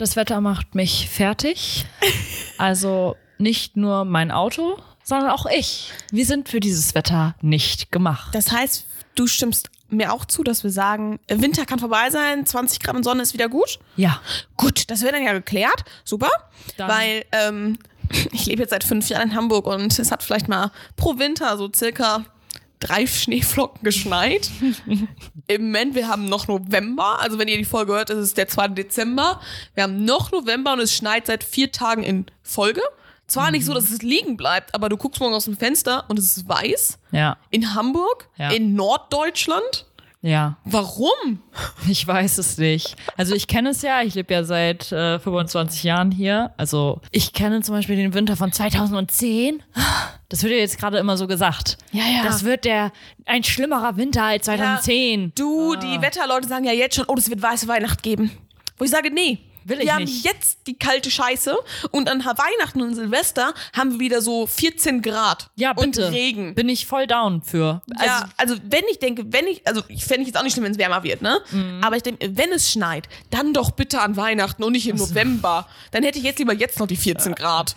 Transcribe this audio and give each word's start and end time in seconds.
Das 0.00 0.16
Wetter 0.16 0.40
macht 0.40 0.74
mich 0.74 1.10
fertig. 1.10 1.84
Also 2.56 3.16
nicht 3.36 3.76
nur 3.76 4.06
mein 4.06 4.30
Auto, 4.30 4.78
sondern 5.04 5.28
auch 5.28 5.44
ich. 5.44 5.92
Wir 6.10 6.24
sind 6.24 6.48
für 6.48 6.58
dieses 6.58 6.94
Wetter 6.94 7.34
nicht 7.42 7.92
gemacht. 7.92 8.34
Das 8.34 8.50
heißt, 8.50 8.86
du 9.14 9.26
stimmst 9.26 9.68
mir 9.90 10.10
auch 10.14 10.24
zu, 10.24 10.42
dass 10.42 10.64
wir 10.64 10.70
sagen, 10.70 11.20
Winter 11.28 11.66
kann 11.66 11.78
vorbei 11.80 12.08
sein, 12.08 12.46
20 12.46 12.80
Grad 12.80 12.96
und 12.96 13.02
Sonne 13.04 13.20
ist 13.20 13.34
wieder 13.34 13.50
gut. 13.50 13.78
Ja. 13.96 14.22
Gut, 14.56 14.90
das 14.90 15.02
wird 15.02 15.12
dann 15.12 15.22
ja 15.22 15.34
geklärt. 15.34 15.84
Super. 16.04 16.30
Dann- 16.78 16.88
Weil 16.88 17.26
ähm, 17.32 17.78
ich 18.32 18.46
lebe 18.46 18.62
jetzt 18.62 18.70
seit 18.70 18.84
fünf 18.84 19.06
Jahren 19.10 19.28
in 19.28 19.34
Hamburg 19.36 19.66
und 19.66 19.98
es 19.98 20.10
hat 20.10 20.22
vielleicht 20.22 20.48
mal 20.48 20.70
pro 20.96 21.18
Winter 21.18 21.58
so 21.58 21.68
circa 21.74 22.24
drei 22.80 23.06
Schneeflocken 23.06 23.82
geschneit. 23.84 24.50
Im 25.46 25.62
Moment, 25.66 25.94
wir 25.94 26.08
haben 26.08 26.28
noch 26.28 26.48
November. 26.48 27.20
Also 27.20 27.38
wenn 27.38 27.46
ihr 27.48 27.56
die 27.58 27.64
Folge 27.64 27.92
hört, 27.92 28.10
ist 28.10 28.18
es 28.18 28.34
der 28.34 28.48
2. 28.48 28.68
Dezember. 28.68 29.40
Wir 29.74 29.84
haben 29.84 30.04
noch 30.04 30.32
November 30.32 30.72
und 30.72 30.80
es 30.80 30.94
schneit 30.94 31.26
seit 31.26 31.44
vier 31.44 31.70
Tagen 31.70 32.02
in 32.02 32.26
Folge. 32.42 32.82
Zwar 33.26 33.52
nicht 33.52 33.64
so, 33.64 33.72
dass 33.74 33.90
es 33.90 34.02
liegen 34.02 34.36
bleibt, 34.36 34.74
aber 34.74 34.88
du 34.88 34.96
guckst 34.96 35.20
morgen 35.20 35.34
aus 35.36 35.44
dem 35.44 35.56
Fenster 35.56 36.04
und 36.08 36.18
es 36.18 36.36
ist 36.36 36.48
weiß. 36.48 36.98
Ja. 37.12 37.36
In 37.50 37.74
Hamburg, 37.76 38.28
Ja. 38.36 38.50
in 38.50 38.74
Norddeutschland. 38.74 39.86
Ja. 40.22 40.58
Warum? 40.64 41.40
Ich 41.88 42.06
weiß 42.06 42.38
es 42.38 42.58
nicht. 42.58 42.94
Also 43.16 43.34
ich 43.34 43.46
kenne 43.48 43.70
es 43.70 43.82
ja, 43.82 44.02
ich 44.02 44.14
lebe 44.14 44.32
ja 44.32 44.44
seit 44.44 44.92
äh, 44.92 45.18
25 45.18 45.82
Jahren 45.82 46.10
hier. 46.10 46.52
Also 46.56 47.00
ich 47.10 47.32
kenne 47.32 47.62
zum 47.62 47.74
Beispiel 47.74 47.96
den 47.96 48.14
Winter 48.14 48.36
von 48.36 48.52
2010. 48.52 49.62
Das 50.28 50.44
wird 50.44 50.52
ja 50.52 50.60
jetzt 50.60 50.78
gerade 50.78 50.98
immer 50.98 51.16
so 51.16 51.26
gesagt. 51.26 51.76
Ja, 51.90 52.04
ja. 52.04 52.22
Das 52.22 52.44
wird 52.44 52.64
der 52.64 52.92
ein 53.26 53.42
schlimmerer 53.42 53.96
Winter 53.96 54.22
als 54.22 54.44
2010. 54.44 55.32
Du, 55.34 55.74
die 55.74 56.00
Wetterleute 56.00 56.46
sagen 56.46 56.64
ja 56.64 56.72
jetzt 56.72 56.94
schon, 56.94 57.06
oh, 57.08 57.16
es 57.18 57.28
wird 57.28 57.42
weiße 57.42 57.66
Weihnacht 57.66 58.04
geben. 58.04 58.30
Wo 58.78 58.84
ich 58.84 58.92
sage, 58.92 59.12
nee. 59.12 59.40
Will 59.64 59.78
ich 59.78 59.84
wir 59.86 59.94
haben 59.94 60.04
nicht. 60.04 60.24
jetzt 60.24 60.66
die 60.66 60.78
kalte 60.78 61.10
Scheiße 61.10 61.56
und 61.90 62.08
an 62.08 62.24
Weihnachten 62.24 62.80
und 62.82 62.94
Silvester 62.94 63.52
haben 63.74 63.92
wir 63.92 63.98
wieder 64.00 64.22
so 64.22 64.46
14 64.46 65.02
Grad 65.02 65.50
Ja, 65.56 65.72
bitte. 65.72 66.06
und 66.06 66.12
Regen. 66.14 66.54
Bin 66.54 66.68
ich 66.68 66.86
voll 66.86 67.06
down 67.06 67.42
für. 67.42 67.82
Also, 67.96 68.04
ja, 68.06 68.28
also 68.36 68.56
wenn 68.68 68.84
ich 68.90 68.98
denke, 68.98 69.24
wenn 69.32 69.46
ich, 69.46 69.66
also 69.66 69.82
ich 69.88 70.04
fände 70.04 70.22
ich 70.22 70.28
jetzt 70.28 70.36
auch 70.38 70.42
nicht 70.42 70.52
schlimm, 70.54 70.64
wenn 70.64 70.72
es 70.72 70.78
wärmer 70.78 71.02
wird, 71.02 71.22
ne? 71.22 71.40
Mhm. 71.50 71.80
Aber 71.82 71.96
ich 71.96 72.02
denke, 72.02 72.30
wenn 72.36 72.52
es 72.52 72.70
schneit, 72.70 73.08
dann 73.30 73.52
doch 73.52 73.70
bitte 73.72 74.00
an 74.00 74.16
Weihnachten 74.16 74.62
und 74.64 74.72
nicht 74.72 74.88
im 74.88 74.96
November. 74.96 75.66
Dann 75.90 76.02
hätte 76.02 76.18
ich 76.18 76.24
jetzt 76.24 76.38
lieber 76.38 76.52
jetzt 76.54 76.78
noch 76.78 76.86
die 76.86 76.96
14 76.96 77.34
Grad. 77.34 77.74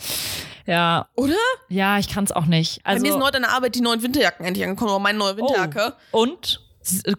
ja, 0.65 1.07
Oder? 1.15 1.35
ja, 1.69 1.97
ich 1.99 2.07
kann 2.09 2.23
es 2.23 2.31
auch 2.31 2.45
nicht. 2.45 2.83
Bei 2.83 2.91
Also, 2.91 3.05
mir 3.05 3.11
sind 3.13 3.23
heute 3.23 3.37
an 3.37 3.43
der 3.43 3.51
Arbeit 3.51 3.75
die 3.75 3.81
neuen 3.81 4.01
Winterjacken 4.01 4.45
endlich 4.45 4.63
angekommen, 4.65 4.91
aber 4.91 4.99
meine 4.99 5.17
neue 5.17 5.37
Winterjacke. 5.37 5.93
oh. 6.11 6.21
Und? 6.21 6.61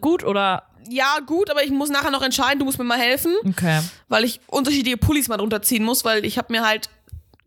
Gut 0.01 0.23
oder? 0.23 0.63
Ja, 0.89 1.19
gut, 1.25 1.49
aber 1.49 1.63
ich 1.63 1.71
muss 1.71 1.89
nachher 1.89 2.11
noch 2.11 2.21
entscheiden, 2.21 2.59
du 2.59 2.65
musst 2.65 2.77
mir 2.77 2.83
mal 2.85 2.99
helfen. 2.99 3.33
Okay. 3.47 3.81
weil 4.07 4.23
ich 4.23 4.39
unterschiedliche 4.47 4.97
Pullis 4.97 5.27
mal 5.27 5.37
drunter 5.37 5.61
ziehen 5.61 5.83
muss, 5.83 6.05
weil 6.05 6.25
ich 6.25 6.37
habe 6.37 6.51
mir 6.53 6.65
halt 6.65 6.89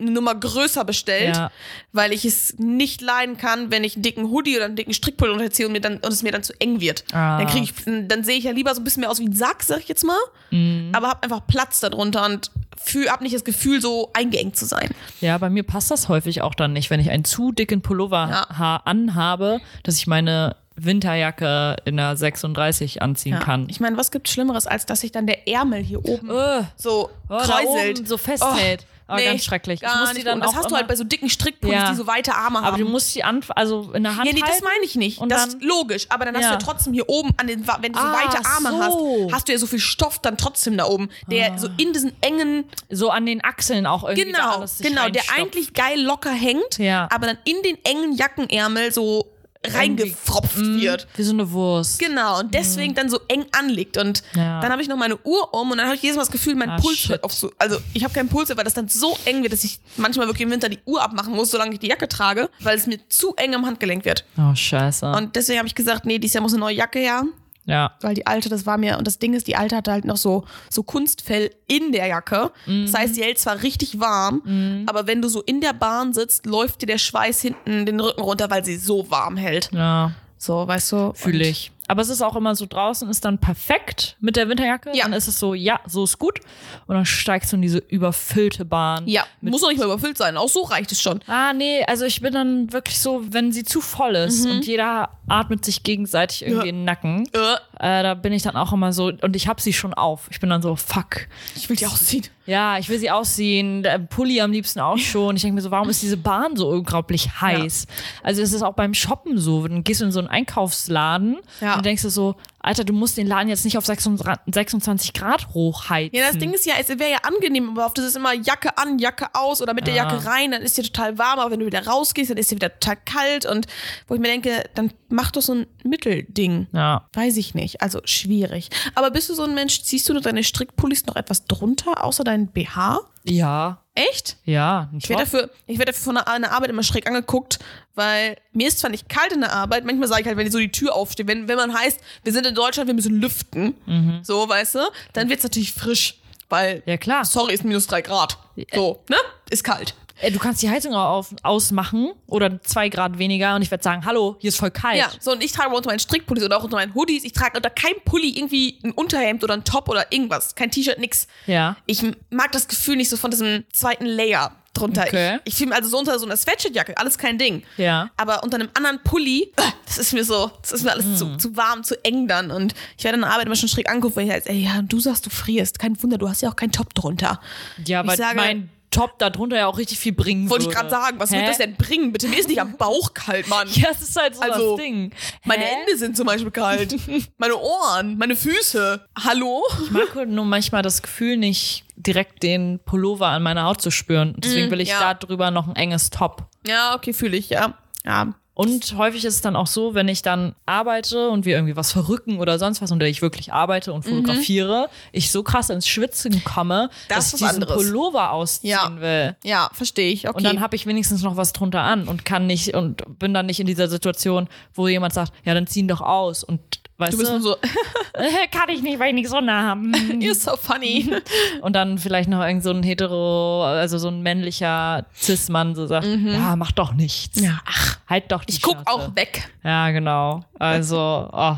eine 0.01 0.13
Nummer 0.13 0.35
größer 0.35 0.85
bestellt, 0.85 1.37
Ja. 1.37 1.51
weil 1.93 2.13
ich 2.13 2.25
es 2.25 2.55
nicht 2.59 3.01
leiden 3.01 3.37
kann, 3.37 3.73
wenn 3.73 3.83
ich 3.83 3.97
einen 3.97 4.03
dicken 4.05 4.31
Hoodie 4.31 4.55
oder 4.57 4.67
einen 4.67 4.77
dicken 4.77 4.95
Strickpulli 4.95 5.33
unterziehe 5.33 5.67
und, 5.67 5.73
mir 5.73 5.81
dann, 5.81 5.95
und 5.97 6.13
es 6.13 6.23
mir 6.23 6.31
dann 6.31 6.45
zu 6.45 6.53
eng 6.61 6.81
wird. 6.81 7.03
Ah. 7.13 7.39
Dann 7.39 7.49
krieg 7.49 7.65
ich, 7.65 7.75
dann 7.85 8.23
sehe 8.23 8.37
ich 8.39 8.45
ja 8.45 8.53
lieber 8.53 8.73
so 8.75 8.81
ein 8.81 8.85
bisschen 8.85 9.01
mehr 9.01 9.11
aus 9.11 9.19
wie 9.19 9.25
ein 9.27 9.33
Sack, 9.33 9.63
sag 9.65 9.81
ich 9.81 9.89
jetzt 9.89 10.05
mal, 10.05 10.19
Mhm. 10.53 10.91
aber 10.95 11.09
habe 11.09 11.23
einfach 11.25 11.47
Platz 11.49 11.81
darunter 11.81 12.25
und 12.27 12.53
fühl, 12.81 13.09
hab 13.11 13.21
nicht 13.23 13.35
das 13.35 13.43
Gefühl, 13.45 13.81
so 13.81 14.11
eingeengt 14.15 14.57
zu 14.57 14.67
sein. 14.67 14.89
Ja, 15.21 15.37
bei 15.39 15.51
mir 15.51 15.65
passt 15.65 15.91
das 15.91 16.09
häufig 16.09 16.43
auch 16.43 16.55
dann 16.55 16.73
nicht, 16.73 16.91
wenn 16.91 17.01
ich 17.01 17.11
einen 17.11 17.25
zu 17.25 17.51
dicken 17.51 17.83
Pullover 17.83 18.29
Ja. 18.51 18.59
ha 18.59 18.77
anhabe, 18.85 19.61
dass 19.83 19.97
ich 19.97 20.07
meine 20.07 20.55
Winterjacke 20.85 21.77
in 21.85 21.97
der 21.97 22.17
36 22.17 23.03
anziehen 23.03 23.39
kann. 23.39 23.67
Ich 23.69 23.81
meine, 23.81 23.97
was 23.97 24.11
gibt 24.11 24.29
Schlimmeres, 24.29 24.67
als 24.67 24.87
dass 24.87 25.01
sich 25.01 25.13
dann 25.13 25.27
der 25.27 25.49
Ärmel 25.49 25.83
hier 25.83 26.05
oben 26.05 26.31
Äh, 26.31 26.63
so 26.77 27.11
oh, 27.29 27.37
kräuselt. 27.39 27.99
oben 27.99 28.07
so 28.07 28.17
festhält. 28.19 28.87
Oh, 29.11 29.15
nee, 29.15 29.25
ganz 29.25 29.43
schrecklich. 29.43 29.81
Gar 29.81 29.95
ich 29.95 30.01
muss 30.01 30.13
die 30.19 30.23
dann 30.23 30.39
das 30.43 30.55
hast 30.55 30.71
du 30.71 30.77
halt 30.77 30.87
bei 30.87 30.95
so 30.95 31.03
dicken 31.03 31.31
Strickpullis, 31.31 31.75
Ja. 31.75 31.89
die 31.91 31.97
so 31.97 32.07
weite 32.07 32.35
Arme 32.35 32.59
haben. 32.59 32.67
Aber 32.67 32.77
du 32.77 32.85
musst 32.85 33.15
die 33.15 33.25
an, 33.25 33.43
also 33.57 33.91
in 33.95 34.03
der 34.03 34.17
Hand 34.17 34.27
Ja, 34.27 34.35
nee, 34.35 34.41
das 34.47 34.61
meine 34.61 34.85
ich 34.85 34.97
nicht. 34.97 35.19
Und 35.19 35.31
das 35.33 35.47
ist 35.47 35.63
logisch. 35.63 36.05
Aber 36.11 36.27
dann 36.27 36.35
hast 36.35 36.43
Ja. 36.43 36.49
du 36.51 36.55
ja 36.57 36.61
trotzdem 36.61 36.93
hier 36.93 37.09
oben 37.09 37.31
an 37.39 37.47
den, 37.47 37.67
wenn 37.81 37.95
du 37.95 37.99
so 37.99 38.05
Ah, 38.05 38.13
weite 38.13 38.45
Arme 38.45 38.69
so. 38.71 38.83
hast, 39.29 39.33
hast 39.35 39.49
du 39.49 39.53
ja 39.53 39.59
so 39.59 39.67
viel 39.67 39.79
Stoff 39.79 40.19
dann 40.19 40.37
trotzdem 40.37 40.77
da 40.77 40.85
oben, 40.85 41.09
der 41.31 41.53
Ah. 41.55 41.59
so 41.59 41.69
in 41.79 41.95
diesen 41.95 42.13
engen, 42.21 42.65
so 42.91 43.09
an 43.09 43.25
den 43.25 43.43
Achseln 43.43 43.87
auch 43.87 44.05
irgendwie 44.05 44.25
genau, 44.33 44.67
genau, 44.83 45.09
der 45.09 45.23
eigentlich 45.39 45.73
geil 45.73 45.99
locker 46.03 46.33
hängt, 46.33 46.77
Ja. 46.77 47.09
aber 47.11 47.29
dann 47.29 47.39
in 47.45 47.57
den 47.65 47.79
engen 47.85 48.13
Jackenärmel 48.15 48.93
so 48.93 49.25
reingefropft 49.67 50.57
Mm, 50.59 50.81
wird. 50.81 51.07
Wie 51.17 51.23
so 51.23 51.33
eine 51.33 51.51
Wurst. 51.51 51.99
Genau, 51.99 52.41
und 52.41 52.55
deswegen 52.55 52.95
dann 52.95 53.09
so 53.09 53.19
eng 53.29 53.47
anliegt. 53.53 53.97
Und 53.97 54.23
Ja. 54.35 54.61
dann 54.61 54.71
habe 54.73 54.83
ich 54.83 54.89
noch 54.89 54.97
meine 54.97 55.17
Uhr 55.25 55.53
um 55.55 55.71
und 55.71 55.79
dann 55.79 55.87
habe 55.87 55.97
ich 55.97 56.03
jedes 56.03 56.17
Mal 56.17 56.23
das 56.23 56.31
Gefühl, 56.31 56.55
mein 56.55 56.71
Ah, 56.71 56.79
Puls 56.81 56.97
shit. 56.99 57.11
wird 57.11 57.25
auf 57.25 57.33
so. 57.33 57.51
Also 57.59 57.79
ich 57.95 58.05
habe 58.05 58.15
keinen 58.15 58.29
Puls, 58.29 58.49
weil 58.57 58.65
das 58.65 58.75
dann 58.75 58.89
so 58.89 59.17
eng 59.25 59.43
wird, 59.43 59.53
dass 59.53 59.65
ich 59.65 59.81
manchmal 59.97 60.27
wirklich 60.27 60.43
im 60.43 60.51
Winter 60.51 60.69
die 60.69 60.79
Uhr 60.85 61.03
abmachen 61.03 61.35
muss, 61.35 61.51
solange 61.51 61.73
ich 61.73 61.81
die 61.81 61.89
Jacke 61.89 62.09
trage, 62.09 62.49
weil 62.61 62.77
es 62.77 62.87
mir 62.87 62.99
zu 63.09 63.35
eng 63.37 63.55
am 63.55 63.67
Handgelenk 63.67 64.05
wird. 64.05 64.25
Oh, 64.39 64.55
scheiße. 64.55 65.07
Und 65.13 65.37
deswegen 65.37 65.59
habe 65.59 65.69
ich 65.69 65.75
gesagt, 65.75 66.07
nee, 66.07 66.19
dieses 66.19 66.35
Jahr 66.35 66.43
muss 66.43 66.53
eine 66.53 66.61
neue 66.61 66.75
Jacke 66.77 66.99
her. 66.99 67.25
Ja. 67.69 67.93
Weil 68.01 68.15
die 68.15 68.27
alte, 68.27 68.49
das 68.49 68.67
war 68.67 68.77
mir, 68.79 68.99
und 68.99 69.07
das 69.07 69.19
Ding 69.21 69.35
ist, 69.35 69.47
die 69.47 69.55
alte 69.55 69.77
hatte 69.77 69.93
halt 69.93 70.05
noch 70.05 70.17
so, 70.17 70.45
so 70.71 70.83
Kunstfell 70.83 71.51
in 71.69 71.93
der 71.93 72.07
Jacke. 72.09 72.51
Das 72.67 72.95
heißt, 72.95 73.17
die 73.17 73.23
hält 73.23 73.39
zwar 73.39 73.63
richtig 73.63 74.01
warm, 74.01 74.85
aber 74.87 75.07
wenn 75.07 75.23
du 75.23 75.29
so 75.29 75.43
in 75.43 75.61
der 75.61 75.73
Bahn 75.75 76.13
sitzt, 76.15 76.47
läuft 76.47 76.83
dir 76.83 76.87
der 76.87 76.99
Schweiß 76.99 77.41
hinten 77.43 77.87
den 77.87 78.01
Rücken 78.01 78.23
runter, 78.23 78.51
weil 78.51 78.65
sie 78.65 78.77
so 78.77 79.09
warm 79.11 79.37
hält. 79.37 79.71
Ja, 79.73 80.13
So, 80.39 80.67
weißt 80.67 80.93
du? 80.93 81.13
fühle 81.15 81.47
ich. 81.47 81.71
Aber 81.89 82.03
es 82.03 82.09
ist 82.11 82.23
auch 82.23 82.37
immer 82.37 82.55
so, 82.55 82.67
draußen 82.67 83.09
ist 83.09 83.25
dann 83.25 83.39
perfekt 83.39 84.17
mit 84.21 84.37
der 84.37 84.49
Winterjacke. 84.49 84.91
Ja. 84.95 85.05
Dann 85.05 85.15
ist 85.15 85.27
es 85.27 85.39
so, 85.39 85.55
ja, 85.55 85.81
so 85.87 86.05
ist 86.05 86.19
gut. 86.19 86.39
Und 86.87 86.95
dann 86.95 87.05
steigst 87.07 87.51
du 87.51 87.57
in 87.57 87.63
diese 87.63 87.79
überfüllte 87.79 88.65
Bahn. 88.65 89.09
Ja, 89.09 89.25
muss 89.41 89.63
noch 89.63 89.71
nicht 89.71 89.79
mal 89.79 89.87
überfüllt 89.87 90.19
sein. 90.19 90.37
Auch 90.37 90.49
so 90.49 90.63
reicht 90.63 90.93
es 90.93 91.01
schon. 91.01 91.21
Ah, 91.27 91.53
nee, 91.53 91.83
also 91.87 92.05
ich 92.05 92.21
bin 92.21 92.33
dann 92.35 92.73
wirklich 92.73 93.01
so, 93.01 93.25
wenn 93.33 93.53
sie 93.53 93.65
zu 93.65 93.81
voll 93.81 94.15
ist 94.17 94.45
Mhm. 94.45 94.51
und 94.53 94.67
jeder 94.67 95.09
atmet 95.29 95.65
sich 95.65 95.83
gegenseitig 95.83 96.43
irgendwie 96.43 96.67
Ja. 96.67 96.71
in 96.71 96.77
den 96.77 96.85
Nacken, 96.85 97.29
Äh, 97.33 98.01
äh, 98.01 98.03
da 98.03 98.15
bin 98.15 98.33
ich 98.33 98.43
dann 98.43 98.57
auch 98.57 98.73
immer 98.73 98.93
so, 98.93 99.07
und 99.23 99.35
ich 99.35 99.49
hab 99.49 99.61
sie 99.61 99.73
schon 99.73 99.95
auf. 99.95 100.29
Ich 100.31 100.41
bin 100.41 100.51
dann 100.51 100.63
so, 100.63 100.77
fuck. 100.77 101.27
ich 101.57 101.69
will 101.69 101.77
die 101.77 101.87
ausziehen. 101.87 102.25
Ja, 102.49 102.79
ich 102.79 102.89
will 102.89 102.99
sie 102.99 103.11
ausziehen, 103.11 103.83
der 103.83 103.99
Pulli 103.99 104.41
am 104.41 104.51
liebsten 104.53 104.81
auch 104.81 104.97
schon. 105.13 105.37
Ich 105.37 105.43
denke 105.43 105.57
mir 105.57 105.61
so, 105.61 105.71
warum 105.71 105.91
ist 105.91 106.03
diese 106.03 106.17
Bahn 106.17 106.57
so 106.57 106.69
unglaublich 106.71 107.29
heiß? 107.43 107.87
Also 108.23 108.41
es 108.41 108.55
ist 108.55 108.63
auch 108.63 108.73
beim 108.73 108.95
Shoppen 108.95 109.37
so, 109.37 109.69
dann 109.69 109.85
gehst 109.85 110.01
du 110.01 110.07
in 110.07 110.13
so 110.13 110.19
einen 110.19 110.29
Einkaufsladen 110.29 111.37
Ja. 111.61 111.77
und 111.77 111.85
denkst 111.85 112.03
du 112.03 112.09
so, 112.09 112.37
Alter, 112.69 112.85
du 112.85 112.93
musst 112.93 113.17
den 113.17 113.27
Laden 113.27 113.49
jetzt 113.49 113.65
nicht 113.65 113.79
auf 113.79 113.87
26 113.87 114.53
26 114.53 115.15
Grad 115.15 115.49
hochheizen. 115.55 116.15
Ja, 116.19 116.29
das 116.29 116.37
Ding 116.37 116.53
ist 116.53 116.67
ja, 116.67 116.75
es 116.79 116.89
wäre 116.91 117.11
ja 117.11 117.19
angenehm, 117.23 117.71
aber 117.71 117.87
oft 117.87 117.97
ist 117.99 118.05
es 118.05 118.15
immer 118.15 118.35
Jacke 118.35 118.77
an, 118.77 118.99
Jacke 118.99 119.29
aus 119.33 119.63
oder 119.63 119.73
mit 119.73 119.87
der 119.87 119.95
Ja. 119.95 120.05
Jacke 120.05 120.27
rein, 120.27 120.51
dann 120.51 120.61
ist 120.61 120.77
dir 120.77 120.83
total 120.85 121.17
warm, 121.17 121.39
aber 121.39 121.51
wenn 121.51 121.61
du 121.61 121.67
wieder 121.67 121.87
rausgehst, 121.87 122.31
dann 122.31 122.37
ist 122.37 122.51
dir 122.51 122.57
wieder 122.57 122.79
total 122.79 122.97
kalt 123.07 123.47
und 123.47 123.67
wo 124.07 124.15
ich 124.17 124.21
mir 124.21 124.29
denke, 124.29 124.65
dann 124.75 124.93
mach 125.09 125.31
doch 125.31 125.41
so 125.41 125.55
ein 125.55 125.67
Mittelding. 125.83 126.67
Ja. 126.75 127.09
Weiß 127.15 127.39
ich 127.39 127.55
nicht. 127.55 127.81
Also 127.81 128.01
schwierig. 128.05 128.69
Aber 128.95 129.11
bist 129.11 129.31
du 129.31 129.35
so 129.35 129.45
ein 129.45 129.55
Mensch, 129.55 129.83
ziehst 129.83 130.07
du 130.07 130.21
deine 130.21 130.45
Strickpullis 130.45 131.07
noch 131.07 131.17
etwas 131.17 131.47
drunter, 131.47 132.05
außer 132.05 132.23
deinen 132.23 132.49
BH? 132.49 133.01
Ja. 133.25 133.83
Echt? 133.95 134.37
Ja. 134.45 134.91
Ich 134.97 135.09
werde 135.09 135.25
dafür, 135.25 135.51
ich 135.67 135.79
werde 135.79 135.93
dafür 135.93 136.05
von 136.05 136.17
einer 136.19 136.53
Arbeit 136.53 136.71
immer 136.71 136.83
schräg 136.85 137.09
angeguckt, 137.09 137.59
weil 137.99 138.37
mir 138.53 138.69
ist 138.69 138.79
zwar 138.79 138.91
nicht 138.91 139.09
kalt 139.11 139.33
in 139.33 139.41
der 139.41 139.53
Arbeit, 139.53 139.85
manchmal 139.85 140.09
sage 140.09 140.23
ich 140.23 140.27
halt, 140.27 140.39
wenn 140.39 140.47
die 140.47 140.51
so 140.53 140.59
die 140.59 140.71
Tür 140.73 140.95
aufsteht, 140.95 141.27
wenn, 141.27 141.49
wenn 141.49 141.57
man 141.57 141.75
heißt, 141.77 142.01
wir 142.25 142.33
sind 142.33 142.47
in 142.47 142.55
Deutschland, 142.55 142.87
wir 142.87 142.95
müssen 142.95 143.21
lüften, 143.21 143.75
so, 144.23 144.49
weißt 144.49 144.77
du, 144.77 144.79
dann 145.13 145.29
wird 145.29 145.39
es 145.41 145.45
natürlich 145.45 145.73
frisch, 145.75 146.15
weil, 146.49 146.83
Ja, 146.87 146.97
klar. 146.97 147.25
sorry, 147.27 147.53
ist 147.53 147.65
minus 147.65 147.87
drei 147.89 148.01
Grad. 148.01 148.39
So, 148.75 149.01
ne? 149.11 149.17
Ist 149.51 149.65
kalt. 149.65 149.95
Äh, 150.21 150.31
Du 150.33 150.39
kannst 150.39 150.63
die 150.63 150.69
Heizung 150.71 150.95
auch 150.95 151.11
auf, 151.19 151.35
ausmachen 151.45 152.11
oder 152.27 152.61
zwei 152.63 152.89
Grad 152.89 153.19
weniger 153.19 153.55
und 153.55 153.63
ich 153.63 153.71
werde 153.71 153.85
sagen, 153.85 154.05
hallo, 154.05 154.37
hier 154.41 154.49
ist 154.49 154.59
voll 154.59 154.71
kalt. 154.73 154.99
Ja, 154.99 155.11
so 155.21 155.31
und 155.33 155.45
ich 155.45 155.53
trage 155.53 155.75
unter 155.75 155.91
meinen 155.91 156.01
Strickpullis 156.01 156.43
oder 156.45 156.57
auch 156.59 156.65
unter 156.65 156.77
meinen 156.77 156.95
Hoodies, 156.95 157.25
ich 157.25 157.33
trage 157.33 157.57
unter 157.57 157.71
keinem 157.71 158.01
Pulli 158.05 158.31
irgendwie 158.37 158.79
ein 158.83 158.91
Unterhemd 158.93 159.45
oder 159.45 159.55
ein 159.55 159.63
Top 159.65 159.89
oder 159.89 160.11
irgendwas, 160.13 160.55
kein 160.57 160.71
T-Shirt, 160.71 160.99
nix. 160.99 161.29
Ja. 161.47 161.77
Ich 161.87 162.03
mag 162.31 162.51
das 162.53 162.67
Gefühl 162.67 162.97
nicht 162.97 163.11
so 163.11 163.17
von 163.17 163.31
diesem 163.31 163.65
zweiten 163.73 164.07
Layer 164.07 164.51
drunter. 164.75 165.05
Okay. 165.07 165.39
Ich, 165.45 165.53
ich 165.53 165.55
fühle 165.57 165.71
mich 165.71 165.77
also 165.79 165.89
so 165.91 165.99
unter 165.99 166.19
so 166.19 166.27
einer 166.27 166.37
Sweatshirtjacke, 166.37 166.97
alles 166.97 167.19
kein 167.19 167.39
Ding. 167.39 167.63
Ja. 167.77 168.11
Aber 168.17 168.43
unter 168.45 168.57
einem 168.57 168.69
anderen 168.75 169.03
Pulli, 169.03 169.53
äh, 169.57 169.63
das 169.87 169.99
ist 169.99 170.13
mir 170.13 170.25
so, 170.25 170.51
das 170.63 170.73
ist 170.73 170.85
mir 170.85 170.93
alles 170.93 171.19
zu, 171.19 171.27
Hm. 171.27 171.39
zu 171.39 171.57
warm, 171.57 171.83
zu 171.85 172.03
eng 172.05 172.29
dann. 172.29 172.51
Und 172.51 172.75
ich 172.97 173.05
werde 173.05 173.17
in 173.17 173.23
der 173.23 173.31
Arbeit 173.33 173.47
immer 173.47 173.57
schon 173.57 173.69
schräg 173.69 173.91
angucken, 173.91 174.17
weil 174.17 174.27
ich 174.27 174.31
halt, 174.33 174.47
ey, 174.47 174.59
ja, 174.65 174.83
du 174.83 175.01
sagst, 175.01 175.27
du 175.27 175.31
frierst. 175.31 175.79
Kein 175.79 176.01
Wunder, 176.03 176.19
du 176.19 176.29
hast 176.29 176.43
ja 176.43 176.49
auch 176.51 176.57
keinen 176.57 176.73
Top 176.73 176.95
drunter. 176.95 177.41
Ja, 177.87 178.07
weil 178.07 178.15
Ich 178.15 178.19
sage- 178.19 178.37
mein 178.37 178.71
Top 178.91 179.19
da 179.19 179.29
drunter 179.31 179.57
ja 179.57 179.67
auch 179.67 179.77
richtig 179.79 179.99
viel 179.99 180.13
bringen 180.13 180.49
Wollte 180.49 180.63
ich 180.65 180.69
würde. 180.69 180.77
gerade 180.77 180.91
sagen, 180.91 181.21
was 181.21 181.31
Hä? 181.31 181.37
wird 181.37 181.49
das 181.49 181.59
denn 181.59 181.77
bringen? 181.77 182.11
Bitte, 182.13 182.27
mir 182.29 182.39
ist 182.39 182.49
nicht 182.49 182.61
am 182.61 182.77
Bauch 182.77 183.13
kalt, 183.15 183.47
Mann. 183.49 183.69
Ja, 183.73 183.89
es 183.91 184.01
ist 184.03 184.19
halt 184.19 184.35
so 184.37 184.41
Also, 184.43 184.77
das 184.77 184.85
Ding. 184.85 185.13
Meine 185.45 185.65
Hä? 185.65 185.75
Hände 185.77 185.97
sind 185.99 186.17
zum 186.17 186.27
Beispiel 186.27 186.51
kalt. 186.51 186.95
meine 187.39 187.57
Ohren, 187.57 188.17
meine 188.19 188.35
Füße. 188.35 189.05
Hallo? 189.25 189.63
Ich 189.85 189.91
mag 189.91 190.15
halt 190.15 190.31
nur 190.31 190.45
manchmal 190.47 190.83
das 190.83 191.03
Gefühl 191.03 191.37
nicht, 191.37 191.85
direkt 191.97 192.43
den 192.43 192.79
Pullover 192.85 193.27
an 193.29 193.43
meiner 193.43 193.65
Haut 193.65 193.83
zu 193.83 193.91
spüren. 193.91 194.35
Deswegen 194.39 194.71
will 194.71 194.81
ich 194.81 194.89
Mm, 194.89 194.93
ja. 194.93 195.01
da 195.01 195.15
drüber 195.15 195.51
noch 195.51 195.69
ein 195.69 195.77
enges 195.77 196.11
Top. 196.11 196.47
Ja, 196.67 196.95
okay, 196.95 197.13
fühle 197.13 197.37
ich, 197.37 197.51
ja. 197.51 197.75
Ja. 198.05 198.33
Und 198.59 198.97
häufig 198.99 199.25
ist 199.25 199.35
es 199.35 199.41
dann 199.41 199.55
auch 199.55 199.69
so, 199.69 199.95
wenn 199.95 200.09
ich 200.09 200.23
dann 200.23 200.57
arbeite 200.67 201.29
und 201.31 201.45
wir 201.45 201.55
irgendwie 201.55 201.77
was 201.77 201.93
verrücken 201.93 202.41
oder 202.41 202.59
sonst 202.59 202.83
was, 202.83 202.91
und 202.91 203.01
ich 203.05 203.23
wirklich 203.23 203.53
arbeite 203.53 203.93
und 203.93 204.03
fotografiere, 204.03 204.89
ich 205.13 205.31
so 205.31 205.45
krass 205.45 205.71
ins 205.71 205.87
Schwitzen 205.87 206.43
komme, 206.43 206.91
Das 207.09 207.31
dass 207.31 207.35
ich 207.35 207.47
diesen 207.47 207.63
anderes. 207.63 207.77
Pullover 207.77 208.33
ausziehen 208.33 208.71
Ja. 208.73 209.01
will. 209.01 209.37
Ja, 209.45 209.71
verstehe 209.73 210.11
ich. 210.11 210.29
Okay. 210.29 210.37
Und 210.37 210.43
dann 210.43 210.61
habe 210.61 210.75
ich 210.75 210.87
wenigstens 210.87 211.23
noch 211.23 211.37
was 211.37 211.53
drunter 211.53 211.83
an 211.83 212.09
und 212.09 212.25
kann 212.25 212.49
nicht 212.49 212.75
und 212.75 213.05
bin 213.21 213.33
dann 213.33 213.47
nicht 213.47 213.61
in 213.61 213.67
dieser 213.69 213.87
Situation, 213.87 214.49
wo 214.75 214.89
jemand 214.89 215.15
sagt, 215.15 215.33
ja, 215.45 215.55
dann 215.55 215.69
zieh 215.69 215.79
ihn 215.79 215.89
doch 215.89 216.01
aus. 216.01 216.43
Und 216.43 216.61
weißt 216.99 217.13
du 217.13 217.17
du, 217.17 217.23
bist 217.23 217.31
nur 217.33 217.41
so, 217.41 217.57
kann 218.51 218.69
ich 218.69 218.83
nicht, 218.83 218.99
weil 218.99 219.09
ich 219.09 219.15
nichts 219.15 219.31
drunter 219.31 219.63
habe. 219.63 219.81
you're 220.21 220.35
so 220.35 220.57
funny. 220.57 221.11
Und 221.63 221.75
dann 221.75 221.99
vielleicht 221.99 222.29
noch 222.29 222.43
irgend 222.45 222.63
so 222.63 222.71
ein 222.71 222.83
hetero, 222.83 223.65
also 223.65 223.99
so 223.99 224.09
ein 224.09 224.23
männlicher 224.23 225.07
Cis-Mann 225.15 225.75
so 225.75 225.87
sagt, 225.87 226.07
ja, 226.07 226.57
mach 226.57 226.73
doch 226.73 226.93
nichts. 226.93 227.41
ja, 227.41 227.61
ach, 227.67 227.99
Halt 228.09 228.31
doch 228.33 228.45
die 228.45 228.55
ich 228.55 228.63
guck 228.63 228.75
Schnauze. 228.75 228.91
auch 228.91 229.17
weg. 229.17 229.49
Ja, 229.65 229.91
genau. 229.91 230.45
Also, 230.59 231.29
oh, 231.33 231.57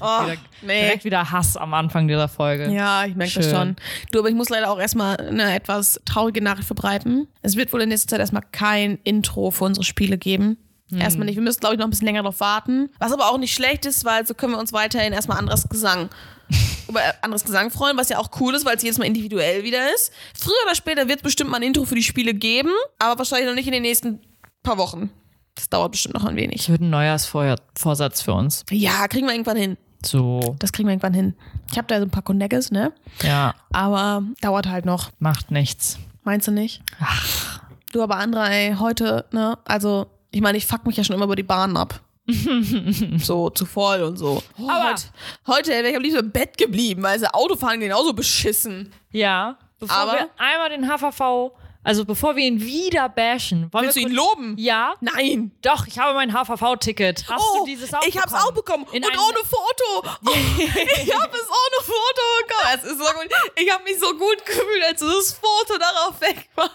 Oh, 0.00 0.24
wieder, 0.26 0.36
nee. 0.62 0.80
direkt 0.82 1.04
wieder 1.04 1.30
Hass 1.30 1.56
am 1.56 1.72
Anfang 1.72 2.06
dieser 2.08 2.28
Folge. 2.28 2.70
Ja, 2.70 3.06
ich 3.06 3.14
merke 3.14 3.34
das 3.34 3.48
schon. 3.50 3.76
Du, 4.10 4.18
aber 4.18 4.28
ich 4.28 4.34
muss 4.34 4.50
leider 4.50 4.70
auch 4.70 4.78
erstmal 4.78 5.16
eine 5.16 5.54
etwas 5.54 6.00
traurige 6.04 6.42
Nachricht 6.42 6.66
verbreiten. 6.66 7.28
Es 7.42 7.56
wird 7.56 7.72
wohl 7.72 7.80
in 7.80 7.88
nächster 7.88 8.08
Zeit 8.08 8.20
erstmal 8.20 8.42
kein 8.52 8.98
Intro 9.04 9.50
für 9.50 9.64
unsere 9.64 9.84
Spiele 9.84 10.18
geben. 10.18 10.58
Erstmal 11.00 11.26
nicht. 11.26 11.36
Wir 11.36 11.42
müssen, 11.42 11.60
glaube 11.60 11.74
ich, 11.74 11.78
noch 11.78 11.86
ein 11.86 11.90
bisschen 11.90 12.06
länger 12.06 12.22
drauf 12.22 12.40
warten. 12.40 12.90
Was 12.98 13.12
aber 13.12 13.30
auch 13.30 13.38
nicht 13.38 13.54
schlecht 13.54 13.86
ist, 13.86 14.04
weil 14.04 14.26
so 14.26 14.34
können 14.34 14.52
wir 14.52 14.58
uns 14.58 14.72
weiterhin 14.72 15.12
erstmal 15.12 15.38
anderes 15.38 15.68
Gesang 15.68 16.08
über 16.88 17.00
anderes 17.22 17.44
Gesang 17.44 17.70
freuen, 17.70 17.96
was 17.96 18.08
ja 18.08 18.18
auch 18.18 18.30
cool 18.40 18.54
ist, 18.54 18.64
weil 18.66 18.76
es 18.76 18.82
jedes 18.82 18.98
Mal 18.98 19.04
individuell 19.06 19.62
wieder 19.64 19.92
ist. 19.94 20.12
Früher 20.38 20.52
oder 20.66 20.74
später 20.74 21.08
wird 21.08 21.18
es 21.18 21.22
bestimmt 21.22 21.50
mal 21.50 21.56
ein 21.58 21.62
Intro 21.62 21.84
für 21.84 21.94
die 21.94 22.02
Spiele 22.02 22.34
geben, 22.34 22.70
aber 22.98 23.18
wahrscheinlich 23.18 23.48
noch 23.48 23.54
nicht 23.54 23.66
in 23.66 23.72
den 23.72 23.82
nächsten 23.82 24.20
paar 24.62 24.76
Wochen. 24.78 25.10
Das 25.54 25.68
dauert 25.68 25.92
bestimmt 25.92 26.14
noch 26.14 26.24
ein 26.24 26.36
wenig. 26.36 26.60
Ich 26.62 26.68
würde 26.70 26.84
ein 26.86 26.90
Neujahrsvorsatz 26.90 28.22
für 28.22 28.32
uns. 28.32 28.64
Ja, 28.70 29.06
kriegen 29.08 29.26
wir 29.26 29.32
irgendwann 29.34 29.56
hin. 29.56 29.76
So, 30.04 30.56
Das 30.58 30.72
kriegen 30.72 30.88
wir 30.88 30.92
irgendwann 30.92 31.14
hin. 31.14 31.34
Ich 31.70 31.78
habe 31.78 31.86
da 31.88 31.98
so 31.98 32.04
ein 32.06 32.10
paar 32.10 32.22
Connects, 32.22 32.70
ne? 32.70 32.92
ja, 33.22 33.54
Aber 33.70 34.22
dauert 34.40 34.66
halt 34.68 34.84
noch. 34.84 35.10
macht 35.20 35.50
nichts. 35.50 35.98
Meinst 36.24 36.48
du 36.48 36.52
nicht? 36.52 36.82
Ach. 37.00 37.60
Du, 37.92 38.02
aber 38.02 38.16
Andra, 38.16 38.48
ey, 38.48 38.74
heute, 38.78 39.26
ne? 39.32 39.58
Also, 39.64 40.06
ich 40.32 40.40
meine, 40.40 40.58
ich 40.58 40.66
fuck 40.66 40.84
mich 40.86 40.96
ja 40.96 41.04
schon 41.04 41.14
immer 41.14 41.26
über 41.26 41.36
die 41.36 41.42
Bahn 41.44 41.76
ab. 41.76 42.00
so, 43.18 43.50
zu 43.50 43.66
voll 43.66 44.02
und 44.02 44.16
so. 44.16 44.42
Aber- 44.58 44.90
heute, 44.90 45.02
heute 45.46 45.70
wäre 45.70 45.88
ich 45.90 45.96
am 45.96 46.02
liebsten 46.02 46.20
im 46.24 46.30
Bett 46.30 46.56
geblieben, 46.56 47.02
weil 47.02 47.18
sie 47.18 47.32
Autofahren 47.32 47.80
genauso 47.80 48.12
beschissen. 48.12 48.92
Ja, 49.10 49.58
bevor 49.78 49.96
Aber- 49.96 50.12
wir 50.12 50.28
einmal 50.38 50.70
den 50.70 50.88
HVV, 50.88 51.52
also 51.84 52.04
bevor 52.04 52.36
wir 52.36 52.44
ihn 52.44 52.60
wieder 52.60 53.08
bashen, 53.08 53.72
wollen 53.72 53.84
Willst 53.84 53.96
du 53.96 54.00
wir 54.00 54.08
ihn 54.08 54.16
kurz- 54.16 54.28
loben? 54.36 54.54
Ja, 54.58 54.94
Nein. 55.00 55.50
doch, 55.62 55.86
ich 55.86 55.98
habe 55.98 56.14
mein 56.14 56.32
HVV-Ticket. 56.32 57.24
Hast 57.28 57.42
oh, 57.54 57.58
du 57.60 57.66
dieses 57.66 57.92
auch 57.92 58.02
ich 58.06 58.16
hab's 58.16 58.32
bekommen? 58.32 58.44
auch 58.48 58.52
bekommen. 58.52 58.86
In 58.92 59.04
und 59.04 59.10
ohne 59.18 59.38
Foto. 59.44 60.18
Oh, 60.24 60.30
ich 60.60 61.14
hab 61.14 61.34
es 61.34 61.40
ohne 61.48 61.82
Foto 61.82 62.22
bekommen. 62.46 62.74
Es 62.76 62.84
ist 62.84 62.98
so 62.98 63.04
gut. 63.04 63.28
Ich 63.56 63.70
habe 63.72 63.82
mich 63.84 63.98
so 63.98 64.10
gut 64.16 64.44
gefühlt, 64.46 64.84
als 64.88 65.00
das 65.00 65.32
Foto 65.34 65.78
darauf 65.78 66.20
weg 66.20 66.48
war. 66.54 66.70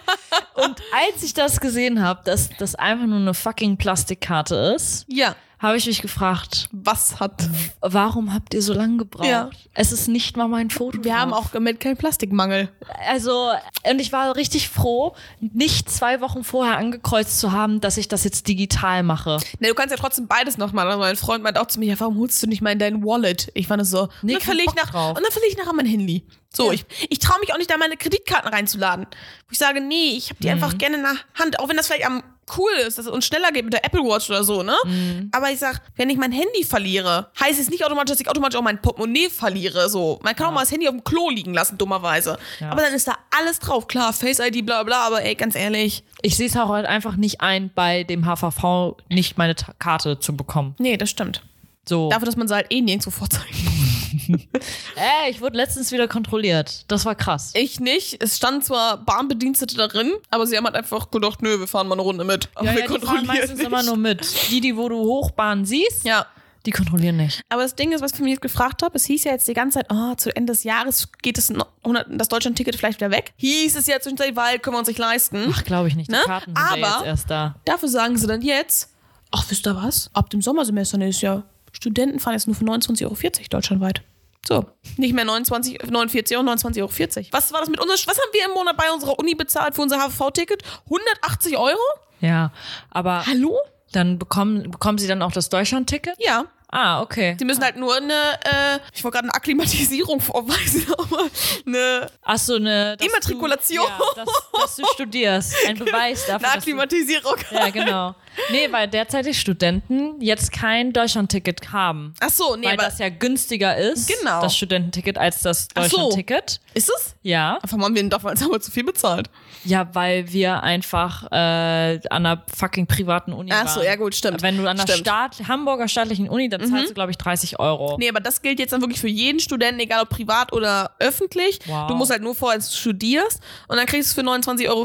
Und 0.66 0.82
als 0.92 1.24
ich 1.24 1.34
das 1.34 1.60
gesehen 1.60 2.04
habe, 2.04 2.22
dass 2.26 2.50
das 2.58 2.76
einfach 2.76 3.06
nur 3.06 3.20
eine 3.20 3.34
fucking 3.34 3.78
Plastikkarte 3.78 4.56
ist, 4.76 5.06
Ja. 5.08 5.36
Habe 5.60 5.76
ich 5.78 5.88
mich 5.88 6.02
gefragt, 6.02 6.70
Was 6.72 7.20
hat. 7.20 7.50
warum 7.82 8.34
habt 8.34 8.54
ihr 8.54 8.62
so 8.62 8.74
lange 8.74 8.98
gebraucht? 8.98 9.28
Ja. 9.28 9.50
Es 9.74 9.92
ist 9.92 10.08
nicht 10.08 10.38
mal 10.38 10.48
mein 10.48 10.70
Foto. 10.70 11.04
Wir 11.04 11.20
haben 11.20 11.34
auch 11.34 11.52
gemeldet 11.52 11.82
keinen 11.82 11.98
Plastikmangel. 11.98 12.70
Also, 13.10 13.52
und 13.90 14.00
ich 14.00 14.12
war 14.12 14.36
richtig 14.36 14.70
froh, 14.70 15.16
nicht 15.40 15.90
zwei 15.90 16.22
Wochen 16.22 16.44
vorher 16.44 16.78
angekreuzt 16.78 17.40
zu 17.40 17.52
haben, 17.52 17.82
dass 17.82 17.98
ich 17.98 18.08
das 18.08 18.24
jetzt 18.24 18.48
digital 18.48 19.02
mache. 19.04 19.40
Ne, 19.60 19.70
du 19.70 19.74
kannst 19.74 19.92
ja 19.92 19.98
trotzdem 19.98 20.28
beides 20.28 20.58
noch 20.58 20.74
machen. 20.74 20.88
Also 20.90 21.00
mein 21.00 21.16
Freund 21.16 21.44
meint 21.44 21.58
auch 21.58 21.68
zu 21.68 21.80
mir, 21.80 21.88
ja, 21.88 22.00
warum 22.00 22.18
holst 22.20 22.42
du 22.44 22.48
nicht 22.48 22.62
mal 22.62 22.72
in 22.72 22.80
dein 22.80 23.04
Wallet? 23.04 23.50
Ich 23.56 23.68
fand 23.68 23.82
es 23.82 23.90
so. 23.90 24.10
Nee, 24.22 24.34
und 24.34 24.34
dann 24.34 24.38
kein 24.40 24.42
verliere 24.42 24.68
ich, 24.70 24.76
nach, 24.76 24.92
drauf. 24.92 25.18
und 25.18 25.24
dann 25.24 25.32
verliere 25.32 25.52
ich 25.52 25.58
nachher 25.58 25.74
mein 25.74 25.86
Handy. 25.88 26.24
So, 26.54 26.72
ich, 26.72 26.86
ich 27.10 27.20
traue 27.20 27.40
mich 27.40 27.54
auch 27.54 27.58
nicht, 27.58 27.70
da 27.70 27.78
meine 27.78 27.98
Kreditkarten 27.98 28.50
reinzuladen. 28.52 29.06
Wo 29.06 29.52
ich 29.52 29.58
sage, 29.60 29.82
nee, 29.82 30.12
ich 30.18 30.30
habe 30.30 30.40
die 30.42 30.48
Mhm. 30.48 30.54
einfach 30.54 30.78
gerne 30.78 30.96
in 30.98 31.04
der 31.04 31.16
Hand. 31.36 31.60
Auch 31.60 31.68
wenn 31.70 31.78
das 31.78 31.88
vielleicht 31.88 32.06
am 32.06 32.24
cool 32.58 32.72
ist, 32.86 32.98
dass 32.98 33.06
es 33.06 33.12
uns 33.12 33.26
schneller 33.26 33.52
geht 33.52 33.64
mit 33.66 33.74
der 33.74 33.84
Apple 33.86 34.02
Watch 34.02 34.30
oder 34.30 34.44
so, 34.44 34.64
ne? 34.64 34.76
Mhm. 34.86 35.30
Aber 35.32 35.52
ich 35.52 35.60
sag, 35.60 35.82
wenn 35.96 36.10
ich 36.10 36.18
mein 36.18 36.32
Handy 36.32 36.64
verliere, 36.64 37.32
heißt 37.40 37.60
es 37.60 37.70
nicht 37.70 37.86
automatisch, 37.86 38.14
dass 38.14 38.22
ich 38.22 38.30
automatisch 38.30 38.58
auch 38.58 38.64
mein 38.64 38.82
Portemonnaie 38.82 39.30
verliere. 39.30 39.90
So, 39.90 40.20
man 40.24 40.36
kann 40.36 40.48
auch 40.48 40.52
mal 40.52 40.62
das 40.62 40.72
Handy 40.72 40.88
auf 40.88 40.94
dem 40.94 41.04
Klo 41.04 41.30
liegen 41.30 41.54
lassen, 41.54 41.78
dummerweise. 41.78 42.38
Ja. 42.60 42.72
Aber 42.72 42.82
dann 42.82 42.94
ist 42.94 43.08
da 43.08 43.16
alles 43.38 43.60
drauf. 43.60 43.88
Klar, 43.88 44.14
Face 44.14 44.40
ID, 44.40 44.66
bla 44.66 44.84
bla, 44.84 45.06
aber 45.06 45.24
ey, 45.24 45.36
ganz 45.36 45.56
ehrlich. 45.56 46.04
Ich 46.22 46.38
sehe 46.38 46.48
es 46.48 46.58
auch 46.58 46.70
halt 46.70 46.86
einfach 46.86 47.16
nicht 47.16 47.42
ein, 47.42 47.72
bei 47.74 48.04
dem 48.04 48.26
HVV 48.26 48.98
nicht 49.10 49.38
meine 49.38 49.56
Karte 49.80 50.20
zu 50.20 50.36
bekommen. 50.36 50.76
Nee, 50.80 50.98
das 50.98 51.10
stimmt. 51.10 51.42
So. 51.88 52.10
Dafür, 52.10 52.26
dass 52.26 52.36
man 52.36 52.48
sie 52.48 52.56
halt 52.56 52.68
eh 52.70 52.82
nirgendwo 52.82 53.12
vorzeigen 53.12 53.77
Äh, 54.96 55.30
ich 55.30 55.42
wurde 55.42 55.58
letztens 55.58 55.92
wieder 55.92 56.08
kontrolliert. 56.08 56.86
Das 56.88 57.06
war 57.06 57.14
krass. 57.16 57.52
Ich 57.56 57.80
nicht. 57.80 58.22
Es 58.22 58.38
stand 58.38 58.66
zwar 58.66 58.98
Bahnbedienstete 58.98 59.76
darin, 59.76 60.12
aber 60.32 60.48
sie 60.48 60.58
haben 60.58 60.66
halt 60.66 60.76
einfach 60.76 61.12
gedacht, 61.12 61.42
nö, 61.42 61.60
wir 61.60 61.68
fahren 61.68 61.88
mal 61.88 61.94
eine 61.96 62.02
Runde 62.02 62.24
mit. 62.24 62.50
Aber 62.56 62.66
Ja, 62.66 62.74
wir 62.74 62.80
ja, 62.82 62.88
die 62.88 62.92
fahren 62.94 63.02
kontrollieren 63.02 63.28
meistens 63.28 63.58
nicht. 63.60 63.68
immer 63.68 63.84
nur 63.84 63.98
mit. 63.98 64.50
Die, 64.50 64.62
die, 64.62 64.76
wo 64.76 64.90
du 64.90 64.98
Hochbahn 64.98 65.66
siehst, 65.66 66.04
Ja. 66.04 66.26
die 66.66 66.72
kontrollieren 66.72 67.18
nicht. 67.18 67.42
Aber 67.50 67.62
das 67.62 67.76
Ding 67.76 67.92
ist, 67.92 68.02
was 68.02 68.14
ich 68.14 68.20
mich 68.20 68.32
jetzt 68.32 68.42
gefragt 68.42 68.82
habe, 68.82 68.96
es 68.96 69.06
hieß 69.06 69.24
ja 69.26 69.32
jetzt 69.34 69.48
die 69.48 69.54
ganze 69.54 69.80
Zeit, 69.80 69.88
oh, 69.92 70.16
zu 70.16 70.36
Ende 70.36 70.52
des 70.54 70.64
Jahres 70.64 71.10
geht 71.22 71.38
es 71.38 71.50
noch 71.52 71.68
100 71.84 72.08
das 72.20 72.28
Deutschland-Ticket 72.30 72.76
vielleicht 72.76 73.00
wieder 73.00 73.12
weg. 73.12 73.34
Hieß 73.38 73.76
es 73.76 73.86
ja 73.88 74.00
zwischenzeitlich, 74.00 74.36
weil 74.36 74.58
können 74.60 74.76
wir 74.76 74.80
uns 74.80 74.88
nicht 74.88 75.00
leisten. 75.00 75.54
Ach, 75.54 75.64
glaube 75.64 75.88
ich 75.90 75.96
nicht. 75.96 76.10
Die 76.10 76.14
Ne? 76.16 76.22
Karten 76.26 76.56
sind 76.56 76.58
ja 76.82 76.88
Aber- 76.88 76.98
jetzt 77.00 77.06
erst 77.06 77.30
da. 77.30 77.56
Dafür 77.66 77.90
sagen 77.90 78.18
sie 78.18 78.26
dann 78.28 78.42
jetzt, 78.42 78.90
ach, 79.32 79.46
wisst 79.50 79.68
ihr 79.68 79.76
was? 79.76 80.10
Ab 80.14 80.30
dem 80.32 80.42
Sommersemester 80.42 80.98
nächstes 80.98 81.22
Jahr, 81.22 81.44
Studenten 81.72 82.20
fahren 82.20 82.34
jetzt 82.34 82.48
nur 82.48 82.56
für 82.56 82.66
29,40 82.66 83.04
Euro 83.06 83.16
deutschlandweit. 83.50 84.02
So, 84.48 84.66
nicht 84.96 85.14
mehr 85.14 85.26
29, 85.26 85.80
49 85.90 86.38
Euro, 86.38 86.48
29,40 86.48 86.82
Euro. 86.82 87.28
Was 87.32 87.52
war 87.52 87.60
das 87.60 87.70
mit 87.70 87.82
uns? 87.82 88.08
Was 88.08 88.18
haben 88.18 88.30
wir 88.32 88.46
im 88.46 88.52
Monat 88.52 88.78
bei 88.78 88.90
unserer 88.94 89.20
Uni 89.20 89.36
bezahlt 89.36 89.76
für 89.76 89.82
unser 89.82 90.00
HVV-Ticket? 90.00 90.64
180 90.86 91.58
Euro? 91.58 91.78
Ja, 92.22 92.52
aber 92.90 93.26
Hallo? 93.26 93.58
dann 93.92 94.18
bekommen, 94.18 94.72
bekommen 94.72 94.98
sie 94.98 95.08
dann 95.08 95.22
auch 95.22 95.32
das 95.34 95.50
Deutschland-Ticket? 95.50 96.16
Ja. 96.20 96.46
Ah, 96.70 97.02
okay. 97.02 97.36
Sie 97.40 97.46
müssen 97.46 97.64
halt 97.64 97.78
nur 97.78 97.96
eine, 97.96 98.14
äh, 98.14 98.80
ich 98.94 99.02
wollte 99.04 99.16
gerade 99.16 99.26
eine 99.30 99.34
Akklimatisierung 99.34 100.20
vorweisen, 100.22 100.86
aber 100.98 101.28
eine, 101.66 102.08
Ach 102.24 102.38
so, 102.38 102.56
eine 102.56 102.98
Immatrikulation. 103.00 103.86
Du, 103.86 104.04
ja, 104.20 104.26
dass, 104.26 104.52
dass 104.62 104.76
du 104.76 104.86
studierst. 104.94 105.56
Ein 105.66 105.78
Beweis 105.80 106.26
dafür, 106.26 106.36
eine 106.36 106.44
dass 106.44 106.52
du, 106.54 106.58
Akklimatisierung. 106.60 107.36
Ja, 107.52 107.70
genau. 107.70 108.16
Nee, 108.52 108.68
weil 108.72 108.88
derzeitig 108.88 109.40
Studenten 109.40 110.22
jetzt 110.22 110.52
kein 110.52 110.94
Deutschland-Ticket 110.94 111.72
haben. 111.72 112.14
Ach 112.20 112.30
so, 112.30 112.56
nee, 112.56 112.68
weil 112.68 112.78
das 112.78 113.00
ja 113.00 113.10
günstiger 113.10 113.76
ist, 113.78 114.08
Genau. 114.20 114.42
das 114.42 114.56
Studententicket, 114.56 115.18
als 115.18 115.42
das 115.42 115.68
Ach 115.76 115.86
so. 115.86 115.98
Deutschland-Ticket. 115.98 116.60
ist 116.74 116.90
es? 116.90 117.16
Ja. 117.24 117.60
Warum 117.64 117.84
haben 117.84 117.96
wir 117.96 118.02
denn 118.02 118.10
damals 118.10 118.42
aber 118.44 118.60
zu 118.62 118.72
viel 118.72 118.84
bezahlt? 118.84 119.30
Ja, 119.64 119.90
weil 119.94 120.32
wir 120.32 120.64
einfach 120.64 121.24
äh, 121.32 121.36
an 121.36 122.00
einer 122.26 122.44
fucking 122.56 122.88
privaten 122.88 123.34
Uni 123.34 123.52
Ach 123.52 123.66
waren. 123.66 123.74
so, 123.74 123.82
ja 123.84 123.96
gut, 123.96 124.16
stimmt. 124.16 124.42
Wenn 124.42 124.58
du 124.58 124.68
an 124.70 124.78
der. 124.78 124.86
Mhm. 124.96 125.00
Staat, 125.00 125.48
Hamburger 125.48 125.88
staatlichen 125.88 126.30
Uni, 126.30 126.50
dann 126.50 126.66
zahlst 126.66 126.90
du, 126.90 126.94
glaube 126.94 127.12
ich, 127.12 127.18
30 127.18 127.60
Euro. 127.60 127.98
Nee, 128.00 128.10
aber 128.10 128.20
das 128.20 128.42
gilt 128.42 128.60
jetzt 128.60 128.72
dann 128.74 128.82
wirklich 128.82 129.00
für 129.00 129.08
jeden 129.10 129.40
Studenten, 129.40 129.80
egal 129.80 130.02
ob 130.04 130.10
privat 130.10 130.54
oder 130.54 130.92
öffentlich. 131.00 131.60
Wow. 131.66 131.88
Du 131.88 131.96
musst 131.96 132.12
halt 132.12 132.22
nur 132.22 132.36
vorher 132.36 132.62
studierst 132.62 133.40
und 133.68 133.78
dann 133.78 133.86
kriegst 133.86 134.16
du 134.18 134.22
es 134.22 134.26
für 134.26 134.30
29,40 134.30 134.70
Euro. 134.70 134.82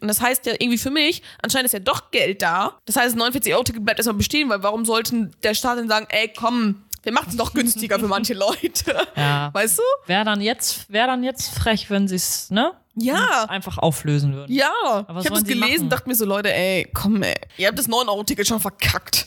Und 0.00 0.08
das 0.08 0.20
heißt 0.20 0.46
ja 0.46 0.52
irgendwie 0.54 0.78
für 0.78 0.90
mich, 0.90 1.22
anscheinend 1.42 1.66
ist 1.66 1.72
ja 1.72 1.80
doch 1.80 2.10
Geld 2.10 2.42
da. 2.42 2.78
Das 2.86 2.96
heißt, 2.96 3.16
das 3.16 3.22
49-Euro-Ticket 3.22 3.84
bleibt 3.84 3.98
erstmal 3.98 4.16
bestehen, 4.16 4.48
weil 4.48 4.62
warum 4.62 4.84
sollten 4.84 5.34
der 5.42 5.54
Staat 5.54 5.78
denn 5.78 5.88
sagen, 5.88 6.06
ey, 6.10 6.30
komm, 6.34 6.84
wir 7.02 7.12
machen 7.12 7.28
es 7.30 7.36
doch 7.36 7.52
günstiger 7.52 7.98
für 7.98 8.08
manche 8.08 8.34
Leute. 8.34 8.96
Ja. 9.16 9.50
Weißt 9.52 9.78
du? 9.78 9.82
Wäre 10.06 10.24
dann 10.24 10.40
jetzt, 10.40 10.90
wäre 10.90 11.06
dann 11.06 11.22
jetzt 11.22 11.54
frech, 11.54 11.88
wenn 11.90 12.08
sie 12.08 12.16
es, 12.16 12.50
ne? 12.50 12.72
Ja. 12.96 13.44
Einfach 13.48 13.78
auflösen 13.78 14.34
würden. 14.34 14.52
Ja, 14.52 14.70
was 15.08 15.24
ich 15.24 15.30
habe 15.30 15.40
das 15.40 15.44
gelesen, 15.44 15.86
machen? 15.86 15.88
dachte 15.90 16.08
mir 16.08 16.14
so, 16.14 16.24
Leute, 16.24 16.52
ey, 16.52 16.88
komm, 16.92 17.22
ey. 17.22 17.34
Ihr 17.56 17.68
habt 17.68 17.78
das 17.78 17.88
9-Euro-Ticket 17.88 18.46
schon 18.46 18.60
verkackt. 18.60 19.26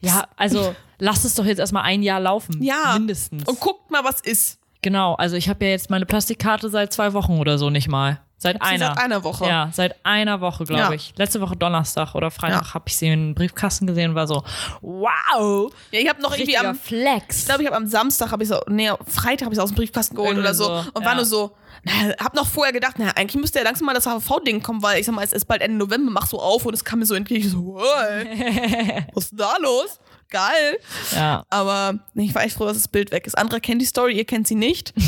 Ja, 0.00 0.28
also 0.36 0.74
lasst 0.98 1.24
es 1.24 1.34
doch 1.34 1.44
jetzt 1.44 1.58
erstmal 1.58 1.84
ein 1.84 2.02
Jahr 2.02 2.20
laufen. 2.20 2.62
Ja. 2.62 2.94
Mindestens. 2.94 3.44
Und 3.48 3.60
guckt 3.60 3.90
mal, 3.90 4.04
was 4.04 4.20
ist. 4.20 4.58
Genau, 4.82 5.14
also 5.14 5.36
ich 5.36 5.48
habe 5.48 5.64
ja 5.64 5.72
jetzt 5.72 5.90
meine 5.90 6.06
Plastikkarte 6.06 6.68
seit 6.70 6.92
zwei 6.92 7.12
Wochen 7.12 7.38
oder 7.38 7.58
so 7.58 7.70
nicht 7.70 7.88
mal. 7.88 8.20
Seit 8.40 8.62
einer. 8.62 8.94
seit 8.94 8.98
einer 9.04 9.24
Woche. 9.24 9.46
Ja, 9.46 9.68
seit 9.72 9.96
einer 10.04 10.40
Woche, 10.40 10.64
glaube 10.64 10.80
Ja. 10.82 10.92
ich. 10.92 11.12
Letzte 11.16 11.40
Woche 11.40 11.56
Donnerstag 11.56 12.14
oder 12.14 12.30
Freitag 12.30 12.66
Ja. 12.68 12.74
habe 12.74 12.84
ich 12.86 12.96
sie 12.96 13.08
in 13.08 13.12
den 13.30 13.34
Briefkasten 13.34 13.86
gesehen 13.88 14.10
und 14.10 14.14
war 14.16 14.28
so, 14.28 14.44
wow, 14.80 15.72
Ja, 15.90 16.00
ich 16.00 16.08
habe 16.08 16.22
noch 16.22 16.32
irgendwie 16.36 16.56
am, 16.56 16.74
Flex. 16.76 17.40
ich 17.40 17.44
glaube, 17.46 17.62
ich 17.62 17.66
habe 17.68 17.76
am 17.76 17.86
Samstag, 17.86 18.30
habe 18.30 18.42
ich 18.42 18.48
so, 18.48 18.60
nee, 18.68 18.90
Freitag 19.06 19.46
habe 19.46 19.54
ich 19.54 19.60
aus 19.60 19.70
dem 19.70 19.76
Briefkasten 19.76 20.14
geholt 20.14 20.30
Irgendwie 20.36 20.46
oder 20.48 20.54
so. 20.54 20.64
so, 20.64 20.90
Und 20.94 21.02
ja. 21.02 21.04
war 21.08 21.14
nur 21.16 21.24
so, 21.24 21.52
na, 21.82 21.92
hab 22.24 22.34
noch 22.34 22.46
vorher 22.46 22.72
gedacht, 22.72 22.94
na, 22.98 23.10
eigentlich 23.16 23.40
müsste 23.40 23.58
ja 23.58 23.64
langsam 23.64 23.86
mal 23.86 23.94
das 23.94 24.06
HVV-Ding 24.06 24.62
kommen, 24.62 24.82
weil 24.82 25.00
ich 25.00 25.06
sag 25.06 25.14
mal, 25.14 25.24
es 25.24 25.32
ist 25.32 25.44
bald 25.46 25.60
Ende 25.60 25.76
November, 25.78 26.10
mach 26.12 26.26
so 26.26 26.40
auf 26.40 26.64
und 26.64 26.74
es 26.74 26.84
kam 26.84 27.00
mir 27.00 27.06
so 27.06 27.14
entgegen, 27.14 27.44
ich 27.44 27.50
so, 27.50 27.80
hey, 27.80 29.04
was 29.14 29.24
ist 29.24 29.30
denn 29.32 29.38
da 29.38 29.56
los? 29.60 29.98
Geil. 30.30 30.78
ja. 31.12 31.44
Aber 31.48 31.98
ich 32.14 32.34
war 32.34 32.44
echt 32.44 32.56
froh, 32.56 32.66
dass 32.66 32.76
das 32.76 32.88
Bild 32.88 33.10
weg 33.10 33.26
ist. 33.26 33.36
Andere 33.36 33.60
kennen 33.60 33.78
die 33.78 33.86
Story, 33.86 34.14
ihr 34.16 34.24
kennt 34.24 34.46
sie 34.46 34.54
nicht. 34.54 34.92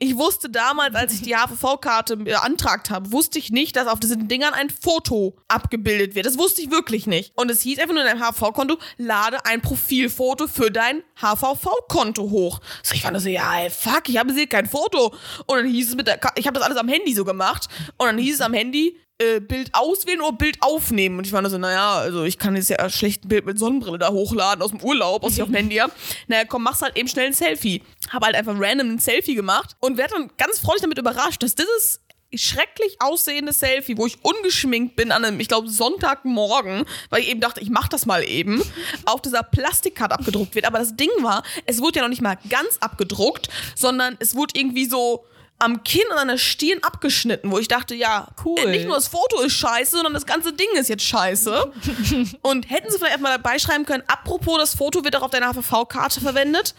Ich 0.00 0.16
wusste 0.16 0.48
damals, 0.48 0.94
als 0.94 1.12
ich 1.12 1.22
die 1.22 1.34
HVV-Karte 1.34 2.18
beantragt 2.18 2.88
habe, 2.90 3.10
wusste 3.10 3.40
ich 3.40 3.50
nicht, 3.50 3.74
dass 3.74 3.88
auf 3.88 3.98
diesen 3.98 4.28
Dingern 4.28 4.54
ein 4.54 4.70
Foto 4.70 5.36
abgebildet 5.48 6.14
wird. 6.14 6.24
Das 6.24 6.38
wusste 6.38 6.62
ich 6.62 6.70
wirklich 6.70 7.08
nicht. 7.08 7.32
Und 7.34 7.50
es 7.50 7.62
hieß 7.62 7.80
einfach 7.80 7.94
nur 7.94 8.04
in 8.04 8.08
deinem 8.08 8.22
HVV-Konto, 8.22 8.78
lade 8.96 9.44
ein 9.44 9.60
Profilfoto 9.60 10.46
für 10.46 10.70
dein 10.70 11.02
HVV-Konto 11.20 12.30
hoch. 12.30 12.60
So, 12.84 12.94
ich 12.94 13.02
fand 13.02 13.20
so, 13.20 13.28
ja, 13.28 13.58
ey, 13.58 13.70
fuck, 13.70 14.08
ich 14.08 14.18
habe 14.18 14.32
hier 14.32 14.46
kein 14.46 14.66
Foto. 14.66 15.12
Und 15.46 15.58
dann 15.58 15.66
hieß 15.66 15.88
es 15.88 15.96
mit 15.96 16.06
der, 16.06 16.18
Ka 16.18 16.30
ich 16.36 16.46
habe 16.46 16.56
das 16.56 16.64
alles 16.64 16.78
am 16.78 16.86
Handy 16.86 17.12
so 17.12 17.24
gemacht. 17.24 17.66
Und 17.96 18.06
dann 18.06 18.18
hieß 18.18 18.36
es 18.36 18.40
am 18.40 18.54
Handy, 18.54 18.96
äh, 19.18 19.40
Bild 19.40 19.70
auswählen 19.72 20.20
oder 20.20 20.36
Bild 20.36 20.58
aufnehmen. 20.62 21.18
Und 21.18 21.26
ich 21.26 21.32
war 21.32 21.42
nur 21.42 21.50
so, 21.50 21.58
naja, 21.58 21.96
also 21.96 22.24
ich 22.24 22.38
kann 22.38 22.54
jetzt 22.54 22.70
ja 22.70 22.88
schlecht 22.88 23.24
ein 23.24 23.28
Bild 23.28 23.46
mit 23.46 23.58
Sonnenbrille 23.58 23.98
da 23.98 24.10
hochladen 24.10 24.62
aus 24.62 24.70
dem 24.70 24.80
Urlaub, 24.80 25.24
aus 25.24 25.34
dem 25.34 25.52
Handy. 25.54 25.80
Naja, 26.28 26.44
komm, 26.46 26.62
machst 26.62 26.82
halt 26.82 26.96
eben 26.96 27.08
schnell 27.08 27.26
ein 27.26 27.32
Selfie. 27.32 27.82
Habe 28.10 28.26
halt 28.26 28.36
einfach 28.36 28.54
random 28.56 28.90
ein 28.90 28.98
Selfie 28.98 29.34
gemacht 29.34 29.76
und 29.80 29.96
werde 29.96 30.14
dann 30.14 30.30
ganz 30.36 30.60
freudig 30.60 30.82
damit 30.82 30.98
überrascht, 30.98 31.42
dass 31.42 31.54
dieses 31.54 32.00
schrecklich 32.34 32.96
aussehende 33.00 33.52
Selfie, 33.52 33.96
wo 33.96 34.06
ich 34.06 34.22
ungeschminkt 34.22 34.96
bin 34.96 35.12
an 35.12 35.24
einem, 35.24 35.40
ich 35.40 35.48
glaube, 35.48 35.68
Sonntagmorgen, 35.68 36.84
weil 37.10 37.22
ich 37.22 37.28
eben 37.30 37.40
dachte, 37.40 37.60
ich 37.60 37.70
mach 37.70 37.88
das 37.88 38.06
mal 38.06 38.22
eben, 38.22 38.62
auf 39.06 39.22
dieser 39.22 39.42
Plastikkarte 39.42 40.14
abgedruckt 40.14 40.54
wird. 40.54 40.66
Aber 40.66 40.78
das 40.78 40.94
Ding 40.94 41.10
war, 41.22 41.42
es 41.66 41.80
wurde 41.80 41.96
ja 41.96 42.02
noch 42.02 42.10
nicht 42.10 42.22
mal 42.22 42.38
ganz 42.50 42.76
abgedruckt, 42.80 43.48
sondern 43.74 44.16
es 44.20 44.34
wurde 44.34 44.58
irgendwie 44.58 44.84
so 44.84 45.24
am 45.60 45.82
Kinn 45.82 46.04
und 46.10 46.18
an 46.18 46.28
der 46.28 46.38
Stirn 46.38 46.78
abgeschnitten, 46.82 47.50
wo 47.50 47.58
ich 47.58 47.68
dachte, 47.68 47.94
ja, 47.94 48.28
Cool. 48.44 48.58
äh, 48.60 48.70
nicht 48.70 48.86
nur 48.86 48.94
das 48.94 49.08
Foto 49.08 49.40
ist 49.40 49.54
scheiße, 49.54 49.96
sondern 49.96 50.14
das 50.14 50.24
ganze 50.26 50.52
Ding 50.52 50.68
ist 50.74 50.88
jetzt 50.88 51.04
scheiße. 51.04 51.72
und 52.42 52.70
hätten 52.70 52.90
sie 52.90 52.96
vielleicht 52.98 53.12
erstmal 53.12 53.36
dabei 53.36 53.58
schreiben 53.58 53.84
können, 53.84 54.02
apropos, 54.06 54.58
das 54.58 54.74
Foto 54.74 55.02
wird 55.04 55.16
auch 55.16 55.22
auf 55.22 55.30
deiner 55.30 55.52
HVV-Karte 55.52 56.20
verwendet. 56.20 56.74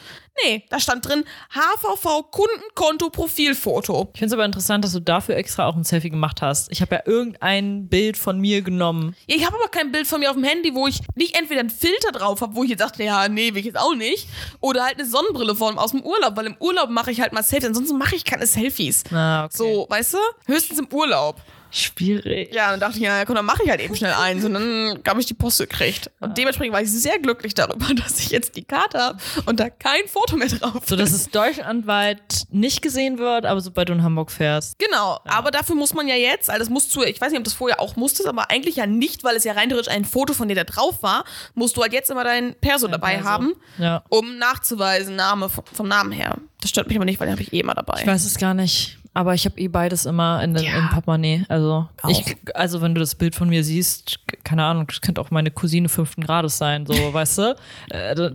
Nee, 0.46 0.64
da 0.70 0.80
stand 0.80 1.06
drin, 1.08 1.24
HVV-Kundenkonto-Profilfoto. 1.54 4.10
Ich 4.14 4.20
finde 4.20 4.28
es 4.28 4.34
aber 4.34 4.46
interessant, 4.46 4.86
dass 4.86 4.94
du 4.94 5.02
dafür 5.02 5.36
extra 5.36 5.66
auch 5.68 5.76
ein 5.76 5.84
Selfie 5.84 6.10
gemacht 6.10 6.42
hast. 6.42 6.72
Ich 6.72 6.82
habe 6.82 6.96
ja 6.96 7.02
irgendein 7.06 7.88
Bild 7.90 8.18
von 8.18 8.40
mir 8.40 8.62
genommen. 8.62 9.16
Ja, 9.28 9.36
Ich 9.36 9.46
habe 9.46 9.56
aber 9.58 9.68
kein 9.70 9.92
Bild 9.92 10.08
von 10.08 10.20
mir 10.20 10.30
auf 10.30 10.36
dem 10.36 10.44
Handy, 10.46 10.74
wo 10.74 10.88
ich 10.88 11.02
nicht 11.16 11.38
entweder 11.38 11.60
einen 11.62 11.70
Filter 11.70 12.12
drauf 12.12 12.42
habe, 12.42 12.56
wo 12.56 12.64
ich 12.64 12.70
jetzt 12.70 12.82
dachte, 12.82 13.04
ja, 13.04 13.28
nee, 13.28 13.54
will 13.54 13.60
ich 13.60 13.66
jetzt 13.66 13.80
auch 13.80 13.96
nicht. 13.96 14.28
Oder 14.62 14.86
halt 14.86 15.00
eine 15.00 15.08
Sonnenbrille 15.08 15.56
von 15.56 15.78
aus 15.78 15.92
dem 15.92 16.02
Urlaub, 16.02 16.36
weil 16.38 16.48
im 16.48 16.56
Urlaub 16.60 16.90
mache 16.90 17.12
ich 17.12 17.22
halt 17.22 17.34
mal 17.34 17.44
Selfies. 17.44 17.70
Ansonsten 17.70 17.98
mache 17.98 18.16
ich 18.16 18.24
keine 18.26 18.46
Selfies. 18.46 19.04
Ah, 19.12 19.46
okay. 19.46 19.56
So, 19.58 19.88
weißt 19.90 20.14
du? 20.14 20.18
Höchstens 20.48 20.80
im 20.80 20.88
Urlaub. 20.92 21.42
Schwierig. 21.72 22.54
Ja, 22.54 22.72
dann 22.72 22.80
dachte 22.80 22.98
ich, 22.98 23.04
ja, 23.04 23.24
komm, 23.26 23.36
dann 23.36 23.46
mache 23.46 23.64
ich 23.64 23.70
halt 23.70 23.82
eben 23.82 23.96
schnell 23.96 24.14
eins. 24.14 24.44
Und 24.46 24.54
dann 24.54 25.00
habe 25.08 25.20
ich 25.20 25.26
die 25.26 25.34
Post 25.34 25.60
gekriegt. 25.60 26.10
Und 26.20 26.38
dementsprechend 26.38 26.74
war 26.74 26.82
ich 26.82 26.92
sehr 26.92 27.20
glücklich 27.20 27.54
darüber, 27.54 27.94
dass 27.96 28.20
ich 28.20 28.30
jetzt 28.30 28.56
die 28.56 28.64
Karte 28.64 29.00
habe 29.00 29.20
und 29.46 29.60
da 29.60 29.70
kein 29.70 30.08
Foto 30.08 30.36
mehr 30.38 30.48
drauf 30.48 30.84
So, 30.86 30.96
dass 30.96 31.12
es 31.12 31.30
deutschlandweit 31.30 32.46
nicht 32.52 32.82
gesehen 32.82 33.18
wird, 33.18 33.46
aber 33.46 33.62
sobald 33.62 33.90
du 33.90 33.94
in 33.94 34.04
Hamburg 34.04 34.32
fährst. 34.32 34.78
Genau, 34.80 35.20
aber 35.26 35.52
dafür 35.52 35.76
muss 35.76 35.94
man 35.94 36.08
ja 36.08 36.16
jetzt, 36.16 36.50
also 36.50 36.60
das 36.60 36.70
musst 36.70 36.96
du, 36.96 37.04
ich 37.04 37.20
weiß 37.20 37.30
nicht, 37.32 37.40
ob 37.40 37.44
das 37.46 37.54
vorher 37.54 37.80
auch 37.80 37.96
musstest, 37.96 38.28
aber 38.28 38.50
eigentlich 38.50 38.78
ja 38.78 38.86
nicht, 38.86 39.24
weil 39.24 39.36
es 39.36 39.44
ja 39.44 39.54
rein 39.54 39.70
theoretisch 39.70 39.92
ein 39.94 40.06
Foto 40.06 40.34
von 40.34 40.48
dir 40.48 40.56
da 40.56 40.64
drauf 40.64 41.04
war, 41.04 41.24
musst 41.54 41.78
du 41.78 41.82
halt 41.82 41.94
jetzt 41.94 42.10
immer 42.10 42.24
dein 42.24 42.56
Perso 42.56 42.88
dabei 42.88 43.16
Perso. 43.16 43.30
haben, 43.30 43.54
Ja. 43.78 44.04
um 44.10 44.38
nachzuweisen, 44.38 45.16
Name 45.16 45.50
vom, 45.50 45.64
vom 45.72 45.88
Namen 45.88 46.12
her. 46.12 46.38
Das 46.62 46.70
stört 46.72 46.88
mich 46.88 46.98
aber 46.98 47.06
nicht, 47.06 47.20
weil 47.20 47.28
den 47.28 47.34
habe 47.34 47.42
ich 47.44 47.54
eh 47.54 47.60
immer 47.60 47.74
dabei. 47.74 48.00
Ich 48.02 48.08
weiß 48.08 48.26
es 48.26 48.38
gar 48.38 48.54
nicht. 48.54 48.98
Aber 49.20 49.34
ich 49.34 49.44
habe 49.44 49.60
eh 49.60 49.68
beides 49.68 50.06
immer 50.06 50.42
in 50.42 50.54
den, 50.54 50.64
Ja. 50.64 50.78
im 50.78 50.90
Portemonnaie. 50.92 51.44
Also, 51.50 51.90
ich, 52.08 52.38
also 52.54 52.80
wenn 52.82 52.96
du 52.96 53.00
das 53.02 53.16
Bild 53.16 53.36
von 53.36 53.50
mir 53.50 53.66
siehst, 53.66 54.18
keine 54.46 54.64
Ahnung, 54.64 54.88
das 54.88 55.02
könnte 55.02 55.20
auch 55.20 55.30
meine 55.30 55.52
Cousine 55.52 55.90
fünften 55.90 56.24
Grades 56.24 56.58
sein, 56.58 56.86
so, 56.86 56.94
weißt 57.14 57.38
du? 57.40 57.56
Äh, 57.90 58.16
da- 58.16 58.32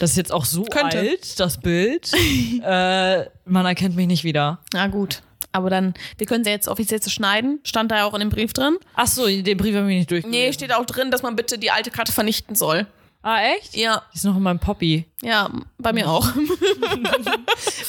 Das 0.00 0.10
ist 0.10 0.16
jetzt 0.16 0.32
auch 0.32 0.44
so 0.44 0.64
Könnte. 0.64 0.98
alt, 0.98 1.38
das 1.38 1.58
Bild. 1.58 2.10
äh, 2.12 3.24
man 3.44 3.66
erkennt 3.66 3.94
mich 3.94 4.08
nicht 4.08 4.24
wieder. 4.24 4.58
Na 4.72 4.88
gut. 4.88 5.22
Aber 5.52 5.70
dann, 5.70 5.94
wir 6.18 6.26
können 6.26 6.42
sie 6.42 6.50
jetzt 6.50 6.66
offiziell 6.66 7.00
zu 7.00 7.10
schneiden. 7.10 7.60
Stand 7.62 7.92
da 7.92 7.98
ja 7.98 8.04
auch 8.06 8.14
in 8.14 8.20
dem 8.20 8.30
Brief 8.30 8.52
drin. 8.52 8.76
Ach 8.96 9.06
so, 9.06 9.26
den 9.28 9.56
Brief 9.56 9.76
habe 9.76 9.88
ich 9.92 9.98
nicht 9.98 10.10
durchgelesen. 10.10 10.46
Nee, 10.46 10.52
steht 10.52 10.74
auch 10.74 10.84
drin, 10.86 11.12
dass 11.12 11.22
man 11.22 11.36
bitte 11.36 11.56
die 11.58 11.70
alte 11.70 11.92
Karte 11.92 12.10
vernichten 12.10 12.56
soll. 12.56 12.88
Ah, 13.26 13.40
echt? 13.56 13.74
Ja, 13.74 14.02
Die 14.12 14.16
ist 14.18 14.24
noch 14.24 14.36
in 14.36 14.42
meinem 14.42 14.58
Poppy. 14.58 15.06
ja, 15.22 15.50
bei 15.78 15.94
mir 15.94 16.06
auch. 16.08 16.28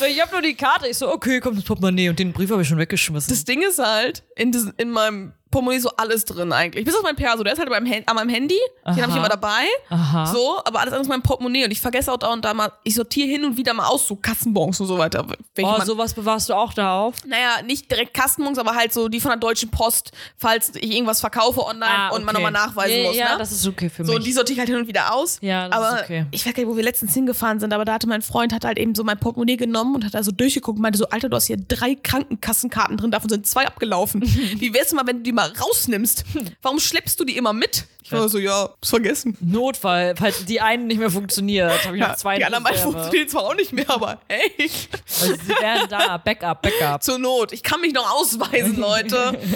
Ich 0.08 0.22
habe 0.22 0.32
nur 0.32 0.42
die 0.42 0.56
Karte. 0.56 0.88
Ich 0.88 0.98
so, 0.98 1.12
okay, 1.12 1.40
kommt 1.40 1.58
das 1.58 1.66
Portemonnaie. 1.66 2.10
Und 2.10 2.20
den 2.20 2.32
Brief 2.32 2.52
habe 2.52 2.62
ich 2.62 2.68
schon 2.68 2.78
weggeschmissen. 2.78 3.30
Das 3.30 3.44
Ding 3.44 3.62
ist 3.62 3.80
halt, 3.80 4.24
in, 4.36 4.52
diesen, 4.52 4.74
in 4.78 4.92
meinem 4.92 5.34
Portemonnaie 5.56 5.80
so 5.80 5.90
alles 5.98 6.26
drin 6.26 6.52
eigentlich. 6.52 6.86
Bis 6.86 6.96
auf 6.96 7.04
mein 7.04 7.16
Perso, 7.16 7.44
der 7.44 7.54
ist 7.54 7.60
halt 7.60 7.70
beim, 7.70 7.86
Hand- 7.90 8.08
an 8.08 8.16
meinem 8.16 8.30
Handy. 8.30 8.58
Den 8.86 8.92
habe 8.92 9.00
ich 9.00 9.04
Aha. 9.08 9.18
immer 9.18 9.30
dabei. 9.30 9.64
Aha. 9.90 10.26
So, 10.28 10.58
aber 10.66 10.80
alles 10.80 10.92
andere 10.94 11.02
ist 11.02 11.08
mein 11.10 11.22
Portemonnaie. 11.22 11.66
Und 11.66 11.72
ich 11.72 11.80
vergesse 11.82 12.12
auch 12.12 12.18
da 12.18 12.32
und 12.34 12.44
da 12.44 12.54
mal, 12.54 12.72
ich 12.84 12.96
sortiere 12.96 13.28
hin 13.28 13.46
und 13.46 13.58
wieder 13.58 13.74
mal 13.74 13.86
aus, 13.88 14.08
so 14.08 14.16
Kassenbons 14.16 14.80
und 14.82 14.88
so 14.88 14.98
weiter. 14.98 15.26
Wenn 15.56 15.66
Oh, 15.66 15.82
sowas 15.84 16.14
bewahrst 16.14 16.50
du 16.50 16.54
auch 16.54 16.74
da 16.74 17.00
auf? 17.00 17.16
naja, 17.26 17.62
nicht 17.66 17.90
direkt 17.90 18.14
Kassenbons, 18.14 18.58
aber 18.58 18.76
halt 18.76 18.94
so 18.94 19.08
die 19.08 19.20
von 19.20 19.32
der 19.32 19.40
Deutschen 19.40 19.70
Post, 19.72 20.12
falls 20.38 20.74
ich 20.76 20.92
irgendwas 20.94 21.20
verkaufe 21.22 21.66
online 21.66 22.12
und 22.14 22.24
man 22.26 22.36
Ah, 22.36 22.40
okay. 22.40 22.44
nochmal 22.44 22.52
nachweisen 22.52 22.98
ja, 22.98 23.04
muss. 23.08 23.16
Ja, 23.18 23.32
ne? 23.34 23.38
das 23.40 23.52
ist 23.52 23.66
okay 23.68 23.90
für 23.90 24.04
So, 24.06 24.12
mich. 24.12 24.20
und 24.20 24.26
die 24.28 24.34
sortiere 24.34 24.54
ich 24.54 24.60
halt 24.60 24.70
hin 24.70 24.78
und 24.78 24.88
wieder 24.88 25.14
aus. 25.14 25.38
Ja, 25.42 25.70
das 25.70 25.78
aber 25.78 25.96
ist 25.98 26.04
okay. 26.04 26.26
Ich 26.32 26.46
weiß 26.46 26.54
gar 26.54 26.62
nicht, 26.64 26.72
wo 26.72 26.76
wir 26.76 26.84
letztens 26.84 27.14
hingefahren 27.14 27.60
sind, 27.60 27.74
aber 27.74 27.86
da 27.86 27.94
hatte 27.94 28.08
mein 28.08 28.22
Freund 28.22 28.54
hat 28.54 28.66
halt 28.66 28.78
eben 28.78 28.94
so 28.96 29.04
mein 29.04 29.18
Portemonnaie 29.20 29.58
genommen 29.58 29.96
und 29.96 30.06
hat 30.06 30.14
da 30.14 30.22
so 30.24 30.32
durchgeguckt 30.32 30.78
und 30.78 30.82
meinte 30.82 31.00
so, 31.00 31.08
Alter, 31.10 31.30
du 31.30 31.36
hast 31.36 31.46
hier 31.46 31.58
drei 31.58 31.96
Krankenkassenkarten 31.96 32.98
drin, 32.98 33.12
davon 33.12 33.30
sind 33.30 33.48
zwei 33.48 33.66
abgelaufen. 33.68 34.22
Wie 34.60 34.74
wär's 34.74 34.92
mal, 34.94 35.06
wenn 35.08 35.18
du 35.18 35.24
die 35.24 35.32
mal 35.32 35.45
rausnimmst? 35.60 36.24
Warum 36.62 36.80
schleppst 36.80 37.20
du 37.20 37.24
die 37.26 37.38
immer 37.38 37.54
mit? 37.54 37.86
Ich 38.04 38.12
war 38.12 38.30
so, 38.30 38.38
ja, 38.38 38.70
ist 38.82 38.90
vergessen. 38.92 39.36
Notfall, 39.42 40.14
falls 40.16 40.46
die 40.46 40.62
einen 40.62 40.86
nicht 40.86 41.00
mehr 41.00 41.10
funktioniert, 41.10 41.86
habe 41.86 41.98
ich 41.98 42.04
noch 42.04 42.16
zwei 42.18 42.38
die 42.38 42.46
anderen 42.46 42.64
beiden 42.64 42.78
Reserve. 42.78 42.94
funktionieren 43.00 43.30
zwar 43.30 43.44
auch 43.46 43.56
nicht 43.56 43.74
mehr, 43.74 43.90
aber 43.90 44.20
hey, 44.30 44.52
Also 45.22 45.34
sie 45.34 45.50
wären 45.50 45.90
da, 45.90 46.18
Backup, 46.18 46.62
Backup. 46.62 47.02
zur 47.02 47.18
Not. 47.18 47.52
Ich 47.52 47.64
kann 47.64 47.82
mich 47.82 47.94
noch 47.94 48.08
ausweisen, 48.14 48.78
Leute. 48.78 49.40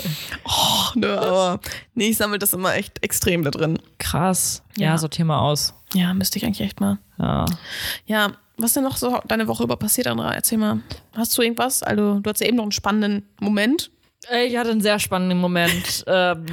Oh, 0.46 0.98
ne, 0.98 1.20
aber 1.20 1.60
nee, 1.94 2.10
ich 2.10 2.18
sammle 2.18 2.40
das 2.40 2.54
immer 2.54 2.74
echt 2.74 3.04
extrem 3.04 3.44
da 3.44 3.52
drin. 3.52 3.78
Krass. 4.00 4.64
Ja, 4.78 4.88
Ja. 4.88 4.98
sortier 4.98 5.26
mal 5.26 5.38
aus. 5.40 5.76
Ja, 5.94 6.12
müsste 6.16 6.40
ich 6.40 6.46
eigentlich 6.46 6.62
echt 6.62 6.80
mal. 6.80 6.98
Ja. 7.20 7.46
Ja, 8.08 8.32
was 8.58 8.74
denn 8.74 8.84
noch 8.84 8.98
so 8.98 9.20
deine 9.28 9.48
Woche 9.48 9.64
über 9.64 9.78
passiert, 9.78 10.08
Andra? 10.08 10.34
Erzähl 10.34 10.58
mal. 10.58 10.82
Hast 11.16 11.38
du 11.38 11.44
irgendwas? 11.44 11.84
Also, 11.84 12.20
du 12.20 12.30
hattest 12.30 12.42
ja 12.42 12.48
eben 12.48 12.58
noch 12.58 12.64
einen 12.64 12.72
spannenden 12.72 13.30
Moment. 13.40 13.92
Äh, 14.32 14.46
Ich 14.46 14.58
hatte 14.58 14.72
einen 14.72 14.82
sehr 14.82 15.00
spannenden 15.00 15.40
Moment. 15.40 16.04
ähm, 16.08 16.46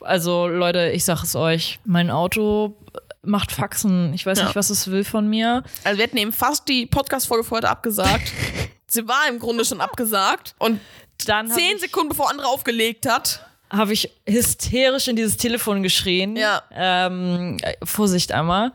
also, 0.00 0.46
Leute, 0.48 0.90
ich 0.90 1.04
sag 1.04 1.22
es 1.22 1.34
euch. 1.36 1.78
Mein 1.84 2.10
Auto 2.10 2.76
macht 3.22 3.52
Faxen. 3.52 4.12
Ich 4.14 4.26
weiß 4.26 4.38
Ja. 4.38 4.44
nicht, 4.46 4.56
was 4.56 4.70
es 4.70 4.90
will 4.90 5.04
von 5.04 5.28
mir. 5.28 5.62
Also, 5.84 5.98
wir 5.98 6.04
hatten 6.04 6.16
eben 6.16 6.32
fast 6.32 6.68
die 6.68 6.86
Podcast-Folge 6.86 7.44
für 7.44 7.56
heute 7.56 7.68
abgesagt. 7.68 8.32
Sie 8.86 9.06
war 9.08 9.28
im 9.28 9.38
Grunde 9.38 9.64
schon 9.64 9.80
abgesagt. 9.80 10.54
Und 10.58 10.80
Dann 11.26 11.48
habe 11.50 11.58
zehn 11.58 11.78
Sekunden 11.78 12.10
bevor 12.10 12.28
Andra 12.30 12.46
aufgelegt 12.46 13.08
hat. 13.08 13.46
hab 13.70 13.88
ich 13.90 14.10
hysterisch 14.28 15.08
in 15.08 15.16
dieses 15.16 15.36
Telefon 15.38 15.82
geschrien. 15.82 16.36
Ja. 16.36 16.62
Ähm, 16.72 17.56
äh, 17.62 17.74
Vorsicht 17.84 18.32
einmal. 18.32 18.72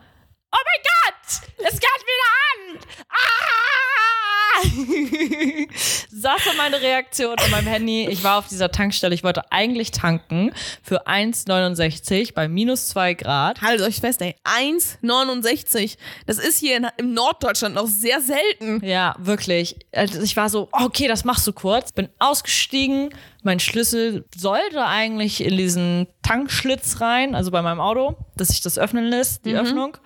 Oh 0.50 0.56
mein 0.64 0.82
Gott! 0.82 1.66
Es 1.70 1.78
geht 1.78 1.82
wieder 1.82 2.80
an! 2.80 2.80
Ah! 3.10 3.14
Das 6.10 6.46
war 6.46 6.54
meine 6.56 6.80
Reaktion 6.80 7.36
an 7.38 7.50
meinem 7.50 7.68
Handy. 7.68 8.08
Ich 8.08 8.24
war 8.24 8.38
auf 8.38 8.48
dieser 8.48 8.70
Tankstelle. 8.70 9.14
Ich 9.14 9.22
wollte 9.22 9.52
eigentlich 9.52 9.92
tanken 9.92 10.52
für 10.82 11.06
1,69 11.06 12.34
bei 12.34 12.48
minus 12.48 12.88
2 12.88 13.14
Grad. 13.14 13.62
Haltet 13.62 13.86
euch 13.86 14.00
fest, 14.00 14.20
ey. 14.22 14.34
1,69. 14.44 15.96
Das 16.26 16.38
ist 16.38 16.58
hier 16.58 16.76
in, 16.76 16.86
im 16.96 17.14
Norddeutschland 17.14 17.74
noch 17.74 17.86
sehr 17.86 18.20
selten. 18.20 18.84
Ja, 18.84 19.14
wirklich. 19.18 19.76
Also 19.92 20.20
ich 20.20 20.36
war 20.36 20.48
so, 20.48 20.68
okay, 20.72 21.06
das 21.06 21.24
machst 21.24 21.46
du 21.46 21.52
kurz. 21.52 21.92
Bin 21.92 22.08
ausgestiegen. 22.18 23.10
Mein 23.44 23.60
Schlüssel 23.60 24.24
sollte 24.36 24.84
eigentlich 24.84 25.42
in 25.44 25.56
diesen 25.56 26.08
Tankschlitz 26.22 27.00
rein, 27.00 27.34
also 27.34 27.50
bei 27.50 27.62
meinem 27.62 27.80
Auto, 27.80 28.16
dass 28.36 28.48
sich 28.48 28.60
das 28.60 28.78
öffnen 28.78 29.04
lässt, 29.04 29.44
die 29.44 29.54
Öffnung. 29.54 29.96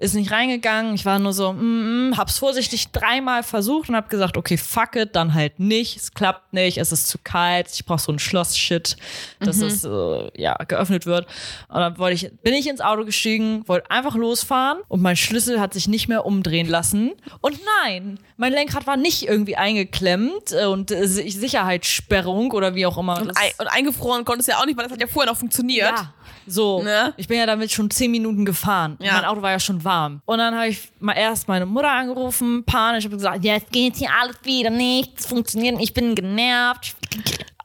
Ist 0.00 0.14
nicht 0.14 0.30
reingegangen. 0.30 0.94
Ich 0.94 1.04
war 1.04 1.18
nur 1.18 1.32
so, 1.32 1.52
mm, 1.52 2.10
mm, 2.10 2.16
hab's 2.16 2.38
vorsichtig 2.38 2.92
dreimal 2.92 3.42
versucht 3.42 3.88
und 3.88 3.96
hab 3.96 4.08
gesagt, 4.08 4.36
okay, 4.36 4.56
fuck 4.56 4.94
it, 4.94 5.16
dann 5.16 5.34
halt 5.34 5.58
nicht. 5.58 5.96
Es 5.96 6.12
klappt 6.14 6.52
nicht, 6.52 6.78
es 6.78 6.92
ist 6.92 7.08
zu 7.08 7.18
kalt. 7.18 7.66
Ich 7.72 7.84
brauch 7.84 7.98
so 7.98 8.12
ein 8.12 8.20
Schloss-Shit, 8.20 8.96
dass 9.40 9.60
es 9.60 9.84
äh, 9.84 10.40
ja 10.40 10.54
geöffnet 10.68 11.04
wird. 11.04 11.26
Und 11.68 11.80
dann 11.80 11.98
wollte 11.98 12.14
ich, 12.14 12.30
bin 12.42 12.54
ich 12.54 12.68
ins 12.68 12.80
Auto 12.80 13.04
gestiegen, 13.04 13.66
wollte 13.66 13.90
einfach 13.90 14.14
losfahren 14.14 14.78
und 14.86 15.02
mein 15.02 15.16
Schlüssel 15.16 15.60
hat 15.60 15.74
sich 15.74 15.88
nicht 15.88 16.06
mehr 16.06 16.24
umdrehen 16.24 16.68
lassen. 16.68 17.10
Und 17.40 17.58
nein, 17.82 18.20
mein 18.36 18.52
Lenkrad 18.52 18.86
war 18.86 18.96
nicht 18.96 19.26
irgendwie 19.26 19.56
eingeklemmt 19.56 20.52
äh, 20.52 20.66
und 20.66 20.92
äh, 20.92 21.08
Si- 21.08 21.28
Sicherheitssperrung 21.28 22.52
oder 22.52 22.74
wie 22.74 22.86
auch 22.86 22.98
immer. 22.98 23.20
Und, 23.20 23.28
das- 23.30 23.36
ei 23.36 23.52
und 23.58 23.66
eingefroren 23.66 24.24
konntest 24.24 24.48
du 24.48 24.52
ja 24.52 24.58
auch 24.60 24.66
nicht, 24.66 24.76
weil 24.76 24.84
das 24.84 24.92
hat 24.92 25.00
ja 25.00 25.06
vorher 25.06 25.32
noch 25.32 25.38
funktioniert. 25.38 25.90
ja, 25.90 26.12
so. 26.46 26.82
Ne? 26.82 27.12
Ich 27.16 27.28
bin 27.28 27.38
ja 27.38 27.46
damit 27.46 27.70
schon 27.72 27.90
zehn 27.90 28.10
Minuten 28.10 28.44
gefahren. 28.44 28.96
Ja. 29.00 29.14
Mein 29.14 29.24
Auto 29.24 29.42
war 29.42 29.50
ja 29.50 29.60
schon 29.60 29.84
warm. 29.88 30.22
Und 30.26 30.38
dann 30.38 30.54
habe 30.54 30.68
ich 30.68 30.90
mal 31.00 31.14
erst 31.14 31.48
meine 31.48 31.66
Mutter 31.66 31.90
angerufen, 31.90 32.64
panisch, 32.64 33.04
habe 33.04 33.16
gesagt, 33.16 33.44
jetzt 33.44 33.72
geht 33.72 33.96
hier 33.96 34.10
alles 34.20 34.36
wieder 34.44 34.70
nicht, 34.70 35.18
es 35.18 35.26
funktioniert, 35.26 35.80
ich 35.80 35.94
bin 35.94 36.14
genervt. 36.14 36.94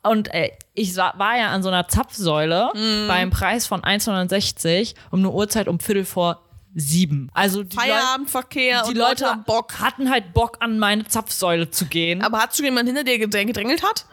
Und 0.02 0.34
äh, 0.34 0.52
ich 0.74 0.96
war 0.98 1.38
ja 1.38 1.50
an 1.50 1.62
so 1.64 1.70
einer 1.70 1.88
Zapfsäule 1.88 2.72
Mhm. 2.74 3.08
beim 3.08 3.30
Preis 3.30 3.68
von 3.68 3.82
1,69 3.82 4.96
um 5.12 5.20
eine 5.20 5.30
Uhrzeit 5.32 5.68
um 5.68 5.80
Viertel 5.80 6.06
vor 6.06 6.40
sieben. 6.76 7.30
Also 7.34 7.64
die, 7.64 7.76
Leu 7.76 7.84
Feierabendverkehr 7.84 8.84
die 8.84 8.90
und 8.90 8.98
Leute 8.98 9.38
Bock. 9.46 9.80
hatten 9.80 10.10
halt 10.10 10.34
Bock, 10.34 10.58
an 10.60 10.80
meine 10.80 11.06
Zapfsäule 11.06 11.70
zu 11.70 11.86
gehen. 11.86 12.22
Aber 12.24 12.40
hat 12.40 12.56
schon 12.56 12.66
jemand 12.66 12.88
hinter 12.88 13.04
dir 13.04 13.18
gedräng- 13.18 13.46
gedrängelt 13.48 13.84
hat? 13.84 14.06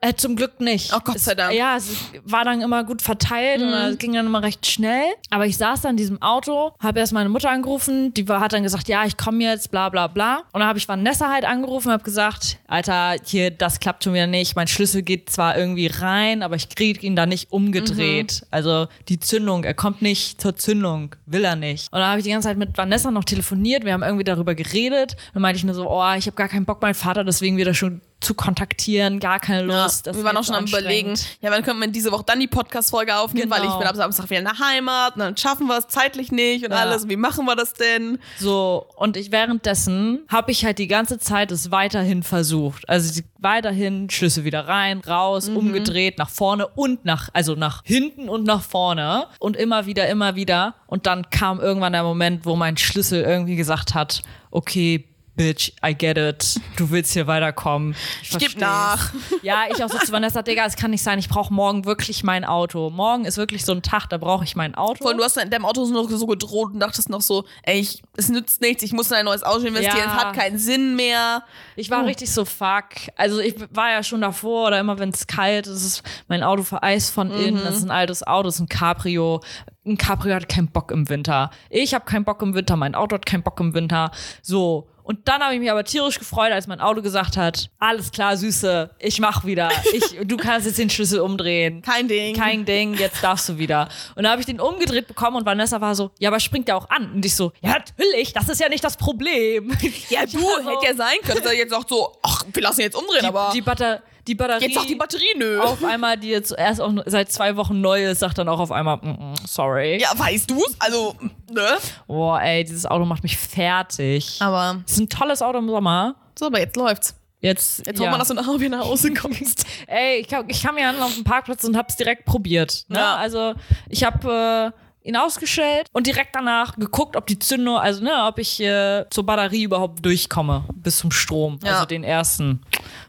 Äh, 0.00 0.14
zum 0.14 0.36
Glück 0.36 0.60
nicht. 0.60 0.92
Oh, 0.94 1.00
Gott 1.02 1.18
sei 1.18 1.34
Dank. 1.34 1.52
Es, 1.52 1.58
ja, 1.58 1.76
es 1.76 1.96
war 2.24 2.44
dann 2.44 2.60
immer 2.60 2.84
gut 2.84 3.00
verteilt 3.00 3.62
und 3.62 3.72
es 3.72 3.98
ging 3.98 4.12
dann 4.12 4.26
immer 4.26 4.42
recht 4.42 4.66
schnell. 4.66 5.06
Aber 5.30 5.46
ich 5.46 5.56
saß 5.56 5.80
dann 5.80 5.92
in 5.92 5.96
diesem 5.96 6.20
Auto, 6.20 6.72
habe 6.80 7.00
erst 7.00 7.14
meine 7.14 7.30
Mutter 7.30 7.50
angerufen, 7.50 8.12
die 8.12 8.28
war, 8.28 8.40
hat 8.40 8.52
dann 8.52 8.62
gesagt, 8.62 8.88
ja, 8.88 9.06
ich 9.06 9.16
komme 9.16 9.42
jetzt, 9.42 9.70
bla 9.70 9.88
bla 9.88 10.06
bla. 10.06 10.42
Und 10.52 10.60
dann 10.60 10.68
habe 10.68 10.78
ich 10.78 10.86
Vanessa 10.86 11.32
halt 11.32 11.46
angerufen 11.46 11.88
und 11.88 11.94
habe 11.94 12.04
gesagt, 12.04 12.58
Alter, 12.68 13.16
hier, 13.24 13.50
das 13.50 13.80
klappt 13.80 14.04
schon 14.04 14.12
wieder 14.12 14.26
nicht. 14.26 14.54
Mein 14.54 14.68
Schlüssel 14.68 15.00
geht 15.00 15.30
zwar 15.30 15.56
irgendwie 15.56 15.86
rein, 15.86 16.42
aber 16.42 16.56
ich 16.56 16.68
kriege 16.68 17.06
ihn 17.06 17.16
da 17.16 17.24
nicht 17.24 17.50
umgedreht. 17.50 18.42
Also 18.50 18.88
die 19.08 19.18
Zündung, 19.18 19.64
er 19.64 19.74
kommt 19.74 20.02
nicht 20.02 20.40
zur 20.42 20.56
Zündung, 20.56 21.14
will 21.24 21.44
er 21.44 21.56
nicht. 21.56 21.90
Und 21.90 22.00
dann 22.00 22.08
habe 22.08 22.18
ich 22.18 22.24
die 22.24 22.30
ganze 22.30 22.48
Zeit 22.48 22.58
mit 22.58 22.76
Vanessa 22.76 23.10
noch 23.10 23.24
telefoniert, 23.24 23.84
wir 23.84 23.94
haben 23.94 24.02
irgendwie 24.02 24.24
darüber 24.24 24.54
geredet. 24.54 25.16
Dann 25.32 25.40
meinte 25.40 25.56
ich 25.56 25.64
nur 25.64 25.74
so, 25.74 25.90
oh, 25.90 26.12
ich 26.18 26.26
habe 26.26 26.36
gar 26.36 26.48
keinen 26.48 26.66
Bock, 26.66 26.82
meinen 26.82 26.94
Vater 26.94 27.24
deswegen 27.24 27.56
wieder 27.56 27.72
schon 27.72 28.02
zu 28.20 28.34
kontaktieren, 28.34 29.20
gar 29.20 29.38
keine 29.38 29.62
Lust. 29.62 30.06
das 30.06 30.16
wir 30.16 30.24
waren 30.24 30.36
auch 30.38 30.42
schon 30.44 30.54
am 30.54 30.64
überlegen, 30.66 31.14
ja, 31.42 31.50
wann 31.50 31.62
können 31.62 31.78
wir 31.80 31.86
diese 31.88 32.10
Woche 32.10 32.24
dann 32.26 32.40
die 32.40 32.46
Podcast-Folge 32.46 33.14
aufnehmen, 33.16 33.50
weil 33.50 33.60
Genau. 33.60 33.72
ich 33.74 33.78
bin 33.78 33.86
ab 33.86 33.94
Samstag 33.96 34.30
wieder 34.30 34.38
in 34.38 34.44
der 34.46 34.58
Heimat 34.58 35.14
und 35.14 35.20
dann 35.20 35.36
schaffen 35.36 35.66
wir 35.66 35.76
es 35.76 35.86
zeitlich 35.88 36.32
nicht 36.32 36.64
und 36.64 36.70
Ja. 36.72 36.78
alles. 36.78 37.08
Wie 37.08 37.16
machen 37.16 37.44
wir 37.44 37.56
das 37.56 37.74
denn? 37.74 38.18
So, 38.38 38.86
und 38.96 39.16
ich 39.18 39.32
währenddessen 39.32 40.20
habe 40.28 40.50
ich 40.50 40.64
halt 40.64 40.78
die 40.78 40.86
ganze 40.88 41.18
Zeit 41.18 41.52
es 41.52 41.70
weiterhin 41.70 42.22
versucht. 42.22 42.88
Also 42.88 43.20
weiterhin 43.38 44.08
Schlüssel 44.08 44.44
wieder 44.44 44.66
rein, 44.66 45.00
raus, 45.00 45.48
umgedreht, 45.48 46.16
nach 46.18 46.30
vorne 46.30 46.66
und 46.68 47.04
nach, 47.04 47.28
also 47.34 47.54
nach 47.54 47.82
hinten 47.84 48.28
und 48.28 48.44
nach 48.44 48.62
vorne. 48.62 49.26
Und 49.38 49.56
immer 49.56 49.86
wieder, 49.86 50.08
immer 50.08 50.34
wieder. 50.36 50.74
Und 50.86 51.06
dann 51.06 51.28
kam 51.30 51.60
irgendwann 51.60 51.92
der 51.92 52.02
Moment, 52.02 52.46
wo 52.46 52.56
mein 52.56 52.76
Schlüssel 52.78 53.22
irgendwie 53.22 53.56
gesagt 53.56 53.94
hat, 53.94 54.22
okay, 54.50 55.06
Bitch, 55.36 55.72
I 55.86 55.94
get 55.94 56.16
it. 56.16 56.58
Du 56.76 56.88
willst 56.90 57.12
hier 57.12 57.26
weiterkommen. 57.26 57.94
Ich 58.22 58.30
versteh's. 58.30 58.56
nach. 58.56 59.12
Ja, 59.42 59.64
ich 59.70 59.84
auch 59.84 59.90
so 59.90 59.98
zu 59.98 60.10
Vanessa, 60.10 60.40
Digga, 60.42 60.64
es 60.64 60.76
kann 60.76 60.90
nicht 60.90 61.02
sein, 61.02 61.18
ich 61.18 61.28
brauche 61.28 61.52
morgen 61.52 61.84
wirklich 61.84 62.24
mein 62.24 62.44
Auto. 62.44 62.88
Morgen 62.88 63.26
ist 63.26 63.36
wirklich 63.36 63.64
so 63.66 63.72
ein 63.72 63.82
Tag, 63.82 64.06
da 64.08 64.16
brauche 64.16 64.44
ich 64.44 64.56
mein 64.56 64.74
Auto. 64.74 64.96
Vor 65.02 65.08
allem, 65.08 65.18
du 65.18 65.24
hast 65.24 65.36
in 65.36 65.50
deinem 65.50 65.66
Auto 65.66 65.84
so 65.84 65.92
noch 65.92 66.08
so 66.08 66.26
gedroht 66.26 66.72
und 66.72 66.80
dachtest 66.80 67.10
noch 67.10 67.20
so, 67.20 67.44
ey, 67.64 67.80
ich, 67.80 68.02
es 68.16 68.30
nützt 68.30 68.62
nichts, 68.62 68.82
ich 68.82 68.92
muss 68.92 69.10
in 69.10 69.16
ein 69.18 69.26
neues 69.26 69.42
Auto 69.42 69.66
investieren, 69.66 69.98
Ja. 69.98 70.16
es 70.16 70.24
hat 70.24 70.34
keinen 70.34 70.58
Sinn 70.58 70.96
mehr. 70.96 71.42
Ich 71.76 71.90
war 71.90 72.06
richtig 72.06 72.30
so 72.32 72.46
fuck. 72.46 72.84
Also 73.16 73.38
ich 73.40 73.54
war 73.74 73.90
ja 73.90 74.02
schon 74.02 74.22
davor 74.22 74.68
oder 74.68 74.80
immer 74.80 74.98
wenn 74.98 75.10
es 75.10 75.26
kalt 75.26 75.66
ist, 75.66 75.84
ist 75.84 76.02
mein 76.28 76.42
Auto 76.42 76.62
vereist 76.62 77.12
von 77.12 77.30
innen. 77.30 77.62
Das 77.62 77.76
ist 77.76 77.84
ein 77.84 77.90
altes 77.90 78.26
Auto, 78.26 78.44
das 78.44 78.54
ist 78.54 78.60
ein 78.62 78.68
Cabrio. 78.70 79.42
Ein 79.84 79.98
Cabrio 79.98 80.34
hat 80.34 80.48
keinen 80.48 80.68
Bock 80.68 80.90
im 80.90 81.08
Winter. 81.10 81.50
Ich 81.68 81.92
habe 81.94 82.06
keinen 82.06 82.24
Bock 82.24 82.40
im 82.40 82.54
Winter, 82.54 82.76
mein 82.76 82.94
Auto 82.94 83.14
hat 83.14 83.26
keinen 83.26 83.42
Bock 83.42 83.60
im 83.60 83.74
Winter. 83.74 84.10
So. 84.40 84.88
Und 85.06 85.28
dann 85.28 85.40
habe 85.40 85.54
ich 85.54 85.60
mich 85.60 85.70
aber 85.70 85.84
tierisch 85.84 86.18
gefreut, 86.18 86.50
als 86.50 86.66
mein 86.66 86.80
Auto 86.80 87.00
gesagt 87.00 87.36
hat, 87.36 87.70
alles 87.78 88.10
klar, 88.10 88.36
Süße, 88.36 88.90
ich 88.98 89.20
mach 89.20 89.44
wieder. 89.44 89.70
Ich, 89.92 90.18
du 90.24 90.36
kannst 90.36 90.66
jetzt 90.66 90.78
den 90.78 90.90
Schlüssel 90.90 91.20
umdrehen. 91.20 91.80
Kein 91.80 92.08
Ding. 92.08 92.34
Kein 92.34 92.64
Ding, 92.64 92.94
jetzt 92.94 93.22
darfst 93.22 93.48
du 93.48 93.56
wieder. 93.56 93.88
Und 94.16 94.24
dann 94.24 94.32
habe 94.32 94.40
ich 94.40 94.46
den 94.46 94.58
umgedreht 94.58 95.06
bekommen 95.06 95.36
und 95.36 95.46
Vanessa 95.46 95.80
war 95.80 95.94
so, 95.94 96.10
ja, 96.18 96.28
aber 96.28 96.40
springt 96.40 96.66
der 96.66 96.76
auch 96.76 96.90
an? 96.90 97.12
Und 97.12 97.24
ich 97.24 97.36
so, 97.36 97.52
ja, 97.60 97.78
natürlich, 97.78 98.32
das 98.32 98.48
ist 98.48 98.60
ja 98.60 98.68
nicht 98.68 98.82
das 98.82 98.96
Problem. 98.96 99.70
Ja, 100.08 100.26
du, 100.26 100.40
so, 100.40 100.70
hätte 100.70 100.86
ja 100.86 100.94
sein 100.96 101.18
können, 101.22 101.38
dass 101.38 101.52
er 101.52 101.56
jetzt 101.56 101.70
sagt 101.70 101.88
so, 101.88 102.16
ach, 102.22 102.42
wir 102.52 102.62
lassen 102.62 102.80
jetzt 102.80 102.96
umdrehen, 102.96 103.20
die, 103.20 103.26
aber 103.28 103.50
die, 103.54 103.62
Batter 103.62 104.02
die 104.26 104.34
Batterie. 104.34 104.64
jetzt 104.64 104.74
sagt 104.74 104.88
die 104.88 104.94
Batterie 104.94 105.36
nö. 105.36 105.60
auf 105.60 105.82
einmal, 105.84 106.16
die 106.16 106.28
jetzt 106.28 106.52
erst 106.56 106.80
auch 106.80 106.92
seit 107.06 107.30
zwei 107.30 107.56
Wochen 107.56 107.80
neu 107.80 108.04
ist, 108.04 108.20
sagt 108.20 108.38
dann 108.38 108.48
auch 108.48 108.58
auf 108.60 108.72
einmal, 108.72 108.96
mm, 108.98 109.08
mm, 109.08 109.34
sorry. 109.46 110.00
Ja, 110.00 110.08
weißt 110.16 110.50
du's? 110.50 110.74
Also, 110.78 111.14
ne? 111.50 111.76
Boah, 112.06 112.40
ey, 112.40 112.64
dieses 112.64 112.86
Auto 112.86 113.04
macht 113.04 113.22
mich 113.22 113.36
fertig. 113.36 114.38
Aber, 114.40 114.82
Es 114.86 114.92
ist 114.92 114.98
ein 115.00 115.08
tolles 115.08 115.42
Auto 115.42 115.58
im 115.58 115.68
Sommer. 115.68 116.16
so, 116.38 116.46
aber 116.46 116.58
jetzt 116.60 116.76
läuft's. 116.76 117.14
Jetzt, 117.40 117.86
Jetzt 117.86 118.00
ja. 118.00 118.06
hoffen 118.06 118.14
wir, 118.14 118.18
dass 118.18 118.28
du 118.28 118.34
nachher 118.34 118.58
wieder 118.60 118.78
nach 118.78 118.86
Hause 118.86 119.12
kommst. 119.14 119.66
Ey, 119.86 120.20
ich 120.20 120.28
kam, 120.28 120.48
ich 120.48 120.62
kam 120.62 120.76
hier 120.76 120.88
an 120.88 121.00
auf 121.00 121.14
dem 121.14 121.22
Parkplatz 121.22 121.62
und 121.64 121.76
hab's 121.76 121.96
direkt 121.96 122.24
probiert. 122.24 122.84
Ne? 122.88 122.98
Ja. 122.98 123.16
Also 123.16 123.54
ich 123.88 124.02
habe 124.04 124.72
äh, 124.74 124.85
ihn 125.06 125.16
ausgestellt 125.16 125.86
und 125.92 126.06
direkt 126.06 126.34
danach 126.34 126.76
geguckt, 126.76 127.16
ob 127.16 127.26
die 127.26 127.38
Zündung, 127.38 127.76
also 127.78 128.02
ne, 128.02 128.12
ob 128.26 128.38
ich 128.38 128.60
äh, 128.60 129.04
zur 129.10 129.24
Batterie 129.24 129.62
überhaupt 129.64 130.04
durchkomme 130.04 130.64
bis 130.74 130.98
zum 130.98 131.10
Strom, 131.10 131.58
Ja. 131.64 131.74
also 131.74 131.86
den 131.86 132.04
ersten. 132.04 132.60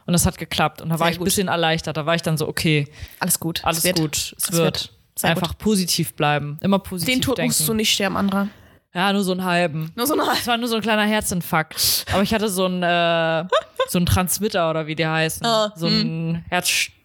Und 0.06 0.12
das 0.12 0.24
hat 0.26 0.38
geklappt 0.38 0.80
und 0.80 0.88
da 0.88 0.98
war 0.98 1.06
Sehr 1.06 1.08
ich 1.12 1.16
ein 1.16 1.18
gut. 1.18 1.24
bisschen 1.26 1.48
erleichtert. 1.48 1.96
Da 1.96 2.06
war 2.06 2.14
ich 2.14 2.22
dann 2.22 2.36
so, 2.38 2.48
okay, 2.48 2.88
Alles 3.20 3.38
gut. 3.40 3.64
alles 3.64 3.84
Es 3.84 3.94
gut, 3.94 4.16
es 4.16 4.34
Es 4.38 4.52
wird. 4.52 4.62
wird. 4.64 4.92
Sehr 5.16 5.30
Einfach 5.30 5.58
positiv 5.58 6.14
bleiben, 6.14 6.58
immer 6.60 6.78
positiv 6.78 7.12
Den 7.14 7.20
Tod 7.22 7.38
denken. 7.38 7.48
musst 7.50 7.68
du 7.68 7.74
nicht 7.74 7.92
sterben, 7.92 8.16
anderer. 8.16 8.48
Ja, 8.94 9.12
nur 9.12 9.22
so 9.24 9.32
einen 9.32 9.44
halben. 9.44 9.92
Nur 9.96 10.06
so 10.06 10.14
eine 10.14 10.22
Es 10.32 10.46
war 10.46 10.56
nur 10.56 10.68
so 10.68 10.76
ein 10.76 10.80
kleiner 10.82 11.02
Herzinfarkt. 11.04 12.06
Aber 12.12 12.22
ich 12.22 12.32
hatte 12.32 12.48
so 12.48 12.64
einen, 12.66 12.82
äh, 12.82 13.44
so 13.88 13.98
einen 13.98 14.06
Transmitter 14.06 14.70
oder 14.70 14.86
wie 14.86 14.94
die 14.94 15.06
heißen. 15.06 15.44
Ah, 15.44 15.72
so 15.76 15.86
einen 15.88 16.44
Herzschrittmacher. 16.48 16.97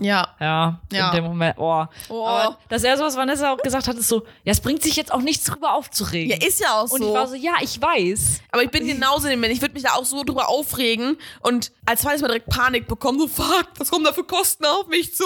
Ja. 0.00 0.28
Ja, 0.40 0.80
Ja. 0.92 1.08
in 1.10 1.16
dem 1.16 1.24
Moment, 1.24 1.56
oh. 1.58 1.84
Oh. 2.08 2.26
Aber 2.26 2.58
das 2.68 2.82
erste, 2.84 3.04
was 3.04 3.16
Vanessa 3.16 3.52
auch 3.52 3.58
gesagt 3.58 3.86
hat, 3.88 3.96
ist 3.96 4.08
so, 4.08 4.24
ja, 4.44 4.52
es 4.52 4.60
bringt 4.60 4.82
sich 4.82 4.96
jetzt 4.96 5.12
auch 5.12 5.20
nichts 5.22 5.44
drüber 5.44 5.74
aufzuregen. 5.74 6.30
Ja, 6.30 6.46
ist 6.46 6.60
ja 6.60 6.80
auch 6.80 6.86
so. 6.88 6.94
Und 6.96 7.02
ich 7.02 7.12
war 7.12 7.26
so, 7.26 7.34
ja, 7.34 7.52
ich 7.60 7.80
weiß. 7.80 8.40
Aber 8.50 8.62
ich 8.62 8.70
bin 8.70 8.86
genauso 8.86 9.24
in 9.26 9.30
dem 9.32 9.40
Mensch. 9.40 9.54
Ich 9.54 9.60
würde 9.62 9.74
mich 9.74 9.82
da 9.84 9.90
auch 9.94 10.04
so 10.04 10.22
drüber 10.24 10.48
aufregen 10.48 11.16
und 11.40 11.70
als 11.86 12.02
zweites 12.02 12.20
mal 12.22 12.28
direkt 12.28 12.48
Panik 12.48 12.86
bekommen. 12.88 13.18
So, 13.20 13.28
fuck, 13.28 13.68
was 13.78 13.90
kommen 13.90 14.04
da 14.04 14.12
für 14.12 14.24
Kosten 14.24 14.64
auf 14.64 14.86
mich 14.88 15.14
zu? 15.14 15.24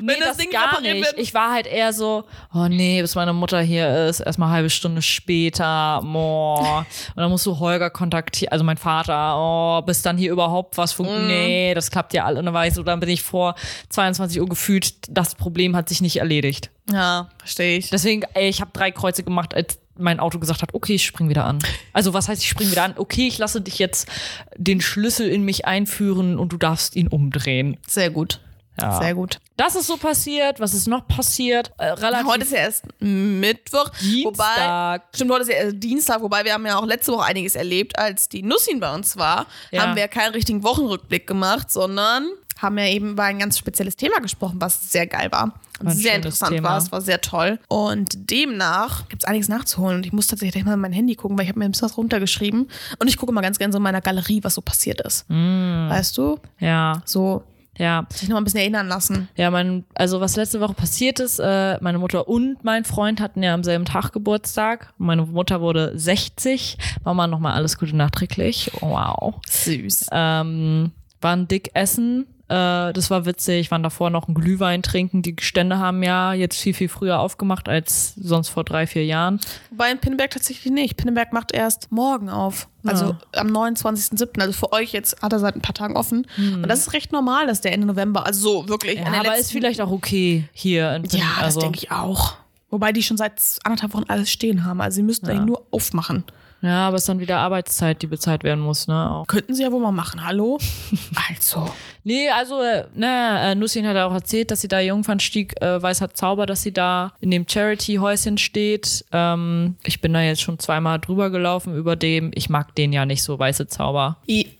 Nee, 0.00 0.12
wenn 0.14 0.20
das, 0.20 0.36
Ding 0.36 0.50
gar 0.50 0.80
nicht. 0.80 0.94
wird. 1.04 1.18
Ich 1.18 1.34
war 1.34 1.52
halt 1.52 1.66
eher 1.66 1.92
so, 1.92 2.24
oh 2.54 2.66
nee, 2.68 3.00
bis 3.02 3.14
meine 3.14 3.32
Mutter 3.32 3.60
hier 3.60 4.06
ist, 4.06 4.20
erstmal 4.20 4.48
eine 4.48 4.56
halbe 4.56 4.70
Stunde 4.70 5.02
später, 5.02 6.00
boah. 6.02 6.86
Und 7.14 7.16
dann 7.22 7.30
musst 7.30 7.46
du 7.46 7.58
Holger 7.58 7.90
kontaktieren, 7.90 8.52
also 8.52 8.64
mein 8.64 8.76
Vater, 8.76 9.36
oh, 9.36 9.82
bis 9.82 10.02
dann 10.02 10.16
hier 10.18 10.32
überhaupt 10.32 10.76
was 10.76 10.92
funktioniert. 10.92 11.28
Nee, 11.28 11.74
das 11.74 11.90
klappt 11.90 12.12
ja 12.14 12.24
alle. 12.24 12.38
Und 12.38 12.44
dann 12.46 12.54
war 12.54 12.66
ich 12.66 12.74
so, 12.74 12.82
dann 12.82 13.00
bin 13.00 13.08
ich 13.08 13.22
vor 13.38 13.54
22 13.90 14.40
Uhr 14.40 14.48
gefühlt, 14.48 14.94
das 15.08 15.36
Problem 15.36 15.76
hat 15.76 15.88
sich 15.88 16.00
nicht 16.00 16.16
erledigt. 16.16 16.70
Ja, 16.92 17.28
verstehe 17.38 17.78
ich. 17.78 17.90
Deswegen, 17.90 18.22
ey, 18.34 18.48
ich 18.48 18.60
habe 18.60 18.70
drei 18.72 18.90
Kreuze 18.90 19.22
gemacht, 19.22 19.54
als 19.54 19.78
mein 19.96 20.18
Auto 20.20 20.38
gesagt 20.40 20.62
hat, 20.62 20.74
okay, 20.74 20.94
ich 20.94 21.04
spring 21.06 21.28
wieder 21.28 21.44
an. 21.44 21.58
Also 21.92 22.14
was 22.14 22.28
heißt, 22.28 22.42
ich 22.42 22.48
spring 22.48 22.70
wieder 22.70 22.82
an? 22.84 22.94
Okay, 22.96 23.28
ich 23.28 23.38
lasse 23.38 23.60
dich 23.60 23.78
jetzt 23.78 24.08
den 24.56 24.80
Schlüssel 24.80 25.28
in 25.28 25.42
mich 25.44 25.66
einführen 25.66 26.36
und 26.38 26.52
du 26.52 26.56
darfst 26.56 26.96
ihn 26.96 27.06
umdrehen. 27.08 27.76
Sehr 27.86 28.10
gut. 28.10 28.40
Ja. 28.80 28.96
Sehr 29.00 29.14
gut. 29.14 29.40
Das 29.56 29.74
ist 29.74 29.88
so 29.88 29.96
passiert. 29.96 30.60
Was 30.60 30.72
ist 30.72 30.86
noch 30.86 31.08
passiert? 31.08 31.72
Äh, 31.78 31.86
relativ 31.86 32.26
Heute 32.28 32.44
ist 32.44 32.52
ja 32.52 32.58
erst 32.58 32.84
Mittwoch. 33.00 33.90
Wobei, 34.22 34.44
Dienstag. 34.54 35.02
stimmt, 35.16 35.32
heute 35.32 35.42
ist 35.42 35.48
ja 35.50 35.54
erst 35.56 35.82
Dienstag, 35.82 36.22
wobei 36.22 36.44
wir 36.44 36.52
haben 36.54 36.64
ja 36.64 36.78
auch 36.78 36.86
letzte 36.86 37.10
Woche 37.12 37.24
einiges 37.24 37.56
erlebt, 37.56 37.98
als 37.98 38.28
die 38.28 38.42
Nussin 38.42 38.78
bei 38.78 38.94
uns 38.94 39.16
war, 39.16 39.46
Ja. 39.72 39.82
haben 39.82 39.96
wir 39.96 40.06
keinen 40.06 40.32
richtigen 40.32 40.62
Wochenrückblick 40.62 41.26
gemacht, 41.26 41.72
sondern 41.72 42.28
haben 42.58 42.78
ja 42.78 42.86
eben 42.86 43.12
über 43.12 43.24
ein 43.24 43.38
ganz 43.38 43.58
spezielles 43.58 43.96
Thema 43.96 44.18
gesprochen, 44.20 44.60
was 44.60 44.90
sehr 44.90 45.06
geil 45.06 45.30
war. 45.32 45.54
Und 45.80 45.90
sehr 45.92 46.16
interessant 46.16 46.52
Thema. 46.54 46.70
war. 46.70 46.78
Es 46.78 46.90
war 46.90 47.00
sehr 47.00 47.20
toll. 47.20 47.60
Und 47.68 48.30
demnach 48.30 49.08
gibt 49.08 49.22
es 49.22 49.28
einiges 49.28 49.48
nachzuholen. 49.48 49.96
Und 49.98 50.06
ich 50.06 50.12
muss 50.12 50.26
tatsächlich 50.26 50.64
mal 50.64 50.74
in 50.74 50.80
mein 50.80 50.92
Handy 50.92 51.14
gucken, 51.14 51.38
weil 51.38 51.44
ich 51.44 51.48
habe 51.48 51.60
mir 51.60 51.66
ein 51.66 51.70
bisschen 51.70 51.88
was 51.88 51.96
runtergeschrieben. 51.96 52.68
Und 52.98 53.08
ich 53.08 53.16
gucke 53.16 53.32
mal 53.32 53.42
ganz 53.42 53.58
gerne 53.58 53.72
so 53.72 53.76
in 53.76 53.82
meiner 53.84 54.00
Galerie, 54.00 54.42
was 54.42 54.54
so 54.54 54.60
passiert 54.60 55.00
ist. 55.02 55.24
Mm. 55.28 55.88
Weißt 55.88 56.18
du? 56.18 56.40
Ja, 56.58 57.02
So 57.04 57.44
ja. 57.76 58.06
sich 58.12 58.28
noch 58.28 58.38
ein 58.38 58.44
bisschen 58.44 58.58
erinnern 58.60 58.88
lassen. 58.88 59.28
Ja, 59.36 59.52
mein, 59.52 59.84
also 59.94 60.20
was 60.20 60.34
letzte 60.34 60.60
Woche 60.60 60.74
passiert 60.74 61.20
ist, 61.20 61.38
äh, 61.38 61.78
meine 61.80 61.98
Mutter 61.98 62.26
und 62.26 62.64
mein 62.64 62.84
Freund 62.84 63.20
hatten 63.20 63.42
ja 63.44 63.54
am 63.54 63.62
selben 63.62 63.84
Tag 63.84 64.10
Geburtstag. 64.12 64.92
Meine 64.98 65.22
Mutter 65.22 65.60
wurde 65.60 65.96
60. 65.96 66.76
Mama 67.04 67.28
nochmal 67.28 67.52
alles 67.52 67.78
Gute 67.78 67.96
nachträglich. 67.96 68.72
Wow. 68.80 69.36
Süß. 69.48 70.06
Ähm, 70.10 70.90
waren 71.20 71.46
dick 71.46 71.70
essen. 71.74 72.26
Äh, 72.48 72.92
das 72.92 73.10
war 73.10 73.26
witzig. 73.26 73.70
Waren 73.70 73.82
davor 73.82 74.10
noch 74.10 74.26
einen 74.26 74.34
Glühwein 74.34 74.82
trinken. 74.82 75.22
Die 75.22 75.36
Stände 75.40 75.78
haben 75.78 76.02
ja 76.02 76.32
jetzt 76.32 76.60
viel, 76.60 76.74
viel 76.74 76.88
früher 76.88 77.20
aufgemacht 77.20 77.68
als 77.68 78.14
sonst 78.14 78.48
vor 78.48 78.64
drei, 78.64 78.86
vier 78.86 79.04
Jahren. 79.04 79.40
Wobei 79.70 79.90
in 79.90 79.98
Pinneberg 79.98 80.30
tatsächlich 80.30 80.72
nicht. 80.72 80.96
Pinneberg 80.96 81.32
macht 81.32 81.52
erst 81.52 81.92
morgen 81.92 82.30
auf. 82.30 82.68
Also 82.84 83.16
am 83.36 83.48
29.07. 83.48 84.40
Also 84.40 84.52
für 84.52 84.72
euch 84.72 84.92
jetzt 84.92 85.20
hat 85.20 85.32
er 85.32 85.40
seit 85.40 85.56
ein 85.56 85.60
paar 85.60 85.74
Tagen 85.74 85.96
offen. 85.96 86.26
Und 86.38 86.68
das 86.68 86.80
ist 86.80 86.92
recht 86.94 87.12
normal, 87.12 87.46
dass 87.46 87.60
der 87.60 87.72
Ende 87.72 87.86
November, 87.86 88.24
also 88.24 88.62
so 88.62 88.68
wirklich. 88.68 88.98
Ja, 88.98 89.12
aber 89.12 89.36
ist 89.36 89.52
vielleicht 89.52 89.80
auch 89.82 89.90
okay 89.90 90.48
hier 90.52 90.94
in 90.94 91.04
Ja, 91.04 91.26
das 91.36 91.44
also, 91.44 91.60
denke 91.60 91.78
ich 91.78 91.90
auch. 91.90 92.36
Wobei 92.70 92.92
die 92.92 93.02
schon 93.02 93.16
seit 93.16 93.40
anderthalb 93.64 93.94
Wochen 93.94 94.04
alles 94.08 94.30
stehen 94.30 94.64
haben. 94.64 94.80
Also 94.80 94.96
sie 94.96 95.02
müssten 95.02 95.26
eigentlich 95.26 95.46
nur 95.46 95.66
aufmachen. 95.70 96.24
Ja, 96.60 96.88
aber 96.88 96.96
es 96.96 97.02
ist 97.04 97.08
dann 97.08 97.20
wieder 97.20 97.38
Arbeitszeit, 97.38 98.02
die 98.02 98.08
bezahlt 98.08 98.42
werden 98.42 98.60
muss, 98.60 98.88
ne? 98.88 99.10
Auch. 99.10 99.26
Könnten 99.28 99.54
sie 99.54 99.62
ja 99.62 99.70
wohl 99.70 99.80
mal 99.80 99.92
machen. 99.92 100.26
Hallo? 100.26 100.58
also. 101.30 101.70
Nee, 102.02 102.28
also, 102.30 102.60
äh, 102.62 102.84
ne, 102.94 103.38
äh, 103.52 103.54
Nussin 103.54 103.86
hat 103.86 103.96
auch 103.96 104.12
erzählt, 104.12 104.50
dass 104.50 104.60
sie 104.62 104.68
da 104.68 104.80
Jungfernstieg 104.80 105.60
äh, 105.62 105.80
Weißer 105.80 106.14
Zauber, 106.14 106.46
dass 106.46 106.62
sie 106.62 106.72
da 106.72 107.12
in 107.20 107.30
dem 107.30 107.46
Charity-Häuschen 107.48 108.38
steht. 108.38 109.04
Ähm, 109.12 109.76
ich 109.84 110.00
bin 110.00 110.12
da 110.14 110.20
jetzt 110.22 110.40
schon 110.40 110.58
zweimal 110.58 110.98
drüber 110.98 111.30
gelaufen 111.30 111.76
über 111.76 111.94
dem. 111.96 112.30
Ich 112.34 112.48
mag 112.48 112.74
den 112.74 112.92
ja 112.92 113.06
nicht 113.06 113.22
so, 113.22 113.38
Weiße 113.38 113.68
Zauber. 113.68 114.16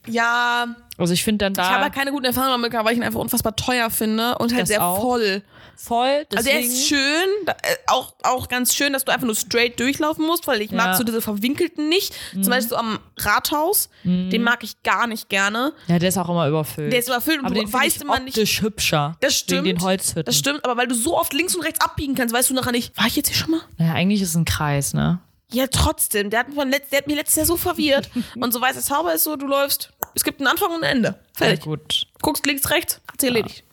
Ja, 0.07 0.67
Also 0.99 1.15
ich 1.15 1.25
finde 1.25 1.47
dann 1.47 1.55
da 1.55 1.63
Ich 1.63 1.69
habe 1.69 1.85
halt 1.85 1.95
keine 1.95 2.13
guten 2.13 2.27
Erfahrungen 2.27 2.53
damit 2.53 2.71
gehabt, 2.71 2.87
weil 2.87 2.93
ich 2.93 2.99
ihn 2.99 3.05
einfach 3.05 3.21
unfassbar 3.21 3.57
teuer 3.57 3.91
finde 3.91 4.37
und 4.39 4.55
halt 4.55 4.67
sehr 4.69 4.85
auch. 4.85 5.01
voll. 5.01 5.43
voll. 5.77 6.27
Also 6.35 6.49
er 6.51 6.57
Deswegen, 6.59 6.73
ist 6.73 6.89
schön, 6.89 7.47
äh, 7.47 7.53
auch, 7.87 8.13
auch 8.25 8.49
ganz 8.49 8.75
schön, 8.75 8.93
dass 8.93 9.05
du 9.05 9.13
einfach 9.13 9.27
nur 9.27 9.37
straight 9.37 9.79
durchlaufen 9.81 10.27
musst, 10.27 10.47
weil 10.47 10.61
ich 10.61 10.71
mag 10.73 10.87
Ja. 10.87 10.93
Mhm. 10.93 10.97
so 10.99 11.05
diese 11.05 11.23
verwinkelten 11.23 11.88
nicht. 11.89 12.15
Zum 12.33 12.45
Beispiel 12.45 12.69
so 12.71 12.77
am 12.77 12.99
Rathaus, 13.19 13.89
den 14.05 14.43
mag 14.43 14.63
ich 14.65 14.83
gar 14.83 15.07
nicht 15.07 15.29
gerne. 15.29 15.73
ja, 15.87 15.99
der 15.99 16.09
ist 16.09 16.19
auch 16.19 16.29
immer 16.29 16.47
überfüllt. 16.49 16.93
Der 16.93 17.01
ist 17.01 17.09
überfüllt 17.09 17.41
und 17.41 17.47
Aber 17.47 17.55
du 17.55 17.61
den 17.63 17.73
weißt 17.73 18.03
immer 18.03 18.21
nicht. 18.21 18.37
hübscher. 18.37 19.17
Das 19.21 19.35
stimmt. 19.37 19.65
Wegen 19.65 19.79
den 19.79 19.85
Holzhütten. 19.85 20.25
Das 20.25 20.37
stimmt, 20.37 20.65
aber 20.65 20.77
weil 20.77 20.87
du 20.89 20.95
so 20.95 21.17
oft 21.19 21.33
links 21.33 21.55
und 21.55 21.63
rechts 21.63 21.81
abbiegen 21.81 22.15
kannst, 22.15 22.35
weißt 22.35 22.51
du 22.51 22.55
nachher 22.55 22.73
nicht, 22.73 22.97
war 22.97 23.07
ich 23.07 23.17
jetzt 23.17 23.29
hier 23.29 23.37
schon 23.37 23.51
mal? 23.53 23.61
Naja, 23.79 23.95
eigentlich 23.95 24.23
ist 24.23 24.31
es 24.31 24.35
ein 24.37 24.45
Kreis, 24.45 24.95
ne? 24.95 25.21
Ja, 25.51 25.67
trotzdem. 25.67 26.29
Der 26.31 26.41
hat, 26.41 26.49
mich 26.49 26.65
letzt, 26.65 26.93
der 26.93 26.99
hat 26.99 27.07
mich 27.07 27.17
letztes 27.17 27.37
Jahr 27.37 27.47
so 27.47 27.57
verwirrt. 27.57 28.11
und 28.37 28.53
so 28.53 28.61
weißer 28.61 28.81
Zauber 28.81 29.15
ist 29.15 29.25
so, 29.25 29.37
du 29.37 29.47
läufst, 29.47 29.91
es 30.15 30.25
gibt 30.25 30.41
einen 30.41 30.47
Anfang 30.49 30.71
und 30.73 30.85
ein 30.85 30.97
Ende. 30.97 31.19
Fertig. 31.35 31.61
Ja, 31.61 31.65
gut. 31.65 32.07
Guckst 32.21 32.45
links, 32.47 32.69
rechts, 32.71 33.01
hat 33.11 33.21
sich 33.21 33.29
erledigt. 33.31 33.65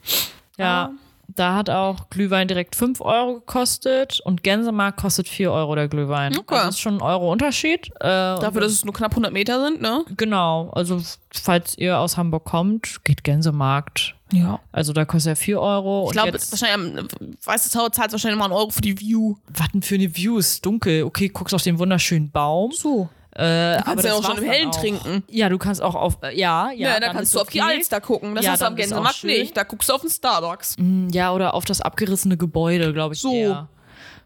Ja, 0.58 0.92
da 1.28 1.56
hat 1.56 1.70
auch 1.70 2.10
Glühwein 2.10 2.48
direkt 2.48 2.76
5 2.76 3.02
Euro 3.02 3.36
gekostet 3.36 4.20
und 4.24 4.44
Gänsemarkt 4.44 5.00
kostet 5.00 5.28
4 5.28 5.52
Euro 5.52 5.76
der 5.76 5.88
Glühwein. 5.88 6.38
Okay. 6.38 6.56
Also 6.56 6.66
das 6.68 6.76
ist 6.76 6.82
schon 6.82 6.96
ein 6.96 7.02
Euro 7.02 7.32
Unterschied. 7.32 7.88
Äh, 8.00 8.04
Dafür, 8.08 8.62
dass 8.62 8.72
es 8.72 8.86
nur 8.86 8.94
knapp 8.94 9.12
100 9.12 9.32
Meter 9.34 9.64
sind, 9.64 9.82
ne? 9.82 10.04
Genau, 10.18 10.70
also 10.72 11.02
falls 11.34 11.78
ihr 11.78 11.98
aus 12.00 12.18
Hamburg 12.18 12.46
kommt, 12.46 13.04
geht 13.04 13.24
Gänsemarkt. 13.24 14.16
Ja. 14.34 14.60
Also 14.72 14.92
da 14.92 15.06
kostet 15.06 15.32
er 15.32 15.36
4 15.36 15.60
Euro. 15.62 16.06
Ich 16.08 16.12
glaube, 16.14 16.34
wahrscheinlich, 16.34 17.00
am- 17.00 17.08
weiße 17.46 17.70
Zauber 17.70 17.92
zahlt 17.92 18.12
wahrscheinlich 18.12 18.38
mal 18.40 18.46
einen 18.46 18.54
Euro 18.54 18.70
für 18.72 18.82
die 18.82 19.00
View. 19.00 19.36
was 19.48 19.68
denn 19.72 19.82
für 19.82 19.96
eine 19.96 20.16
View? 20.16 20.38
Ist 20.38 20.66
dunkel. 20.66 21.04
Okay, 21.04 21.30
guckst 21.30 21.54
auf 21.54 21.62
den 21.62 21.78
wunderschönen 21.80 22.32
Baum. 22.32 22.72
So. 22.72 23.10
Äh, 23.36 23.78
Du 23.78 23.84
kannst 23.84 24.06
ja 24.06 24.14
auch 24.14 24.24
schon 24.24 24.38
im 24.38 24.44
Hellen 24.46 24.72
trinken. 24.72 25.24
Ja, 25.30 25.50
du 25.50 25.58
kannst 25.58 25.82
auch 25.82 25.96
auf, 25.96 26.18
äh, 26.24 26.38
ja, 26.38 26.72
ja. 26.72 26.94
Ja, 26.94 27.00
da 27.00 27.12
kannst 27.12 27.36
du 27.36 27.42
auf 27.42 27.50
die 27.50 27.62
okay. 27.62 27.76
Alster 27.78 28.00
gucken. 28.00 28.34
Das 28.36 28.46
Ja, 28.46 28.52
hast 28.52 28.62
du 28.62 28.66
am 28.66 28.74
auch 28.74 28.78
Gänsemarkt 28.78 29.24
nicht. 29.26 29.58
Da 29.58 29.64
guckst 29.64 29.90
du 29.90 29.94
auf 29.94 30.02
den 30.02 30.10
Starbucks. 30.10 30.78
Ja, 31.12 31.34
oder 31.34 31.54
auf 31.54 31.66
das 31.66 31.82
abgerissene 31.82 32.38
Gebäude, 32.38 32.94
glaube 32.94 33.14
ich. 33.16 33.22
So. 33.22 33.34
Eher. 33.34 33.68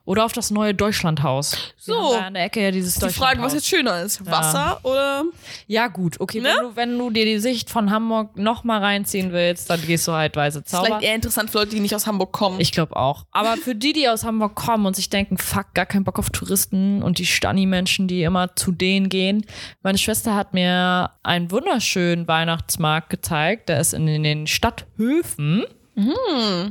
Oder 0.10 0.26
auf 0.26 0.34
das 0.34 0.50
neue 0.50 0.74
Deutschlandhaus. 0.74 1.52
Wir 1.86 1.94
So. 1.94 2.14
da 2.14 2.22
an 2.26 2.34
der 2.34 2.46
Ecke 2.46 2.64
ja 2.64 2.72
dieses 2.72 2.96
Die 2.96 3.10
Frage, 3.10 3.44
was 3.44 3.54
jetzt 3.54 3.68
schöner 3.68 4.02
ist. 4.02 4.26
Wasser 4.26 4.80
oder. 4.82 5.24
Ja, 5.68 5.86
gut, 5.86 6.20
okay. 6.20 6.42
Ne? 6.42 6.50
Wenn, 6.50 6.64
du, 6.64 6.76
wenn 6.76 6.98
du 6.98 7.10
dir 7.12 7.26
die 7.26 7.38
Sicht 7.38 7.70
von 7.70 7.92
Hamburg 7.92 8.36
noch 8.36 8.64
mal 8.64 8.80
reinziehen 8.80 9.32
willst, 9.34 9.70
dann 9.70 9.80
gehst 9.86 10.08
du 10.08 10.14
halt 10.14 10.36
Weiße 10.36 10.62
Ist 10.62 10.70
Zauber. 10.70 10.86
vielleicht 10.88 11.04
eher 11.04 11.14
interessant 11.14 11.52
für 11.52 11.60
Leute, 11.60 11.76
die 11.76 11.80
nicht 11.80 11.94
aus 11.94 12.08
Hamburg 12.08 12.32
kommen. 12.32 12.60
Ich 12.60 12.72
glaube 12.72 12.96
auch. 12.96 13.28
Aber 13.30 13.56
für 13.58 13.76
die, 13.76 13.94
die 13.94 14.10
aus 14.10 14.24
Hamburg 14.24 14.56
kommen 14.56 14.88
und 14.88 14.96
sich 14.96 15.12
denken, 15.12 15.38
fuck, 15.38 15.76
gar 15.76 15.86
keinen 15.86 16.06
Bock 16.06 16.18
auf 16.18 16.32
Touristen 16.32 17.04
und 17.04 17.20
die 17.20 17.28
Stani-Menschen, 17.28 18.08
die 18.08 18.24
immer 18.24 18.56
zu 18.56 18.72
denen 18.72 19.10
gehen. 19.10 19.46
Meine 19.84 20.00
Schwester 20.00 20.34
hat 20.34 20.56
mir 20.56 21.12
einen 21.22 21.52
wunderschönen 21.52 22.28
Weihnachtsmarkt 22.28 23.12
gezeigt. 23.12 23.70
Der 23.70 23.80
ist 23.80 23.94
in 23.94 24.08
den 24.08 24.48
Stadthöfen. 24.48 25.66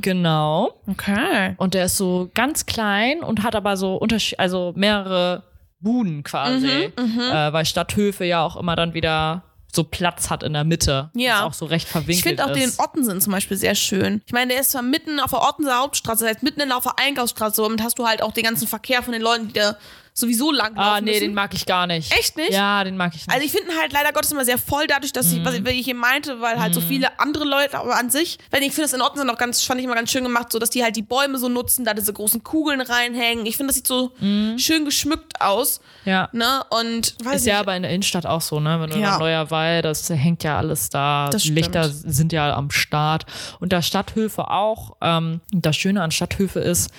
Genau. 0.01 0.73
okay. 0.87 1.55
Und 1.57 1.73
der 1.73 1.85
ist 1.85 1.97
so 1.97 2.29
ganz 2.33 2.65
klein 2.65 3.21
und 3.23 3.43
hat 3.43 3.55
aber 3.55 3.77
so 3.77 3.95
Unterschied, 3.95 4.39
also 4.39 4.73
mehrere 4.75 5.43
Buden 5.79 6.23
quasi. 6.23 6.91
Mhm, 6.97 7.19
äh, 7.19 7.53
weil 7.53 7.65
Stadthöfe 7.65 8.25
ja 8.25 8.43
auch 8.43 8.55
immer 8.57 8.75
dann 8.75 8.93
wieder 8.93 9.43
so 9.71 9.83
Platz 9.83 10.29
hat 10.29 10.43
in 10.43 10.53
der 10.53 10.63
Mitte. 10.63 11.11
Ja. 11.13 11.45
Auch 11.45 11.53
so 11.53 11.65
recht 11.65 11.87
verwinkelt 11.87 12.17
Ich 12.17 12.23
finde 12.23 12.45
auch 12.45 12.53
den 12.53 12.69
ist. 12.69 12.79
Ottensen 12.79 13.21
zum 13.21 13.31
Beispiel 13.31 13.57
sehr 13.57 13.75
schön. 13.75 14.21
Ich 14.25 14.33
meine, 14.33 14.53
der 14.53 14.61
ist 14.61 14.71
zwar 14.71 14.81
mitten 14.81 15.19
auf 15.19 15.29
der 15.29 15.41
Ottenser 15.41 15.79
Hauptstraße, 15.79 16.23
das 16.23 16.35
heißt 16.35 16.43
mitten 16.43 16.61
in 16.61 16.69
der 16.69 16.77
auf 16.77 16.83
der 16.83 16.97
Einkaufsstraße, 16.97 17.61
damit 17.61 17.83
hast 17.83 17.99
du 17.99 18.07
halt 18.07 18.21
auch 18.23 18.31
den 18.31 18.43
ganzen 18.43 18.67
Verkehr 18.67 19.03
von 19.03 19.13
den 19.13 19.21
Leuten, 19.21 19.47
die 19.47 19.53
da 19.53 19.77
sowieso 20.19 20.51
lang 20.51 20.77
Ah, 20.77 20.99
nee, 21.01 21.11
müssen. 21.11 21.21
den 21.21 21.33
mag 21.33 21.53
ich 21.53 21.65
gar 21.65 21.87
nicht. 21.87 22.11
Echt 22.11 22.37
nicht? 22.37 22.51
Ja, 22.51 22.83
den 22.83 22.97
mag 22.97 23.13
ich 23.15 23.25
nicht. 23.27 23.33
Also 23.33 23.45
ich 23.45 23.51
finde 23.51 23.71
halt 23.79 23.91
leider 23.93 24.11
Gottes 24.13 24.31
immer 24.31 24.45
sehr 24.45 24.57
voll 24.57 24.87
dadurch, 24.87 25.11
dass 25.13 25.31
ich, 25.31 25.43
was 25.43 25.55
ich, 25.55 25.63
was 25.65 25.71
ich 25.73 25.87
eben 25.87 25.99
meinte, 25.99 26.39
weil 26.41 26.59
halt 26.59 26.73
so 26.73 26.81
viele 26.81 27.19
andere 27.19 27.45
Leute, 27.45 27.77
aber 27.79 27.95
an 27.97 28.09
sich, 28.09 28.37
wenn 28.51 28.61
ich 28.63 28.69
finde 28.73 28.83
das 28.83 28.93
in 28.93 29.01
Ordnung 29.01 29.25
sind 29.25 29.29
auch 29.29 29.37
ganz, 29.37 29.63
fand 29.63 29.79
ich 29.79 29.85
immer 29.85 29.95
ganz 29.95 30.11
schön 30.11 30.23
gemacht, 30.23 30.51
so 30.51 30.59
dass 30.59 30.69
die 30.69 30.83
halt 30.83 30.95
die 30.95 31.01
Bäume 31.01 31.37
so 31.37 31.49
nutzen, 31.49 31.85
da 31.85 31.93
diese 31.93 32.13
großen 32.13 32.43
Kugeln 32.43 32.81
reinhängen. 32.81 33.45
Ich 33.45 33.57
finde, 33.57 33.67
das 33.69 33.75
sieht 33.75 33.87
so 33.87 34.11
schön 34.57 34.85
geschmückt 34.85 35.41
aus, 35.41 35.81
ja. 36.05 36.29
ne? 36.31 36.63
Und 36.69 37.15
weiß 37.23 37.37
Ist 37.37 37.41
ich, 37.43 37.47
ja 37.53 37.59
aber 37.59 37.75
in 37.75 37.83
der 37.83 37.91
Innenstadt 37.91 38.25
auch 38.25 38.41
so, 38.41 38.59
ne? 38.59 38.79
Wenn 38.81 38.89
du 38.89 38.97
Ja. 38.99 39.17
Neuer 39.17 39.49
Wald, 39.51 39.85
das 39.85 40.09
hängt 40.09 40.43
ja 40.43 40.57
alles 40.57 40.89
da. 40.89 41.29
Das 41.31 41.43
Die 41.43 41.49
Lichter 41.51 41.89
sind 41.89 42.31
ja 42.33 42.53
am 42.55 42.71
Start. 42.71 43.25
Und 43.59 43.73
da 43.73 43.81
Stadthöfe 43.81 44.49
auch. 44.49 44.97
Ähm, 45.01 45.41
das 45.51 45.75
Schöne 45.75 46.01
an 46.03 46.11
Stadthöfe 46.11 46.59
ist, 46.59 46.91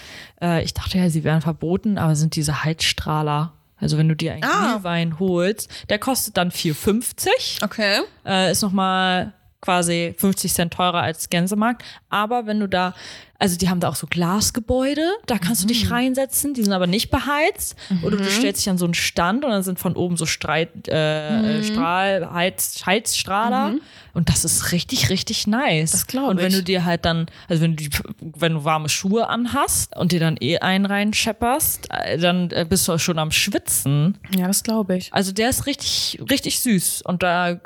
äh, 0.42 0.62
ich 0.62 0.74
dachte 0.74 0.98
ja, 0.98 1.10
sie 1.10 1.24
wären 1.24 1.40
verboten, 1.40 1.98
aber 1.98 2.16
sind 2.16 2.36
diese 2.36 2.64
Heizstrahler. 2.64 3.52
Also 3.78 3.96
wenn 3.96 4.08
du 4.08 4.14
dir 4.16 4.34
einen 4.34 4.44
Ah. 4.44 4.74
Glühwein 4.74 5.18
holst, 5.18 5.70
der 5.88 5.98
kostet 5.98 6.36
dann 6.36 6.50
4,50. 6.50 7.64
Okay. 7.64 8.00
Äh, 8.26 8.52
ist 8.52 8.62
nochmal 8.62 9.32
quasi 9.60 10.14
50 10.18 10.52
Cent 10.54 10.72
teurer 10.72 11.02
als 11.02 11.28
Gänsemarkt. 11.28 11.82
Aber 12.08 12.46
wenn 12.46 12.60
du 12.60 12.66
da, 12.68 12.94
also 13.38 13.56
die 13.58 13.68
haben 13.68 13.80
da 13.80 13.88
auch 13.88 13.94
so 13.94 14.06
Glasgebäude, 14.06 15.06
da 15.26 15.38
kannst 15.38 15.62
du 15.62 15.66
Mhm. 15.66 15.68
dich 15.68 15.90
reinsetzen, 15.90 16.54
die 16.54 16.62
sind 16.62 16.72
aber 16.72 16.86
nicht 16.86 17.10
beheizt. 17.10 17.76
Oder 18.02 18.16
du 18.16 18.30
stellst 18.30 18.62
dich 18.62 18.70
an 18.70 18.78
so 18.78 18.84
einen 18.86 18.94
Stand 18.94 19.44
und 19.44 19.50
dann 19.50 19.62
sind 19.62 19.78
von 19.78 19.96
oben 19.96 20.16
so 20.16 20.24
Streit, 20.26 20.70
äh, 20.88 21.58
Mhm. 21.58 21.62
Strahl, 21.62 22.32
Heiz, 22.32 22.82
Heizstrahler. 22.86 23.74
Und 24.14 24.28
das 24.28 24.44
ist 24.44 24.72
richtig, 24.72 25.08
richtig 25.10 25.46
nice. 25.46 25.92
Das 25.92 26.06
glaub 26.06 26.28
Und 26.30 26.38
wenn 26.38 26.48
ich. 26.48 26.56
du 26.56 26.62
dir 26.64 26.84
halt 26.84 27.04
dann, 27.04 27.26
also 27.48 27.62
wenn 27.62 27.76
du, 27.76 27.84
die, 27.84 27.90
wenn 28.20 28.54
du 28.54 28.64
warme 28.64 28.88
Schuhe 28.88 29.28
anhast 29.28 29.94
und 29.96 30.12
dir 30.12 30.20
dann 30.20 30.36
eh 30.40 30.58
einen 30.58 30.86
reinschepperst, 30.86 31.88
äh, 31.90 32.18
dann 32.18 32.50
äh, 32.50 32.66
bist 32.68 32.88
du 32.88 32.98
schon 32.98 33.18
am 33.18 33.30
Schwitzen. 33.30 34.18
Ja, 34.36 34.46
das 34.46 34.62
glaube 34.62 34.96
ich. 34.96 35.12
Also 35.12 35.32
der 35.32 35.50
ist 35.50 35.66
richtig, 35.66 36.18
richtig 36.30 36.60
süß. 36.60 37.02
Und 37.02 37.22
da, 37.22 37.60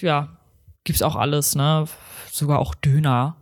ja, 0.00 0.35
gibt's 0.86 1.02
auch 1.02 1.16
alles, 1.16 1.54
ne? 1.54 1.86
Sogar 2.32 2.58
auch 2.58 2.74
Döner. 2.74 3.36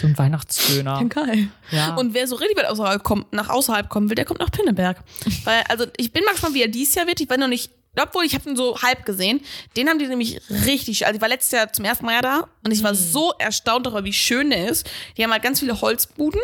So 0.00 0.06
ein 0.06 0.16
Weihnachtsdöner. 0.16 1.04
Geil. 1.08 1.48
Ja. 1.72 1.96
Und 1.96 2.14
wer 2.14 2.28
so 2.28 2.36
richtig 2.36 2.56
weit 2.56 2.66
außerhalb 2.66 3.02
kommt, 3.02 3.32
nach 3.32 3.48
außerhalb 3.48 3.88
kommen 3.88 4.08
will, 4.08 4.14
der 4.14 4.24
kommt 4.24 4.38
nach 4.38 4.52
Pinneberg. 4.52 5.02
Weil, 5.42 5.64
also 5.68 5.86
ich 5.96 6.12
bin 6.12 6.22
mal 6.24 6.32
gespannt, 6.32 6.54
wie 6.54 6.62
er 6.62 6.68
dieses 6.68 6.94
Jahr 6.94 7.08
wird. 7.08 7.20
Ich 7.20 7.28
weiß 7.28 7.38
noch 7.38 7.48
nicht, 7.48 7.72
obwohl 8.00 8.24
ich 8.24 8.34
habe 8.34 8.48
ihn 8.48 8.56
so 8.56 8.80
halb 8.80 9.04
gesehen. 9.04 9.40
Den 9.76 9.88
haben 9.88 9.98
die 9.98 10.06
nämlich 10.06 10.40
richtig, 10.66 11.04
also 11.06 11.16
ich 11.16 11.20
war 11.22 11.28
letztes 11.28 11.52
Jahr 11.52 11.72
zum 11.72 11.84
ersten 11.84 12.06
Mal 12.06 12.14
ja 12.14 12.22
da 12.22 12.48
und 12.64 12.70
ich 12.72 12.80
Mhm. 12.80 12.84
war 12.84 12.94
so 12.94 13.32
erstaunt 13.38 13.86
darüber, 13.86 14.04
wie 14.04 14.12
schön 14.12 14.50
der 14.50 14.68
ist. 14.68 14.88
Die 15.16 15.22
haben 15.24 15.30
halt 15.32 15.42
ganz 15.42 15.60
viele 15.60 15.80
Holzbuden 15.80 16.40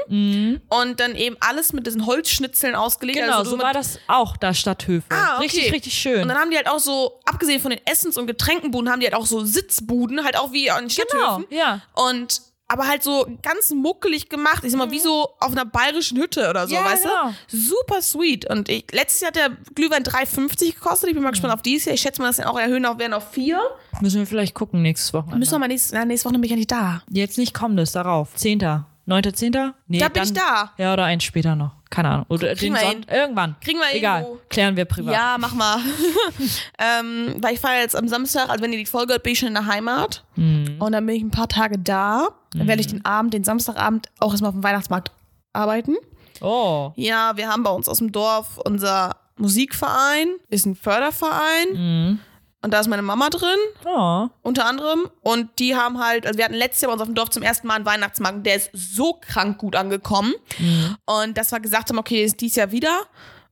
und 0.68 1.00
dann 1.00 1.14
eben 1.16 1.37
alles 1.40 1.72
mit 1.72 1.87
diesen 1.87 2.06
Holzschnitzeln 2.06 2.74
ausgelegt. 2.74 3.18
Mhm. 3.18 3.24
Genau, 3.24 3.38
also 3.38 3.52
so 3.52 3.58
war 3.58 3.72
das 3.72 3.98
auch 4.08 4.37
da 4.37 4.52
Stadthöfe. 4.52 5.06
Ah, 5.11 5.37
okay. 5.37 5.44
Richtig, 5.44 5.72
richtig 5.72 5.94
schön. 5.94 6.22
Und 6.22 6.28
dann 6.28 6.37
haben 6.38 6.50
die 6.50 6.56
halt 6.56 6.68
auch 6.68 6.80
so, 6.80 7.20
abgesehen 7.24 7.61
von 7.61 7.70
den 7.70 7.80
Essens- 7.87 8.16
und 8.18 8.26
Getränkenbuden, 8.26 8.90
haben 8.90 9.00
die 9.00 9.06
halt 9.06 9.14
auch 9.14 9.26
so 9.26 9.44
Sitzbuden, 9.44 10.24
halt 10.24 10.37
auch 10.37 10.52
wie 10.52 10.70
an 10.70 10.88
genau, 10.88 10.90
Stadthöfen. 10.90 11.46
ja. 11.50 11.80
Und 11.94 12.42
aber 12.68 12.87
halt 12.87 13.02
so 13.02 13.26
ganz 13.42 13.70
muckelig 13.70 14.28
gemacht. 14.28 14.62
Ich 14.62 14.72
sag 14.72 14.78
mal, 14.78 14.90
wie 14.90 14.98
so 15.00 15.31
auf 15.40 15.52
einer 15.52 15.64
bayerischen 15.64 16.18
Hütte 16.18 16.48
oder 16.50 16.68
so, 16.68 16.74
Ja, 16.74 16.85
weißt 16.85 17.04
genau. 17.04 17.33
du? 17.50 17.57
Super 17.57 18.02
sweet. 18.02 18.48
Und 18.50 18.68
ich, 18.68 18.85
letztes 18.92 19.20
Jahr 19.22 19.28
hat 19.28 19.37
der 19.37 19.50
Glühwein 19.74 20.04
3,50 20.04 20.74
gekostet. 20.74 21.09
Ich 21.09 21.14
bin 21.14 21.22
mal 21.22 21.31
gespannt 21.31 21.54
auf 21.54 21.62
dieses 21.62 21.87
Jahr. 21.87 21.94
Ich 21.94 22.02
schätze 22.02 22.20
mal, 22.20 22.28
dass 22.28 22.37
den 22.37 22.44
auch 22.44 22.59
erhöhen 22.59 22.85
auf, 22.85 22.98
werden 22.98 23.14
auf 23.14 23.31
4. 23.33 23.59
Müssen 24.02 24.18
wir 24.18 24.26
vielleicht 24.26 24.54
gucken 24.54 24.83
nächstes 24.83 25.14
Wochenende. 25.14 25.38
Müssen 25.38 25.52
wir 25.52 25.59
mal 25.61 25.68
nächstes, 25.68 25.92
na, 25.92 26.04
nächste 26.04 26.28
Woche 26.28 26.35
bin 26.35 26.44
ich 26.44 26.50
ja 26.50 26.57
nicht 26.57 26.70
da. 26.70 27.02
Jetzt 27.11 27.38
nicht 27.38 27.54
kommendes, 27.54 27.92
darauf. 27.92 28.35
Zehnter. 28.35 28.87
Neunter, 29.09 29.33
zehnter? 29.33 29.75
Nee, 29.87 30.01
Da 30.01 30.09
bin 30.09 30.23
dann, 30.23 30.25
ich 30.25 30.33
da. 30.35 30.73
Ja, 30.77 30.92
oder 30.92 31.05
eins 31.05 31.25
später 31.25 31.57
noch. 31.57 31.71
Keine 31.88 32.11
Ahnung. 32.11 32.27
Oder 32.29 32.55
Kriegen 32.55 32.75
den 32.75 32.83
wir 32.83 32.90
Son 32.90 33.07
Irgendwann. 33.11 33.57
Kriegen 33.62 33.79
wir 33.79 33.97
Egal. 33.97 34.21
irgendwo. 34.21 34.40
Klären 34.51 34.77
wir 34.77 34.85
privat. 34.85 35.14
Ja, 35.14 35.37
mach 35.40 35.55
mal. 35.55 35.79
ähm, 36.79 37.37
weil 37.40 37.55
ich 37.55 37.61
fahre 37.61 37.77
jetzt 37.81 37.97
am 37.97 38.07
Samstag, 38.07 38.51
also 38.51 38.62
wenn 38.62 38.71
ihr 38.71 38.79
die 38.79 38.85
Folge 38.85 39.14
hört, 39.14 39.23
bin 39.23 39.33
ich 39.33 39.38
schon 39.38 39.49
in 39.49 39.55
der 39.55 39.64
Heimat. 39.64 40.25
Mhm. 40.37 40.77
Und 40.79 40.92
dann 40.92 41.07
bin 41.07 41.16
ich 41.16 41.23
ein 41.23 41.31
paar 41.31 41.49
Tage 41.49 41.79
da. 41.79 42.29
Dann 42.53 42.68
werde 42.68 42.83
ich 42.83 42.88
den 42.88 43.03
Abend, 43.07 43.33
den 43.33 43.44
Samstagabend, 43.44 44.09
auch 44.21 44.33
erstmal 44.33 44.51
auf 44.51 44.55
dem 44.55 44.62
Weihnachtsmarkt 44.62 45.11
arbeiten. 45.55 45.97
Oh. 46.42 46.92
Ja, 46.97 47.35
wir 47.37 47.49
haben 47.49 47.62
bei 47.62 47.71
uns 47.71 47.88
aus 47.88 47.99
dem 47.99 48.12
Dorf 48.12 48.59
unser 48.59 49.16
Musikverein, 49.38 50.29
ist 50.51 50.66
ein 50.66 50.75
Förderverein. 50.77 52.21
Und 52.61 52.73
da 52.73 52.81
ist 52.81 52.88
meine 52.88 53.03
Mama 53.03 53.31
drin, 53.31 53.57
Oh. 53.85 54.27
unter 54.42 54.66
anderem. 54.66 55.09
Und 55.23 55.49
die 55.61 55.77
haben 55.77 56.01
halt, 56.05 56.27
also 56.27 56.37
wir 56.38 56.44
hatten 56.44 56.55
letztes 56.55 56.81
Jahr 56.81 56.88
bei 56.88 56.92
uns 56.94 57.03
auf 57.03 57.09
dem 57.09 57.14
Dorf 57.14 57.31
zum 57.31 57.42
ersten 57.44 57.66
Mal 57.68 57.75
einen 57.75 57.87
Weihnachtsmarkt. 57.87 58.44
Der 58.44 58.57
ist 58.57 58.71
so 58.75 59.14
krank 59.21 59.59
gut 59.59 59.77
angekommen. 59.77 60.35
Und 61.05 61.38
dass 61.38 61.53
wir 61.53 61.61
gesagt 61.61 61.90
haben, 61.90 61.99
okay, 61.99 62.25
ist 62.25 62.40
dies 62.40 62.57
Jahr 62.57 62.73
wieder. 62.73 62.99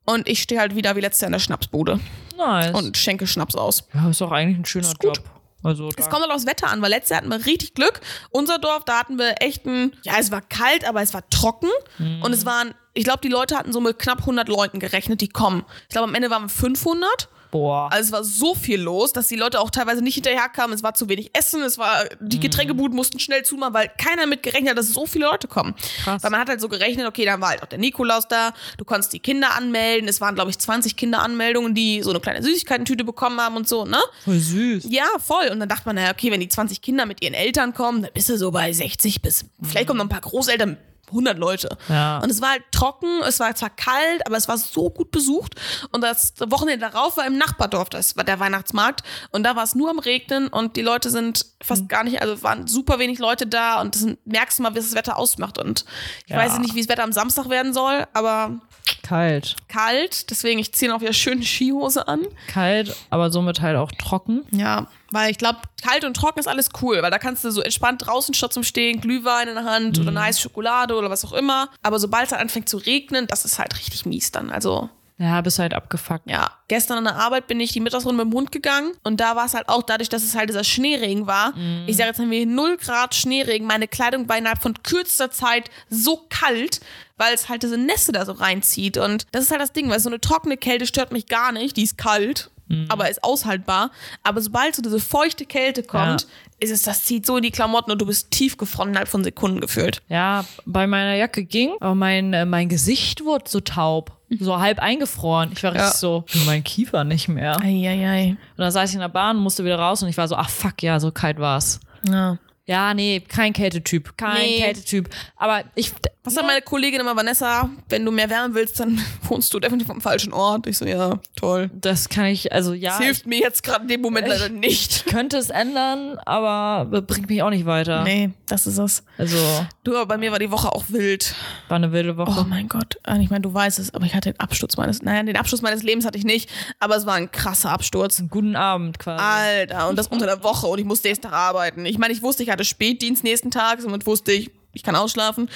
Und 0.05 0.29
ich 0.29 0.43
stehe 0.43 0.61
halt 0.61 0.75
wieder 0.75 0.97
wie 0.97 1.01
letztes 1.01 1.21
Jahr 1.23 1.29
in 1.29 1.33
der 1.33 1.39
Schnapsbude 1.41 2.01
Nice. 2.37 2.75
und 2.75 2.97
schenke 2.97 3.27
Schnaps 3.27 3.55
aus. 3.55 3.85
ja, 3.95 4.09
ist 4.11 4.21
doch 4.21 4.31
eigentlich 4.33 4.59
ein 4.59 4.65
schöner 4.65 4.93
gut. 4.99 5.17
Job. 5.19 5.25
Also, 5.63 5.89
Es 5.97 6.09
kommt 6.09 6.23
halt 6.23 6.31
aufs 6.31 6.47
Wetter 6.47 6.69
an, 6.69 6.81
weil 6.81 6.91
letztes 6.91 7.11
Jahr 7.11 7.21
hatten 7.23 7.31
wir 7.31 7.45
richtig 7.45 7.75
Glück. 7.75 8.01
Unser 8.31 8.59
Dorf, 8.59 8.85
da 8.85 9.01
hatten 9.01 9.19
wir 9.19 9.35
echt 9.41 9.67
ein, 9.67 9.97
ja, 10.03 10.13
es 10.19 10.31
war 10.31 10.41
kalt, 10.43 10.87
aber 10.89 11.03
es 11.03 11.13
war 11.13 11.29
trocken. 11.29 11.71
Und 11.99 12.33
es 12.33 12.45
waren, 12.47 12.73
ich 12.95 13.03
glaube, 13.03 13.19
die 13.23 13.29
Leute 13.29 13.57
hatten 13.59 13.73
so 13.73 13.81
mit 13.81 13.99
knapp 13.99 14.21
100 14.21 14.49
Leuten 14.49 14.79
gerechnet, 14.79 15.21
die 15.21 15.29
kommen. 15.29 15.65
Ich 15.83 15.89
glaube, 15.89 16.07
am 16.09 16.15
Ende 16.15 16.31
waren 16.31 16.43
wir 16.45 16.49
500. 16.51 17.29
Boah. 17.57 17.89
Also 17.91 18.07
es 18.09 18.13
war 18.13 18.23
so 18.25 18.55
viel 18.55 18.81
los, 18.81 19.13
dass 19.15 19.29
die 19.29 19.37
Leute 19.37 19.61
auch 19.61 19.71
teilweise 19.71 20.03
nicht 20.03 20.15
hinterherkamen. 20.15 20.75
Es 20.75 20.83
war 20.83 20.93
zu 20.93 21.09
wenig 21.09 21.31
Essen, 21.33 21.63
es 21.63 21.79
war, 21.79 22.05
Mhm. 22.21 22.29
die 22.29 22.41
Getränkebuden 22.41 22.95
mussten 22.95 23.19
schnell 23.19 23.45
zumachen, 23.45 23.73
weil 23.73 23.91
keiner 23.97 24.27
mit 24.27 24.43
gerechnet 24.43 24.71
hat, 24.73 24.79
dass 24.79 24.89
so 24.93 25.07
viele 25.07 25.25
Leute 25.27 25.49
kommen. 25.49 25.75
Krass. 26.05 26.23
Weil 26.23 26.31
man 26.31 26.41
hat 26.41 26.49
halt 26.51 26.61
so 26.61 26.69
gerechnet, 26.69 27.07
okay, 27.07 27.25
dann 27.25 27.41
war 27.41 27.49
halt 27.51 27.63
auch 27.63 27.67
der 27.67 27.79
Nikolaus 27.79 28.29
da, 28.29 28.53
du 28.77 28.85
konntest 28.85 29.13
die 29.15 29.21
Kinder 29.21 29.55
anmelden. 29.55 30.09
Es 30.09 30.21
waren, 30.21 30.35
glaube 30.35 30.51
ich, 30.51 30.59
20 30.59 30.97
Kinderanmeldungen, 30.97 31.75
die 31.75 32.03
so 32.03 32.11
eine 32.11 32.21
kleine 32.21 32.43
Süßigkeitentüte 32.43 33.05
bekommen 33.05 33.41
haben 33.41 33.57
und 33.57 33.67
so, 33.67 33.85
ne? 33.87 33.99
Voll 34.25 34.39
süß. 34.39 34.85
Ja, 34.91 35.07
voll. 35.19 35.49
Und 35.51 35.61
dann 35.61 35.69
dachte 35.69 35.83
man, 35.87 35.97
naja, 35.97 36.11
okay, 36.13 36.31
wenn 36.31 36.41
die 36.41 36.49
20 36.49 36.83
Kinder 36.83 37.07
mit 37.07 37.23
ihren 37.23 37.35
Eltern 37.35 37.73
kommen, 37.73 38.03
dann 38.03 38.11
bist 38.13 38.29
du 38.29 38.37
so 38.37 38.51
bei 38.51 38.73
60 38.73 39.23
bis, 39.23 39.45
vielleicht 39.63 39.87
kommen 39.87 39.99
noch 39.99 40.05
ein 40.07 40.11
paar 40.11 40.21
Großeltern, 40.21 40.77
100 41.11 41.39
Leute. 41.39 41.77
Ja. 41.89 42.19
Und 42.19 42.31
es 42.31 42.41
war 42.41 42.51
halt 42.51 42.63
trocken, 42.73 43.21
es 43.27 43.41
war 43.41 43.55
zwar 43.55 43.71
kalt, 43.71 44.27
aber 44.27 44.37
es 44.37 44.49
war 44.49 44.59
so 44.59 44.91
gut 44.91 45.11
besucht. 45.11 45.55
Und 45.93 46.03
das 46.03 46.35
Wochenende 46.49 46.89
darauf 46.91 47.17
war 47.17 47.27
im 47.27 47.39
Nachbardorf, 47.39 47.89
das 47.89 48.17
war 48.17 48.25
der 48.25 48.41
Weihnachtsmarkt. 48.41 49.03
Und 49.31 49.43
da 49.45 49.57
war 49.57 49.65
es 49.65 49.75
nur 49.75 49.91
am 49.91 49.99
Regnen 49.99 50.49
und 50.49 50.77
die 50.77 50.83
Leute 50.83 51.11
sind 51.11 51.47
fast 51.63 51.83
Mhm. 51.85 51.89
gar 51.89 52.05
nicht, 52.05 52.21
also 52.23 52.43
waren 52.43 52.67
super 52.67 52.99
wenig 52.99 53.19
Leute 53.19 53.47
da 53.47 53.81
und 53.81 53.95
das 53.95 54.07
merkst 54.25 54.59
du 54.59 54.63
mal, 54.63 54.75
wie 54.75 54.79
es 54.79 54.87
das 54.87 54.95
Wetter 54.95 55.17
ausmacht. 55.17 55.59
Und 55.59 55.85
ich 56.27 56.31
Ja. 56.33 56.39
weiß 56.39 56.59
nicht, 56.59 56.75
wie 56.75 56.81
das 56.81 56.89
Wetter 56.89 57.05
am 57.05 57.13
Samstag 57.13 57.49
werden 57.49 57.73
soll, 57.73 58.07
aber 58.13 58.59
Kalt. 59.03 59.57
kalt. 59.69 60.31
Deswegen, 60.31 60.59
ich 60.59 60.73
ziehe 60.75 60.91
noch 60.91 61.01
wieder 61.01 61.13
schön 61.13 61.41
die 61.41 61.47
Skihose 61.47 62.07
an. 62.09 62.27
Kalt, 62.49 62.95
aber 63.11 63.31
somit 63.31 63.61
halt 63.61 63.77
auch 63.77 63.93
trocken. 63.93 64.45
Ja, 64.51 64.87
weil 65.11 65.31
ich 65.31 65.39
glaube, 65.39 65.59
kalt 65.83 66.05
und 66.05 66.15
trocken 66.15 66.41
ist 66.41 66.49
alles 66.49 66.69
cool, 66.83 67.03
weil 67.03 67.11
da 67.11 67.19
kannst 67.19 67.45
du 67.45 67.51
so 67.51 67.61
entspannt 67.61 68.07
draußen 68.07 68.35
zum 68.35 68.63
Stehen, 68.65 69.01
Glühwein 69.01 69.49
in 69.49 69.55
der 69.55 69.65
Hand 69.65 69.99
oder 69.99 70.09
eine 70.09 70.23
heiße 70.23 70.41
Schokolade 70.41 70.95
oder 70.97 71.11
was 71.11 71.25
auch 71.25 71.33
immer. 71.33 71.69
Aber 71.83 71.99
sobald 71.99 72.27
es 72.27 72.33
halt 72.33 72.43
anfängt 72.43 72.69
zu 72.69 72.77
regnen, 72.79 73.27
das 73.27 73.45
ist 73.45 73.59
halt 73.59 73.77
richtig 73.79 74.07
mies 74.07 74.33
dann. 74.33 74.51
Also, 74.51 74.89
Ja, 75.19 75.41
bist 75.41 75.59
halt 75.59 75.73
abgefuckt. 75.75 76.29
ja. 76.29 76.51
Gestern 76.69 76.99
an 76.99 77.05
der 77.05 77.17
Arbeit 77.17 77.47
bin 77.47 77.61
ich 77.61 77.73
die 77.73 77.81
Mittagsrunde 77.81 78.25
mit 78.25 78.33
dem 78.33 78.37
Hund 78.37 78.53
gegangen 78.53 78.93
und 79.05 79.21
da 79.21 79.37
war 79.37 79.47
es 79.47 79.55
halt 79.55 79.69
auch 79.69 79.83
dadurch, 79.83 80.09
dass 80.09 80.23
es 80.25 80.35
halt 80.35 80.51
dieser 80.51 80.65
Schneeregen 80.65 81.27
war. 81.27 81.55
Ich 81.87 81.97
sage 81.97 82.09
jetzt 82.09 82.19
haben 82.19 82.31
wir 82.31 82.39
hier 82.39 82.47
0 82.47 82.77
Grad 82.77 83.15
Schneeregen. 83.15 83.67
Meine 83.67 83.87
Kleidung 83.89 84.29
war 84.29 84.37
innerhalb 84.37 84.61
von 84.61 84.75
kürzester 84.83 85.31
Zeit 85.31 85.71
so 85.89 86.27
kalt, 86.29 86.81
weil 87.17 87.33
es 87.35 87.49
halt 87.49 87.63
diese 87.63 87.79
Nässe 87.79 88.13
da 88.13 88.27
so 88.27 88.33
reinzieht. 88.33 88.99
Und 88.99 89.27
das 89.33 89.45
ist 89.45 89.51
halt 89.53 89.61
das 89.61 89.73
Ding, 89.73 89.89
weil 89.89 90.01
so 90.01 90.09
eine 90.11 90.21
trockene 90.21 90.57
Kälte 90.57 90.87
stört 90.87 91.13
mich 91.13 91.27
gar 91.29 91.53
nicht. 91.53 91.77
Die 91.77 91.85
ist 91.85 91.97
kalt, 91.97 92.51
aber 92.89 93.09
ist 93.11 93.23
aushaltbar. 93.23 93.91
Aber 94.23 94.41
sobald 94.41 94.75
so 94.75 94.83
diese 94.83 94.99
feuchte 95.01 95.45
Kälte 95.47 95.83
kommt, 95.83 96.23
Ja. 96.23 96.29
ist 96.61 96.71
es, 96.71 96.83
das 96.83 97.05
zieht 97.05 97.25
so 97.27 97.37
in 97.37 97.43
die 97.45 97.51
Klamotten 97.51 97.91
und 97.93 98.01
du 98.01 98.07
bist 98.07 98.31
tiefgefroren 98.33 98.89
innerhalb 98.91 99.09
von 99.09 99.23
Sekunden 99.23 99.61
gefühlt. 99.61 100.03
Ja, 100.09 100.45
bei 100.65 100.87
meiner 100.87 101.15
Jacke 101.15 101.45
ging, 101.45 101.75
aber 101.81 101.95
mein, 101.95 102.33
äh, 102.33 102.45
mein 102.45 102.69
Gesicht 102.69 103.25
wurde 103.25 103.45
so 103.49 103.61
taub. 103.61 104.13
So 104.41 104.59
halb 104.59 104.81
eingefroren. 104.81 105.53
Ich 105.53 105.63
war 105.63 105.73
Ja. 105.75 105.83
richtig 105.85 106.01
so, 106.01 106.25
mein 106.47 106.65
Kiefer 106.65 107.05
nicht 107.05 107.29
mehr. 107.29 107.61
Eieiei. 107.61 108.31
Und 108.31 108.39
dann 108.59 108.73
saß 108.73 108.89
ich 108.91 108.95
in 108.95 109.01
der 109.01 109.09
Bahn, 109.09 109.37
musste 109.37 109.65
wieder 109.65 109.79
raus 109.79 110.03
und 110.03 110.09
ich 110.09 110.17
war 110.17 110.27
so, 110.27 110.35
ach 110.35 110.49
fuck, 110.51 110.83
ja, 110.83 110.99
so 110.99 111.13
kalt 111.13 111.39
war's. 111.39 111.79
Ja. 112.09 112.37
Ja, 112.67 112.95
nee, 112.95 113.21
kein 113.21 113.53
Kältetyp. 113.53 114.17
Kein 114.17 114.39
Nee. 114.39 114.59
Kältetyp. 114.61 115.09
Aber 115.37 115.63
ich. 115.75 115.93
Was 116.25 116.35
sagt 116.35 116.45
meine 116.49 116.61
Kollegin 116.61 116.99
immer, 116.99 117.15
Vanessa, 117.15 117.71
wenn 117.89 118.05
du 118.05 118.11
mehr 118.11 118.29
Wärme 118.29 118.53
willst, 118.57 118.81
dann 118.81 119.01
wohnst 119.23 119.55
du 119.55 119.61
definitiv 119.61 119.89
am 119.91 120.01
falschen 120.01 120.33
Ort. 120.33 120.67
Ich 120.67 120.77
so, 120.77 120.85
ja, 120.85 121.21
toll. 121.37 121.71
Das 121.73 122.09
kann 122.09 122.25
ich, 122.25 122.51
also 122.53 122.73
ja. 122.75 122.97
Das 122.97 122.99
hilft 123.07 123.27
mir 123.27 123.39
jetzt 123.39 123.63
gerade 123.63 123.83
in 123.83 123.89
dem 123.89 124.01
Moment 124.01 124.27
leider 124.27 124.49
nicht. 124.49 125.05
Ich 125.07 125.13
könnte 125.13 125.37
es 125.37 125.51
ändern, 125.51 126.19
aber 126.27 127.01
bringt 127.03 127.29
mich 127.29 127.45
auch 127.45 127.51
nicht 127.51 127.65
weiter. 127.65 128.03
Nee, 128.03 128.31
das 128.47 128.67
ist 128.67 128.79
es. 128.79 129.05
Also, 129.19 129.37
Du, 129.85 129.95
aber 129.95 130.07
bei 130.07 130.19
mir 130.19 130.33
war 130.33 130.41
die 130.41 130.51
Woche 130.51 130.73
auch 130.73 130.87
wild. 130.89 131.37
war 131.69 131.77
eine 131.77 131.93
wilde 131.93 132.15
Oh 132.15 132.17
Woche. 132.17 132.45
mein 132.45 132.67
Gott. 132.69 132.97
Ah, 133.05 133.17
Ich 133.21 133.31
meine, 133.31 133.43
du 133.43 133.55
weißt 133.55 133.79
es, 133.79 133.95
aber 133.95 134.05
ich 134.05 134.17
hatte 134.17 134.33
den 134.33 134.41
Absturz 134.41 134.77
meines, 134.77 135.03
naja, 135.03 135.23
den 135.23 135.37
Absturz 135.37 135.63
meines 135.63 135.85
Lebens 135.85 136.05
hatte 136.05 136.19
ich 136.19 136.25
nicht, 136.25 136.51
aber 136.81 136.97
es 136.97 137.07
war 137.07 137.15
ein 137.15 137.31
krasser 137.31 137.71
Absturz. 137.71 138.21
Guten 138.29 138.57
Abend 138.57 138.99
quasi. 138.99 139.23
Alter, 139.23 139.89
und 139.89 139.97
das 139.97 140.09
unter 140.09 140.27
der 140.27 140.43
Woche 140.43 140.67
und 140.67 140.81
ich 140.81 140.85
musste 140.85 141.07
nächsten 141.07 141.27
Tag 141.29 141.35
arbeiten. 141.35 141.87
Ich 141.87 141.99
meine, 141.99 142.13
ich 142.13 142.23
wusste, 142.23 142.43
ich 142.43 142.51
hatte 142.51 142.56
Spätdienst 142.65 143.25
nächsten 143.25 143.51
Tag, 143.51 143.81
somit 143.81 144.07
wusste 144.07 144.33
ich, 144.33 144.51
ich 144.73 144.83
kann 144.83 144.95
ausschlafen. 144.95 145.49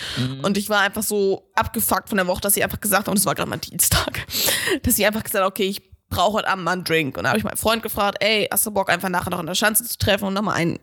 Und 0.43 0.57
ich 0.57 0.69
war 0.69 0.81
einfach 0.81 1.03
so 1.03 1.51
abgefuckt 1.55 2.09
von 2.09 2.17
der 2.17 2.27
Woche, 2.27 2.41
dass 2.41 2.55
sie 2.55 2.65
einfach 2.65 2.81
gesagt 2.81 3.07
haben, 3.07 3.13
und 3.13 3.19
es 3.19 3.27
war 3.27 3.35
gerade 3.35 3.49
mal 3.49 3.59
Dienstag, 3.59 4.27
dass 4.83 4.97
sie 4.97 5.07
einfach 5.07 5.23
gesagt 5.23 5.43
haben, 5.43 5.51
okay, 5.51 5.67
ich 5.67 5.83
brauche 6.09 6.39
heute 6.39 6.49
Abend 6.49 6.65
mal 6.65 6.73
einen 6.73 6.85
Drink. 6.85 7.17
Und 7.17 7.25
da 7.25 7.31
habe 7.31 7.39
ich 7.39 7.45
meinen 7.45 7.57
Freund 7.57 7.83
gefragt, 7.83 8.19
ey, 8.21 8.49
hast 8.51 8.67
du 8.67 8.71
Bock, 8.71 8.91
einfach 8.91 9.09
nachher 9.09 9.31
noch 9.31 9.41
in 9.41 9.47
der 9.47 9.55
Schanze 9.55 9.85
zu 9.85 9.97
treffen 9.99 10.25
und 10.25 10.35
nochmal 10.35 10.57
einen, 10.57 10.79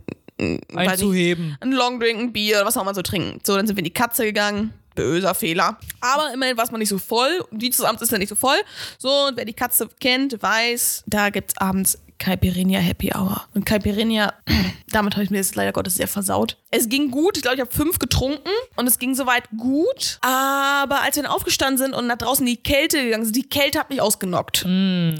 Einzuheben. 0.75 1.57
ein 1.61 1.71
Longdrink, 1.71 2.19
ein 2.19 2.33
Bier, 2.33 2.61
was 2.63 2.77
auch 2.77 2.83
immer 2.83 2.93
so 2.93 3.01
trinken. 3.01 3.39
So, 3.43 3.55
dann 3.55 3.65
sind 3.65 3.75
wir 3.75 3.79
in 3.79 3.85
die 3.85 3.93
Katze 3.93 4.23
gegangen. 4.23 4.73
Böser 4.93 5.35
Fehler. 5.35 5.77
Aber 6.01 6.33
immerhin 6.33 6.57
war 6.57 6.63
es 6.63 6.71
mal 6.71 6.77
nicht 6.77 6.89
so 6.89 6.97
voll. 6.97 7.43
Und 7.51 7.61
die 7.61 7.71
Abends 7.83 8.01
ist 8.01 8.11
ja 8.11 8.17
nicht 8.17 8.29
so 8.29 8.35
voll. 8.35 8.57
So, 8.97 9.09
und 9.27 9.37
wer 9.37 9.45
die 9.45 9.53
Katze 9.53 9.87
kennt, 9.99 10.41
weiß, 10.41 11.03
da 11.07 11.29
gibt's 11.29 11.57
abends 11.57 11.99
Caipirinha 12.17 12.79
Happy 12.79 13.11
Hour. 13.13 13.45
Und 13.53 13.65
Caipirinha, 13.65 14.33
damit 14.91 15.15
habe 15.15 15.23
ich 15.23 15.29
mir 15.29 15.37
jetzt 15.37 15.55
leider 15.55 15.71
Gottes 15.71 15.95
sehr 15.95 16.07
versaut. 16.07 16.57
Es 16.69 16.89
ging 16.89 17.11
gut. 17.11 17.37
Ich 17.37 17.43
glaube, 17.43 17.55
ich 17.55 17.61
habe 17.61 17.71
fünf 17.71 17.97
getrunken 17.99 18.49
und 18.75 18.87
es 18.87 18.99
ging 18.99 19.15
soweit 19.15 19.43
gut. 19.57 20.19
Aber 20.21 21.01
als 21.01 21.15
wir 21.15 21.23
dann 21.23 21.31
aufgestanden 21.31 21.77
sind 21.77 21.93
und 21.93 22.07
nach 22.07 22.17
draußen 22.17 22.45
in 22.45 22.53
die 22.55 22.61
Kälte 22.61 23.01
gegangen 23.01 23.23
sind, 23.23 23.35
die 23.35 23.47
Kälte 23.47 23.79
hat 23.79 23.89
mich 23.89 24.01
ausgenockt. 24.01 24.65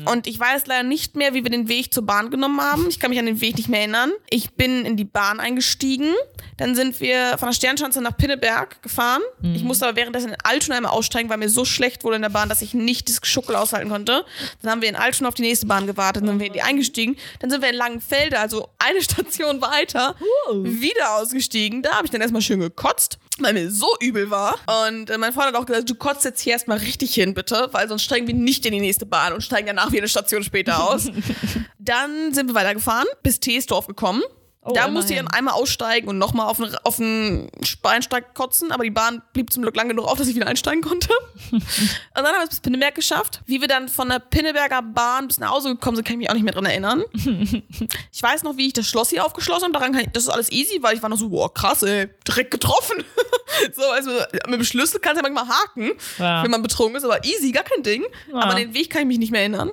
Und 0.06 0.28
ich 0.28 0.38
weiß 0.40 0.68
leider 0.68 0.84
nicht 0.84 1.16
mehr, 1.16 1.34
wie 1.34 1.44
wir 1.44 1.50
den 1.52 1.70
Weg 1.70 1.94
zur 1.94 2.06
Bahn 2.06 2.30
genommen 2.32 2.60
haben. 2.60 2.88
Ich 2.90 3.00
kann 3.00 3.10
mich 3.12 3.20
an 3.20 3.26
den 3.28 3.40
Weg 3.40 3.56
nicht 3.58 3.70
mehr 3.70 3.80
erinnern. 3.80 4.12
Ich 4.30 4.52
bin 4.56 4.86
in 4.86 4.98
die 4.98 5.06
Bahn 5.06 5.40
eingestiegen. 5.40 6.14
Dann 6.58 6.76
sind 6.76 7.00
wir 7.00 7.38
von 7.38 7.50
der 7.50 7.54
Sternschanze 7.54 8.02
nach 8.02 8.18
Pinneberg 8.18 8.82
gefahren. 8.82 9.22
Ich 9.56 9.64
musste 9.64 9.88
aber 9.88 9.96
währenddessen 9.96 10.30
in 10.30 10.38
Altona 10.44 10.78
einmal 10.78 10.92
aussteigen, 10.92 11.30
weil 11.30 11.38
mir 11.38 11.50
so 11.50 11.64
schlecht 11.66 12.04
wurde 12.04 12.18
in 12.18 12.24
der 12.24 12.30
Bahn, 12.30 12.50
dass 12.50 12.62
ich 12.62 12.74
nicht 12.74 13.08
das 13.10 13.22
Geschuckel 13.22 13.56
aushalten 13.56 13.90
konnte. 13.90 14.26
Dann 14.62 14.72
haben 14.72 14.82
wir 14.82 14.90
in 14.90 14.96
Altona 14.96 15.30
auf 15.30 15.36
die 15.36 15.44
nächste 15.44 15.68
Bahn 15.68 15.88
gewartet. 15.88 16.24
Dann 16.24 16.30
sind 16.30 16.40
wir 16.40 16.48
in 16.48 16.54
die 16.54 16.62
eingestiegen. 16.62 17.16
Dann 17.40 17.50
sind 17.50 17.62
wir 17.62 17.70
in 17.70 17.76
Langenfelde, 17.76 18.40
also 18.40 18.70
eine 18.80 19.02
Station 19.04 19.62
weiter, 19.62 20.16
wieder 20.52 21.16
ausgestiegen. 21.16 21.37
Da 21.82 21.96
habe 21.96 22.06
ich 22.06 22.12
dann 22.12 22.22
erstmal 22.22 22.42
schön 22.42 22.60
gekotzt, 22.60 23.20
weil 23.40 23.54
mir 23.54 23.72
so 23.72 23.88
übel 24.00 24.30
war. 24.30 24.56
Und 24.88 25.10
äh, 25.10 25.18
mein 25.18 25.34
Freund 25.34 25.48
hat 25.48 25.56
auch 25.56 25.66
gesagt, 25.66 25.90
du 25.90 25.96
kotzt 25.96 26.26
jetzt 26.26 26.42
hier 26.42 26.54
erstmal 26.54 26.78
richtig 26.78 27.14
hin, 27.14 27.34
bitte, 27.34 27.70
weil 27.72 27.88
sonst 27.88 28.04
steigen 28.04 28.28
wir 28.28 28.34
nicht 28.34 28.66
in 28.66 28.74
die 28.74 28.80
nächste 28.80 29.06
Bahn 29.06 29.34
und 29.34 29.42
steigen 29.42 29.68
danach 29.68 29.92
wieder 29.92 30.02
eine 30.02 30.08
Station 30.08 30.44
später 30.44 30.84
aus. 30.84 31.10
dann 31.80 32.34
sind 32.34 32.48
wir 32.48 32.56
weitergefahren, 32.56 33.08
bis 33.24 33.40
Teesdorf 33.40 33.88
gekommen. 33.88 34.22
Oh, 34.62 34.74
da 34.74 34.90
musste 34.90 35.14
ich 35.14 35.20
dann 35.20 35.30
einmal 35.30 35.54
aussteigen 35.54 36.10
und 36.10 36.18
nochmal 36.18 36.48
auf 36.48 36.58
den, 36.58 36.76
auf 36.84 36.98
den 36.98 37.50
Bahnsteig 37.82 38.34
kotzen, 38.34 38.74
aber 38.74 38.84
die 38.84 38.90
Bahn 38.90 39.22
blieb 39.32 39.54
zum 39.54 39.64
Glück 39.64 39.78
lang 39.78 39.88
genug 39.88 40.06
auf, 40.08 40.18
dass 40.18 40.28
ich 40.28 40.36
wieder 40.36 40.48
einsteigen 40.48 40.82
konnte. 40.82 41.08
und 41.52 41.64
dann 42.16 42.26
haben 42.26 42.34
wir 42.40 42.44
es 42.44 42.50
bis 42.50 42.60
Pinneberg 42.60 42.94
geschafft. 42.94 43.42
Wie 43.46 43.62
wir 43.62 43.70
dann 43.70 43.88
von 43.88 44.10
der 44.10 44.20
Pinneberger 44.20 44.82
Bahn 44.82 45.28
bis 45.28 45.38
nach 45.38 45.52
Hause 45.52 45.70
gekommen 45.70 45.96
sind, 45.96 46.04
kann 46.06 46.16
ich 46.16 46.18
mich 46.18 46.30
auch 46.30 46.34
nicht 46.34 46.44
mehr 46.44 46.54
dran 46.54 46.66
erinnern. 46.66 47.04
ich 47.14 48.22
weiß 48.22 48.44
noch, 48.44 48.58
wie 48.58 48.68
ich 48.68 48.74
das 48.74 48.88
Schloss 48.88 49.10
hier 49.10 49.26
aufgeschlossen 49.26 49.64
habe. 49.66 49.74
Daran 49.74 49.94
kann 49.94 50.02
ich, 50.02 50.10
das 50.12 50.24
ist 50.24 50.30
alles 50.30 50.52
easy, 50.52 50.80
weil 50.82 50.98
ich 50.98 51.02
war 51.02 51.08
noch 51.10 51.18
so, 51.18 51.30
boah, 51.30 51.54
krass, 51.54 51.84
ey, 51.84 52.10
direkt 52.28 52.52
getroffen. 52.52 53.06
so, 53.74 53.84
also 53.92 54.12
mit 54.48 54.56
dem 54.56 54.64
Schlüssel 54.66 55.00
kannst 55.00 55.22
du 55.22 55.26
ja 55.26 55.32
manchmal 55.32 55.56
haken, 55.58 55.92
Ja. 56.18 56.44
wenn 56.44 56.52
man 56.52 56.62
betrunken 56.62 56.98
ist, 56.98 57.06
aber 57.06 57.24
easy, 57.24 57.54
gar 57.54 57.64
kein 57.64 57.84
Ding. 57.84 58.04
Ja. 58.34 58.40
Aber 58.40 58.56
den 58.56 58.74
Weg 58.74 58.90
kann 58.90 59.04
ich 59.04 59.08
mich 59.08 59.20
nicht 59.20 59.32
mehr 59.32 59.42
erinnern. 59.42 59.72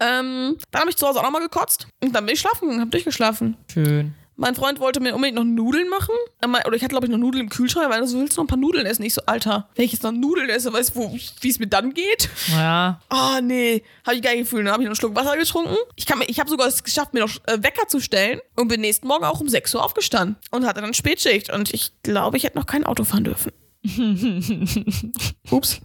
Ähm, 0.00 0.56
dann 0.70 0.80
habe 0.82 0.90
ich 0.90 0.96
zu 0.96 1.06
Hause 1.06 1.20
auch 1.20 1.24
nochmal 1.24 1.40
gekotzt 1.42 1.86
und 2.02 2.14
dann 2.14 2.26
bin 2.26 2.34
ich 2.34 2.40
schlafen 2.40 2.62
gegangen, 2.62 2.80
habe 2.80 2.90
durchgeschlafen. 2.90 3.56
Schön. 3.72 4.14
Mein 4.38 4.54
Freund 4.54 4.80
wollte 4.80 5.00
mir 5.00 5.14
unbedingt 5.14 5.36
noch 5.38 5.44
Nudeln 5.44 5.88
machen. 5.88 6.14
Meint- 6.46 6.66
Oder 6.66 6.76
ich 6.76 6.82
hatte, 6.82 6.90
glaube 6.90 7.06
ich, 7.06 7.10
noch 7.10 7.16
Nudeln 7.16 7.44
im 7.44 7.48
Kühlschrank, 7.48 7.88
weil 7.90 8.02
er 8.02 8.06
so, 8.06 8.18
willst 8.20 8.36
du 8.36 8.42
noch 8.42 8.44
ein 8.44 8.48
paar 8.48 8.58
Nudeln 8.58 8.84
essen? 8.84 9.02
Ich 9.02 9.14
so, 9.14 9.22
Alter, 9.24 9.70
wenn 9.76 9.86
ich 9.86 9.92
jetzt 9.92 10.02
noch 10.02 10.12
Nudeln 10.12 10.50
esse, 10.50 10.70
weißt 10.70 10.94
du, 10.94 11.18
wie 11.40 11.48
es 11.48 11.58
mir 11.58 11.68
dann 11.68 11.94
geht? 11.94 12.28
Ja. 12.48 13.00
Ah, 13.08 13.40
nee, 13.40 13.82
habe 14.06 14.16
ich 14.16 14.22
gar 14.22 14.32
nicht 14.32 14.40
gefühlt. 14.40 14.66
Dann 14.66 14.74
habe 14.74 14.82
ich 14.82 14.86
noch 14.88 14.90
einen 14.90 14.96
Schluck 14.96 15.16
Wasser 15.16 15.38
getrunken. 15.38 15.74
Ich, 15.94 16.04
kann 16.04 16.20
ich 16.26 16.38
habe 16.38 16.50
sogar 16.50 16.66
es 16.66 16.84
geschafft, 16.84 17.14
mir 17.14 17.20
noch 17.20 17.30
äh, 17.46 17.62
Wecker 17.62 17.88
zu 17.88 17.98
stellen 17.98 18.40
und 18.56 18.68
bin 18.68 18.82
nächsten 18.82 19.06
Morgen 19.08 19.24
auch 19.24 19.40
um 19.40 19.48
6 19.48 19.74
Uhr 19.74 19.82
aufgestanden 19.82 20.36
und 20.50 20.66
hatte 20.66 20.82
dann 20.82 20.92
Spätschicht. 20.92 21.50
Und 21.50 21.72
ich 21.72 21.92
glaube, 22.02 22.36
ich 22.36 22.44
hätte 22.44 22.58
noch 22.58 22.66
kein 22.66 22.84
Auto 22.84 23.04
fahren 23.04 23.24
dürfen. 23.24 23.52
Ups. 25.50 25.80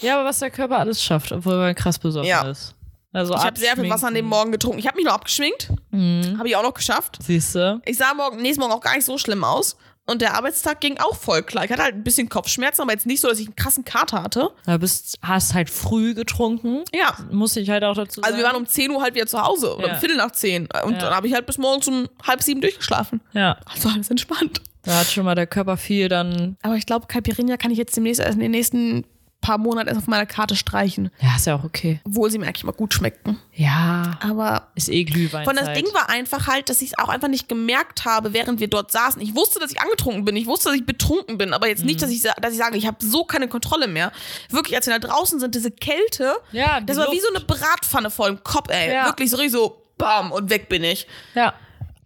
Ja, 0.00 0.18
aber 0.20 0.28
was 0.28 0.38
der 0.38 0.50
Körper 0.50 0.78
alles 0.78 1.02
schafft, 1.02 1.32
obwohl 1.32 1.56
man 1.56 1.74
krass 1.74 1.98
besoffen 1.98 2.28
Ja. 2.28 2.48
ist. 2.48 2.74
Also 3.12 3.34
Ich 3.34 3.40
habe 3.42 3.58
sehr 3.58 3.74
viel 3.76 3.90
Wasser 3.90 4.06
an 4.08 4.14
dem 4.14 4.26
Morgen 4.26 4.52
getrunken. 4.52 4.78
Ich 4.78 4.86
habe 4.86 4.96
mich 4.96 5.04
noch 5.04 5.14
abgeschminkt. 5.14 5.68
Habe 5.92 6.48
ich 6.48 6.56
auch 6.56 6.62
noch 6.62 6.74
geschafft. 6.74 7.18
Siehst 7.22 7.54
du? 7.54 7.80
Ich 7.84 7.96
sah 7.98 8.14
morgen, 8.14 8.40
nächsten 8.40 8.60
Morgen 8.60 8.72
auch 8.72 8.80
gar 8.80 8.94
nicht 8.94 9.04
so 9.04 9.18
schlimm 9.18 9.42
aus. 9.44 9.76
Und 10.06 10.22
der 10.22 10.34
Arbeitstag 10.34 10.80
ging 10.80 10.98
auch 10.98 11.14
voll 11.14 11.42
klar. 11.42 11.64
Ich 11.64 11.70
hatte 11.70 11.82
halt 11.84 11.94
ein 11.94 12.02
bisschen 12.02 12.28
Kopfschmerzen, 12.28 12.82
aber 12.82 12.90
jetzt 12.92 13.06
nicht 13.06 13.20
so, 13.20 13.28
dass 13.28 13.38
ich 13.38 13.46
einen 13.46 13.54
krassen 13.54 13.84
Kater 13.84 14.22
hatte. 14.24 14.50
Du 14.66 14.78
bist, 14.78 15.18
hast 15.22 15.54
halt 15.54 15.70
früh 15.70 16.14
getrunken. 16.14 16.84
Ja. 16.92 17.16
Muss 17.30 17.54
ich 17.56 17.70
halt 17.70 17.84
auch 17.84 17.94
dazu 17.94 18.20
sagen. 18.20 18.24
Also 18.26 18.38
wir 18.38 18.44
waren 18.44 18.56
um 18.56 18.66
10 18.66 18.90
Uhr 18.90 19.02
halt 19.02 19.14
wieder 19.14 19.26
zu 19.26 19.40
Hause 19.40 19.76
oder 19.76 19.86
Ja. 19.88 19.94
um 19.94 20.00
Viertel 20.00 20.16
nach 20.16 20.32
10. 20.32 20.68
Und 20.84 20.92
Ja. 20.94 20.98
dann 20.98 21.14
habe 21.14 21.28
ich 21.28 21.34
halt 21.34 21.46
bis 21.46 21.58
morgens 21.58 21.86
um 21.86 22.08
halb 22.26 22.42
sieben 22.42 22.60
durchgeschlafen. 22.60 23.20
ja, 23.34 23.58
Also 23.66 23.88
alles 23.88 24.10
entspannt. 24.10 24.62
da 24.82 24.98
hat 25.00 25.06
schon 25.06 25.24
mal 25.24 25.34
der 25.36 25.46
Körper 25.46 25.76
viel 25.76 26.08
dann. 26.08 26.56
Aber 26.62 26.74
ich 26.74 26.86
glaube, 26.86 27.06
Caipirinha 27.06 27.56
kann 27.56 27.70
ich 27.70 27.78
jetzt 27.78 27.96
demnächst 27.96 28.20
erst 28.20 28.34
in 28.34 28.40
den 28.40 28.50
nächsten 28.50 29.04
paar 29.40 29.56
Monaten 29.58 29.88
erst 29.88 29.98
auf 30.00 30.06
meiner 30.06 30.26
Karte 30.26 30.54
streichen. 30.54 31.10
Ja, 31.20 31.36
ist 31.36 31.46
ja 31.46 31.56
auch 31.56 31.64
okay. 31.64 32.00
Obwohl 32.04 32.30
sie 32.30 32.38
mir 32.38 32.46
eigentlich 32.46 32.64
mal 32.64 32.72
gut 32.72 32.92
schmeckten. 32.92 33.38
Ja, 33.54 34.18
Aber 34.22 34.68
ist 34.74 34.88
eh 34.90 35.04
Glühwein. 35.04 35.44
von 35.44 35.56
das 35.56 35.72
Ding 35.72 35.86
war 35.94 36.10
einfach 36.10 36.46
halt, 36.46 36.68
dass 36.68 36.82
ich 36.82 36.88
es 36.92 36.98
auch 36.98 37.08
einfach 37.08 37.28
nicht 37.28 37.48
gemerkt 37.48 38.04
habe, 38.04 38.32
während 38.34 38.60
wir 38.60 38.68
dort 38.68 38.92
saßen. 38.92 39.20
Ich 39.22 39.34
wusste, 39.34 39.58
dass 39.58 39.70
ich 39.72 39.80
angetrunken 39.80 40.24
bin. 40.24 40.36
Ich 40.36 40.46
wusste, 40.46 40.68
dass 40.68 40.76
ich 40.76 40.84
betrunken 40.84 41.38
bin. 41.38 41.54
Aber 41.54 41.68
jetzt 41.68 41.80
Mhm. 41.80 41.86
nicht, 41.86 42.02
dass 42.02 42.10
ich, 42.10 42.22
dass 42.22 42.52
ich 42.52 42.58
sage, 42.58 42.76
ich 42.76 42.86
habe 42.86 42.98
so 43.00 43.24
keine 43.24 43.48
Kontrolle 43.48 43.88
mehr. 43.88 44.12
Wirklich, 44.50 44.76
als 44.76 44.86
wir 44.86 44.98
da 44.98 45.08
draußen 45.08 45.40
sind, 45.40 45.54
diese 45.54 45.70
Kälte. 45.70 46.34
Ja, 46.52 46.80
die 46.80 46.86
Das 46.86 46.96
war 46.98 47.06
wie 47.10 47.16
Luft. 47.16 47.22
so 47.28 47.34
eine 47.34 47.44
Bratpfanne 47.44 48.10
vor 48.10 48.26
dem 48.26 48.42
Kopf, 48.44 48.68
ey. 48.70 48.92
Ja. 48.92 49.06
Wirklich 49.06 49.30
so 49.30 49.36
richtig 49.38 49.52
so, 49.52 49.82
bam, 49.96 50.32
und 50.32 50.50
weg 50.50 50.68
bin 50.68 50.84
ich. 50.84 51.06
Ja, 51.34 51.54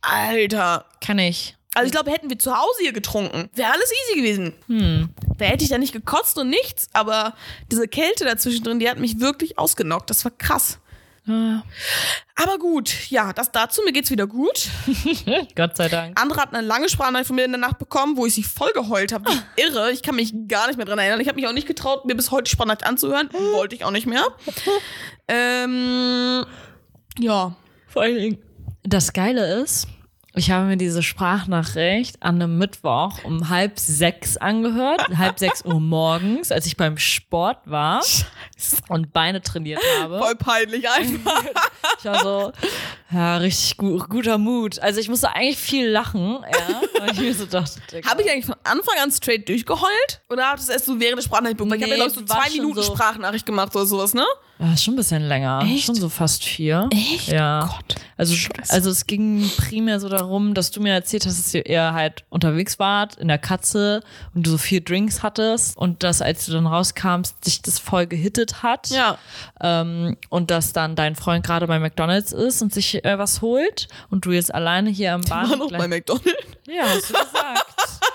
Alter. 0.03 0.85
kann 1.01 1.19
ich. 1.19 1.57
Also 1.75 1.87
ich 1.87 1.93
glaube, 1.93 2.11
hätten 2.11 2.31
wir 2.31 2.39
zu 2.39 2.57
Hause 2.57 2.79
hier 2.81 2.93
getrunken, 2.93 3.51
wäre 3.55 3.73
alles 3.73 3.91
easy 4.09 4.21
gewesen. 4.21 4.55
Hm. 4.69 5.09
Da 5.39 5.45
hätte 5.47 5.65
ich 5.65 5.71
da 5.71 5.79
nicht 5.79 5.93
gekotzt 5.93 6.39
und 6.39 6.49
nichts, 6.49 6.89
aber 6.93 7.35
diese 7.71 7.89
Kälte 7.89 8.25
dazwischen 8.25 8.65
drin, 8.65 8.79
die 8.79 8.89
hat 8.89 8.99
mich 8.99 9.21
wirklich 9.21 9.59
ausgenockt. 9.59 10.09
Das 10.11 10.25
war 10.25 10.33
krass. 10.33 10.79
Ah, 11.27 11.63
Aber 12.35 12.59
gut, 12.59 13.09
ja, 13.09 13.33
das 13.33 13.51
dazu. 13.51 13.81
Mir 13.83 13.93
geht's 13.93 14.11
wieder 14.11 14.27
gut. 14.27 14.69
Gott 15.57 15.75
sei 15.75 15.89
Dank. 15.89 16.21
Andere 16.21 16.39
hatten 16.43 16.55
eine 16.55 16.67
lange 16.67 16.91
Sprachnachricht 16.91 17.29
von 17.29 17.37
mir 17.37 17.47
in 17.47 17.53
der 17.53 17.61
Nacht 17.61 17.79
bekommen, 17.79 18.19
wo 18.19 18.27
ich 18.27 18.35
sie 18.35 18.43
voll 18.43 18.71
geheult 18.75 19.11
habe. 19.13 19.31
Wie 19.31 19.63
irre. 19.63 19.91
Ich 19.91 20.03
kann 20.03 20.17
mich 20.17 20.35
gar 20.49 20.67
nicht 20.67 20.77
mehr 20.77 20.85
dran 20.85 20.99
erinnern. 20.99 21.21
Ich 21.21 21.29
habe 21.29 21.37
mich 21.37 21.47
auch 21.47 21.55
nicht 21.55 21.67
getraut, 21.67 22.05
mir 22.05 22.15
bis 22.15 22.31
heute 22.31 22.45
die 22.45 22.51
Sprachnachricht 22.51 22.87
anzuhören. 22.87 23.31
Wollte 23.33 23.75
ich 23.75 23.85
auch 23.85 23.91
nicht 23.91 24.07
mehr. 24.07 24.27
Ähm, 25.27 26.45
ja. 27.19 27.57
Vor 27.89 28.03
allen 28.03 28.17
Dingen. 28.17 28.39
Das 28.83 29.15
Geile 29.15 29.63
ist, 29.63 29.89
ich 30.37 30.51
habe 30.51 30.67
mir 30.67 30.77
diese 30.77 31.03
Sprachnachricht 31.03 32.23
an 32.23 32.37
einem 32.43 32.59
Mittwoch 32.59 33.23
um 33.25 33.49
halb 33.49 33.79
sechs 33.79 34.37
angehört, 34.37 35.03
halb 35.17 35.39
sechs 35.39 35.65
Uhr 35.65 35.81
morgens, 35.81 36.51
als 36.51 36.67
ich 36.67 36.77
beim 36.77 36.99
Sport 36.99 37.59
war 37.67 38.03
und 38.89 39.13
Beine 39.13 39.43
trainiert 39.43 39.81
habe. 40.01 40.19
Voll 40.19 40.37
peinlich 40.37 40.89
einfach. 40.89 41.43
Ich 41.99 42.05
war 42.11 42.23
so, 42.23 42.53
ja, 43.13 43.37
richtig 43.39 43.77
gu 43.79 43.99
guter 44.09 44.37
Mut. 44.37 44.79
Also 44.81 45.01
ich 45.01 45.09
musste 45.09 45.31
eigentlich 45.35 45.57
viel 45.57 45.89
lachen, 45.89 46.39
ja. 46.43 46.83
Aber 47.01 47.13
ich 47.13 47.19
mir 47.19 47.35
so 47.35 47.47
dachte. 47.47 47.81
Habe 48.07 48.23
ich 48.23 48.31
eigentlich 48.31 48.45
von 48.45 48.57
Anfang 48.65 48.95
an 49.03 49.11
straight 49.11 49.49
durchgeheult? 49.49 50.23
Oder 50.29 50.51
hat 50.51 50.59
es 50.59 50.69
erst 50.69 50.85
so 50.87 50.99
während 51.01 51.19
der 51.19 51.23
Sprachnachricht 51.23 51.57
bekommen? 51.57 51.71
Weil 51.73 51.79
ich 51.79 51.85
habe 51.85 51.95
Nee, 51.95 51.99
mir, 52.03 52.11
glaube 52.11 52.23
ich, 52.23 52.29
so 52.29 52.35
zwei 52.35 52.51
Minuten 52.51 52.83
so. 52.83 52.95
Sprachnachricht 52.95 53.47
gemacht 53.47 53.75
oder 53.75 53.87
sowas, 53.87 54.13
ne? 54.13 54.25
Ja, 54.59 54.77
schon 54.77 54.95
ein 54.95 54.97
bisschen 54.99 55.23
länger. 55.23 55.63
Echt? 55.65 55.85
Schon 55.87 55.95
so 55.95 56.09
fast 56.11 56.45
vier. 56.45 56.89
Echt? 56.93 57.29
Ja. 57.29 57.71
Gott. 57.75 57.95
Also, 58.17 58.35
also 58.69 58.91
es 58.91 59.07
ging 59.07 59.51
primär 59.57 59.99
so 60.01 60.09
darum, 60.09 60.24
dass 60.55 60.71
du 60.71 60.81
mir 60.81 60.93
erzählt 60.93 61.27
hast, 61.27 61.39
dass 61.39 61.55
ihr 61.55 61.93
halt 61.93 62.25
unterwegs 62.29 62.79
wart 62.79 63.17
in 63.17 63.29
der 63.29 63.39
Katze 63.39 64.03
und 64.35 64.47
du 64.47 64.51
so 64.51 64.59
vier 64.59 64.83
Drinks 64.83 65.23
hattest 65.23 65.77
und 65.77 66.03
dass, 66.03 66.23
als 66.23 66.47
du 66.47 66.53
dann 66.53 66.67
rauskamst, 66.67 67.45
dich 67.47 67.63
das 67.63 67.79
voll 67.79 68.07
gehittet 68.07 68.63
hat. 68.63 68.89
Ja. 68.91 69.19
Ähm, 69.61 70.17
und 70.29 70.51
dass 70.51 70.73
dann 70.73 70.97
dein 70.97 71.17
Freund 71.17 71.45
gerade 71.47 71.67
bei 71.67 71.79
McDonalds 71.79 72.33
ist 72.33 72.63
und 72.63 72.73
sich 72.73 73.05
äh, 73.05 73.19
was 73.19 73.41
holt 73.43 73.89
und 74.11 74.25
du 74.27 74.33
jetzt 74.33 74.55
alleine 74.55 74.91
hier 74.91 75.15
am 75.15 75.29
War 75.31 75.49
Bahnhof. 75.49 75.71
noch 75.71 75.79
bei 75.79 75.89
McDonald's. 75.89 76.31
ja, 76.67 76.83
hast 76.85 77.11
du 77.11 77.15
gesagt. 77.15 77.67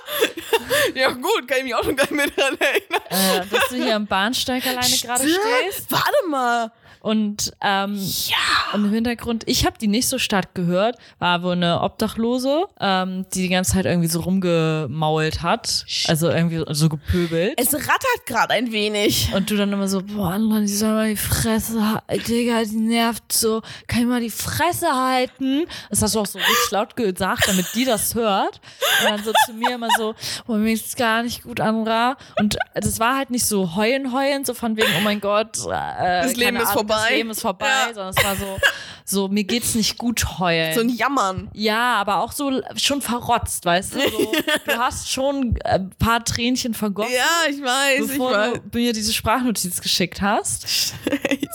Ja, 0.95 1.11
gut, 1.11 1.47
kann 1.47 1.59
ich 1.59 1.63
mich 1.65 1.75
auch 1.75 1.83
schon 1.83 1.95
gar 1.95 2.03
nicht 2.03 2.15
mehr 2.15 2.27
dran 2.27 2.57
erinnern. 2.59 3.41
äh, 3.43 3.45
dass 3.49 3.69
du 3.69 3.75
hier 3.75 3.95
am 3.95 4.05
Bahnsteig 4.07 4.65
alleine 4.65 4.95
gerade 4.97 5.23
stehst. 5.27 5.91
Warte 5.91 6.27
mal. 6.29 6.71
Und, 7.01 7.53
ähm, 7.61 7.95
Ja. 8.27 8.35
und 8.73 8.85
im 8.85 8.91
Hintergrund, 8.93 9.43
ich 9.47 9.65
habe 9.65 9.77
die 9.79 9.87
nicht 9.87 10.07
so 10.07 10.17
stark 10.19 10.53
gehört, 10.53 10.97
war 11.19 11.43
wohl 11.43 11.53
eine 11.53 11.81
Obdachlose, 11.81 12.65
ähm, 12.79 13.25
die 13.33 13.43
die 13.43 13.49
ganze 13.49 13.73
Zeit 13.73 13.85
irgendwie 13.85 14.07
so 14.09 14.19
rumgemault 14.21 15.41
hat. 15.41 15.85
Also 16.07 16.29
irgendwie 16.29 16.63
so 16.73 16.89
gepöbelt. 16.89 17.53
Es 17.57 17.73
rattert 17.73 18.25
gerade 18.25 18.53
ein 18.53 18.71
wenig. 18.71 19.31
Und 19.33 19.49
du 19.49 19.55
dann 19.57 19.71
immer 19.71 19.87
so, 19.87 20.01
boah, 20.01 20.31
Anna, 20.33 20.59
die 20.61 20.67
soll 20.67 20.93
mal 20.93 21.09
die 21.09 21.15
Fresse 21.17 21.81
halten. 22.07 22.23
Digga, 22.27 22.63
die 22.63 22.75
nervt 22.77 23.31
so. 23.31 23.61
Kann 23.87 24.01
ich 24.01 24.07
mal 24.07 24.21
die 24.21 24.29
Fresse 24.29 24.87
halten? 24.93 25.65
Das 25.89 26.01
hast 26.01 26.15
du 26.15 26.19
auch 26.19 26.25
so 26.25 26.37
richtig 26.39 26.71
laut 26.71 26.95
gesagt, 26.95 27.47
damit 27.47 27.65
die 27.75 27.85
das 27.85 28.13
hört. 28.15 28.59
Und 29.03 29.09
dann 29.09 29.23
so 29.23 29.31
zu 29.45 29.53
mir 29.53 29.75
immer 29.75 29.89
so, 29.97 30.15
boah, 30.45 30.57
mir 30.57 30.73
geht's 30.73 30.95
gar 30.95 31.23
nicht 31.23 31.43
gut, 31.43 31.59
Andra. 31.59 32.17
Und 32.39 32.57
das 32.75 32.99
war 32.99 33.15
halt 33.17 33.29
nicht 33.29 33.45
so 33.45 33.75
heulen, 33.75 34.13
heulen, 34.13 34.45
so 34.45 34.53
von 34.53 34.75
wegen, 34.77 34.87
oh 34.97 35.01
mein 35.01 35.19
Gott. 35.21 35.57
Äh, 35.65 36.23
Das 36.23 36.35
Leben 36.35 36.57
ist 36.57 36.63
Ahnung, 36.63 36.73
vorbei. 36.73 36.88
Das 36.95 37.09
Leben 37.09 37.29
ist 37.31 37.41
vorbei, 37.41 37.67
Ja. 37.67 37.93
sondern 37.93 38.13
es 38.17 38.23
war 38.23 38.35
so, 38.35 38.57
so, 39.09 39.27
mir 39.27 39.43
geht's 39.43 39.73
nicht 39.75 39.97
gut 39.97 40.39
heulen. 40.39 40.73
So 40.75 40.81
ein 40.81 40.89
Jammern. 40.89 41.49
Ja, 41.53 41.95
aber 41.95 42.19
auch 42.23 42.31
so 42.31 42.61
schon 42.75 43.01
verrotzt, 43.01 43.65
weißt 43.65 43.95
du? 43.95 43.99
So, 44.01 44.31
du 44.65 44.77
hast 44.77 45.11
schon 45.11 45.57
ein 45.65 45.89
paar 45.97 46.23
Tränchen 46.23 46.73
vergossen, 46.73 47.11
Ja, 47.15 47.49
ich 47.49 47.61
weiß, 47.61 48.07
bevor 48.07 48.31
ich 48.31 48.37
weiß. 48.37 48.61
du 48.71 48.77
mir 48.77 48.93
diese 48.93 49.13
Sprachnotiz 49.13 49.81
geschickt 49.81 50.21
hast. 50.21 50.93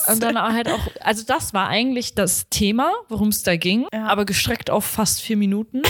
Und 0.08 0.22
dann 0.22 0.36
halt 0.38 0.68
auch, 0.68 0.80
also 1.00 1.22
das 1.26 1.54
war 1.54 1.68
eigentlich 1.68 2.14
das 2.14 2.48
Thema, 2.50 2.92
worum 3.08 3.28
es 3.28 3.42
da 3.42 3.56
ging, 3.56 3.86
Ja. 3.92 4.06
aber 4.06 4.24
gestreckt 4.24 4.70
auf 4.70 4.84
fast 4.84 5.20
vier 5.22 5.36
Minuten. 5.36 5.82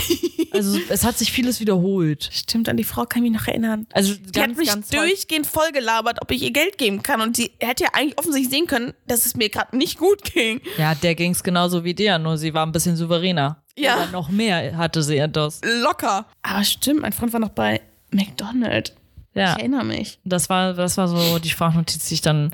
Also 0.51 0.79
es 0.89 1.03
hat 1.03 1.17
sich 1.17 1.31
vieles 1.31 1.59
wiederholt. 1.59 2.29
Stimmt, 2.31 2.69
an 2.69 2.77
die 2.77 2.83
Frau 2.83 3.05
kann 3.05 3.23
ich 3.25 3.31
mich 3.31 3.39
noch 3.41 3.47
erinnern. 3.47 3.87
Also 3.91 4.13
Die 4.13 4.31
ganz, 4.31 4.51
hat 4.51 4.57
mich 4.57 4.67
ganz 4.69 4.87
durchgehend 4.89 5.47
vollgelabert, 5.47 6.19
ob 6.21 6.31
ich 6.31 6.43
ihr 6.43 6.51
Geld 6.51 6.77
geben 6.77 7.03
kann. 7.03 7.21
Und 7.21 7.35
sie 7.35 7.51
hätte 7.59 7.85
ja 7.85 7.89
eigentlich 7.93 8.17
offensichtlich 8.19 8.51
sehen 8.55 8.67
können, 8.67 8.93
dass 9.07 9.25
es 9.25 9.35
mir 9.35 9.49
gerade 9.49 9.75
nicht 9.75 9.97
gut 9.97 10.23
ging. 10.33 10.61
Ja, 10.77 10.95
der 10.95 11.15
ging's 11.15 11.43
genauso 11.55 11.85
wie 11.85 11.93
dir, 11.93 12.19
nur 12.19 12.37
sie 12.37 12.53
war 12.53 12.65
ein 12.65 12.73
bisschen 12.73 12.97
souveräner. 12.97 13.63
Ja. 13.77 13.95
Oder 13.95 14.11
noch 14.11 14.27
mehr 14.27 14.75
hatte 14.75 15.01
sie 15.01 15.25
das. 15.31 15.61
Locker. 15.63 16.25
Aber 16.41 16.63
stimmt, 16.65 17.01
mein 17.01 17.13
Freund 17.13 17.31
war 17.31 17.39
noch 17.39 17.49
bei 17.49 17.79
McDonald's. 18.11 18.91
Ja. 19.33 19.53
Ich 19.53 19.59
erinnere 19.59 19.85
mich. 19.85 20.19
Das 20.25 20.49
war, 20.49 20.73
das 20.73 20.97
war 20.97 21.07
so 21.07 21.39
die 21.39 21.49
Sprachnotiz, 21.49 22.09
die 22.09 22.15
ich 22.15 22.21
dann, 22.21 22.51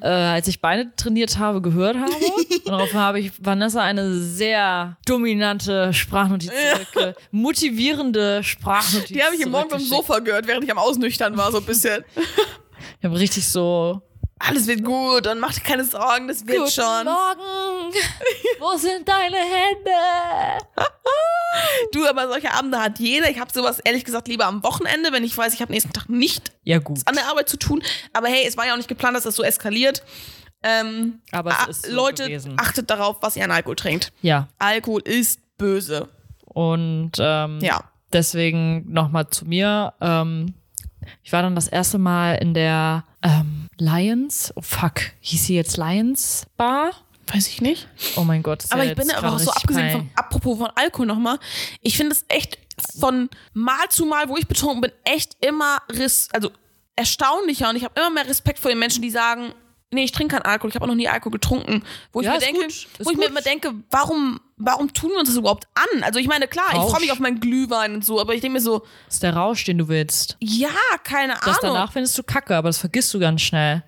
äh, 0.00 0.08
als 0.08 0.48
ich 0.48 0.62
Beine 0.62 0.94
trainiert 0.96 1.38
habe, 1.38 1.60
gehört 1.60 1.96
habe. 1.96 2.10
Und 2.64 2.68
daraufhin 2.68 2.98
habe 2.98 3.20
ich 3.20 3.32
Vanessa 3.38 3.82
eine 3.82 4.14
sehr 4.18 4.96
dominante 5.04 5.92
Sprachnotiz 5.92 6.50
zurück, 6.92 7.16
motivierende 7.30 8.42
Sprachnotiz. 8.42 9.08
Die 9.08 9.22
habe 9.22 9.34
ich 9.34 9.42
hier 9.42 9.48
morgens 9.48 9.74
am 9.74 9.80
zurückgeschickt. 9.80 10.08
Sofa 10.08 10.18
gehört, 10.20 10.46
während 10.46 10.64
ich 10.64 10.70
am 10.70 10.78
Ausnüchtern 10.78 11.36
war, 11.36 11.52
so 11.52 11.58
ein 11.58 11.64
bisschen. 11.64 12.02
Ich 12.98 13.04
habe 13.04 13.18
richtig 13.18 13.46
so. 13.46 14.02
Alles 14.40 14.66
wird 14.66 14.84
gut 14.84 15.26
und 15.26 15.40
mach 15.40 15.52
dir 15.52 15.60
keine 15.62 15.84
Sorgen, 15.84 16.28
das 16.28 16.46
wird 16.46 16.58
Guten 16.58 16.70
schon. 16.70 17.04
Morgen! 17.04 17.94
Wo 18.60 18.76
sind 18.76 19.08
deine 19.08 19.36
Hände? 19.36 20.64
Du, 21.92 22.06
aber 22.06 22.28
solche 22.28 22.52
Abende 22.52 22.78
hat 22.80 22.98
jeder. 22.98 23.30
Ich 23.30 23.40
habe 23.40 23.50
sowas 23.52 23.78
ehrlich 23.80 24.04
gesagt 24.04 24.28
lieber 24.28 24.46
am 24.46 24.62
Wochenende, 24.62 25.12
wenn 25.12 25.24
ich 25.24 25.36
weiß, 25.36 25.54
ich 25.54 25.60
habe 25.60 25.72
nächsten 25.72 25.92
Tag 25.92 26.08
nicht 26.08 26.52
Ja, 26.62 26.78
gut. 26.78 27.00
an 27.06 27.14
der 27.14 27.26
Arbeit 27.26 27.48
zu 27.48 27.56
tun. 27.56 27.82
Aber 28.12 28.28
hey, 28.28 28.44
es 28.46 28.56
war 28.56 28.66
ja 28.66 28.72
auch 28.74 28.76
nicht 28.76 28.88
geplant, 28.88 29.16
dass 29.16 29.24
das 29.24 29.34
so 29.36 29.42
eskaliert. 29.42 30.02
Ähm, 30.62 31.20
Aber 31.32 31.54
so 31.70 31.92
Leute, 31.92 32.24
gewesen. 32.24 32.54
achtet 32.58 32.90
darauf, 32.90 33.16
was 33.22 33.36
ihr 33.36 33.44
an 33.44 33.50
Alkohol 33.50 33.76
trinkt. 33.76 34.12
Ja. 34.22 34.48
Alkohol 34.58 35.02
ist 35.02 35.40
böse. 35.56 36.08
Und 36.44 37.12
ähm, 37.18 37.58
Ja. 37.60 37.84
deswegen 38.12 38.84
nochmal 38.92 39.28
zu 39.30 39.44
mir. 39.46 39.94
Ähm, 40.00 40.54
ich 41.22 41.32
war 41.32 41.42
dann 41.42 41.54
das 41.54 41.68
erste 41.68 41.98
Mal 41.98 42.34
in 42.34 42.54
der 42.54 43.04
ähm, 43.22 43.68
Lions. 43.76 44.52
Oh 44.56 44.62
fuck, 44.62 45.00
hieß 45.20 45.46
sie 45.46 45.54
jetzt 45.54 45.76
Lions 45.76 46.46
Bar? 46.56 46.92
Weiß 47.32 47.46
ich 47.48 47.60
nicht. 47.60 47.88
Oh 48.16 48.24
mein 48.24 48.42
Gott. 48.42 48.64
Aber 48.70 48.84
ja 48.84 48.90
ich 48.90 48.96
bin 48.96 49.10
aber 49.10 49.32
auch 49.32 49.38
so 49.38 49.50
abgesehen 49.50 49.90
von, 49.90 50.10
apropos 50.14 50.58
von 50.58 50.70
Alkohol 50.74 51.06
nochmal, 51.06 51.38
ich 51.82 51.96
finde 51.96 52.14
es 52.14 52.24
echt 52.28 52.58
von 52.98 53.28
Mal 53.52 53.88
zu 53.90 54.06
Mal, 54.06 54.28
wo 54.28 54.36
ich 54.36 54.46
betrunken 54.46 54.80
bin, 54.80 54.92
echt 55.04 55.36
immer 55.44 55.78
Riss, 55.90 56.28
also 56.32 56.50
erstaunlicher 56.96 57.68
und 57.68 57.76
ich 57.76 57.84
habe 57.84 58.00
immer 58.00 58.10
mehr 58.10 58.28
Respekt 58.28 58.58
vor 58.58 58.70
den 58.70 58.78
Menschen, 58.78 59.02
die 59.02 59.10
sagen, 59.10 59.52
nee, 59.92 60.04
ich 60.04 60.12
trinke 60.12 60.36
keinen 60.36 60.44
Alkohol, 60.44 60.70
ich 60.70 60.74
habe 60.74 60.84
auch 60.84 60.88
noch 60.88 60.94
nie 60.94 61.08
Alkohol 61.08 61.32
getrunken. 61.32 61.82
Wo 62.12 62.20
ich 62.20 62.26
Ja, 62.26 62.32
mir 62.32 62.38
ist 62.38 62.46
denke, 62.46 62.60
gut, 62.62 62.68
ist 62.70 62.88
wo 63.06 63.10
ich 63.10 63.16
mir 63.16 63.22
gut. 63.24 63.30
immer 63.30 63.40
denke, 63.40 63.72
warum, 63.90 64.40
warum 64.56 64.92
tun 64.92 65.10
wir 65.10 65.18
uns 65.20 65.28
das 65.28 65.36
überhaupt 65.38 65.66
an? 65.74 66.02
Also 66.02 66.18
ich 66.18 66.26
meine, 66.28 66.46
klar, 66.48 66.66
ich 66.72 66.76
Rausch. 66.78 66.90
freue 66.90 67.00
mich 67.00 67.12
auf 67.12 67.18
meinen 67.20 67.40
Glühwein 67.40 67.94
und 67.94 68.04
so, 68.04 68.20
aber 68.20 68.34
ich 68.34 68.40
denke 68.40 68.54
mir 68.54 68.60
so, 68.60 68.80
Das 69.06 69.14
ist 69.14 69.22
der 69.22 69.34
Rausch, 69.34 69.64
den 69.64 69.78
du 69.78 69.88
willst. 69.88 70.36
ja, 70.40 70.68
keine 71.04 71.34
Das 71.34 71.42
Ahnung. 71.42 71.74
danach 71.74 71.92
findest 71.92 72.16
du 72.18 72.22
kacke, 72.22 72.56
aber 72.56 72.68
das 72.68 72.78
vergisst 72.78 73.12
du 73.14 73.18
ganz 73.18 73.40
schnell. 73.42 73.82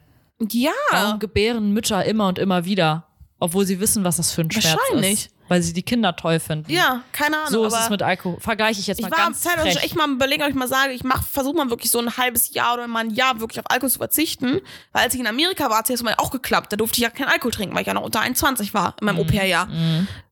ja. 0.51 0.73
Warum 0.91 1.19
gebären 1.19 1.73
Mütter 1.73 2.05
immer 2.05 2.29
und 2.29 2.39
immer 2.39 2.65
wieder? 2.65 3.07
Obwohl 3.39 3.65
sie 3.67 3.81
wissen, 3.81 4.05
was 4.05 4.17
das 4.19 4.33
für 4.33 4.43
ein 4.43 4.51
Schmerz 4.51 4.77
Wahrscheinlich. 4.91 5.31
Weil 5.51 5.63
sie 5.63 5.73
die 5.73 5.83
Kinder 5.83 6.15
toll 6.15 6.39
finden. 6.39 6.71
Ja, 6.71 7.03
keine 7.13 7.37
Ahnung. 7.39 7.51
So 7.51 7.65
ist 7.67 7.75
es 7.75 7.91
mit 7.91 8.03
Alkohol. 8.03 8.39
Vergleiche 8.41 8.81
ich 8.81 8.87
jetzt 8.87 9.01
mal 9.03 9.09
Ich 9.09 9.13
war 9.13 9.19
am 9.19 9.33
ganz 9.33 9.41
Zeit 9.43 9.59
frech. 9.61 9.83
echt 9.83 9.97
mal 9.97 10.05
am 10.05 10.15
überlegen, 10.15 10.43
ob 10.45 10.49
ich 10.49 10.55
mal 10.55 10.69
sage, 10.69 10.93
ich 10.93 11.03
mach, 11.03 11.25
versuche 11.25 11.57
mal 11.57 11.69
wirklich 11.71 11.91
so 11.91 11.99
ein 11.99 12.17
halbes 12.17 12.55
Jahr 12.55 12.75
oder 12.75 12.87
mal 12.87 13.01
ein 13.01 13.11
Jahr 13.11 13.41
wirklich 13.41 13.59
auf 13.59 13.67
Alkohol 13.69 13.91
zu 13.91 13.99
verzichten. 13.99 14.61
Weil 14.93 15.03
als 15.05 15.15
ich 15.15 15.21
in 15.21 15.27
Amerika 15.27 15.69
war, 15.69 15.79
hat 15.79 15.91
es 15.91 16.03
mal 16.05 16.15
auch 16.19 16.31
geklappt. 16.31 16.73
Da 16.73 16.77
durfte 16.77 16.99
ich 16.99 17.03
ja 17.03 17.11
keinen 17.11 17.29
Alkohol 17.29 17.51
trinken, 17.51 17.75
weil 17.75 17.83
ich 17.83 17.89
ja 17.89 17.95
noch 17.95 18.03
unter 18.05 18.21
21 18.21 18.73
war 18.75 18.95
in 19.01 19.07
meinem 19.07 19.17
Mhm. 19.17 19.23
Au-pair-Jahr. 19.23 19.69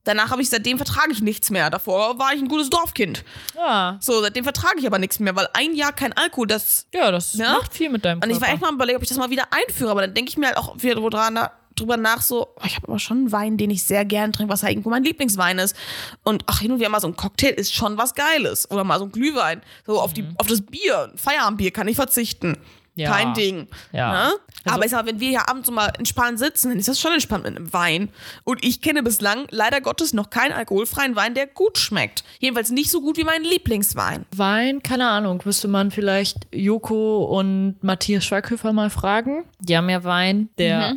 Danach 0.04 0.30
habe 0.30 0.40
ich, 0.40 0.48
seitdem 0.48 0.78
vertrage 0.78 1.12
ich 1.12 1.20
nichts 1.20 1.50
mehr. 1.50 1.68
Davor 1.68 2.18
war 2.18 2.32
ich 2.32 2.40
ein 2.40 2.48
gutes 2.48 2.70
Dorfkind. 2.70 3.24
ja. 3.56 3.98
So, 4.00 4.20
seitdem 4.22 4.44
vertrage 4.44 4.78
ich 4.78 4.86
aber 4.86 4.98
nichts 4.98 5.18
mehr, 5.18 5.34
weil 5.36 5.48
ein 5.52 5.74
Jahr 5.74 5.92
kein 5.92 6.12
Alkohol, 6.14 6.46
das. 6.46 6.86
ja, 6.94 7.10
das 7.10 7.34
Ja? 7.34 7.52
macht 7.54 7.74
viel 7.74 7.90
mit 7.90 8.04
deinem 8.04 8.18
Und 8.18 8.20
Körper. 8.22 8.34
ich 8.36 8.40
war 8.40 8.48
echt 8.54 8.60
mal 8.62 8.68
am 8.68 8.76
überlegen, 8.76 8.96
ob 8.96 9.02
ich 9.02 9.08
das 9.08 9.18
mal 9.18 9.30
wieder 9.30 9.48
einführe, 9.50 9.90
aber 9.90 10.00
dann 10.02 10.14
denke 10.14 10.30
ich 10.30 10.36
mir 10.38 10.46
halt 10.46 10.56
auch 10.56 10.74
wieder 10.80 10.94
dran- 11.10 11.48
drüber 11.80 11.96
nach, 11.96 12.20
so, 12.22 12.48
oh, 12.56 12.62
ich 12.64 12.76
habe 12.76 12.88
aber 12.88 12.98
schon 12.98 13.18
einen 13.18 13.32
Wein, 13.32 13.56
den 13.56 13.70
ich 13.70 13.82
sehr 13.82 14.04
gern 14.04 14.32
trinke, 14.32 14.52
was 14.52 14.62
halt 14.62 14.72
irgendwo 14.72 14.90
mein 14.90 15.04
Lieblingswein 15.04 15.58
ist. 15.58 15.76
Und 16.24 16.42
ach, 16.46 16.60
hin 16.60 16.72
und 16.72 16.78
wieder 16.80 16.88
mal 16.90 17.00
so 17.00 17.08
ein 17.08 17.16
Cocktail 17.16 17.50
ist 17.50 17.74
schon 17.74 17.96
was 17.98 18.14
Geiles. 18.14 18.70
Oder 18.70 18.84
mal 18.84 18.98
so 18.98 19.04
ein 19.06 19.12
Glühwein. 19.12 19.62
So 19.86 20.00
auf, 20.00 20.12
die, 20.14 20.22
Mhm. 20.22 20.34
auf 20.38 20.46
das 20.46 20.62
Bier, 20.62 21.10
ein 21.12 21.18
Feierabendbier 21.18 21.70
kann 21.70 21.88
ich 21.88 21.96
verzichten. 21.96 22.56
Ja. 23.00 23.12
kein 23.12 23.32
Ding. 23.32 23.68
Ja. 23.92 24.10
Ne? 24.12 24.18
Also- 24.64 24.74
Aber 24.74 24.84
ich 24.84 24.90
sag, 24.90 25.06
wenn 25.06 25.20
wir 25.20 25.28
hier 25.28 25.48
abends 25.48 25.68
so 25.68 25.72
mal 25.72 25.86
entspannt 25.98 26.40
sitzen, 26.40 26.70
dann 26.70 26.80
ist 26.80 26.88
das 26.88 26.98
schon 26.98 27.12
entspannt 27.12 27.44
mit 27.44 27.56
einem 27.56 27.72
Wein. 27.72 28.08
Und 28.42 28.64
ich 28.64 28.80
kenne 28.80 29.04
bislang 29.04 29.46
leider 29.50 29.80
Gottes 29.80 30.12
noch 30.14 30.30
keinen 30.30 30.50
alkoholfreien 30.50 31.14
Wein, 31.14 31.32
der 31.34 31.46
gut 31.46 31.78
schmeckt. 31.78 32.24
Jedenfalls 32.40 32.70
nicht 32.72 32.90
so 32.90 33.00
gut 33.00 33.16
wie 33.16 33.22
mein 33.22 33.44
Lieblingswein. 33.44 34.26
Wein, 34.34 34.82
keine 34.82 35.08
Ahnung, 35.08 35.40
müsste 35.44 35.68
man 35.68 35.92
vielleicht 35.92 36.38
Joko 36.52 37.22
und 37.38 37.76
Matthias 37.82 38.24
Schweighöfer 38.24 38.72
mal 38.72 38.90
fragen. 38.90 39.44
Die 39.60 39.76
haben 39.76 39.88
ja 39.88 40.02
Wein, 40.02 40.48
der 40.58 40.96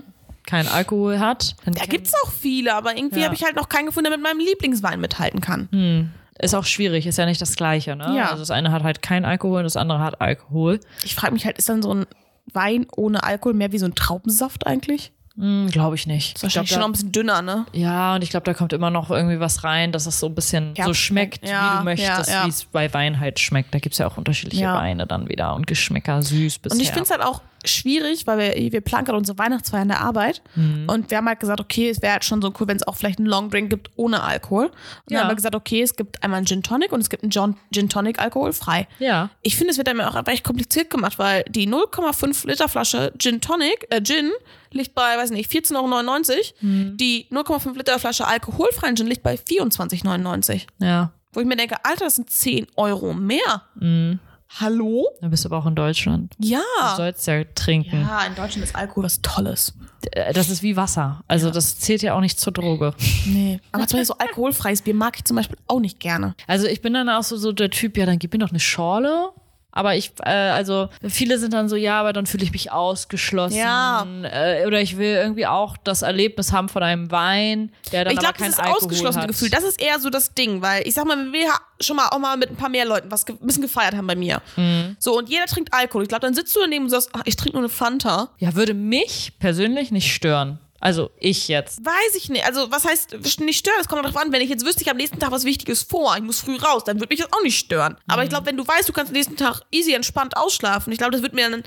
keinen 0.52 0.68
Alkohol 0.68 1.20
hat. 1.20 1.56
Da 1.66 1.86
gibt's 1.86 2.14
auch 2.24 2.32
viele, 2.32 2.76
aber 2.76 2.96
irgendwie 2.98 3.20
Ja. 3.20 3.26
habe 3.26 3.36
ich 3.36 3.44
halt 3.44 3.56
noch 3.56 3.70
keinen 3.70 3.86
gefunden, 3.88 4.10
der 4.10 4.18
mit 4.18 4.24
meinem 4.26 4.40
Lieblingswein 4.40 5.00
mithalten 5.00 5.40
kann. 5.42 6.12
Ist 6.40 6.56
auch 6.56 6.66
schwierig, 6.66 7.06
ist 7.08 7.18
ja 7.18 7.26
nicht 7.26 7.42
das 7.42 7.56
Gleiche, 7.56 7.96
ne? 7.96 8.14
Ja. 8.18 8.26
Also 8.26 8.40
das 8.40 8.52
eine 8.52 8.72
hat 8.72 8.84
halt 8.84 9.02
kein 9.02 9.26
Alkohol, 9.26 9.64
das 9.64 9.78
andere 9.78 10.00
hat 10.00 10.22
Alkohol. 10.22 10.80
Ich 11.04 11.16
frage 11.16 11.34
mich 11.34 11.46
halt, 11.46 11.58
ist 11.58 11.70
dann 11.70 11.82
so 11.82 11.94
ein 11.94 12.06
Wein 12.54 12.86
ohne 12.96 13.24
Alkohol 13.24 13.54
mehr 13.54 13.72
wie 13.72 13.78
so 13.80 13.86
ein 13.86 13.96
Traubensaft 13.96 14.66
eigentlich? 14.68 15.12
Hm, 15.38 15.70
Glaube 15.72 15.96
ich 15.96 16.08
nicht. 16.08 16.36
Ist 16.36 16.44
wahrscheinlich 16.44 16.72
ich 16.72 16.76
glaub, 16.76 16.82
schon 16.82 16.82
noch 16.82 16.90
ein 16.90 16.92
bisschen 16.92 17.12
dünner, 17.14 17.42
ne? 17.42 17.66
ja, 17.72 18.16
und 18.16 18.22
ich 18.24 18.30
glaube, 18.32 18.44
da 18.44 18.54
kommt 18.54 18.74
immer 18.74 18.90
noch 18.90 19.10
irgendwie 19.12 19.40
was 19.40 19.64
rein, 19.64 19.92
dass 19.94 20.06
es 20.06 20.20
so 20.20 20.28
ein 20.28 20.36
bisschen 20.36 20.74
Ja. 20.76 20.84
so 20.86 20.94
schmeckt, 20.94 21.48
Ja, 21.48 21.74
wie 21.74 21.78
du 21.78 21.84
möchtest, 21.86 22.30
ja, 22.30 22.44
wie 22.46 22.50
es 22.50 22.66
bei 22.66 22.94
Wein 22.94 23.20
halt 23.22 23.40
schmeckt. 23.40 23.74
Da 23.74 23.80
gibt's 23.80 24.00
ja 24.00 24.08
auch 24.08 24.18
unterschiedliche. 24.18 24.66
Weine 24.66 25.08
dann 25.08 25.30
wieder 25.30 25.56
und 25.56 25.68
Geschmäcker, 25.68 26.22
süß 26.22 26.60
bis 26.60 26.74
Und 26.74 26.82
ich 26.82 26.88
finde 26.90 27.04
es 27.04 27.12
halt 27.12 27.22
auch 27.22 27.42
schwierig, 27.66 28.28
weil 28.28 28.38
wir, 28.38 28.72
wir 28.72 28.82
planen 28.82 29.06
gerade 29.06 29.18
unsere 29.18 29.38
Weihnachtsfeier 29.38 29.82
in 29.84 29.88
der 29.90 30.02
Arbeit. 30.02 30.42
Mhm. 30.56 30.88
Und 30.90 31.10
wir 31.12 31.18
haben 31.18 31.28
halt 31.28 31.40
gesagt, 31.40 31.60
okay, 31.60 31.90
es 31.90 32.02
wäre 32.02 32.14
halt 32.14 32.26
schon 32.26 32.42
so 32.42 32.54
cool, 32.60 32.68
wenn 32.68 32.78
es 32.78 32.88
auch 32.88 32.96
vielleicht 32.96 33.20
einen 33.20 33.28
Long 33.28 33.50
Drink 33.50 33.70
gibt 33.70 33.90
ohne 33.96 34.22
Alkohol. 34.24 34.66
Und 34.66 34.74
dann 35.08 35.14
Ja. 35.16 35.22
haben 35.22 35.30
wir 35.30 35.36
gesagt, 35.36 35.56
okay, 35.56 35.82
es 35.82 35.96
gibt 35.96 36.24
einmal 36.24 36.38
einen 36.38 36.48
Gin 36.48 36.64
Tonic 36.64 36.92
und 36.92 37.02
es 37.02 37.10
gibt 37.10 37.24
einen 37.24 37.32
John, 37.32 37.56
Gin 37.74 37.90
Tonic 37.90 38.20
alkoholfrei. 38.20 38.88
Ja. 39.00 39.30
Ich 39.42 39.56
finde, 39.56 39.72
es 39.72 39.78
wird 39.78 39.88
einem 39.90 40.02
auch 40.02 40.16
einfach 40.16 40.32
echt 40.34 40.44
kompliziert 40.44 40.90
gemacht, 40.90 41.20
weil 41.20 41.44
die 41.50 41.68
0,5 41.68 42.48
Liter 42.48 42.68
Flasche 42.70 43.14
Gin 43.18 43.42
Tonic, 43.42 43.88
äh, 43.90 44.02
Gin, 44.02 44.32
liegt 44.72 44.96
bei, 44.96 45.18
weiß 45.18 45.32
nicht, 45.32 45.52
14,99 45.52 45.76
Euro. 45.76 46.44
Mhm. 46.62 46.98
Die 46.98 47.28
0,5 47.30 47.78
Liter 47.78 48.00
Flasche 48.00 48.26
alkoholfreien 48.28 48.96
Gin 48.96 49.08
liegt 49.08 49.24
bei 49.24 49.36
24,99 49.36 50.68
Ja. 50.80 51.12
Wo 51.34 51.40
ich 51.40 51.46
mir 51.46 51.56
denke, 51.56 51.76
Alter, 51.84 52.06
das 52.06 52.16
sind 52.18 52.30
10 52.30 52.68
Euro 52.76 53.14
mehr. 53.14 53.64
Mhm. 53.76 54.20
Hallo? 54.60 55.08
Da 55.22 55.28
bist 55.30 55.46
du 55.46 55.50
aber 55.50 55.58
auch 55.60 55.66
in 55.66 55.76
Deutschland. 55.76 56.34
Ja. 56.40 56.60
Du 56.92 56.98
sollst 56.98 57.26
ja 57.28 57.44
trinken. 57.56 58.02
Ja, 58.02 58.26
in 58.26 58.36
Deutschland 58.36 58.64
ist 58.66 58.76
Alkohol 58.76 59.06
was 59.06 59.22
Tolles. 59.22 59.74
Äh, 60.12 60.34
Das 60.34 60.50
ist 60.50 60.62
wie 60.62 60.76
Wasser. 60.76 61.24
Also 61.28 61.50
das 61.52 61.80
zählt 61.80 62.02
ja 62.02 62.14
auch 62.16 62.20
nicht 62.22 62.40
zur 62.40 62.54
Droge. 62.54 62.94
Nee. 63.26 63.60
Aber 63.72 63.88
zum 63.88 63.98
Beispiel 64.00 64.06
so 64.06 64.18
alkoholfreies 64.18 64.82
Bier 64.82 64.94
mag 64.96 65.16
ich 65.16 65.24
zum 65.26 65.38
Beispiel 65.38 65.58
auch 65.68 65.80
nicht 65.80 66.00
gerne. 66.00 66.36
Also 66.48 66.68
ich 66.68 66.82
bin 66.82 66.94
dann 66.94 67.08
auch 67.08 67.24
so, 67.24 67.38
so 67.38 67.52
der 67.52 67.70
Typ, 67.70 67.98
ja, 67.98 68.06
dann 68.06 68.20
gib 68.20 68.34
mir 68.34 68.40
doch 68.40 68.50
eine 68.50 68.60
Schorle. 68.60 69.30
Aber 69.72 69.96
ich, 69.96 70.12
äh, 70.24 70.30
also 70.30 70.90
viele 71.08 71.38
sind 71.40 71.54
dann 71.54 71.70
so, 71.70 71.76
ja, 71.76 72.00
aber 72.00 72.14
dann 72.14 72.26
fühle 72.26 72.44
ich 72.44 72.52
mich 72.52 72.72
ausgeschlossen. 72.72 73.58
Ja. 73.58 74.06
Äh, 74.24 74.66
oder 74.66 74.82
ich 74.82 74.98
will 74.98 75.14
irgendwie 75.16 75.48
auch 75.48 75.78
das 75.78 76.02
Erlebnis 76.02 76.52
haben 76.52 76.68
von 76.70 76.84
einem 76.84 77.10
Wein, 77.12 77.72
der 77.92 78.04
dann 78.04 78.14
ich 78.14 78.20
aber 78.20 78.34
glaube, 78.34 78.52
kein 78.52 78.54
Alkohol 78.54 78.76
ausgeschlossene 78.76 79.24
hat. 79.24 79.30
Gefühl, 79.30 79.50
das 79.50 79.64
ist 79.64 79.82
eher 79.82 80.00
so 80.00 80.10
das 80.10 80.34
Ding, 80.34 80.62
weil 80.62 80.86
ich 80.88 80.94
sag 80.94 81.06
mal, 81.06 81.18
wenn 81.18 81.32
wir 81.32 81.50
schon 81.80 81.96
mal 81.96 82.10
auch 82.10 82.20
mal 82.20 82.38
mit 82.38 82.50
ein 82.50 82.56
paar 82.58 82.70
mehr 82.70 82.86
Leuten 82.86 83.10
was 83.12 83.26
ge 83.26 83.36
ein 83.42 83.46
bisschen 83.46 83.64
gefeiert 83.64 83.96
haben 83.96 84.08
bei 84.08 84.16
mir. 84.16 84.42
Mhm. 84.56 84.96
So, 85.00 85.18
und 85.18 85.30
jeder 85.30 85.46
trinkt 85.46 85.74
Alkohol. 85.74 86.04
Ich 86.04 86.10
glaube, 86.10 86.22
dann 86.22 86.34
sitzt 86.34 86.56
du 86.56 86.60
daneben 86.60 86.86
und 86.86 86.90
sagst, 86.90 87.10
ach, 87.14 87.22
ich 87.26 87.36
trinke 87.36 87.58
nur 87.58 87.62
eine 87.62 87.70
Fanta. 87.70 88.30
ja, 88.38 88.56
würde 88.56 88.74
mich 88.74 89.34
persönlich 89.40 89.92
nicht 89.92 90.14
stören. 90.14 90.60
Also 90.82 91.12
ich 91.20 91.48
jetzt. 91.48 91.86
Weiß 91.86 92.16
ich 92.18 92.30
nicht. 92.30 92.44
Also, 92.46 92.72
was 92.72 92.86
heißt 92.86 93.16
nicht 93.40 93.60
stören? 93.60 93.78
Es 93.80 93.88
kommt 93.88 94.04
darauf 94.04 94.18
an, 94.18 94.32
wenn 94.32 94.42
ich 94.42 94.50
jetzt 94.50 94.66
wüsste, 94.66 94.82
ich 94.82 94.88
habe 94.88 94.96
am 94.96 94.98
nächsten 94.98 95.20
Tag 95.20 95.32
was 95.32 95.46
Wichtiges 95.46 95.84
vor, 95.84 96.16
ich 96.18 96.24
muss 96.24 96.42
früh 96.42 96.58
raus, 96.58 96.84
dann 96.84 97.00
würde 97.00 97.14
mich 97.14 97.20
das 97.20 97.32
auch 97.32 97.44
nicht 97.44 97.58
stören. 97.58 97.98
Aber 98.08 98.24
ich 98.24 98.28
Mhm. 98.30 98.32
glaube, 98.32 98.48
wenn 98.48 98.58
du 98.58 98.68
weißt, 98.68 98.90
du 98.90 98.94
kannst 98.94 99.12
am 99.12 99.14
nächsten 99.16 99.38
Tag 99.38 99.62
easy 99.72 99.94
entspannt 99.94 100.36
ausschlafen, 100.36 100.92
ich 100.92 100.98
glaube, 100.98 101.12
das 101.14 101.22
wird 101.22 101.34
mir 101.34 101.50
dann, 101.50 101.64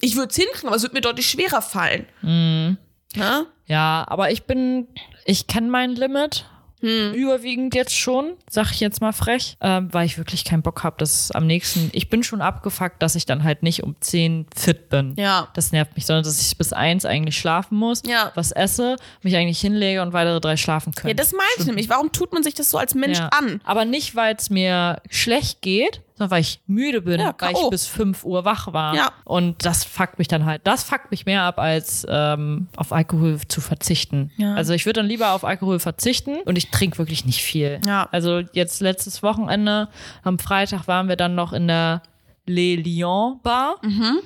ich 0.00 0.16
würde 0.16 0.30
es 0.30 0.36
hinkriegen, 0.36 0.68
aber 0.68 0.76
es 0.76 0.82
wird 0.82 0.94
mir 0.94 1.02
deutlich 1.02 1.28
schwerer 1.28 1.60
fallen. 1.62 2.06
Mhm. 2.22 2.78
Na? 3.14 3.46
Ja, 3.66 4.04
aber 4.08 4.30
ich 4.32 4.44
bin, 4.44 4.88
ich 5.26 5.46
kenne 5.46 5.68
mein 5.68 5.94
Limit. 5.94 6.46
Hm. 6.84 7.14
Überwiegend 7.14 7.74
jetzt 7.74 7.96
schon, 7.96 8.34
sag 8.50 8.70
ich 8.72 8.80
jetzt 8.80 9.00
mal 9.00 9.12
frech, 9.12 9.56
ähm, 9.62 9.88
weil 9.92 10.04
ich 10.04 10.18
wirklich 10.18 10.44
keinen 10.44 10.62
Bock 10.62 10.84
habe, 10.84 10.96
dass 10.98 11.30
am 11.30 11.46
nächsten, 11.46 11.88
ich 11.94 12.10
bin 12.10 12.22
schon 12.22 12.42
abgefuckt, 12.42 13.00
dass 13.02 13.14
ich 13.14 13.24
dann 13.24 13.42
halt 13.42 13.62
nicht 13.62 13.82
um 13.82 13.96
10 14.00 14.46
fit 14.54 14.90
bin. 14.90 15.14
Ja. 15.16 15.48
Das 15.54 15.72
nervt 15.72 15.94
mich, 15.96 16.04
sondern 16.04 16.24
dass 16.24 16.40
ich 16.40 16.58
bis 16.58 16.72
eins 16.74 17.04
eigentlich 17.06 17.38
schlafen 17.38 17.76
muss, 17.78 18.02
Ja. 18.06 18.32
was 18.34 18.52
esse, 18.52 18.96
mich 19.22 19.34
eigentlich 19.36 19.60
hinlege 19.60 20.02
und 20.02 20.12
weitere 20.12 20.40
drei 20.40 20.56
schlafen 20.58 20.92
können. 20.94 21.08
Ja, 21.08 21.14
das 21.14 21.32
meine 21.32 21.48
ich 21.58 21.64
nämlich. 21.64 21.88
Warum 21.88 22.12
tut 22.12 22.32
man 22.34 22.42
sich 22.42 22.52
das 22.54 22.68
so 22.70 22.76
als 22.76 22.94
Mensch 22.94 23.18
Ja. 23.18 23.28
an? 23.28 23.60
Aber 23.64 23.84
nicht, 23.86 24.14
weil 24.14 24.34
es 24.36 24.50
mir 24.50 25.00
schlecht 25.08 25.62
geht, 25.62 26.02
sondern 26.14 26.30
weil 26.30 26.40
ich 26.40 26.60
müde 26.66 27.02
bin, 27.02 27.20
Ja, 27.20 27.34
weil 27.38 27.52
ich 27.52 27.70
bis 27.70 27.86
5 27.86 28.24
Uhr 28.24 28.44
wach 28.44 28.72
war. 28.72 28.94
Ja. 28.94 29.12
Und 29.24 29.64
das 29.66 29.84
fuckt 29.84 30.18
mich 30.18 30.28
dann 30.28 30.44
halt. 30.44 30.62
Das 30.64 30.84
fuckt 30.84 31.10
mich 31.10 31.26
mehr 31.26 31.42
ab, 31.42 31.58
als 31.58 32.06
ähm, 32.08 32.68
auf 32.76 32.92
Alkohol 32.92 33.40
zu 33.48 33.60
verzichten. 33.60 34.30
Ja. 34.36 34.54
Also 34.54 34.74
ich 34.74 34.86
würde 34.86 35.00
dann 35.00 35.08
lieber 35.08 35.32
auf 35.32 35.44
Alkohol 35.44 35.80
verzichten 35.80 36.36
und 36.44 36.56
ich 36.56 36.70
trinke 36.70 36.98
wirklich 36.98 37.24
nicht 37.24 37.42
viel. 37.42 37.80
Ja. 37.86 38.08
Also 38.12 38.40
jetzt 38.52 38.80
letztes 38.80 39.22
Wochenende, 39.22 39.88
am 40.22 40.38
Freitag 40.38 40.86
waren 40.86 41.08
wir 41.08 41.16
dann 41.16 41.34
noch 41.34 41.52
in 41.52 41.66
der 41.66 42.02
Le 42.46 42.76
Lion 42.76 43.40
Bar. 43.42 43.76
Mhm. 43.82 44.20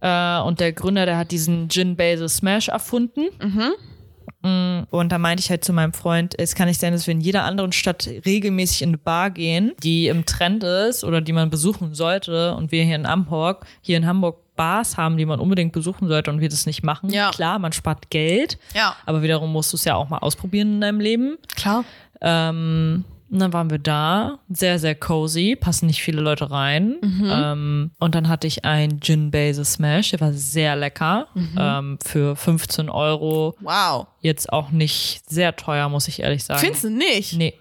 Äh, 0.00 0.40
und 0.40 0.60
der 0.60 0.72
Gründer, 0.72 1.06
der 1.06 1.16
hat 1.16 1.30
diesen 1.30 1.68
Gin 1.68 1.96
Basil 1.96 2.28
Smash 2.28 2.68
erfunden. 2.68 3.26
Mhm. 3.42 3.72
Mm, 4.42 4.80
Und 4.90 5.10
da 5.12 5.18
meinte 5.18 5.40
ich 5.42 5.50
halt 5.50 5.64
zu 5.64 5.72
meinem 5.72 5.92
Freund, 5.92 6.34
es 6.38 6.54
kann 6.54 6.66
nicht 6.68 6.80
sein, 6.80 6.92
dass 6.92 7.06
wir 7.06 7.12
in 7.12 7.20
jeder 7.20 7.44
anderen 7.44 7.72
Stadt 7.72 8.08
regelmäßig 8.26 8.82
in 8.82 8.90
eine 8.90 8.98
Bar 8.98 9.30
gehen, 9.30 9.72
die 9.82 10.08
im 10.08 10.26
Trend 10.26 10.64
ist 10.64 11.04
oder 11.04 11.20
die 11.20 11.32
man 11.32 11.48
besuchen 11.50 11.94
sollte 11.94 12.54
und 12.54 12.72
wir 12.72 12.84
hier 12.84 12.96
in 12.96 13.06
Hamburg, 13.06 13.64
hier 13.80 13.96
in 13.96 14.06
Hamburg 14.06 14.38
Bars 14.54 14.96
haben, 14.98 15.16
die 15.16 15.24
man 15.24 15.40
unbedingt 15.40 15.72
besuchen 15.72 16.08
sollte 16.08 16.30
und 16.30 16.40
wir 16.40 16.48
das 16.48 16.66
nicht 16.66 16.82
machen. 16.82 17.08
Ja. 17.10 17.30
Klar, 17.30 17.58
man 17.58 17.72
spart 17.72 18.10
Geld, 18.10 18.58
Ja. 18.74 18.94
aber 19.06 19.22
wiederum 19.22 19.50
musst 19.50 19.72
du 19.72 19.76
es 19.76 19.84
ja 19.84 19.94
auch 19.94 20.08
mal 20.10 20.18
ausprobieren 20.18 20.74
in 20.74 20.80
deinem 20.82 21.00
Leben. 21.00 21.38
Klar. 21.56 21.84
Ähm, 22.20 23.04
und 23.32 23.38
dann 23.40 23.52
waren 23.52 23.70
wir 23.70 23.78
da, 23.78 24.38
sehr, 24.48 24.78
sehr 24.78 24.94
cozy, 24.94 25.56
passen 25.58 25.86
nicht 25.86 26.02
viele 26.02 26.20
Leute 26.20 26.50
rein. 26.50 26.96
Ähm, 27.02 27.90
und 27.98 28.14
dann 28.14 28.28
hatte 28.28 28.46
ich 28.46 28.64
einen 28.64 29.00
Gin 29.00 29.30
Basil 29.30 29.64
Smash, 29.64 30.10
der 30.10 30.20
war 30.20 30.32
sehr 30.32 30.76
lecker, 30.76 31.26
ähm, 31.58 31.98
für 32.04 32.36
15 32.36 32.88
Euro. 32.90 33.56
Wow. 33.60 34.06
Jetzt 34.20 34.52
auch 34.52 34.70
nicht 34.70 35.22
sehr 35.28 35.56
teuer, 35.56 35.88
muss 35.88 36.06
ich 36.08 36.20
ehrlich 36.20 36.44
sagen. 36.44 36.60
Findest 36.60 36.84
du 36.84 36.90
nicht? 36.90 37.32
Nee. 37.34 37.54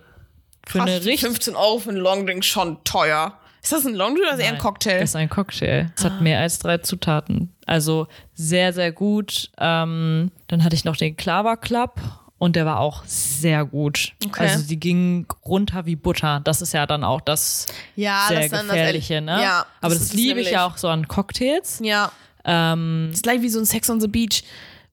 Für 0.68 0.80
Krass, 0.80 0.90
eine 0.90 0.98
richtig 1.06 1.22
15 1.22 1.56
Euro 1.56 1.80
für 1.80 1.90
einen 1.90 2.00
Longdrink 2.00 2.46
schon 2.46 2.84
teuer. 2.84 3.34
Ist 3.64 3.72
das 3.72 3.86
ein 3.86 3.94
Longdrink 3.96 4.28
oder 4.28 4.38
ist 4.38 4.44
eher 4.44 4.52
ein 4.54 4.58
Cocktail? 4.58 5.00
Das 5.00 5.12
ist 5.12 5.16
ein 5.16 5.30
Cocktail. 5.30 5.92
Es 5.96 6.04
Ah. 6.06 6.10
hat 6.10 6.22
mehr 6.22 6.40
als 6.40 6.60
drei 6.60 6.80
Zutaten. 6.80 7.54
Also 7.66 8.08
sehr, 8.34 8.74
sehr 8.74 8.92
gut. 8.92 9.52
Ähm, 9.60 10.32
dann 10.48 10.64
hatte 10.64 10.76
ich 10.76 10.84
noch 10.84 10.98
den 10.98 11.16
Clava 11.16 11.56
Club 11.56 12.00
und 12.42 12.56
der 12.56 12.66
war 12.66 12.80
auch 12.80 13.04
sehr 13.06 13.66
gut. 13.66 14.14
Okay. 14.26 14.48
Also 14.50 14.64
die 14.68 14.80
ging 14.80 15.28
runter 15.46 15.86
wie 15.86 15.96
Butter. 15.96 16.42
Das 16.44 16.60
ist 16.64 16.74
ja 16.74 16.88
dann 16.88 17.04
auch 17.04 17.22
das 17.22 17.68
ja, 17.96 18.26
sehr 18.30 18.40
das 18.40 18.50
dann 18.50 18.66
das- 18.68 18.76
gefährliche, 18.76 19.22
ne? 19.22 19.44
Ja, 19.44 19.68
Aber 19.80 19.94
das 19.94 20.08
das, 20.08 20.14
liebe 20.14 20.42
ich 20.42 20.50
ja 20.50 20.66
auch 20.66 20.76
so 20.78 20.88
an 20.88 21.08
Cocktails. 21.08 21.80
Ja. 21.84 22.12
Ähm, 22.44 23.10
Das 23.12 23.18
ist 23.18 23.24
gleich 23.24 23.44
wie 23.44 23.50
so 23.50 23.60
ein 23.60 23.66
Sex 23.66 23.92
on 23.92 24.02
the 24.02 24.08
Beach. 24.08 24.44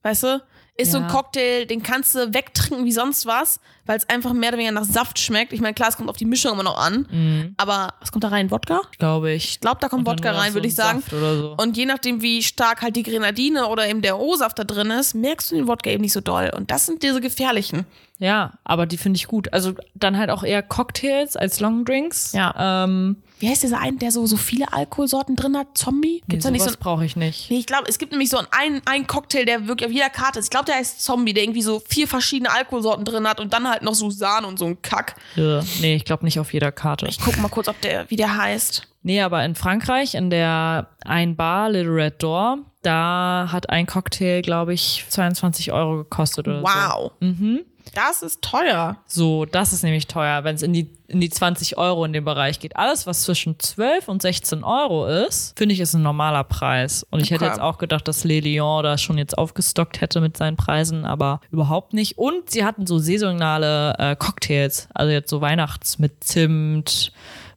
Weißt 0.03 0.25
du? 0.25 0.43
Ist 0.81 0.93
so 0.93 0.99
ein 0.99 1.05
Ja. 1.05 1.11
Cocktail, 1.11 1.67
den 1.67 1.83
kannst 1.83 2.15
du 2.15 2.33
wegtrinken 2.33 2.85
wie 2.85 2.93
sonst 2.93 3.27
was, 3.27 3.59
weil 3.85 3.99
es 3.99 4.09
einfach 4.09 4.33
mehr 4.33 4.51
oder 4.51 4.59
weniger 4.59 4.73
nach 4.73 4.85
Saft 4.85 5.19
schmeckt. 5.19 5.53
Ich 5.53 5.61
meine, 5.61 5.75
klar, 5.75 5.89
es 5.89 5.97
kommt 5.97 6.09
auf 6.09 6.17
die 6.17 6.25
Mischung 6.25 6.53
immer 6.53 6.63
noch 6.63 6.79
an. 6.79 7.53
Aber 7.57 7.95
was 8.01 8.13
kommt 8.13 8.23
da 8.23 8.29
rein? 8.29 8.51
Wodka? 8.53 8.83
glaube 8.97 9.33
ich. 9.33 9.51
Ich 9.51 9.61
glaube, 9.61 9.79
da 9.81 9.89
kommt 9.89 10.07
Wodka 10.07 10.31
rein, 10.31 10.51
so 10.51 10.55
würde 10.55 10.69
ich 10.69 10.77
sagen. 10.77 11.01
Saft 11.01 11.13
oder 11.15 11.37
so. 11.37 11.55
Und 11.59 11.77
je 11.77 11.85
nachdem, 11.85 12.23
wie 12.23 12.45
stark 12.45 12.83
halt 12.83 12.95
die 12.95 13.03
Grenadine 13.03 13.67
oder 13.67 13.89
eben 13.89 14.03
der 14.03 14.21
O-Saft 14.21 14.57
da 14.61 14.63
drin 14.65 14.91
ist, 14.93 15.15
merkst 15.15 15.51
du 15.51 15.57
den 15.57 15.67
Wodka 15.67 15.91
eben 15.91 16.03
nicht 16.03 16.13
so 16.13 16.21
doll. 16.21 16.53
Und 16.57 16.71
das 16.71 16.87
sind 16.87 17.03
diese 17.03 17.21
gefährlichen. 17.21 17.85
Ja, 18.21 18.53
aber 18.63 18.87
die 18.87 18.99
finde 18.99 19.17
ich 19.17 19.27
gut. 19.27 19.53
Also 19.53 19.75
dann 19.95 20.17
halt 20.17 20.31
auch 20.31 20.45
eher 20.45 20.63
Cocktails 20.63 21.37
als 21.37 21.59
Longdrinks. 21.59 22.33
Ja. 22.35 22.85
Ähm, 22.85 23.17
Wie 23.41 23.49
heißt 23.49 23.63
dieser 23.63 23.79
ein, 23.81 23.99
der 23.99 24.11
so, 24.11 24.27
so 24.27 24.37
viele 24.37 24.73
Alkoholsorten 24.73 25.37
drin 25.37 25.57
hat? 25.57 25.69
Zombie? 25.75 26.23
nee, 26.23 26.23
Gibt's 26.29 26.45
da 26.45 26.51
nicht 26.51 26.65
so 26.65 26.71
brauche 26.79 27.05
ich 27.05 27.17
nicht. 27.17 27.51
Nee, 27.51 27.59
ich 27.59 27.67
glaube, 27.67 27.89
es 27.89 27.99
gibt 27.99 28.13
nämlich 28.13 28.31
so 28.31 28.39
einen, 28.51 28.83
einen 28.85 29.07
Cocktail, 29.07 29.45
der 29.45 29.69
wirklich 29.69 29.87
auf 29.89 29.93
jeder 29.93 30.11
Karte 30.11 30.39
ist. 30.39 30.47
Ich 30.47 30.51
glaube, 30.51 30.67
der 30.67 30.77
heißt 30.77 31.03
Zombie, 31.03 31.33
der 31.33 31.45
irgendwie 31.45 31.63
so 31.63 31.81
vier 31.89 32.09
verschiedene 32.09 32.51
Alkoholsorten 32.51 33.05
drin 33.05 33.29
hat 33.29 33.41
und 33.41 33.53
dann 33.53 33.69
halt 33.69 33.83
noch 33.83 33.95
so 33.95 34.11
Sahne 34.11 34.47
und 34.47 34.59
so 34.59 34.67
ein 34.67 34.83
Kack. 34.83 35.17
Ja. 35.37 35.63
Nee, 35.81 35.97
ich 35.97 36.05
glaube 36.05 36.25
nicht 36.25 36.39
auf 36.41 36.53
jeder 36.53 36.73
Karte. 36.73 37.07
Ich 37.07 37.19
guck 37.21 37.37
mal 37.39 37.49
kurz, 37.49 37.69
ob 37.69 37.81
der, 37.81 38.11
wie 38.11 38.17
der 38.17 38.37
heißt. 38.37 38.89
Nee, 39.09 39.23
aber 39.23 39.43
in 39.43 39.55
Frankreich, 39.55 40.15
in 40.15 40.29
der 40.29 40.89
ein 41.03 41.35
Bar, 41.35 41.71
Little 41.71 41.95
Red 41.95 42.23
Door, 42.23 42.59
da 42.83 43.49
hat 43.51 43.71
ein 43.71 43.87
Cocktail, 43.87 44.43
glaube 44.43 44.75
ich, 44.75 45.07
22 45.09 45.73
Euro 45.73 45.97
gekostet 45.97 46.47
oder 46.47 46.59
so. 46.59 46.67
Wow. 46.67 47.13
Mhm. 47.21 47.61
Das 47.95 48.21
ist 48.21 48.43
teuer. 48.43 48.99
So, 49.07 49.47
das 49.47 49.73
ist 49.73 49.83
nämlich 49.83 50.09
teuer, 50.09 50.45
wenn 50.45 50.57
es 50.57 50.63
in 50.63 50.75
die, 50.75 50.91
in 51.07 51.21
die 51.21 51.31
20 51.31 51.79
Euro 51.79 52.05
in 52.05 52.13
dem 52.13 52.27
Bereich 52.27 52.61
geht. 52.61 52.77
Alles, 52.77 53.07
was 53.07 53.23
zwischen 53.23 53.59
12 53.59 54.09
und 54.09 54.21
16 54.21 54.63
Euro 54.63 55.07
ist, 55.07 55.57
finde 55.59 55.73
ich, 55.73 55.81
ist 55.81 55.95
ein 55.95 56.03
normaler 56.03 56.45
Preis. 56.45 57.07
Und 57.09 57.21
ich 57.23 57.31
hätte 57.31 57.47
jetzt 57.47 57.63
auch 57.63 57.79
gedacht, 57.79 58.07
dass 58.09 58.25
Le 58.25 58.41
Lion 58.41 58.83
da 58.83 58.99
schon 58.99 59.17
jetzt 59.17 59.39
aufgestockt 59.39 60.03
hätte 60.03 60.21
mit 60.21 60.37
seinen 60.37 60.59
Preisen, 60.59 61.07
aber 61.07 61.41
überhaupt 61.51 61.95
nicht. 61.95 62.19
Und 62.19 62.51
sie 62.51 62.63
hatten 62.63 62.87
so 62.87 62.99
saisonale 62.99 63.95
äh, 63.99 64.17
Cocktails, 64.17 64.91
also 64.93 65.11
jetzt 65.11 65.31
so 65.31 65.41
Weihnachts 65.41 65.99
mit 65.99 66.23
Zimt, 66.23 67.11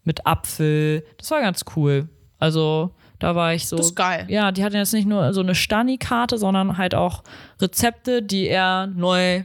mit 0.03 0.25
Apfel. 0.25 1.05
Das 1.17 1.29
war 1.31 1.41
ganz 1.41 1.63
cool. 1.75 2.09
Also 2.39 2.91
Da 3.19 3.35
war 3.35 3.53
ich 3.53 3.67
so. 3.67 3.77
Das 3.77 3.85
ist 3.87 3.95
geil. 3.95 4.25
Ja, 4.29 4.51
die 4.51 4.63
hatten 4.63 4.75
jetzt 4.75 4.93
nicht 4.93 5.07
nur 5.07 5.31
so 5.33 5.41
eine 5.41 5.53
Stani-Karte, 5.53 6.39
sondern 6.39 6.77
halt 6.79 6.95
auch 6.95 7.21
Rezepte, 7.61 8.23
die 8.23 8.47
er 8.47 8.87
neu, 8.87 9.43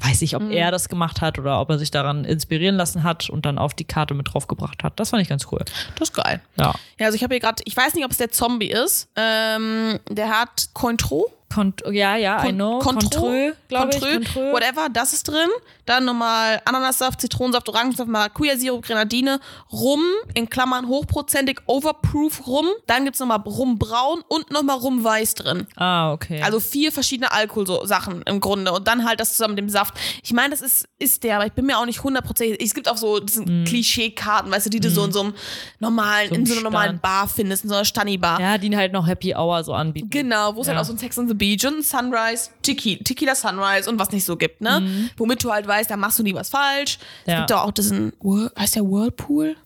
weiß 0.00 0.20
nicht, 0.20 0.36
ob 0.36 0.42
Mhm. 0.42 0.52
er 0.52 0.70
das 0.70 0.88
gemacht 0.88 1.20
hat 1.20 1.36
oder 1.38 1.60
ob 1.60 1.68
er 1.70 1.78
sich 1.78 1.90
daran 1.90 2.24
inspirieren 2.24 2.76
lassen 2.76 3.02
hat 3.02 3.28
und 3.28 3.44
dann 3.44 3.58
auf 3.58 3.74
die 3.74 3.82
Karte 3.84 4.14
mit 4.14 4.32
draufgebracht 4.32 4.84
hat. 4.84 5.00
Das 5.00 5.10
fand 5.10 5.22
ich 5.22 5.28
ganz 5.28 5.48
cool. 5.50 5.58
Das 5.98 6.10
ist 6.10 6.14
geil. 6.14 6.40
Ja. 6.56 6.74
Ja, 7.00 7.06
also 7.06 7.16
ich 7.16 7.24
habe 7.24 7.34
hier 7.34 7.40
gerade, 7.40 7.62
ich 7.64 7.76
weiß 7.76 7.94
nicht, 7.94 8.04
ob 8.04 8.12
es 8.12 8.18
der 8.18 8.30
Zombie 8.30 8.70
ist. 8.70 9.08
Ähm, 9.16 9.98
der 10.08 10.28
hat 10.30 10.68
Cointreau. 10.74 11.26
Kont 11.54 11.82
ja, 11.90 12.16
ja, 12.16 12.44
I 12.44 12.52
know. 12.52 12.80
Control, 12.80 13.54
glaube 13.68 13.92
ich. 13.94 14.00
Control, 14.00 14.52
whatever, 14.52 14.88
das 14.92 15.12
ist 15.12 15.28
drin. 15.28 15.48
Dann 15.86 16.04
nochmal 16.04 16.60
Ananassaft, 16.64 17.20
Zitronensaft, 17.20 17.68
Orangensaft, 17.68 18.08
Maracuja-Sirup, 18.10 18.82
Grenadine, 18.84 19.40
Rum, 19.72 20.00
in 20.34 20.50
Klammern 20.50 20.88
hochprozentig, 20.88 21.60
Overproof 21.66 22.46
Rum. 22.46 22.66
Dann 22.86 23.04
gibt's 23.04 23.20
nochmal 23.20 23.38
Rum 23.46 23.78
Braun 23.78 24.22
und 24.28 24.50
nochmal 24.50 24.76
Rum 24.78 25.04
Weiß 25.04 25.34
drin. 25.36 25.66
Ah, 25.76 26.12
okay. 26.12 26.42
Also 26.42 26.58
vier 26.60 26.90
verschiedene 26.90 27.30
Alkoholsachen 27.32 28.22
im 28.22 28.40
Grunde. 28.40 28.72
Und 28.72 28.88
dann 28.88 29.06
halt 29.08 29.20
das 29.20 29.30
zusammen 29.36 29.54
mit 29.54 29.62
dem 29.62 29.68
Saft. 29.70 29.94
Ich 30.24 30.32
meine, 30.32 30.50
das 30.50 30.60
ist, 30.60 30.88
ist 30.98 31.22
der, 31.22 31.36
aber 31.36 31.46
ich 31.46 31.52
bin 31.52 31.64
mir 31.66 31.78
auch 31.78 31.86
nicht 31.86 32.02
hundertprozentig. 32.02 32.60
Es 32.60 32.74
gibt 32.74 32.88
auch 32.90 32.96
so 32.96 33.20
diesen 33.20 33.64
Klischee-Karten, 33.64 34.50
weißt 34.50 34.66
du, 34.66 34.70
die 34.70 34.80
du 34.80 34.90
so 34.90 35.04
in 35.04 35.12
so 35.12 35.20
einem 35.20 35.34
normalen, 35.78 36.26
Mm. 36.26 36.34
So 36.34 36.34
in 36.34 36.46
so 36.46 36.52
einer 36.54 36.62
normalen 36.62 36.88
Stand. 36.90 37.02
Bar 37.02 37.28
findest, 37.28 37.64
in 37.64 37.70
so 37.70 37.76
einer 37.76 37.84
Stani-Bar. 37.84 38.40
ja, 38.40 38.58
die 38.58 38.76
halt 38.76 38.92
noch 38.92 39.06
Happy 39.06 39.34
Hour 39.34 39.62
so 39.64 39.72
anbieten. 39.74 40.10
Genau, 40.10 40.54
wo 40.56 40.60
es 40.62 40.66
Ja. 40.66 40.72
halt 40.74 40.82
auch 40.82 40.86
so 40.86 40.92
ein 40.92 40.98
Sex 40.98 41.16
on 41.18 41.28
the 41.28 41.34
Beach 41.38 41.64
und 41.66 41.84
Sunrise, 41.84 42.50
Tequila, 42.62 43.02
Tequila 43.04 43.34
Sunrise 43.34 43.88
und 43.90 43.98
was 43.98 44.10
nicht 44.12 44.24
so 44.24 44.36
gibt, 44.36 44.60
ne? 44.60 45.10
Womit 45.16 45.42
du 45.44 45.52
halt 45.52 45.66
weißt, 45.66 45.90
da 45.90 45.96
machst 45.96 46.18
du 46.18 46.22
nie 46.22 46.34
was 46.34 46.48
falsch. 46.50 46.98
Es 47.24 47.26
Mhm. 47.26 47.32
Ja. 47.32 47.38
gibt 47.38 47.50
doch 47.50 47.62
auch 47.64 47.72
diesen, 47.72 48.12
heißt 48.58 48.76
der 48.76 48.82
Whirlpool? 48.84 49.56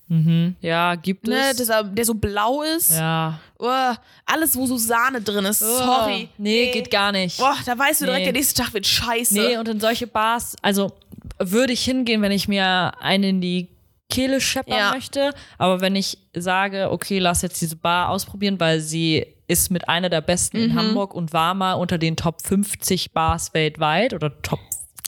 Ja, 0.61 0.95
gibt 0.97 1.27
Ne? 1.27 1.51
es. 1.51 1.57
Dieser, 1.57 1.85
der 1.85 2.05
so 2.05 2.15
blau 2.15 2.63
ist. 2.63 2.91
ja. 2.93 3.39
Oh, 3.63 3.95
alles, 4.25 4.57
wo 4.57 4.65
so 4.67 4.79
Sahne 4.79 5.21
drin 5.21 5.45
ist. 5.45 5.59
Sorry. 5.59 6.29
Oh, 6.31 6.35
Nee, 6.39 6.71
geht 6.73 6.91
gar 6.91 7.13
nicht. 7.13 7.37
Boah, 7.39 7.55
da 7.67 7.79
weißt 7.79 8.01
du 8.01 8.05
direkt, 8.07 8.21
Nee. 8.21 8.33
der 8.33 8.41
nächste 8.41 8.63
Tag 8.63 8.73
wird 8.73 8.87
scheiße. 8.87 9.35
Nee, 9.35 9.57
und 9.59 9.69
in 9.69 9.79
solche 9.81 10.07
Bars, 10.07 10.57
also 10.63 10.93
würde 11.39 11.75
ich 11.75 11.85
hingehen, 11.85 12.23
wenn 12.23 12.33
ich 12.33 12.49
mir 12.49 12.93
einen 13.01 13.25
in 13.25 13.41
die 13.43 13.69
Kehle 14.09 14.41
scheppern 14.41 14.77
Ja. 14.79 14.91
möchte. 14.93 15.33
Aber 15.59 15.81
wenn 15.83 15.95
ich 15.95 16.19
sage, 16.35 16.91
okay, 16.91 17.19
lass 17.19 17.43
jetzt 17.43 17.61
diese 17.61 17.77
Bar 17.77 18.09
ausprobieren, 18.09 18.59
weil 18.59 18.81
sie 18.81 19.27
ist 19.51 19.71
mit 19.71 19.89
einer 19.89 20.09
der 20.09 20.21
besten 20.21 20.59
Mhm. 20.59 20.65
in 20.65 20.75
Hamburg 20.77 21.15
und 21.15 21.33
war 21.33 21.55
mal 21.55 21.75
unter 21.75 21.99
den 21.99 22.17
Top 22.17 22.41
50 22.43 23.13
Bars 23.13 23.53
weltweit 23.55 24.15
oder 24.15 24.41
Top 24.43 24.61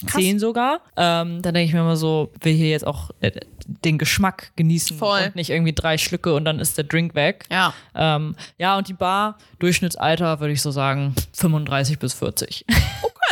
10 0.09 0.40
sogar, 0.40 0.80
ähm, 0.97 1.43
dann 1.43 1.55
denke 1.55 1.68
ich 1.68 1.72
mir 1.72 1.80
immer 1.80 1.97
so, 1.97 2.32
will 2.40 2.55
hier 2.55 2.70
jetzt 2.70 2.86
auch 2.86 3.11
äh, 3.20 3.30
den 3.67 3.99
Geschmack 3.99 4.53
genießen 4.57 4.99
Voll. 4.99 5.23
und 5.27 5.37
nicht 5.37 5.51
irgendwie 5.51 5.73
drei 5.73 5.99
Schlücke 5.99 6.35
und 6.35 6.45
dann 6.45 6.59
ist 6.61 6.77
der 6.77 6.85
Drink 6.85 7.15
weg. 7.15 7.47
Ja. 7.51 7.73
Ähm, 7.95 8.37
ja, 8.59 8.77
und 8.79 8.89
die 8.89 8.93
Bar, 8.95 9.37
Durchschnittsalter, 9.59 10.41
würde 10.41 10.53
ich 10.53 10.63
so 10.63 10.71
sagen, 10.71 11.15
35 11.35 11.99
bis 11.99 12.15
40. 12.15 12.65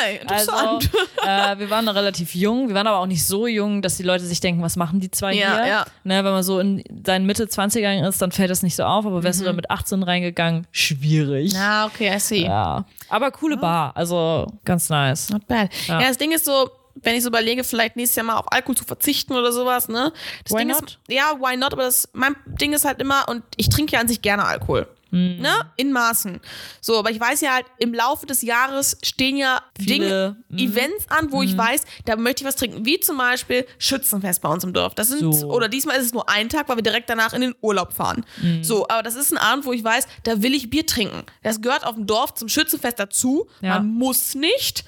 Okay, 0.03 0.21
Also, 0.29 0.51
interessant. 0.53 0.91
äh, 1.27 1.59
wir 1.59 1.69
waren 1.69 1.85
noch 1.85 1.95
relativ 1.95 2.35
jung, 2.35 2.69
wir 2.69 2.75
waren 2.75 2.87
aber 2.87 3.01
auch 3.01 3.07
nicht 3.07 3.27
so 3.27 3.47
jung, 3.47 3.83
dass 3.83 3.99
die 3.99 4.03
Leute 4.03 4.25
sich 4.25 4.41
denken, 4.41 4.63
was 4.63 4.77
machen 4.77 4.99
die 4.99 5.11
zwei 5.11 5.35
Ja, 5.35 5.57
hier? 5.59 5.67
ja. 5.67 5.85
Ne, 6.05 6.25
wenn 6.25 6.33
man 6.33 6.43
so 6.43 6.59
in 6.59 6.83
seinen 7.05 7.27
Mitte 7.27 7.45
20ern 7.45 8.09
ist, 8.09 8.23
dann 8.23 8.33
fällt 8.33 8.49
das 8.51 8.63
nicht 8.63 8.77
so 8.77 8.85
auf, 8.85 9.05
aber 9.05 9.23
wärst 9.23 9.43
du 9.43 9.45
da 9.45 9.53
mit 9.53 9.71
18 9.71 10.03
reingegangen, 10.03 10.67
schwierig. 10.71 11.53
Mhm. 11.53 11.59
ja, 11.59 11.85
okay, 11.87 12.17
I 12.17 12.19
see. 12.19 12.45
Ja. 12.47 12.87
Aber 13.11 13.31
coole 13.31 13.59
Bar, 13.59 13.95
also 13.95 14.47
ganz 14.65 14.89
nice. 14.89 15.29
Not 15.29 15.47
bad. 15.47 15.69
Ja. 15.87 16.01
Ja. 16.01 16.09
das 16.09 16.17
Ding 16.17 16.33
ist 16.33 16.47
so, 16.47 16.71
wenn 16.95 17.17
ich 17.17 17.23
so 17.23 17.29
überlege, 17.29 17.65
vielleicht 17.65 17.97
nächstes 17.97 18.17
Jahr 18.17 18.27
mal 18.27 18.37
auf 18.37 18.51
Alkohol 18.53 18.77
zu 18.77 18.85
verzichten 18.85 19.35
oder 19.35 19.53
sowas, 19.53 19.89
ne? 19.89 20.13
Das 20.45 20.53
Why 20.53 20.59
Ding 20.59 20.69
not? 20.69 20.83
ist, 20.83 20.99
ja, 21.09 21.35
why 21.39 21.57
not? 21.57 21.73
Aber 21.73 21.83
das, 21.83 22.09
mein 22.13 22.37
Ding 22.47 22.73
ist 22.73 22.85
halt 22.85 23.01
immer, 23.01 23.29
und 23.29 23.43
ich 23.57 23.69
trinke 23.69 23.93
ja 23.93 24.01
an 24.01 24.09
sich 24.09 24.23
gerne 24.23 24.45
Alkohol. 24.45 24.89
Hm. 25.11 25.39
Ne? 25.39 25.53
In 25.77 25.93
Maßen. 25.93 26.41
So, 26.81 26.99
aber 26.99 27.11
ich 27.11 27.19
weiß 27.21 27.41
ja 27.41 27.55
halt, 27.55 27.67
im 27.79 27.93
Laufe 27.95 28.27
des 28.27 28.43
Jahres 28.43 28.97
stehen 29.03 29.37
ja 29.37 29.61
Viele, 29.79 30.37
Dinge, 30.51 30.61
Events 30.71 31.07
an, 31.11 31.33
wo 31.33 31.43
ich 31.43 31.57
weiß, 31.57 31.85
da 32.05 32.17
möchte 32.17 32.43
ich 32.43 32.49
was 32.49 32.57
trinken. 32.57 32.85
Wie 32.85 33.01
zum 33.01 33.19
Beispiel 33.19 33.67
Schützenfest 33.79 34.41
bei 34.43 34.49
uns 34.49 34.65
im 34.65 34.73
Dorf. 34.73 34.95
Das 34.95 35.09
sind, 35.09 35.33
So. 35.35 35.49
oder 35.51 35.69
diesmal 35.69 35.97
ist 35.99 36.07
es 36.07 36.13
nur 36.13 36.29
ein 36.29 36.49
Tag, 36.49 36.69
weil 36.69 36.77
wir 36.77 36.83
direkt 36.83 37.11
danach 37.11 37.33
in 37.33 37.41
den 37.41 37.55
Urlaub 37.61 37.93
fahren. 37.93 38.25
So, 38.63 38.87
aber 38.89 39.03
das 39.03 39.15
ist 39.17 39.33
ein 39.33 39.39
Abend, 39.39 39.65
wo 39.65 39.73
ich 39.73 39.83
weiß, 39.83 40.07
da 40.25 40.43
will 40.43 40.55
ich 40.55 40.71
Bier 40.71 40.87
trinken. 40.87 41.23
Das 41.43 41.61
gehört 41.61 41.85
auf 41.85 41.95
dem 41.95 42.07
Dorf 42.07 42.35
zum 42.35 42.49
Schützenfest 42.49 42.99
dazu. 42.99 43.49
Ja. 43.61 43.75
Man 43.81 43.89
muss 43.89 44.35
nicht, 44.35 44.85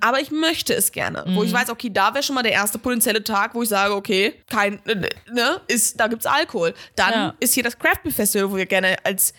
aber 0.00 0.20
ich 0.20 0.30
möchte 0.30 0.74
es 0.74 0.92
gerne. 0.92 1.24
Wo 1.34 1.42
ich 1.42 1.52
weiß, 1.52 1.70
okay, 1.70 1.90
da 1.90 2.14
wäre 2.14 2.22
schon 2.22 2.34
mal 2.34 2.42
der 2.42 2.52
erste 2.52 2.78
potenzielle 2.78 3.22
Tag, 3.22 3.54
wo 3.54 3.62
ich 3.62 3.68
sage, 3.68 3.94
okay, 3.94 4.34
kein, 4.48 4.84
äh, 4.86 5.08
ne, 5.32 5.60
ist, 5.68 5.98
da 6.00 6.06
gibt's 6.08 6.26
Alkohol. 6.26 6.74
Dann 6.96 7.12
Ja. 7.12 7.34
ist 7.40 7.54
hier 7.54 7.62
das 7.62 7.78
Craft 7.78 8.02
Beer 8.04 8.12
Festival, 8.12 8.50
wo 8.50 8.56
wir 8.56 8.66
gerne 8.66 8.96
als 9.04 9.32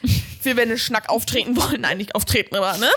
wir 0.46 0.58
wenn 0.58 0.78
Schnack 0.78 1.10
auftreten 1.10 1.56
wollen, 1.58 1.82
nein, 1.82 1.98
nicht 1.98 2.16
auftreten, 2.16 2.56
aber 2.56 2.78
ne, 2.78 2.90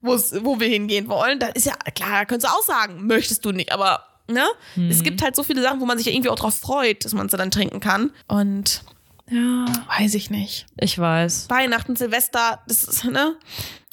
wo's, 0.00 0.32
wo 0.42 0.60
wir 0.60 0.68
hingehen 0.68 1.08
wollen, 1.08 1.38
da 1.38 1.48
ist 1.48 1.66
ja 1.66 1.74
klar, 1.94 2.20
da 2.20 2.24
könntest 2.24 2.52
du 2.52 2.56
auch 2.56 2.64
sagen, 2.64 3.06
möchtest 3.06 3.44
du 3.44 3.52
nicht, 3.52 3.72
aber 3.72 4.04
ne, 4.28 4.46
es 4.88 5.02
gibt 5.02 5.22
halt 5.22 5.34
so 5.36 5.42
viele 5.42 5.62
Sachen, 5.62 5.80
wo 5.80 5.86
man 5.86 5.98
sich 5.98 6.06
ja 6.06 6.12
irgendwie 6.12 6.30
auch 6.30 6.38
drauf 6.38 6.54
freut, 6.54 7.04
dass 7.04 7.12
man 7.14 7.26
es 7.26 7.32
dann 7.32 7.50
trinken 7.50 7.80
kann. 7.80 8.12
Und 8.28 8.82
Ja, 9.28 9.66
weiß 9.98 10.14
ich 10.14 10.30
nicht. 10.30 10.66
ich 10.78 10.98
weiß. 10.98 11.46
Weihnachten, 11.50 11.96
Silvester, 11.96 12.60
das 12.66 12.84
ist, 12.84 13.04
ne? 13.04 13.36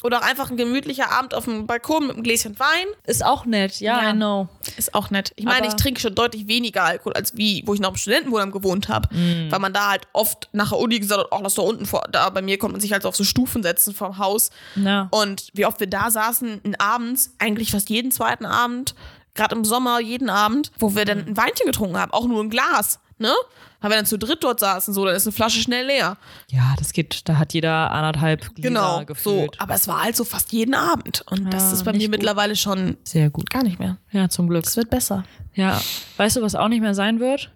Oder 0.04 0.18
auch 0.18 0.22
einfach 0.22 0.48
ein 0.50 0.56
gemütlicher 0.56 1.10
Abend 1.10 1.34
auf 1.34 1.46
dem 1.46 1.66
Balkon 1.66 2.06
mit 2.06 2.14
einem 2.14 2.22
Gläschen 2.22 2.56
Wein. 2.60 2.86
Ist 3.04 3.24
auch 3.24 3.44
nett, 3.46 3.80
ja, 3.80 4.00
Ja. 4.00 4.10
I 4.10 4.12
know. 4.12 4.48
Ist 4.76 4.94
auch 4.94 5.10
nett. 5.10 5.32
Ich 5.34 5.44
meine, 5.44 5.58
Aber- 5.58 5.66
ich 5.66 5.74
trinke 5.74 6.00
schon 6.00 6.14
deutlich 6.14 6.46
weniger 6.46 6.84
Alkohol, 6.84 7.14
als 7.14 7.36
wie, 7.36 7.64
wo 7.66 7.74
ich 7.74 7.80
noch 7.80 7.90
im 7.90 7.96
Studentenwohnheim 7.96 8.52
gewohnt 8.52 8.88
habe. 8.88 9.12
Mm. 9.12 9.50
Weil 9.50 9.58
man 9.58 9.72
da 9.72 9.88
halt 9.90 10.06
oft 10.12 10.48
nach 10.52 10.68
der 10.68 10.78
Uni 10.78 11.00
gesagt 11.00 11.20
hat, 11.20 11.28
ach, 11.32 11.40
lass 11.42 11.54
da 11.56 11.62
unten 11.62 11.84
vor, 11.84 12.04
da 12.12 12.30
bei 12.30 12.42
mir 12.42 12.58
konnte 12.58 12.74
man 12.74 12.80
sich 12.80 12.92
halt 12.92 13.02
so 13.02 13.08
auf 13.08 13.16
so 13.16 13.24
Stufen 13.24 13.64
setzen 13.64 13.92
vom 13.92 14.18
Haus. 14.18 14.50
Ja. 14.76 15.08
Und 15.10 15.48
wie 15.54 15.66
oft 15.66 15.80
wir 15.80 15.88
da 15.88 16.12
saßen, 16.12 16.76
abends, 16.78 17.34
eigentlich 17.40 17.72
fast 17.72 17.90
jeden 17.90 18.12
zweiten 18.12 18.46
Abend, 18.46 18.94
gerade 19.34 19.56
im 19.56 19.64
Sommer, 19.64 19.98
jeden 19.98 20.30
Abend, 20.30 20.70
wo 20.78 20.94
wir 20.94 21.02
Mm. 21.02 21.06
dann 21.06 21.18
ein 21.26 21.36
Weinchen 21.36 21.66
getrunken 21.66 21.98
haben, 21.98 22.12
auch 22.12 22.26
nur 22.28 22.40
ein 22.40 22.50
Glas, 22.50 23.00
ne? 23.18 23.32
Weil 23.80 23.90
wir 23.90 23.96
dann 23.96 24.06
zu 24.06 24.18
dritt 24.18 24.42
dort 24.42 24.58
saßen, 24.58 24.92
so, 24.92 25.04
dann 25.04 25.14
ist 25.14 25.26
eine 25.26 25.32
Flasche 25.32 25.60
schnell 25.60 25.86
leer. 25.86 26.16
Ja, 26.50 26.74
das 26.78 26.92
geht, 26.92 27.28
da 27.28 27.36
hat 27.38 27.52
jeder 27.54 27.92
anderthalb 27.92 28.40
Gläser 28.56 28.68
Genau, 28.68 28.98
so. 29.00 29.04
gefüllt. 29.06 29.60
Aber 29.60 29.74
es 29.74 29.86
war 29.86 30.02
halt 30.02 30.16
so 30.16 30.24
fast 30.24 30.52
jeden 30.52 30.74
Abend. 30.74 31.22
Und 31.30 31.52
das 31.54 31.64
Ja, 31.64 31.72
ist 31.74 31.84
bei 31.84 31.92
mir 31.92 32.08
gut. 32.08 32.10
mittlerweile 32.10 32.56
schon 32.56 32.96
Sehr 33.04 33.30
gut. 33.30 33.50
gar 33.50 33.62
nicht 33.62 33.78
mehr. 33.78 33.98
Ja, 34.10 34.28
zum 34.28 34.48
Glück. 34.48 34.64
Es 34.66 34.76
wird 34.76 34.90
besser. 34.90 35.22
Ja. 35.54 35.80
Weißt 36.16 36.36
du, 36.36 36.42
was 36.42 36.56
auch 36.56 36.66
nicht 36.68 36.80
mehr 36.80 36.94
sein 36.94 37.20
wird? 37.20 37.52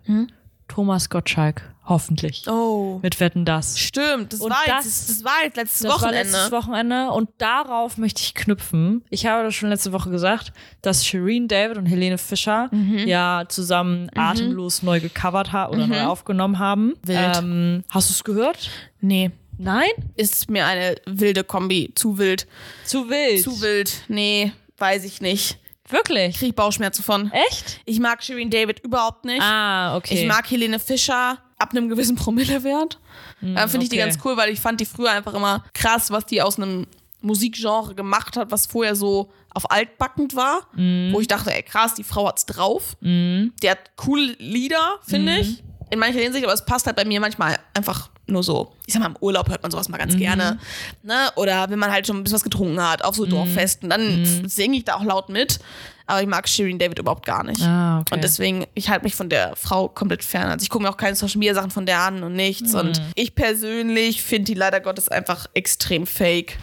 Thomas 0.68 1.10
Gottschalk. 1.10 1.71
Hoffentlich. 1.84 2.44
Oh. 2.46 3.00
Mit 3.02 3.18
Wetten 3.18 3.44
das. 3.44 3.78
Stimmt, 3.78 4.32
das, 4.32 4.40
Und 4.40 4.50
war, 4.50 4.58
das- 4.66 4.84
jetzt, 4.84 5.10
das 5.10 5.24
war 5.24 5.42
jetzt 5.44 5.56
letztes 5.56 5.80
Das 5.80 5.90
war 5.90 6.00
Wochenende. 6.00 6.30
letztes 6.32 6.52
Wochenende 6.52 7.10
und 7.10 7.30
darauf 7.38 7.98
möchte 7.98 8.20
ich 8.22 8.34
knüpfen. 8.34 9.04
Ich 9.10 9.26
habe 9.26 9.42
das 9.42 9.54
schon 9.54 9.68
letzte 9.68 9.92
Woche 9.92 10.10
gesagt, 10.10 10.52
dass 10.80 11.04
Shireen 11.04 11.48
David 11.48 11.78
und 11.78 11.86
Helene 11.86 12.18
Fischer 12.18 12.68
Mhm. 12.70 12.98
ja 12.98 13.44
zusammen 13.48 14.08
Atemlos 14.14 14.82
neu 14.82 15.00
gecovert 15.00 15.50
haben 15.52 15.74
oder 15.74 15.86
neu 15.88 16.04
aufgenommen 16.04 16.58
haben. 16.60 16.86
Mhm. 16.88 16.94
Wild. 17.04 17.36
Ähm, 17.38 17.84
hast 17.90 18.10
du 18.10 18.12
es 18.14 18.24
gehört? 18.24 18.70
nee, 19.00 19.30
Nein? 19.58 19.90
ist 20.16 20.50
mir 20.50 20.64
eine 20.66 20.94
wilde 21.06 21.42
Kombi. 21.44 21.92
Zu 21.94 22.16
wild. 22.18 22.46
Zu 22.84 23.08
wild. 23.10 23.42
Zu 23.42 23.60
wild. 23.60 23.92
Nee, 24.08 24.52
weiß 24.78 25.04
ich 25.04 25.20
nicht. 25.20 25.58
Wirklich? 25.88 26.36
Krieg 26.38 26.54
Bauchschmerzen 26.56 27.02
von. 27.02 27.30
Echt? 27.32 27.80
Ich 27.84 27.98
mag 28.00 28.22
Shirin 28.22 28.48
David 28.50 28.80
überhaupt 28.80 29.24
nicht. 29.24 29.42
Ah, 29.42 29.96
okay. 29.96 30.14
Ich 30.22 30.26
mag 30.26 30.48
Helene 30.50 30.78
Fischer 30.78 31.38
ab 31.62 31.70
einem 31.72 31.88
gewissen 31.88 32.16
Promillewert. 32.16 32.98
Da 33.40 33.66
finde 33.68 33.84
ich 33.84 33.90
die 33.90 33.96
okay. 33.96 34.06
ganz 34.06 34.18
cool, 34.24 34.36
weil 34.36 34.50
ich 34.50 34.60
fand 34.60 34.80
die 34.80 34.86
früher 34.86 35.10
einfach 35.10 35.34
immer 35.34 35.64
krass, 35.74 36.10
was 36.10 36.26
die 36.26 36.42
aus 36.42 36.58
einem 36.58 36.86
Musikgenre 37.22 37.94
gemacht 37.94 38.36
hat, 38.36 38.50
was 38.50 38.66
vorher 38.66 38.94
so 38.94 39.30
auf 39.54 39.70
altbackend 39.70 40.34
war. 40.36 40.66
Wo 41.12 41.20
ich 41.20 41.28
dachte, 41.28 41.54
ey 41.54 41.62
krass, 41.62 41.94
die 41.94 42.04
Frau 42.04 42.28
hat's 42.28 42.46
drauf. 42.46 42.96
Die 43.00 43.70
hat 43.70 43.96
coole 43.96 44.34
Lieder, 44.38 44.98
finde 45.06 45.38
ich. 45.38 45.62
In 45.92 45.98
mancher 45.98 46.20
Hinsicht, 46.20 46.44
aber 46.44 46.54
es 46.54 46.64
passt 46.64 46.86
halt 46.86 46.96
bei 46.96 47.04
mir 47.04 47.20
manchmal 47.20 47.58
einfach 47.74 48.08
nur 48.26 48.42
so. 48.42 48.72
Ich 48.86 48.94
sag 48.94 49.00
mal, 49.02 49.08
im 49.08 49.16
Urlaub 49.20 49.48
hört 49.50 49.62
man 49.62 49.70
sowas 49.70 49.88
mal 49.90 49.98
ganz 49.98 50.16
gerne. 50.16 50.58
Ne? 51.02 51.28
Oder 51.36 51.68
wenn 51.68 51.78
man 51.78 51.90
halt 51.92 52.06
schon 52.06 52.16
ein 52.16 52.22
bisschen 52.24 52.36
was 52.36 52.44
getrunken 52.44 52.80
hat, 52.82 53.04
auf 53.04 53.14
so 53.14 53.26
Dorffesten, 53.26 53.90
dann 53.90 54.48
singe 54.48 54.78
ich 54.78 54.84
da 54.84 54.94
auch 54.94 55.04
laut 55.04 55.28
mit. 55.28 55.58
Aber 56.06 56.22
ich 56.22 56.26
mag 56.26 56.48
Shirin 56.48 56.78
David 56.78 56.98
überhaupt 56.98 57.26
gar 57.26 57.44
nicht. 57.44 57.60
Ah, 57.62 58.00
okay. 58.00 58.14
Und 58.14 58.24
deswegen, 58.24 58.66
ich 58.74 58.88
halte 58.88 59.04
mich 59.04 59.14
von 59.14 59.28
der 59.28 59.54
Frau 59.56 59.88
komplett 59.88 60.24
fern. 60.24 60.48
Also 60.50 60.62
ich 60.62 60.70
gucke 60.70 60.82
mir 60.84 60.90
auch 60.90 60.96
keine 60.96 61.14
Social 61.14 61.38
Media 61.38 61.54
Sachen 61.54 61.70
von 61.70 61.84
der 61.84 62.00
an 62.00 62.22
und 62.22 62.32
nichts. 62.34 62.74
Und 62.74 62.98
Mhm. 62.98 63.06
ich 63.14 63.34
persönlich 63.34 64.22
finde 64.22 64.44
die 64.46 64.54
leider 64.54 64.80
Gottes 64.80 65.08
einfach 65.08 65.46
extrem 65.54 66.06
fake. 66.06 66.58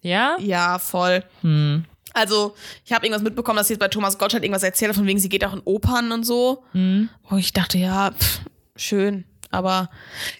Ja? 0.00 0.36
Ja, 0.40 0.78
voll. 0.78 1.22
Hm. 1.42 1.84
Also, 2.12 2.54
ich 2.84 2.92
habe 2.92 3.06
irgendwas 3.06 3.22
mitbekommen, 3.22 3.56
dass 3.58 3.68
sie 3.68 3.74
jetzt 3.74 3.80
bei 3.80 3.88
Thomas 3.88 4.18
Gottschalk 4.18 4.42
irgendwas 4.42 4.62
erzählt 4.64 4.88
hat, 4.88 4.96
von 4.96 5.06
wegen, 5.06 5.20
sie 5.20 5.28
geht 5.28 5.44
auch 5.44 5.52
in 5.52 5.60
Opern 5.64 6.10
und 6.12 6.24
so. 6.24 6.64
Hm. 6.72 7.08
Wo 7.28 7.36
ich 7.36 7.52
dachte, 7.52 7.78
ja, 7.78 8.10
pff, 8.10 8.40
schön. 8.80 9.24
Aber 9.50 9.90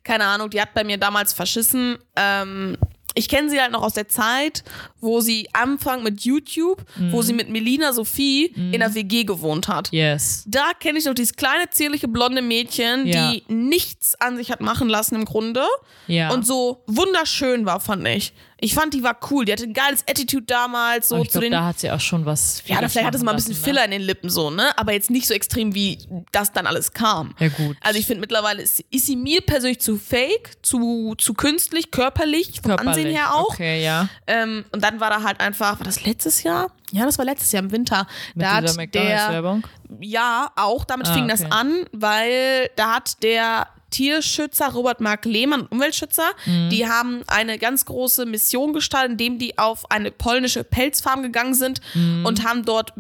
keine 0.04 0.24
Ahnung, 0.24 0.50
die 0.50 0.60
hat 0.60 0.72
bei 0.74 0.84
mir 0.84 0.96
damals 0.98 1.32
verschissen. 1.32 1.98
Ähm, 2.16 2.76
ich 3.16 3.28
kenne 3.28 3.50
sie 3.50 3.60
halt 3.60 3.72
noch 3.72 3.82
aus 3.82 3.94
der 3.94 4.06
Zeit, 4.08 4.62
wo 5.00 5.20
sie 5.20 5.48
anfang 5.52 6.04
mit 6.04 6.20
YouTube, 6.20 6.84
Mhm. 6.96 7.10
wo 7.12 7.22
sie 7.22 7.32
mit 7.32 7.48
Melina 7.50 7.92
Sophie 7.92 8.46
in 8.54 8.78
der 8.78 8.94
WG 8.94 9.24
gewohnt 9.24 9.66
hat. 9.66 9.88
Yes. 9.90 10.44
Da 10.46 10.70
kenne 10.78 11.00
ich 11.00 11.06
noch 11.06 11.14
dieses 11.14 11.34
kleine, 11.34 11.68
zierliche, 11.70 12.06
blonde 12.06 12.40
Mädchen, 12.40 13.06
Ja. 13.08 13.32
die 13.32 13.42
nichts 13.48 14.14
an 14.20 14.36
sich 14.36 14.52
hat 14.52 14.60
machen 14.60 14.88
lassen 14.88 15.16
im 15.16 15.24
Grunde. 15.24 15.64
Ja. 16.06 16.30
Und 16.30 16.46
so 16.46 16.84
wunderschön 16.86 17.66
war, 17.66 17.80
fand 17.80 18.06
ich. 18.06 18.32
Ich 18.62 18.74
fand, 18.74 18.92
die 18.94 19.02
war 19.02 19.18
cool. 19.30 19.44
Die 19.44 19.52
hatte 19.52 19.64
ein 19.64 19.72
geiles 19.72 20.02
Attitude 20.08 20.44
damals, 20.44 21.08
so 21.08 21.14
Aber 21.16 21.24
ich 21.24 21.30
zu 21.30 21.38
glaube, 21.40 21.46
den. 21.46 21.52
da 21.52 21.64
hat 21.64 21.78
sie 21.80 21.90
auch 21.90 22.00
schon 22.00 22.26
was. 22.26 22.62
ja, 22.66 22.76
vielleicht 22.88 23.06
hatte 23.06 23.18
sie 23.18 23.24
mal 23.24 23.32
ein 23.32 23.36
bisschen 23.36 23.52
lassen, 23.52 23.64
Filler 23.64 23.84
in 23.84 23.90
den 23.90 24.02
Lippen, 24.02 24.28
so, 24.30 24.50
ne? 24.50 24.76
Aber 24.78 24.92
jetzt 24.92 25.10
nicht 25.10 25.26
so 25.26 25.34
extrem, 25.34 25.74
wie 25.74 25.98
das 26.32 26.52
dann 26.52 26.66
alles 26.66 26.92
kam. 26.92 27.34
Ja, 27.38 27.48
gut. 27.48 27.76
Also 27.80 27.98
ich 27.98 28.06
finde 28.06 28.20
mittlerweile 28.20 28.62
ist, 28.62 28.80
ist 28.90 29.06
sie 29.06 29.16
mir 29.16 29.40
persönlich 29.40 29.80
zu 29.80 29.96
fake, 29.96 30.58
zu, 30.62 31.14
zu 31.16 31.34
künstlich, 31.34 31.90
körperlich, 31.90 32.60
vom 32.62 32.70
Ne? 32.70 32.76
Körperlich. 32.76 32.88
Ansehen 33.06 33.14
her 33.16 33.34
auch. 33.34 33.50
Okay, 33.54 33.82
ja. 33.82 34.08
Ähm, 34.26 34.64
und 34.72 34.84
dann 34.84 35.00
war 35.00 35.10
da 35.10 35.22
halt 35.22 35.40
einfach, 35.40 35.78
war 35.80 35.84
das 35.86 36.04
letztes 36.04 36.42
Jahr? 36.42 36.70
Ja, 36.92 37.06
das 37.06 37.16
war 37.18 37.24
letztes 37.24 37.52
Jahr 37.52 37.62
im 37.62 37.70
Winter. 37.72 38.06
Mit 38.34 38.44
da 38.44 38.60
dieser 38.60 38.74
McDonalds-Werbung. 38.76 39.66
ja, 40.00 40.50
auch 40.56 40.84
damit 40.84 41.06
Ah, 41.08 41.14
fing 41.14 41.28
das 41.28 41.40
okay. 41.42 41.50
an, 41.52 41.84
weil 41.92 42.68
da 42.76 42.96
hat 42.96 43.22
der 43.22 43.68
Tierschützer 43.90 44.68
Robert 44.72 45.00
Mark 45.00 45.24
Lehmann, 45.24 45.66
Umweltschützer, 45.66 46.30
Mhm. 46.46 46.70
die 46.70 46.86
haben 46.88 47.22
eine 47.26 47.58
ganz 47.58 47.84
große 47.84 48.24
Mission 48.26 48.72
gestartet, 48.72 49.12
indem 49.12 49.38
die 49.38 49.58
auf 49.58 49.90
eine 49.90 50.10
polnische 50.10 50.64
Pelzfarm 50.64 51.22
gegangen 51.22 51.54
sind 51.54 51.80
Mhm. 51.94 52.24
und 52.26 52.44
haben 52.44 52.64
dort 52.64 52.92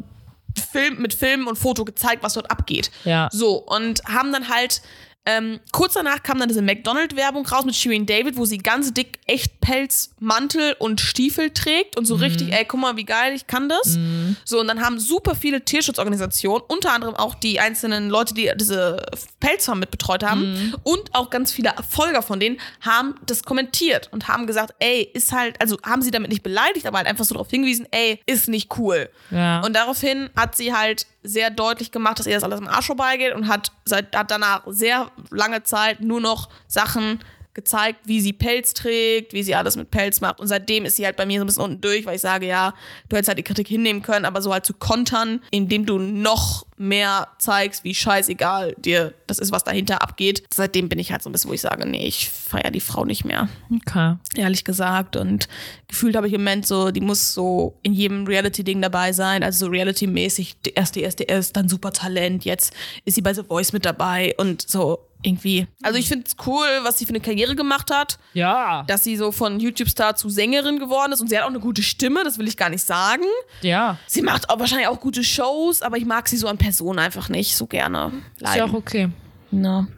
Film, 0.72 1.00
mit 1.00 1.14
Film 1.14 1.46
und 1.46 1.56
Foto 1.56 1.84
gezeigt, 1.84 2.22
was 2.22 2.34
dort 2.34 2.50
abgeht. 2.50 2.90
Ja. 3.04 3.28
So, 3.32 3.54
und 3.56 4.02
haben 4.04 4.32
dann 4.32 4.48
halt, 4.48 4.82
ähm, 5.26 5.60
kurz 5.72 5.94
danach 5.94 6.22
kam 6.22 6.38
dann 6.38 6.48
diese 6.48 6.62
McDonald-Werbung 6.62 7.46
raus 7.46 7.64
mit 7.64 7.74
Shirin 7.76 8.06
David, 8.06 8.36
wo 8.36 8.44
sie 8.46 8.58
ganz 8.58 8.92
dick 8.94 9.18
Echtpelzmantel 9.26 10.76
und 10.78 11.00
Stiefel 11.00 11.50
trägt 11.50 11.96
und 11.96 12.04
so 12.06 12.16
Mhm. 12.16 12.22
richtig, 12.22 12.52
ey, 12.52 12.64
guck 12.64 12.80
mal, 12.80 12.96
wie 12.96 13.04
geil, 13.04 13.34
ich 13.34 13.46
kann 13.46 13.68
das. 13.68 13.98
So, 14.44 14.60
und 14.60 14.68
dann 14.68 14.80
haben 14.80 14.98
super 14.98 15.34
viele 15.34 15.64
Tierschutzorganisationen, 15.64 16.62
unter 16.68 16.92
anderem 16.92 17.14
auch 17.16 17.34
die 17.34 17.60
einzelnen 17.60 18.08
Leute, 18.10 18.34
die 18.34 18.50
diese 18.56 19.04
Pelzfarm 19.40 19.80
mit 19.80 19.90
betreut 19.90 20.22
haben 20.22 20.52
Mhm. 20.52 20.74
und 20.84 21.14
auch 21.14 21.30
ganz 21.30 21.52
viele 21.52 21.72
Folger 21.88 22.22
von 22.22 22.40
denen 22.40 22.58
haben 22.80 23.14
das 23.26 23.42
kommentiert 23.42 24.08
und 24.12 24.28
haben 24.28 24.46
gesagt, 24.46 24.74
ey, 24.78 25.02
ist 25.12 25.32
halt, 25.32 25.60
also 25.60 25.76
haben 25.84 26.02
sie 26.02 26.10
damit 26.10 26.30
nicht 26.30 26.42
beleidigt, 26.42 26.86
aber 26.86 26.98
halt 26.98 27.06
einfach 27.06 27.24
so 27.24 27.34
darauf 27.34 27.50
hingewiesen, 27.50 27.86
ey, 27.90 28.20
ist 28.26 28.48
nicht 28.48 28.76
cool. 28.78 29.10
Ja. 29.30 29.60
Und 29.60 29.74
daraufhin 29.74 30.30
hat 30.36 30.56
sie 30.56 30.74
halt 30.74 31.06
sehr 31.22 31.50
deutlich 31.50 31.92
gemacht, 31.92 32.18
dass 32.18 32.26
ihr 32.26 32.34
das 32.34 32.44
alles 32.44 32.60
im 32.60 32.68
Arsch 32.68 32.86
vorbeigeht 32.86 33.34
und 33.34 33.48
hat, 33.48 33.72
seit, 33.84 34.14
hat 34.16 34.30
danach 34.30 34.62
sehr 34.66 35.10
lange 35.30 35.62
Zeit 35.62 36.00
nur 36.00 36.20
noch 36.20 36.48
Sachen 36.66 37.20
gezeigt, 37.54 38.00
wie 38.04 38.20
sie 38.20 38.32
Pelz 38.32 38.74
trägt, 38.74 39.32
wie 39.32 39.42
sie 39.42 39.54
alles 39.54 39.76
mit 39.76 39.90
Pelz 39.90 40.20
macht. 40.20 40.40
Und 40.40 40.46
seitdem 40.46 40.84
ist 40.84 40.96
sie 40.96 41.04
halt 41.04 41.16
bei 41.16 41.26
mir 41.26 41.40
so 41.40 41.44
ein 41.44 41.46
bisschen 41.46 41.62
unten 41.64 41.80
durch, 41.80 42.06
weil 42.06 42.16
ich 42.16 42.22
sage, 42.22 42.46
ja, 42.46 42.74
du 43.08 43.16
hättest 43.16 43.28
halt 43.28 43.38
die 43.38 43.42
Kritik 43.42 43.66
hinnehmen 43.68 44.02
können, 44.02 44.24
aber 44.24 44.40
so 44.42 44.52
halt 44.52 44.64
zu 44.64 44.74
kontern, 44.74 45.40
indem 45.50 45.86
du 45.86 45.98
noch 45.98 46.66
mehr 46.76 47.28
zeigst, 47.38 47.84
wie 47.84 47.94
scheißegal 47.94 48.74
dir 48.78 49.12
das 49.26 49.38
ist, 49.38 49.52
was 49.52 49.64
dahinter 49.64 50.02
abgeht. 50.02 50.44
Seitdem 50.52 50.88
bin 50.88 50.98
ich 50.98 51.12
halt 51.12 51.22
so 51.22 51.28
ein 51.28 51.32
bisschen, 51.32 51.50
wo 51.50 51.54
ich 51.54 51.60
sage, 51.60 51.86
nee, 51.86 52.06
ich 52.06 52.30
feiere 52.30 52.70
die 52.70 52.80
Frau 52.80 53.04
nicht 53.04 53.24
mehr 53.24 53.48
Okay. 53.74 54.16
ehrlich 54.36 54.64
gesagt. 54.64 55.16
Und 55.16 55.48
gefühlt 55.88 56.16
habe 56.16 56.26
ich 56.26 56.32
im 56.32 56.40
Moment 56.40 56.66
so, 56.66 56.90
die 56.90 57.02
muss 57.02 57.34
so 57.34 57.78
in 57.82 57.92
jedem 57.92 58.26
Reality-Ding 58.26 58.80
dabei 58.80 59.12
sein. 59.12 59.42
Also 59.42 59.66
so 59.66 59.70
Reality-mäßig, 59.70 60.56
erst 60.74 60.96
DSDS, 60.96 61.52
dann 61.52 61.68
super 61.68 61.92
Talent, 61.92 62.44
jetzt 62.44 62.72
ist 63.04 63.14
sie 63.14 63.22
bei 63.22 63.34
The 63.34 63.42
Voice 63.42 63.72
mit 63.72 63.84
dabei 63.84 64.34
und 64.38 64.68
so 64.68 65.09
irgendwie. 65.22 65.66
Also 65.82 65.98
ich 65.98 66.08
finde 66.08 66.26
es 66.26 66.36
cool, 66.46 66.66
was 66.82 66.98
sie 66.98 67.04
für 67.06 67.10
eine 67.10 67.20
Karriere 67.20 67.54
gemacht 67.56 67.90
hat, 67.90 68.18
Ja. 68.32 68.84
dass 68.86 69.04
sie 69.04 69.16
so 69.16 69.32
von 69.32 69.60
YouTube-Star 69.60 70.16
zu 70.16 70.28
Sängerin 70.28 70.78
geworden 70.78 71.12
ist 71.12 71.20
und 71.20 71.28
sie 71.28 71.36
hat 71.38 71.44
auch 71.44 71.48
eine 71.50 71.60
gute 71.60 71.82
Stimme, 71.82 72.24
das 72.24 72.38
will 72.38 72.48
ich 72.48 72.56
gar 72.56 72.70
nicht 72.70 72.84
sagen. 72.84 73.24
Ja. 73.62 73.98
Sie 74.06 74.22
macht 74.22 74.48
auch 74.50 74.58
wahrscheinlich 74.58 74.88
auch 74.88 75.00
gute 75.00 75.22
Shows, 75.24 75.82
aber 75.82 75.96
ich 75.98 76.04
mag 76.06 76.28
sie 76.28 76.36
so 76.36 76.48
an 76.48 76.58
Person 76.58 76.98
einfach 76.98 77.28
nicht 77.28 77.56
so 77.56 77.66
gerne. 77.66 78.12
Ist 78.40 78.54
ja 78.56 78.64
auch 78.64 78.72
okay. 78.72 79.08
Na. 79.50 79.88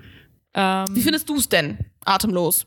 Ähm, 0.55 0.87
Wie 0.91 1.03
findest 1.03 1.29
du 1.29 1.37
es 1.37 1.49
denn? 1.49 1.79
Atemlos. 2.05 2.67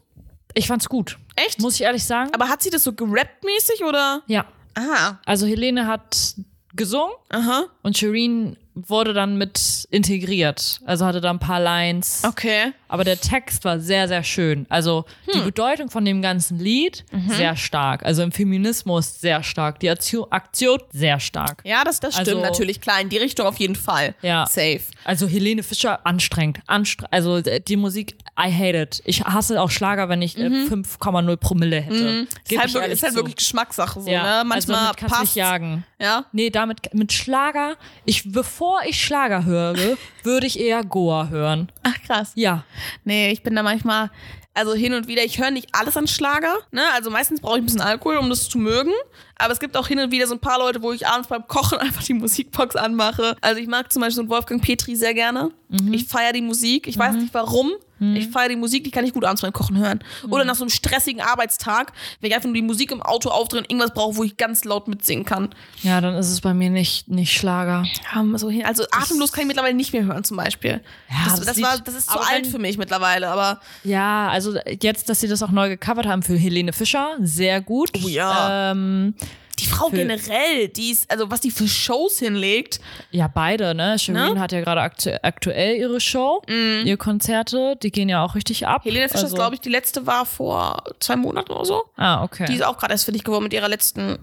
ich 0.54 0.68
fand's 0.68 0.88
gut. 0.90 1.18
Echt? 1.36 1.60
Muss 1.60 1.76
ich 1.76 1.82
ehrlich 1.82 2.04
sagen. 2.06 2.32
aber 2.34 2.48
hat 2.48 2.64
sie 2.64 2.70
das 2.70 2.84
so 2.84 2.92
gerappt-mäßig 2.94 3.84
oder? 3.88 4.22
ja. 4.28 4.46
Ah. 4.78 5.20
Also 5.26 5.46
Helene 5.46 5.88
hat 5.88 6.36
gesungen 6.74 7.14
Aha. 7.30 7.66
und 7.82 7.98
Shireen 7.98 8.58
wurde 8.76 9.14
dann 9.14 9.38
mit 9.38 9.88
integriert. 9.90 10.82
Also 10.86 11.06
hatte 11.06 11.22
da 11.22 11.30
ein 11.32 11.40
paar 11.40 11.60
Lines. 11.60 12.24
Okay. 12.28 12.74
Aber 12.88 13.04
der 13.04 13.20
Text 13.20 13.66
war 13.66 13.80
sehr, 13.80 14.08
sehr 14.08 14.24
schön. 14.24 14.66
Also 14.70 15.06
die 15.34 15.38
Hm. 15.40 15.46
Bedeutung 15.46 15.90
von 15.90 16.06
dem 16.06 16.22
ganzen 16.22 16.60
Lied 16.60 17.04
Mhm. 17.12 17.30
sehr 17.30 17.56
stark. 17.56 18.06
Also 18.06 18.22
im 18.24 18.32
Feminismus 18.32 19.20
sehr 19.20 19.44
stark. 19.44 19.80
Die 19.80 19.90
Aktion, 19.90 20.26
Aktion 20.32 20.80
sehr 20.92 21.20
stark. 21.20 21.62
Ja, 21.66 21.84
das, 21.84 22.00
das 22.00 22.14
stimmt 22.16 22.30
Also- 22.30 22.42
natürlich, 22.42 22.82
klar, 22.82 23.02
in 23.02 23.10
die 23.10 23.18
Richtung 23.18 23.46
auf 23.48 23.58
jeden 23.58 23.76
Fall. 23.76 24.16
Ja. 24.22 24.46
Safe. 24.48 24.82
Also 25.04 25.28
Helene 25.28 25.64
Fischer 25.64 26.06
anstrengend. 26.06 26.60
Anstre 26.68 27.08
also 27.12 27.38
äh, 27.38 27.60
die 27.62 27.76
Musik, 27.78 28.16
I 28.40 28.52
hate 28.52 28.78
it. 28.82 29.02
Ich 29.06 29.24
hasse 29.24 29.62
auch 29.62 29.70
Schlager, 29.72 30.10
wenn 30.10 30.22
ich 30.22 30.38
äh, 30.38 30.48
5,0 30.50 31.38
Promille 31.38 31.80
hätte. 31.82 31.96
Mhm. 31.96 32.28
Ist 32.50 32.58
halt, 32.60 32.68
ich 32.70 32.74
wirklich, 32.74 32.92
ist 32.94 33.04
halt 33.04 33.16
wirklich 33.16 33.36
Geschmackssache 33.38 34.02
so, 34.02 34.10
ja. 34.10 34.44
ne? 34.44 34.50
Manchmal 34.50 34.78
also 34.78 34.94
kannst 34.98 35.04
du 35.04 35.18
passt. 35.20 35.22
nicht 35.22 35.36
jagen. 35.36 35.84
Ja. 36.00 36.26
Nee, 36.32 36.50
damit 36.50 36.94
mit 36.94 37.14
Schlager, 37.14 37.76
ich 38.06 38.32
bevor 38.32 38.80
ich 38.88 39.02
Schlager 39.02 39.46
höre, 39.46 39.76
würde 40.24 40.46
ich 40.48 40.60
eher 40.60 40.84
Goa 40.84 41.30
hören. 41.30 41.72
Ach 41.84 41.96
krass. 42.06 42.32
Ja. 42.36 42.64
Nee, 43.04 43.32
ich 43.32 43.44
bin 43.44 43.56
da 43.56 43.64
manchmal, 43.64 44.12
also 44.54 44.74
hin 44.74 44.94
und 44.94 45.08
wieder, 45.08 45.24
ich 45.24 45.40
höre 45.40 45.52
nicht 45.52 45.70
alles 45.74 45.98
an 45.98 46.08
Schlager, 46.08 46.56
ne? 46.72 46.82
Also 46.94 47.10
meistens 47.10 47.42
brauche 47.42 47.58
ich 47.58 47.64
ein 47.64 47.66
bisschen 47.66 47.82
Alkohol, 47.82 48.18
um 48.18 48.30
das 48.30 48.48
zu 48.50 48.58
mögen. 48.58 48.92
Aber 49.38 49.52
es 49.52 49.60
gibt 49.60 49.76
auch 49.76 49.88
hin 49.88 50.00
und 50.00 50.12
wieder 50.12 50.28
so 50.28 50.34
ein 50.36 50.40
paar 50.40 50.60
Leute, 50.60 50.82
wo 50.82 50.94
ich 50.94 51.06
abends 51.08 51.28
beim 51.28 51.46
Kochen 51.48 51.78
einfach 51.80 52.04
die 52.04 52.14
Musikbox 52.14 52.76
anmache. 52.76 53.36
Also 53.42 53.60
ich 53.60 53.68
mag 53.68 53.92
zum 53.92 54.02
Beispiel 54.02 54.16
so 54.16 54.22
einen 54.22 54.30
Wolfgang 54.30 54.62
Petri 54.64 54.96
sehr 54.96 55.14
gerne. 55.14 55.52
Ich 55.94 56.06
feiere 56.06 56.32
die 56.34 56.42
Musik. 56.42 56.88
Ich 56.88 56.98
weiß 56.98 57.16
nicht 57.16 57.34
warum. 57.34 57.74
Ich 58.00 58.28
feiere 58.28 58.50
die 58.50 58.56
Musik, 58.58 58.84
die 58.84 58.92
kann 58.92 59.06
ich 59.06 59.14
gut 59.14 59.24
abends 59.24 59.42
beim 59.42 59.54
Kochen 59.54 59.78
hören. 59.78 60.00
Oder 60.30 60.44
nach 60.44 60.56
so 60.56 60.64
einem 60.64 60.70
stressigen 60.70 61.22
Arbeitstag, 61.22 61.94
wenn 62.20 62.30
ich 62.30 62.36
einfach 62.36 62.48
nur 62.48 62.56
die 62.56 62.62
Musik 62.62 62.92
im 62.92 63.02
Auto 63.02 63.30
aufdrehen 63.30 63.64
und 63.64 63.72
irgendwas 63.72 63.94
brauche, 63.94 64.18
wo 64.18 64.24
ich 64.24 64.36
ganz 64.38 64.66
laut 64.66 64.88
mitsingen 64.88 65.26
kann. 65.26 65.50
Ja, 65.82 66.02
dann 66.02 66.16
ist 66.16 66.30
es 66.30 66.42
bei 66.42 66.54
mir 66.54 66.70
nicht, 66.70 67.08
nicht 67.08 67.32
Schlager. 67.32 67.86
Ja, 68.14 68.38
so 68.38 68.50
hin. 68.50 68.66
Also 68.66 68.84
atemlos 68.92 69.32
kann 69.32 69.44
ich 69.44 69.48
mittlerweile 69.48 69.76
nicht 69.76 69.94
mehr 69.94 70.04
hören 70.04 70.24
zum 70.24 70.38
Beispiel. 70.38 70.82
Ja, 71.10 71.16
das, 71.26 71.40
das 71.40 71.46
das, 71.46 71.62
war, 71.62 71.80
das 71.80 71.96
ist 71.96 72.10
zu 72.10 72.20
alt 72.20 72.48
für 72.48 72.60
mich 72.60 72.78
mittlerweile, 72.78 73.30
aber 73.30 73.62
Ja, 73.84 74.28
also 74.30 74.58
jetzt, 74.82 75.10
dass 75.10 75.22
sie 75.22 75.28
das 75.28 75.42
auch 75.42 75.52
neu 75.52 75.70
gecovert 75.70 76.06
haben 76.06 76.24
für 76.24 76.36
Helene 76.36 76.74
Fischer, 76.74 77.16
sehr 77.22 77.62
gut. 77.62 77.92
Oh 78.04 78.08
ja. 78.08 78.72
Ähm, 78.72 79.16
die 79.60 79.68
Frau 79.68 79.90
Für- 79.90 79.96
generell, 79.98 80.68
die 80.70 80.92
ist, 80.92 81.10
also 81.12 81.32
was 81.32 81.42
die 81.42 81.52
für 81.52 81.68
Shows 81.68 82.20
hinlegt. 82.20 82.80
ja, 83.12 83.28
beide, 83.28 83.74
ne? 83.76 83.98
Shireen 84.00 84.34
Ne? 84.36 84.40
hat 84.40 84.52
ja 84.52 84.62
gerade 84.62 84.82
aktu 84.82 85.12
aktuell 85.22 85.76
ihre 85.78 86.00
Show, 86.00 86.42
ihre 86.48 86.98
Konzerte, 86.98 87.76
die 87.82 87.92
gehen 87.92 88.10
ja 88.10 88.24
auch 88.24 88.36
richtig 88.36 88.68
ab. 88.68 88.84
Helene 88.86 89.10
Fischer, 89.10 89.24
also, 89.24 89.36
glaube 89.36 89.56
ich, 89.56 89.62
die 89.62 89.70
letzte 89.70 90.06
war 90.06 90.26
vor 90.26 90.84
zwei 91.00 91.16
Monaten 91.16 91.52
oder 91.52 91.66
so. 91.66 91.84
Ah, 91.96 92.24
okay. 92.24 92.46
Die 92.48 92.56
ist 92.56 92.66
auch 92.66 92.78
gerade 92.78 92.94
erst 92.94 93.06
fertig 93.06 93.24
geworden 93.24 93.44
mit 93.44 93.54
ihrer 93.54 93.70
letzten 93.70 94.18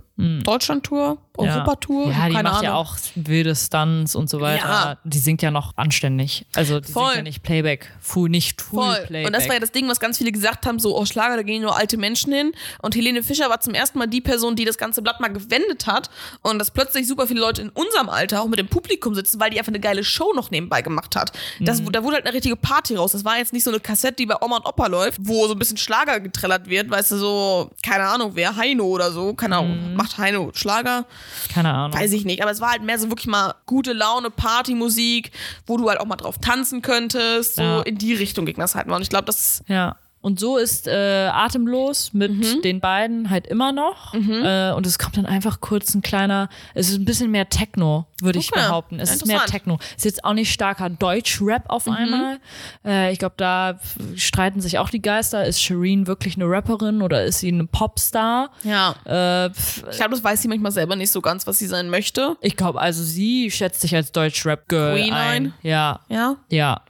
Deutschland-Tour, 0.44 1.18
Ja. 1.38 1.44
Europatour. 1.56 2.10
Ja, 2.10 2.28
die 2.28 2.34
keine 2.34 2.42
macht 2.42 2.52
Ahnung. 2.58 2.64
ja 2.64 2.74
auch 2.74 2.96
wilde 3.14 3.56
Stunts 3.56 4.14
und 4.14 4.28
so 4.28 4.40
weiter. 4.40 4.66
Ja. 4.68 4.98
Die 5.04 5.18
singt 5.18 5.40
ja 5.42 5.50
noch 5.50 5.72
anständig. 5.76 6.44
Also 6.54 6.80
die 6.80 6.92
Voll. 6.92 7.04
singt 7.06 7.16
ja 7.16 7.22
nicht 7.22 7.42
Playback, 7.42 7.90
full, 8.00 8.28
nicht 8.28 8.60
full 8.60 8.84
Voll. 8.84 9.06
Playback. 9.06 9.26
Und 9.26 9.32
das 9.34 9.46
war 9.48 9.54
ja 9.54 9.60
das 9.60 9.72
Ding, 9.72 9.88
was 9.88 9.98
ganz 10.00 10.18
viele 10.18 10.30
gesagt 10.32 10.66
haben, 10.66 10.78
so, 10.78 10.96
oh 10.96 11.04
Schlager, 11.06 11.36
da 11.36 11.42
gehen 11.42 11.62
nur 11.62 11.76
alte 11.76 11.96
Menschen 11.96 12.32
hin. 12.32 12.52
Und 12.82 12.94
Helene 12.94 13.22
Fischer 13.22 13.48
war 13.50 13.60
zum 13.60 13.74
ersten 13.74 13.98
Mal 13.98 14.06
die 14.08 14.20
Person, 14.20 14.56
die 14.56 14.64
das 14.64 14.76
ganze 14.78 15.00
Blatt 15.02 15.20
mal 15.20 15.28
gewendet 15.32 15.86
hat 15.86 16.10
und 16.42 16.58
dass 16.58 16.70
plötzlich 16.70 17.06
super 17.08 17.26
viele 17.26 17.40
Leute 17.40 17.62
in 17.62 17.68
unserem 17.70 18.08
Alter 18.08 18.42
auch 18.42 18.48
mit 18.48 18.58
dem 18.58 18.68
Publikum 18.68 19.14
sitzen, 19.14 19.40
weil 19.40 19.50
die 19.50 19.58
einfach 19.58 19.70
eine 19.72 19.80
geile 19.80 20.04
Show 20.04 20.32
noch 20.34 20.50
nebenbei 20.50 20.82
gemacht 20.82 21.16
hat. 21.16 21.32
Das, 21.60 21.80
Mhm. 21.80 21.92
Da 21.92 22.04
wurde 22.04 22.16
halt 22.16 22.26
eine 22.26 22.34
richtige 22.34 22.56
Party 22.56 22.94
raus. 22.96 23.12
Das 23.12 23.24
war 23.24 23.38
jetzt 23.38 23.52
nicht 23.52 23.64
so 23.64 23.70
eine 23.70 23.80
Kassette, 23.80 24.14
die 24.16 24.26
bei 24.26 24.36
Oma 24.40 24.56
und 24.58 24.66
Opa 24.66 24.86
läuft, 24.86 25.18
wo 25.22 25.46
so 25.46 25.54
ein 25.54 25.58
bisschen 25.58 25.76
Schlager 25.78 26.20
getrellert 26.20 26.68
wird, 26.68 26.90
weißt 26.90 27.10
du, 27.12 27.16
so, 27.16 27.70
keine 27.84 28.04
Ahnung, 28.04 28.32
wer, 28.34 28.54
Heino 28.56 28.84
oder 28.84 29.10
so, 29.10 29.34
keine 29.34 29.56
Ahnung, 29.56 29.90
Mhm. 29.90 29.96
macht 29.96 30.11
Heino 30.18 30.50
Schlager? 30.54 31.04
Keine 31.52 31.72
Ahnung. 31.72 31.98
Weiß 31.98 32.12
ich 32.12 32.24
nicht, 32.24 32.42
aber 32.42 32.50
es 32.50 32.60
war 32.60 32.70
halt 32.70 32.82
mehr 32.82 32.98
so 32.98 33.08
wirklich 33.10 33.26
mal 33.26 33.54
gute 33.66 33.92
Laune, 33.92 34.30
Partymusik, 34.30 35.30
wo 35.66 35.76
du 35.76 35.88
halt 35.88 36.00
auch 36.00 36.06
mal 36.06 36.16
drauf 36.16 36.38
tanzen 36.38 36.82
könntest. 36.82 37.56
So 37.56 37.62
Ja. 37.62 37.82
in 37.82 37.98
die 37.98 38.14
Richtung 38.14 38.46
ging 38.46 38.56
das 38.56 38.74
halt 38.74 38.86
mal. 38.86 38.96
Und 38.96 39.02
ich 39.02 39.10
glaube, 39.10 39.24
das 39.26 39.62
Ja. 39.68 39.96
Und 40.22 40.38
so 40.40 40.56
ist 40.56 40.86
äh, 40.88 41.28
Atemlos 41.32 42.12
mit 42.14 42.32
Mhm. 42.32 42.62
den 42.62 42.80
beiden 42.80 43.28
halt 43.28 43.46
immer 43.46 43.72
noch. 43.72 44.14
Äh, 44.14 44.70
und 44.72 44.86
es 44.86 44.98
kommt 44.98 45.16
dann 45.16 45.26
einfach 45.26 45.60
kurz 45.60 45.94
ein 45.94 46.00
kleiner, 46.00 46.48
es 46.74 46.88
ist 46.90 46.96
ein 46.98 47.04
bisschen 47.04 47.30
mehr 47.32 47.48
Techno, 47.48 48.06
würde 48.20 48.38
ich 48.38 48.50
Okay. 48.52 48.60
behaupten. 48.62 49.00
Es 49.00 49.10
ist 49.14 49.26
mehr. 49.26 49.40
Techno. 49.46 49.78
Ist 49.96 50.04
jetzt 50.04 50.24
auch 50.24 50.32
nicht 50.34 50.52
starker 50.52 50.88
Deutsch-Rap 50.90 51.64
auf 51.68 51.86
Mhm. 51.86 51.92
einmal. 51.92 52.38
Äh, 52.84 53.12
ich 53.12 53.18
glaube, 53.18 53.34
da 53.36 53.80
streiten 54.14 54.60
sich 54.60 54.78
auch 54.78 54.90
die 54.90 55.02
Geister. 55.02 55.44
Ist 55.44 55.60
Shireen 55.60 56.06
wirklich 56.06 56.36
eine 56.36 56.48
Rapperin 56.48 57.02
oder 57.02 57.24
ist 57.24 57.40
sie 57.40 57.48
eine 57.48 57.64
Popstar? 57.66 58.50
Ja. 58.62 58.94
Äh, 59.04 59.50
Ich 59.90 59.96
glaube, 59.96 60.10
das 60.12 60.22
weiß 60.22 60.40
sie 60.40 60.48
manchmal 60.48 60.72
selber 60.72 60.94
nicht 60.96 61.10
so 61.10 61.20
ganz, 61.20 61.46
was 61.48 61.58
sie 61.58 61.66
sein 61.66 61.90
möchte. 61.90 62.36
ich 62.40 62.56
glaube, 62.56 62.80
also 62.80 63.02
sie 63.02 63.50
schätzt 63.50 63.80
sich 63.80 63.94
als 63.96 64.12
Deutsch-Rap-Girl 64.12 64.96
ein. 65.02 65.12
ein? 65.12 65.54
Ja, 65.62 65.98
Ja. 66.08 66.36
ja. 66.48 66.80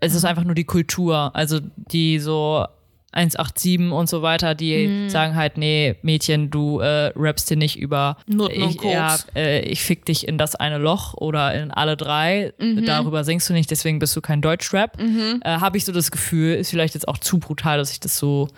Es 0.00 0.14
ist 0.14 0.24
einfach 0.24 0.44
nur 0.44 0.54
die 0.54 0.64
Kultur, 0.64 1.30
also 1.34 1.60
die 1.76 2.18
so 2.18 2.66
187 3.12 3.92
und 3.92 4.08
so 4.10 4.20
weiter, 4.20 4.54
die 4.54 4.86
Mhm. 4.86 5.08
sagen 5.08 5.36
halt, 5.36 5.56
nee, 5.56 5.96
Mädchen, 6.02 6.50
du 6.50 6.80
äh, 6.80 7.12
rappst 7.16 7.48
hier 7.48 7.56
nicht 7.56 7.78
über 7.78 8.18
und 8.28 8.52
ich, 8.52 8.82
ja, 8.82 9.16
äh, 9.34 9.60
ich 9.60 9.82
fick 9.82 10.04
dich 10.04 10.28
in 10.28 10.36
das 10.36 10.54
eine 10.54 10.76
Loch 10.76 11.14
oder 11.14 11.54
in 11.54 11.70
alle 11.70 11.96
drei. 11.96 12.52
Mhm. 12.58 12.84
Darüber 12.84 13.24
singst 13.24 13.48
du 13.48 13.54
nicht, 13.54 13.70
deswegen 13.70 13.98
bist 14.00 14.14
du 14.16 14.20
kein 14.20 14.42
Deutschrap. 14.42 14.98
Äh, 15.00 15.40
Habe 15.60 15.78
ich 15.78 15.86
so 15.86 15.92
das 15.92 16.10
Gefühl, 16.10 16.54
ist 16.56 16.70
vielleicht 16.70 16.92
jetzt 16.94 17.08
auch 17.08 17.16
zu 17.18 17.38
brutal, 17.38 17.78
dass 17.78 17.90
ich 17.90 18.00
das 18.00 18.18
so 18.18 18.48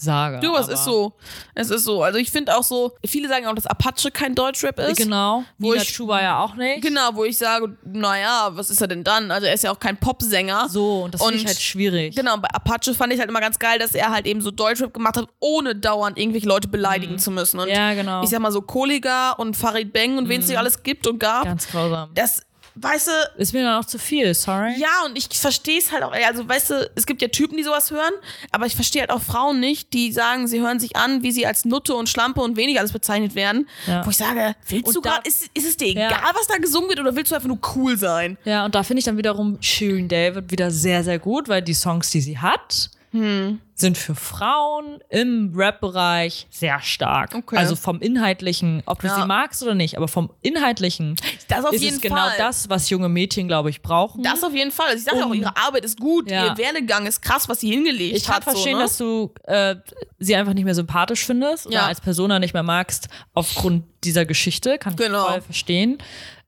sage. 0.00 0.40
Du, 0.40 0.54
es 0.56 0.68
ist 0.68 0.84
so. 0.84 1.12
Es 1.54 1.70
ist 1.70 1.84
so. 1.84 2.02
Also 2.02 2.18
ich 2.18 2.30
finde 2.30 2.56
auch 2.56 2.62
so, 2.62 2.92
viele 3.04 3.28
sagen 3.28 3.46
auch, 3.46 3.54
dass 3.54 3.66
Apache 3.66 4.10
kein 4.10 4.34
Deutschrap 4.34 4.78
ist. 4.80 4.96
Genau. 4.98 5.44
Wo 5.58 5.70
Nina 5.72 5.82
ich- 5.82 5.92
Chuba 5.92 6.22
ja 6.22 6.40
auch 6.42 6.54
nicht. 6.54 6.82
Genau, 6.82 7.10
wo 7.14 7.24
ich 7.24 7.36
sage, 7.38 7.76
naja, 7.84 8.50
was 8.52 8.70
ist 8.70 8.80
er 8.80 8.88
denn 8.88 9.04
dann? 9.04 9.30
Also 9.30 9.46
er 9.46 9.54
ist 9.54 9.64
ja 9.64 9.70
auch 9.72 9.78
kein 9.80 9.96
Popsänger. 9.96 10.68
So, 10.68 11.02
und 11.04 11.14
das 11.14 11.22
finde 11.22 11.36
ich 11.38 11.46
halt 11.46 11.60
schwierig. 11.60 12.16
Genau, 12.16 12.36
bei 12.38 12.48
Apache 12.48 12.94
fand 12.94 13.12
ich 13.12 13.18
halt 13.20 13.28
immer 13.28 13.40
ganz 13.40 13.58
geil, 13.58 13.78
dass 13.78 13.94
er 13.94 14.10
halt 14.10 14.26
eben 14.26 14.40
so 14.40 14.50
Deutschrap 14.50 14.92
gemacht 14.94 15.16
hat, 15.16 15.26
ohne 15.40 15.74
dauernd 15.76 16.18
irgendwelche 16.18 16.48
Leute 16.48 16.68
beleidigen 16.68 17.18
zu 17.18 17.30
müssen. 17.30 17.58
Und 17.60 17.68
Mhm. 17.68 17.74
Ja, 17.74 17.94
genau. 17.94 18.18
Mhm. 18.18 18.24
ich 18.24 18.30
sag 18.30 18.40
mal 18.40 18.52
so 18.52 18.62
Kollega 18.62 19.32
und 19.32 19.56
Farid 19.56 19.92
Bang 19.92 20.18
und 20.18 20.28
wen 20.28 20.40
es 20.40 20.48
nicht 20.48 20.58
alles 20.58 20.82
gibt 20.82 21.06
und 21.06 21.18
gab. 21.18 21.44
Ganz 21.44 21.68
grausam. 21.68 22.10
Das, 22.14 22.42
weißt 22.74 23.08
du, 23.08 23.12
Ist 23.40 23.52
mir 23.52 23.62
dann 23.64 23.80
auch 23.80 23.84
zu 23.86 23.98
viel, 23.98 24.32
sorry. 24.34 24.74
ja, 24.78 24.88
und 25.06 25.16
ich 25.16 25.28
verstehe 25.38 25.78
es 25.78 25.92
halt 25.92 26.02
auch, 26.02 26.12
also 26.12 26.48
weißt 26.48 26.70
du, 26.70 26.90
es 26.94 27.06
gibt 27.06 27.22
ja 27.22 27.28
Typen, 27.28 27.56
die 27.56 27.62
sowas 27.62 27.90
hören, 27.90 28.12
aber 28.52 28.66
ich 28.66 28.74
verstehe 28.74 29.02
halt 29.02 29.10
auch 29.10 29.22
Frauen 29.22 29.60
nicht, 29.60 29.92
die 29.92 30.12
sagen, 30.12 30.46
sie 30.46 30.60
hören 30.60 30.80
sich 30.80 30.96
an, 30.96 31.22
wie 31.22 31.32
sie 31.32 31.46
als 31.46 31.64
Nutte 31.64 31.94
und 31.94 32.08
Schlampe 32.08 32.40
und 32.40 32.56
wenig 32.56 32.78
alles 32.78 32.92
bezeichnet 32.92 33.34
werden. 33.34 33.68
Ja. 33.86 34.04
Wo 34.06 34.10
ich 34.10 34.16
sage, 34.16 34.54
willst 34.68 34.94
du 34.94 35.00
gerade, 35.00 35.28
ist, 35.28 35.48
ist 35.54 35.66
es 35.66 35.76
dir 35.76 35.88
Ja. 35.92 36.06
egal, 36.08 36.30
was 36.34 36.46
da 36.46 36.56
gesungen 36.56 36.88
wird, 36.88 37.00
oder 37.00 37.14
willst 37.16 37.30
du 37.32 37.34
einfach 37.36 37.48
nur 37.48 37.58
cool 37.76 37.96
sein? 37.98 38.38
Ja, 38.44 38.64
und 38.64 38.74
da 38.74 38.82
finde 38.82 38.98
ich 39.00 39.04
dann 39.04 39.16
wiederum 39.16 39.58
Shirin 39.60 40.08
David 40.08 40.50
wieder 40.50 40.70
sehr, 40.70 41.02
sehr 41.04 41.18
gut, 41.18 41.48
weil 41.48 41.62
die 41.62 41.74
Songs, 41.74 42.10
die 42.10 42.20
sie 42.20 42.38
hat, 42.38 42.90
Hm. 43.12 43.60
sind 43.74 43.96
für 43.98 44.14
Frauen 44.14 44.98
im 45.08 45.52
Rap-Bereich 45.56 46.46
sehr 46.50 46.80
stark. 46.80 47.34
Okay. 47.34 47.56
Also 47.56 47.74
vom 47.76 48.00
Inhaltlichen, 48.00 48.82
ob 48.86 49.00
du 49.00 49.06
Ja. 49.08 49.14
sie 49.16 49.26
magst 49.26 49.62
oder 49.62 49.74
nicht, 49.74 49.96
aber 49.96 50.06
vom 50.06 50.30
Inhaltlichen 50.42 51.16
Das 51.48 51.64
auf 51.64 51.72
ist 51.72 51.80
jeden 51.82 51.96
es 51.96 52.02
genau 52.02 52.16
Fall. 52.16 52.34
das, 52.38 52.68
was 52.68 52.90
junge 52.90 53.08
Mädchen, 53.08 53.48
glaube 53.48 53.70
ich, 53.70 53.80
brauchen. 53.82 54.22
Das 54.22 54.44
auf 54.44 54.52
jeden 54.54 54.70
Fall. 54.70 54.88
Also 54.90 54.98
ich 54.98 55.04
sage 55.04 55.24
auch, 55.24 55.34
ihre 55.34 55.56
Arbeit 55.56 55.84
ist 55.84 55.98
gut, 55.98 56.30
Ja. 56.30 56.46
ihr 56.48 56.58
Werdegang 56.58 57.06
ist 57.06 57.22
krass, 57.22 57.48
was 57.48 57.60
sie 57.60 57.70
hingelegt 57.70 58.16
ich 58.16 58.24
kann 58.24 58.36
hat. 58.36 58.44
verstehen, 58.44 58.74
so, 58.74 58.78
ne? 58.78 58.82
dass 58.84 58.98
du 58.98 59.32
äh, 59.44 59.76
sie 60.18 60.36
einfach 60.36 60.52
nicht 60.54 60.64
mehr 60.64 60.74
sympathisch 60.74 61.24
findest 61.24 61.66
oder 61.66 61.76
Ja. 61.76 61.86
als 61.86 62.00
Persona 62.02 62.38
nicht 62.38 62.52
mehr 62.54 62.62
magst 62.62 63.08
aufgrund 63.34 63.84
dieser 64.04 64.24
Geschichte. 64.26 64.78
Kann 64.78 64.92
ich 64.92 64.98
Genau. 65.06 65.24
voll 65.26 65.40
verstehen. 65.40 65.98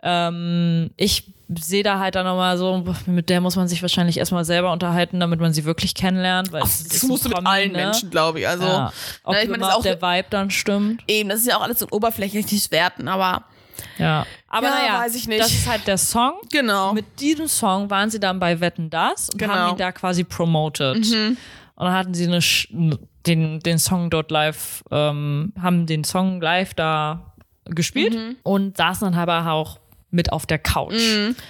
Ähm, 0.03 0.91
ich 0.97 1.33
sehe 1.55 1.83
da 1.83 1.99
halt 1.99 2.15
dann 2.15 2.25
nochmal 2.25 2.57
so, 2.59 2.83
mit 3.07 3.29
der 3.29 3.41
muss 3.41 3.57
man 3.57 3.69
sich 3.69 3.83
wahrscheinlich 3.83 4.17
erstmal 4.19 4.45
selber 4.45 4.73
unterhalten, 4.73 5.21
damit 5.21 5.39
man 5.41 5.53
sie 5.53 5.65
wirklich 5.65 5.95
kennenlernt. 5.95 6.51
Weil 6.53 6.63
es 6.63 6.85
Das 6.85 7.03
ein 7.03 7.09
musst 7.09 7.25
du 7.25 7.29
mit 7.29 7.47
allen 7.47 7.73
ne? 7.73 7.79
Menschen, 7.79 8.11
glaube 8.11 8.41
ich. 8.41 8.49
Also, 8.49 8.65
Ja. 8.65 8.93
Ob 9.25 9.35
na, 9.35 9.43
ich 9.43 9.49
ist 9.51 9.63
auch 9.63 9.83
der 9.83 10.01
Vibe 10.01 10.27
dann 10.31 10.51
stimmt. 10.51 11.03
eben, 11.09 11.29
das 11.29 11.41
ist 11.41 11.47
ja 11.49 11.57
auch 11.59 11.63
alles 11.63 11.79
so 11.79 11.87
oberflächlich 11.91 12.71
werten, 12.71 13.07
aber 13.09 13.45
Ja. 13.99 14.27
Aber 14.49 14.67
Ja, 14.69 14.75
naja, 14.75 14.99
weiß 15.01 15.15
ich 15.15 15.29
nicht. 15.29 15.41
das 15.41 15.53
ist 15.53 15.69
halt 15.69 15.87
der 15.87 15.99
Song. 15.99 16.33
genau. 16.51 16.93
Mit 16.95 17.21
diesem 17.21 17.49
Song 17.49 17.91
waren 17.91 18.11
sie 18.11 18.21
dann 18.21 18.39
bei 18.41 18.61
Wetten 18.61 18.89
Das 18.91 19.29
und 19.31 19.39
Genau. 19.39 19.53
haben 19.53 19.71
ihn 19.73 19.79
da 19.79 19.93
quasi 19.93 20.25
promoted. 20.25 20.97
Und 20.97 21.37
dann 21.77 21.93
hatten 21.93 22.15
sie 22.15 22.27
eine, 22.27 22.41
den, 23.27 23.61
den 23.61 23.79
Song 23.79 24.09
dort 24.11 24.31
live, 24.31 24.83
ähm, 24.91 25.53
haben 25.61 25.87
den 25.87 26.05
Song 26.05 26.41
live 26.41 26.75
da 26.75 27.35
gespielt 27.67 28.17
und 28.43 28.77
saßen 28.77 29.11
dann 29.13 29.21
aber 29.21 29.51
auch 29.53 29.79
mit 30.13 30.33
auf 30.33 30.47
der 30.47 30.59
Couch. 30.59 31.01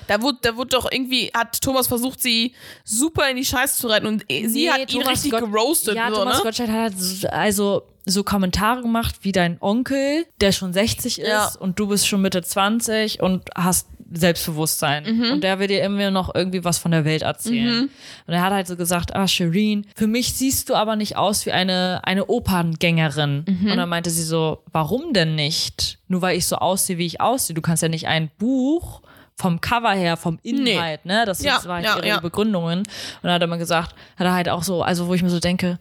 Da 0.07 0.23
wurde, 0.23 0.39
da 0.43 0.57
wurde 0.57 0.71
doch 0.71 0.91
irgendwie, 0.91 1.31
hat 1.35 1.61
Thomas 1.61 1.89
versucht, 1.89 2.21
sie 2.21 2.55
super 2.85 3.29
in 3.29 3.37
die 3.37 3.45
Scheiße 3.45 3.79
zu 3.81 3.89
reiten 3.89 4.07
und 4.07 4.25
sie 4.29 4.47
Nee, 4.49 4.71
hat 4.71 4.81
ihn 4.81 4.87
Thomas 5.01 5.09
richtig 5.11 5.33
Gott- 5.33 5.41
geroastet. 5.41 5.97
Ja, 5.97 6.09
so, 6.11 6.17
Thomas 6.17 6.37
ne? 6.39 6.43
Gottschalk 6.45 6.71
hat 6.71 6.93
so- 6.97 7.29
also 7.29 7.83
so 8.07 8.25
Kommentare 8.25 8.83
gemacht 8.83 9.17
wie 9.23 9.31
dein 9.33 9.59
Onkel, 9.61 10.27
der 10.41 10.51
schon 10.53 10.73
60 10.73 11.21
ist 11.21 11.29
Ja. 11.29 11.53
und 11.61 11.79
du 11.79 11.87
bist 11.89 12.09
schon 12.09 12.21
Mitte 12.23 12.43
20 12.43 13.21
und 13.21 13.49
hast 13.55 13.87
Selbstbewusstsein. 14.13 15.05
Mhm. 15.05 15.33
Und 15.33 15.45
der 15.45 15.59
will 15.59 15.67
dir 15.69 15.83
immer 15.83 16.11
noch 16.11 16.35
irgendwie 16.35 16.65
was 16.65 16.79
von 16.79 16.91
der 16.91 17.05
Welt 17.05 17.23
erzählen. 17.23 17.91
Und 18.27 18.35
er 18.35 18.43
hat 18.43 18.53
halt 18.53 18.67
so 18.67 18.77
gesagt, 18.77 19.15
ah, 19.15 19.27
Shireen, 19.29 19.87
für 19.97 20.07
mich 20.07 20.35
siehst 20.35 20.69
du 20.69 20.75
aber 20.75 20.97
nicht 20.97 21.17
aus 21.17 21.47
wie 21.47 21.53
eine, 21.53 22.01
eine 22.05 22.27
Operngängerin. 22.27 23.45
Mhm. 23.47 23.71
Und 23.71 23.77
dann 23.77 23.89
meinte 23.89 24.11
sie 24.11 24.23
so, 24.25 24.63
warum 24.73 25.13
denn 25.13 25.35
nicht? 25.35 25.99
Nur 26.09 26.23
weil 26.23 26.37
ich 26.37 26.47
so 26.47 26.57
aussehe, 26.57 26.99
wie 26.99 27.07
ich 27.07 27.21
aussehe. 27.21 27.55
Du 27.55 27.63
kannst 27.63 27.83
ja 27.83 27.89
nicht 27.89 28.07
ein 28.07 28.31
Buch 28.39 29.03
vom 29.37 29.61
Cover 29.61 29.93
her, 29.93 30.17
vom 30.17 30.39
Inhalt, 30.43 31.05
ne? 31.05 31.25
Das 31.27 31.43
Ja, 31.43 31.61
war 31.65 31.77
halt 31.77 31.87
ja, 31.87 31.97
ihre 31.97 32.07
ja. 32.07 32.21
Begründungen. 32.21 32.81
Und 32.81 32.87
dann 33.23 33.33
hat 33.33 33.41
er 33.41 33.49
mal 33.49 33.59
gesagt, 33.59 33.95
hat 34.17 34.27
er 34.27 34.35
halt 34.35 34.49
auch 34.49 34.63
so, 34.63 34.83
also 34.83 35.09
wo 35.09 35.15
ich 35.15 35.23
mir 35.23 35.31
so 35.31 35.41
denke, 35.41 35.79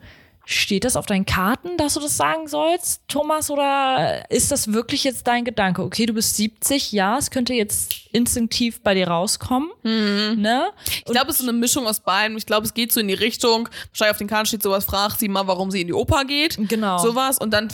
steht 0.52 0.84
das 0.84 0.96
auf 0.96 1.06
deinen 1.06 1.26
Karten, 1.26 1.78
dass 1.78 1.96
du 1.96 2.00
das 2.00 2.18
sagen 2.18 2.48
sollst, 2.48 3.02
Thomas, 3.08 3.50
oder 3.50 4.30
ist 4.30 4.52
das 4.52 4.74
wirklich 4.74 5.04
jetzt 5.04 5.28
dein 5.28 5.46
Gedanke? 5.46 5.84
Okay, 5.84 6.06
du 6.06 6.14
bist 6.14 6.36
70, 6.38 6.92
ja, 6.92 7.18
es 7.18 7.32
könnte 7.32 7.54
jetzt 7.54 7.94
instinktiv 8.12 8.82
bei 8.82 8.94
dir 8.94 9.08
rauskommen, 9.08 9.70
ne? 9.84 10.70
Ich 10.86 11.06
glaube, 11.06 11.32
es 11.32 11.40
ist 11.40 11.48
eine 11.48 11.58
Mischung 11.58 11.88
aus 11.88 12.02
beiden. 12.02 12.38
Ich 12.38 12.46
glaube, 12.46 12.66
es 12.66 12.74
geht 12.74 12.92
so 12.92 13.00
in 13.00 13.08
die 13.08 13.14
Richtung, 13.14 13.70
wahrscheinlich 13.90 14.12
auf 14.12 14.18
den 14.18 14.28
Karten 14.28 14.46
steht 14.48 14.64
sowas, 14.64 14.86
frag 14.86 15.18
sie 15.18 15.28
mal, 15.30 15.48
warum 15.48 15.72
sie 15.72 15.82
in 15.82 15.88
die 15.88 15.94
Oper 15.94 16.26
geht. 16.26 16.58
Genau. 16.68 16.98
Sowas. 16.98 17.38
Und 17.38 17.52
dann 17.52 17.70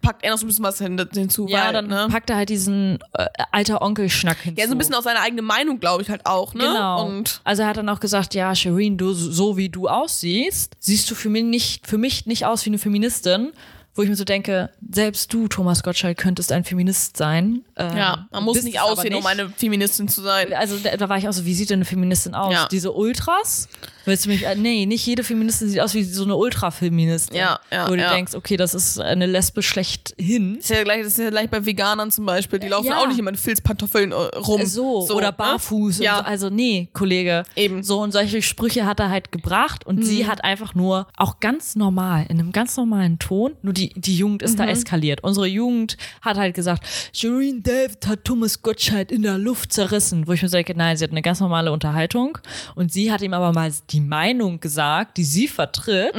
packt 0.00 0.24
er 0.24 0.30
noch 0.30 0.38
so 0.38 0.46
ein 0.46 0.48
bisschen 0.48 0.64
was 0.64 0.78
hin, 0.78 1.02
hinzu. 1.12 1.46
Ja, 1.48 1.66
weil, 1.66 1.72
dann 1.72 1.86
ne? 1.88 2.08
packt 2.10 2.30
er 2.30 2.36
halt 2.36 2.48
diesen 2.48 2.98
äh, 3.14 3.26
alter 3.52 3.82
Onkel-Schnack 3.82 4.38
hinzu. 4.38 4.60
Ja, 4.60 4.66
so 4.66 4.74
ein 4.74 4.78
bisschen 4.78 4.94
auch 4.94 5.02
seine 5.02 5.20
eigene 5.20 5.42
Meinung, 5.42 5.80
glaube 5.80 6.02
ich, 6.02 6.10
halt 6.10 6.26
auch, 6.26 6.54
ne? 6.54 6.64
Genau. 6.64 7.06
Und 7.06 7.40
also 7.44 7.62
er 7.62 7.68
hat 7.68 7.76
dann 7.76 7.88
auch 7.88 8.00
gesagt, 8.00 8.34
ja, 8.34 8.54
Shireen, 8.54 8.96
du, 8.96 9.12
so 9.12 9.56
wie 9.56 9.68
du 9.68 9.88
aussiehst, 9.88 10.76
siehst 10.78 11.10
du 11.10 11.14
für 11.14 11.28
mich 11.28 11.44
nicht, 11.44 11.86
für 11.86 11.98
mich 11.98 12.26
nicht 12.26 12.46
aus 12.46 12.64
wie 12.64 12.70
eine 12.70 12.78
Feministin. 12.78 13.52
Wo 13.96 14.02
ich 14.02 14.08
mir 14.08 14.16
so 14.16 14.24
denke, 14.24 14.70
selbst 14.88 15.32
du, 15.32 15.48
Thomas 15.48 15.82
Gottschalk, 15.82 16.16
könntest 16.16 16.52
ein 16.52 16.62
Feminist 16.62 17.16
sein. 17.16 17.64
Ähm, 17.80 17.96
ja, 17.96 18.28
man 18.30 18.44
muss 18.44 18.62
nicht 18.62 18.80
aussehen, 18.80 19.14
um 19.14 19.20
nicht. 19.20 19.26
eine 19.26 19.48
Feministin 19.50 20.08
zu 20.08 20.20
sein. 20.22 20.52
Also 20.52 20.76
da, 20.76 20.96
da 20.96 21.08
war 21.08 21.18
ich 21.18 21.28
auch 21.28 21.32
so, 21.32 21.44
wie 21.44 21.54
sieht 21.54 21.70
denn 21.70 21.78
eine 21.78 21.84
Feministin 21.84 22.34
aus? 22.34 22.52
Ja. 22.52 22.68
Diese 22.70 22.92
Ultras? 22.92 23.68
Willst 24.06 24.24
du 24.24 24.30
mich, 24.30 24.46
äh, 24.46 24.54
nee, 24.56 24.86
nicht 24.86 25.04
jede 25.06 25.22
Feministin 25.22 25.68
sieht 25.68 25.80
aus 25.80 25.94
wie 25.94 26.02
so 26.02 26.24
eine 26.24 26.34
Ultra-Feministin. 26.34 27.36
Ja, 27.36 27.60
ja, 27.70 27.86
Wo 27.88 27.94
du 27.94 28.00
ja. 28.00 28.12
denkst, 28.14 28.34
okay, 28.34 28.56
das 28.56 28.74
ist 28.74 28.98
eine 28.98 29.26
Lesbe 29.26 29.62
schlechthin. 29.62 30.56
Das 30.56 30.64
ist 30.64 30.76
ja 30.76 30.82
gleich, 30.82 31.02
das 31.02 31.12
ist 31.12 31.18
ja 31.18 31.30
gleich 31.30 31.50
bei 31.50 31.64
Veganern 31.64 32.10
zum 32.10 32.24
Beispiel. 32.26 32.58
Die 32.58 32.68
laufen 32.68 32.86
Ja. 32.86 32.98
auch 32.98 33.06
nicht 33.06 33.18
immer 33.18 33.30
in 33.30 33.36
Filzpantoffeln 33.36 34.12
äh, 34.12 34.14
rum. 34.14 34.64
So, 34.64 35.06
oder 35.10 35.28
ne? 35.28 35.32
barfuß. 35.32 35.98
Ja. 35.98 36.18
So. 36.18 36.24
Also 36.24 36.50
nee, 36.50 36.88
Kollege. 36.92 37.44
Eben. 37.56 37.82
So 37.82 38.00
und 38.00 38.12
solche 38.12 38.40
Sprüche 38.42 38.86
hat 38.86 39.00
er 39.00 39.10
halt 39.10 39.32
gebracht 39.32 39.86
und 39.86 40.02
sie 40.04 40.26
hat 40.26 40.44
einfach 40.44 40.74
nur 40.74 41.06
auch 41.16 41.40
ganz 41.40 41.76
normal, 41.76 42.24
in 42.28 42.38
einem 42.40 42.52
ganz 42.52 42.76
normalen 42.76 43.18
Ton, 43.18 43.52
nur 43.62 43.72
die, 43.74 43.90
die 43.94 44.16
Jugend 44.16 44.42
ist 44.42 44.58
da 44.58 44.66
eskaliert. 44.66 45.22
Unsere 45.22 45.46
Jugend 45.46 45.96
hat 46.22 46.36
halt 46.36 46.54
gesagt, 46.54 46.84
Shireen 47.12 47.62
David 47.70 48.04
hat 48.08 48.24
Thomas 48.24 48.62
Gottschalk 48.62 49.12
in 49.12 49.22
der 49.22 49.38
Luft 49.38 49.72
zerrissen. 49.72 50.26
Wo 50.26 50.32
ich 50.32 50.42
mir 50.42 50.48
denke, 50.48 50.74
nein, 50.74 50.96
sie 50.96 51.04
hat 51.04 51.12
eine 51.12 51.22
ganz 51.22 51.38
normale 51.38 51.70
Unterhaltung 51.70 52.36
und 52.74 52.92
sie 52.92 53.12
hat 53.12 53.22
ihm 53.22 53.32
aber 53.32 53.52
mal 53.52 53.72
die 53.90 54.00
Meinung 54.00 54.58
gesagt, 54.58 55.16
die 55.18 55.22
sie 55.24 55.46
vertritt. 55.46 56.16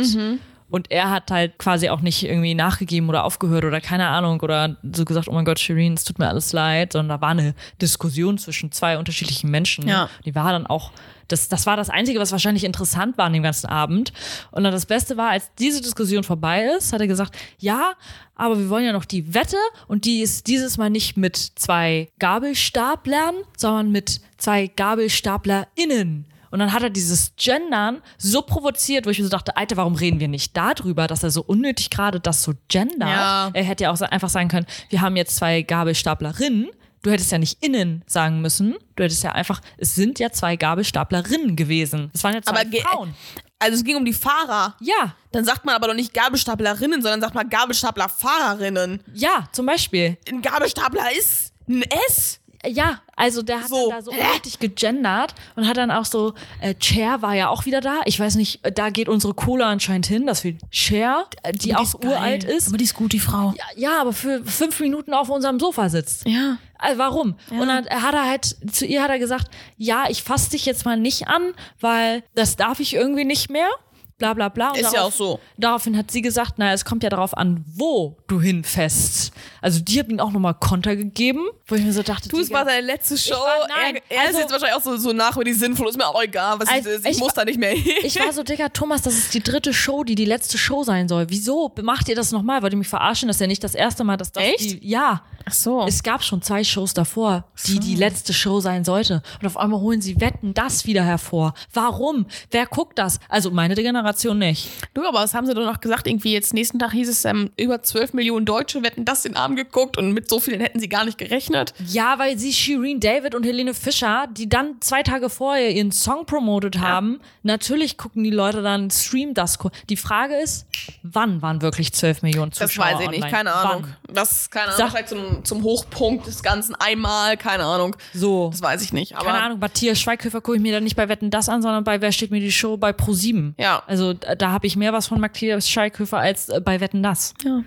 Und 0.71 0.89
er 0.89 1.09
hat 1.09 1.29
halt 1.29 1.57
quasi 1.59 1.89
auch 1.89 1.99
nicht 1.99 2.23
irgendwie 2.23 2.55
nachgegeben 2.55 3.09
oder 3.09 3.25
aufgehört 3.25 3.65
oder 3.65 3.81
keine 3.81 4.07
Ahnung 4.07 4.39
oder 4.39 4.77
so 4.81 5.03
gesagt, 5.03 5.27
oh 5.27 5.33
mein 5.33 5.43
Gott, 5.43 5.59
Shireen, 5.59 5.93
es 5.93 6.05
tut 6.05 6.17
mir 6.17 6.29
alles 6.29 6.53
leid, 6.53 6.93
sondern 6.93 7.17
da 7.17 7.21
war 7.21 7.31
eine 7.31 7.53
Diskussion 7.81 8.37
zwischen 8.37 8.71
zwei 8.71 8.97
unterschiedlichen 8.97 9.51
Menschen. 9.51 9.85
Ja. 9.85 10.09
Die 10.25 10.33
war 10.33 10.53
dann 10.53 10.65
auch, 10.65 10.91
das, 11.27 11.49
das 11.49 11.65
war 11.65 11.75
das 11.75 11.89
Einzige, 11.89 12.19
was 12.19 12.31
wahrscheinlich 12.31 12.63
interessant 12.63 13.17
war 13.17 13.25
an 13.25 13.33
dem 13.33 13.43
ganzen 13.43 13.67
Abend. 13.67 14.13
Und 14.51 14.63
dann 14.63 14.71
das 14.71 14.85
Beste 14.85 15.17
war, 15.17 15.31
als 15.31 15.51
diese 15.59 15.81
Diskussion 15.81 16.23
vorbei 16.23 16.63
ist, 16.77 16.93
hat 16.93 17.01
er 17.01 17.07
gesagt, 17.07 17.37
ja, 17.59 17.93
aber 18.35 18.57
wir 18.57 18.69
wollen 18.69 18.85
ja 18.85 18.93
noch 18.93 19.05
die 19.05 19.33
Wette 19.33 19.57
und 19.87 20.05
die 20.05 20.21
ist 20.21 20.47
dieses 20.47 20.77
Mal 20.77 20.89
nicht 20.89 21.17
mit 21.17 21.35
zwei 21.35 22.09
Gabelstaplern, 22.19 23.35
sondern 23.57 23.91
mit 23.91 24.21
zwei 24.37 24.67
GabelstaplerInnen. 24.67 26.30
Und 26.51 26.59
dann 26.59 26.73
hat 26.73 26.83
er 26.83 26.89
dieses 26.89 27.33
Gendern 27.37 28.01
so 28.17 28.41
provoziert, 28.41 29.05
wo 29.05 29.09
ich 29.09 29.17
mir 29.19 29.25
so 29.25 29.29
dachte, 29.29 29.57
Alter, 29.57 29.77
warum 29.77 29.95
reden 29.95 30.19
wir 30.19 30.27
nicht 30.27 30.55
darüber, 30.55 31.07
dass 31.07 31.23
er 31.23 31.31
so 31.31 31.41
unnötig 31.41 31.89
gerade 31.89 32.19
das 32.19 32.43
so 32.43 32.53
gendert? 32.67 33.09
Ja. 33.09 33.49
Er 33.53 33.63
hätte 33.63 33.85
ja 33.85 33.91
auch 33.91 34.01
einfach 34.01 34.29
sagen 34.29 34.49
können, 34.49 34.67
wir 34.89 35.01
haben 35.01 35.15
jetzt 35.15 35.35
zwei 35.37 35.61
Gabelstaplerinnen. 35.61 36.69
Du 37.03 37.09
hättest 37.09 37.31
ja 37.31 37.39
nicht 37.39 37.63
innen 37.63 38.03
sagen 38.05 38.41
müssen. 38.41 38.75
Du 38.95 39.03
hättest 39.03 39.23
ja 39.23 39.31
einfach, 39.31 39.59
es 39.77 39.95
sind 39.95 40.19
ja 40.19 40.31
zwei 40.31 40.55
Gabelstaplerinnen 40.55 41.55
gewesen. 41.55 42.11
Es 42.13 42.23
waren 42.23 42.35
ja 42.35 42.41
zwei 42.43 42.61
Aber 42.61 42.77
Frauen. 42.77 43.15
Also 43.57 43.75
es 43.77 43.83
ging 43.83 43.95
um 43.95 44.05
die 44.05 44.13
Fahrer. 44.13 44.75
Ja, 44.81 45.15
Dann 45.31 45.45
sagt 45.45 45.65
man 45.65 45.75
aber 45.75 45.87
doch 45.87 45.93
nicht 45.93 46.13
Gabelstaplerinnen, 46.13 47.01
sondern 47.01 47.21
sagt 47.21 47.33
man 47.35 47.47
Gabelstaplerfahrerinnen. 47.49 49.01
ja, 49.13 49.47
zum 49.51 49.65
Beispiel. 49.65 50.17
Ein 50.29 50.41
Gabelstapler 50.41 51.11
ist 51.17 51.53
ein 51.69 51.83
S. 52.07 52.39
Ja, 52.65 52.99
also 53.15 53.41
der 53.41 53.61
hat 53.61 53.69
So. 53.69 53.89
da 53.89 54.01
so 54.01 54.11
unnötig 54.11 54.59
gegendert 54.59 55.33
und 55.55 55.67
hat 55.67 55.77
dann 55.77 55.89
auch 55.89 56.05
so, 56.05 56.33
äh, 56.59 56.75
Cher 56.79 57.21
war 57.21 57.33
ja 57.33 57.49
auch 57.49 57.65
wieder 57.65 57.81
da. 57.81 58.01
Ich 58.05 58.19
weiß 58.19 58.35
nicht, 58.35 58.63
äh, 58.63 58.71
da 58.71 58.89
geht 58.91 59.09
unsere 59.09 59.33
Cola 59.33 59.67
anscheinend 59.69 60.05
hin, 60.05 60.27
dass 60.27 60.43
wir 60.43 60.55
Cher, 60.69 61.25
äh, 61.43 61.53
die 61.53 61.75
auch 61.75 61.93
uralt 62.03 62.43
ist, 62.43 62.67
Aber 62.67 62.77
die 62.77 62.83
ist 62.83 62.93
gut, 62.93 63.13
die 63.13 63.19
Frau. 63.19 63.53
ja, 63.57 63.63
ja, 63.75 64.01
aber 64.01 64.13
für 64.13 64.43
fünf 64.45 64.79
Minuten 64.79 65.13
auf 65.13 65.29
unserem 65.29 65.59
Sofa 65.59 65.89
sitzt. 65.89 66.27
Ja. 66.27 66.57
Also 66.77 66.97
warum? 66.99 67.35
Und 67.51 67.67
dann 67.67 67.85
hat 67.89 68.13
er 68.13 68.27
halt, 68.27 68.55
zu 68.71 68.85
ihr 68.85 69.01
hat 69.03 69.09
er 69.11 69.19
gesagt, 69.19 69.49
ja, 69.77 70.05
ich 70.09 70.23
fasse 70.23 70.51
dich 70.51 70.65
jetzt 70.65 70.85
mal 70.85 70.97
nicht 70.97 71.27
an, 71.27 71.53
weil 71.79 72.23
das 72.35 72.55
darf 72.55 72.79
ich 72.79 72.93
irgendwie 72.95 73.25
nicht 73.25 73.49
mehr. 73.51 73.69
bla 74.17 74.33
bla 74.35 74.49
bla. 74.49 74.69
Und 74.71 74.77
Ist 74.79 74.93
ja 74.93 75.01
auch 75.01 75.11
so. 75.11 75.39
Daraufhin 75.57 75.97
hat 75.97 76.11
sie 76.11 76.21
gesagt, 76.21 76.59
naja, 76.59 76.73
es 76.73 76.85
kommt 76.85 77.01
ja 77.03 77.09
darauf 77.09 77.35
an, 77.35 77.65
wo 77.67 78.17
du 78.27 78.39
hinfäst. 78.39 79.31
Also 79.61 79.79
die 79.79 79.99
hat 79.99 80.09
ihm 80.09 80.19
auch 80.19 80.31
nochmal 80.31 80.53
Konter 80.55 80.95
gegeben, 80.95 81.47
wo 81.71 81.75
ich 81.75 81.83
mir 81.83 81.93
so 81.93 82.03
dachte, 82.03 82.29
Du, 82.29 82.39
es 82.39 82.51
war 82.51 82.65
seine 82.65 82.85
letzte 82.85 83.17
Show. 83.17 83.31
war- 83.33 83.67
nein, 83.69 83.95
er 84.09 84.17
er 84.17 84.21
also- 84.27 84.33
ist 84.33 84.39
jetzt 84.41 84.51
wahrscheinlich 84.51 84.75
auch 84.77 84.83
so, 84.83 84.97
so 84.97 85.13
nach, 85.13 85.37
wenn 85.37 85.45
die 85.45 85.53
sinnvoll 85.53 85.87
ist. 85.89 85.97
Mir 85.97 86.07
auch 86.07 86.21
egal, 86.21 86.59
was 86.59 86.67
Also, 86.69 86.89
ich, 86.91 86.99
ich, 87.05 87.11
ich 87.11 87.17
muss 87.19 87.33
da 87.33 87.45
nicht 87.45 87.59
mehr 87.59 87.71
hin. 87.71 87.93
ich 88.03 88.19
war 88.19 88.31
so, 88.33 88.43
Digga, 88.43 88.69
Thomas, 88.69 89.01
das 89.01 89.13
ist 89.17 89.33
die 89.33 89.41
dritte 89.41 89.73
Show, 89.73 90.03
die 90.03 90.15
die 90.15 90.25
letzte 90.25 90.57
Show 90.57 90.83
sein 90.83 91.07
soll. 91.07 91.27
Wieso 91.29 91.71
macht 91.81 92.09
ihr 92.09 92.15
das 92.15 92.31
nochmal? 92.31 92.61
Wollt 92.61 92.73
ihr 92.73 92.77
mich 92.77 92.87
verarschen? 92.87 93.27
Das 93.27 93.37
ist 93.37 93.41
ja 93.41 93.47
nicht 93.47 93.63
das 93.63 93.73
erste 93.75 94.03
Mal, 94.03 94.17
dass 94.17 94.31
das 94.31 94.43
Echt? 94.43 94.59
Die, 94.83 94.87
ja. 94.87 95.23
Ach 95.43 95.53
so. 95.53 95.85
Es 95.87 96.03
gab 96.03 96.23
schon 96.23 96.41
zwei 96.43 96.63
Shows 96.63 96.93
davor, 96.93 97.45
die 97.65 97.79
die 97.79 97.95
letzte 97.95 98.31
Show 98.33 98.59
sein 98.59 98.83
sollte. 98.85 99.23
Und 99.41 99.47
auf 99.47 99.57
einmal 99.57 99.79
holen 99.79 99.99
sie 100.01 100.21
Wetten 100.21 100.53
das 100.53 100.85
wieder 100.85 101.03
hervor. 101.03 101.53
Warum? 101.73 102.27
Wer 102.51 102.67
guckt 102.67 102.99
das? 102.99 103.19
Also 103.27 103.49
meine 103.49 103.73
Generation 103.75 104.37
nicht. 104.37 104.69
Du, 104.93 105.01
aber 105.07 105.19
was 105.19 105.33
haben 105.33 105.47
sie 105.47 105.53
doch 105.55 105.65
noch 105.65 105.79
gesagt? 105.81 106.05
Irgendwie 106.07 106.33
jetzt 106.33 106.53
nächsten 106.53 106.77
Tag 106.79 106.91
hieß 106.91 107.09
es, 107.09 107.25
ähm, 107.25 107.49
über 107.57 107.81
12 107.81 108.13
Millionen 108.13 108.45
Deutsche 108.45 108.83
wetten 108.83 109.03
das 109.05 109.23
den 109.23 109.35
Abend 109.35 109.57
geguckt 109.57 109.97
und 109.97 110.11
mit 110.11 110.29
so 110.29 110.39
vielen 110.39 110.61
hätten 110.61 110.79
sie 110.79 110.89
gar 110.89 111.05
nicht 111.05 111.17
gerechnet. 111.17 111.60
Ja, 111.87 112.17
weil 112.19 112.37
sie 112.37 112.53
Shireen 112.53 112.99
David 112.99 113.35
und 113.35 113.43
Helene 113.45 113.73
Fischer, 113.73 114.27
die 114.31 114.47
dann 114.49 114.75
zwei 114.81 115.03
Tage 115.03 115.29
vorher 115.29 115.71
ihren 115.71 115.91
Song 115.91 116.25
promotet 116.25 116.79
haben, 116.79 117.19
natürlich 117.43 117.97
gucken 117.97 118.23
die 118.23 118.29
Leute 118.31 118.61
dann, 118.61 118.89
stream 118.91 119.33
das. 119.33 119.57
Die 119.89 119.97
Frage 119.97 120.35
ist, 120.35 120.65
wann 121.03 121.41
waren 121.41 121.61
wirklich 121.61 121.93
12 121.93 122.21
Millionen 122.21 122.51
Zuschauer 122.51 122.85
Das 122.85 122.93
weiß 122.95 123.01
ich 123.01 123.09
nicht, 123.09 123.17
online? 123.23 123.31
keine 123.31 123.53
Ahnung. 123.53 123.83
Wann? 124.07 124.15
Das, 124.15 124.49
keine 124.49 124.65
Ahnung, 124.67 124.77
Sag- 124.77 124.89
vielleicht 124.91 125.09
zum, 125.09 125.45
zum 125.45 125.63
Hochpunkt 125.63 126.27
des 126.27 126.43
Ganzen 126.43 126.75
einmal, 126.75 127.37
keine 127.37 127.63
Ahnung. 127.63 127.95
So. 128.13 128.49
Das 128.51 128.61
weiß 128.61 128.81
ich 128.83 128.93
nicht. 128.93 129.15
Aber 129.15 129.25
Keine 129.25 129.41
Ahnung, 129.43 129.59
Matthias 129.59 129.99
Schweighöfer 129.99 130.41
gucke 130.41 130.57
ich 130.57 130.61
mir 130.63 130.73
dann 130.73 130.83
nicht 130.83 130.95
bei 130.95 131.07
Wetten 131.09 131.29
das 131.29 131.49
an, 131.49 131.61
sondern 131.61 131.83
bei 131.83 132.01
Wer 132.01 132.11
steht 132.11 132.31
mir 132.31 132.39
die 132.39 132.51
Show 132.51 132.77
bei 132.77 132.91
Pro7. 132.91 133.53
Ja. 133.57 133.83
Also 133.87 134.13
da, 134.13 134.35
da 134.35 134.51
habe 134.51 134.67
ich 134.67 134.75
mehr 134.75 134.93
was 134.93 135.07
von 135.07 135.19
Matthias 135.19 135.69
Schweighöfer 135.69 136.17
als 136.17 136.49
äh, 136.49 136.59
bei 136.61 136.79
Wetten 136.79 137.03
das. 137.03 137.33
Ja. 137.43 137.61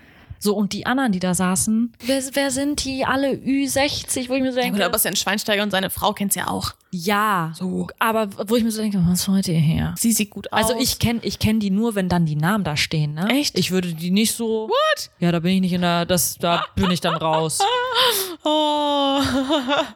So, 0.45 0.55
und 0.55 0.73
die 0.73 0.85
anderen, 0.85 1.11
die 1.11 1.19
da 1.19 1.33
saßen, 1.33 1.93
wer, 2.05 2.21
wer 2.33 2.51
sind 2.51 2.85
die 2.85 3.03
alle 3.03 3.31
Ü60, 3.31 4.29
wo 4.29 4.35
ich 4.35 4.43
mir 4.43 4.51
so 4.51 4.59
denke, 4.59 4.75
Oder 4.75 4.91
Bastian 4.91 5.15
Schweinsteiger 5.15 5.63
und 5.63 5.71
seine 5.71 5.89
Frau 5.89 6.13
kennt's 6.13 6.35
ja 6.35 6.47
auch. 6.47 6.73
Ja, 6.95 7.51
so. 7.55 7.87
aber 7.99 8.27
wo 8.47 8.55
ich 8.55 8.63
mir 8.63 8.71
so 8.71 8.81
denke, 8.81 9.01
was 9.07 9.27
wollt 9.29 9.47
ihr 9.47 9.59
her? 9.59 9.93
Sie 9.97 10.11
sieht 10.11 10.29
gut 10.29 10.51
aus. 10.51 10.69
Also 10.69 10.79
ich 10.79 10.99
kenne 10.99 11.19
ich 11.23 11.39
kenn 11.39 11.59
die 11.59 11.69
nur, 11.71 11.95
wenn 11.95 12.09
dann 12.09 12.25
die 12.25 12.35
Namen 12.35 12.63
da 12.63 12.75
stehen, 12.77 13.13
ne? 13.13 13.27
Echt? 13.29 13.57
Ich 13.57 13.71
würde 13.71 13.93
die 13.93 14.11
nicht 14.11 14.33
so. 14.33 14.67
What? 14.69 15.09
Ja, 15.19 15.31
da 15.31 15.39
bin 15.39 15.51
ich 15.53 15.61
nicht 15.61 15.73
in 15.73 15.81
der, 15.81 16.05
das, 16.05 16.37
da 16.37 16.65
bin 16.75 16.91
ich 16.91 17.01
dann 17.01 17.15
raus. 17.15 17.59
Oh. 18.47 19.19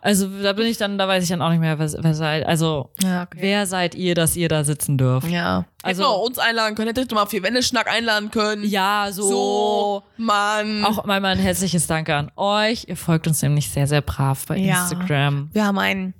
Also 0.01 0.27
da 0.41 0.53
bin 0.53 0.65
ich 0.65 0.77
dann, 0.77 0.97
da 0.97 1.07
weiß 1.07 1.21
ich 1.23 1.29
dann 1.29 1.41
auch 1.41 1.49
nicht 1.51 1.59
mehr, 1.59 1.77
wer, 1.77 1.91
wer 2.01 2.13
seid. 2.15 2.45
Also 2.45 2.89
Ja, 3.03 3.23
okay. 3.23 3.37
wer 3.41 3.65
seid 3.67 3.93
ihr, 3.93 4.15
dass 4.15 4.35
ihr 4.35 4.49
da 4.49 4.63
sitzen 4.63 4.97
dürft? 4.97 5.27
Ja. 5.27 5.65
Also- 5.83 6.01
Also 6.01 6.01
wir 6.03 6.07
auch 6.09 6.25
uns 6.25 6.39
einladen 6.39 6.73
können, 6.75 6.87
hättet 6.87 7.11
ihr 7.11 7.15
mal 7.15 7.25
für 7.27 7.43
Wendeschnack 7.43 7.87
einladen 7.91 8.31
können. 8.31 8.63
Ja, 8.67 9.09
so. 9.11 9.29
So, 9.29 10.03
Mann. 10.17 10.83
Auch 10.83 11.05
mal 11.05 11.23
ein 11.23 11.37
herzliches 11.37 11.85
Danke 11.87 12.15
an 12.15 12.31
euch. 12.35 12.85
Ihr 12.87 12.97
folgt 12.97 13.27
uns 13.27 13.41
nämlich 13.43 13.69
sehr, 13.69 13.85
sehr 13.85 14.01
brav 14.01 14.45
bei 14.47 14.57
Ja. 14.57 14.81
Instagram. 14.81 15.49
wir 15.53 15.65
haben 15.65 15.77
einen 15.77 16.13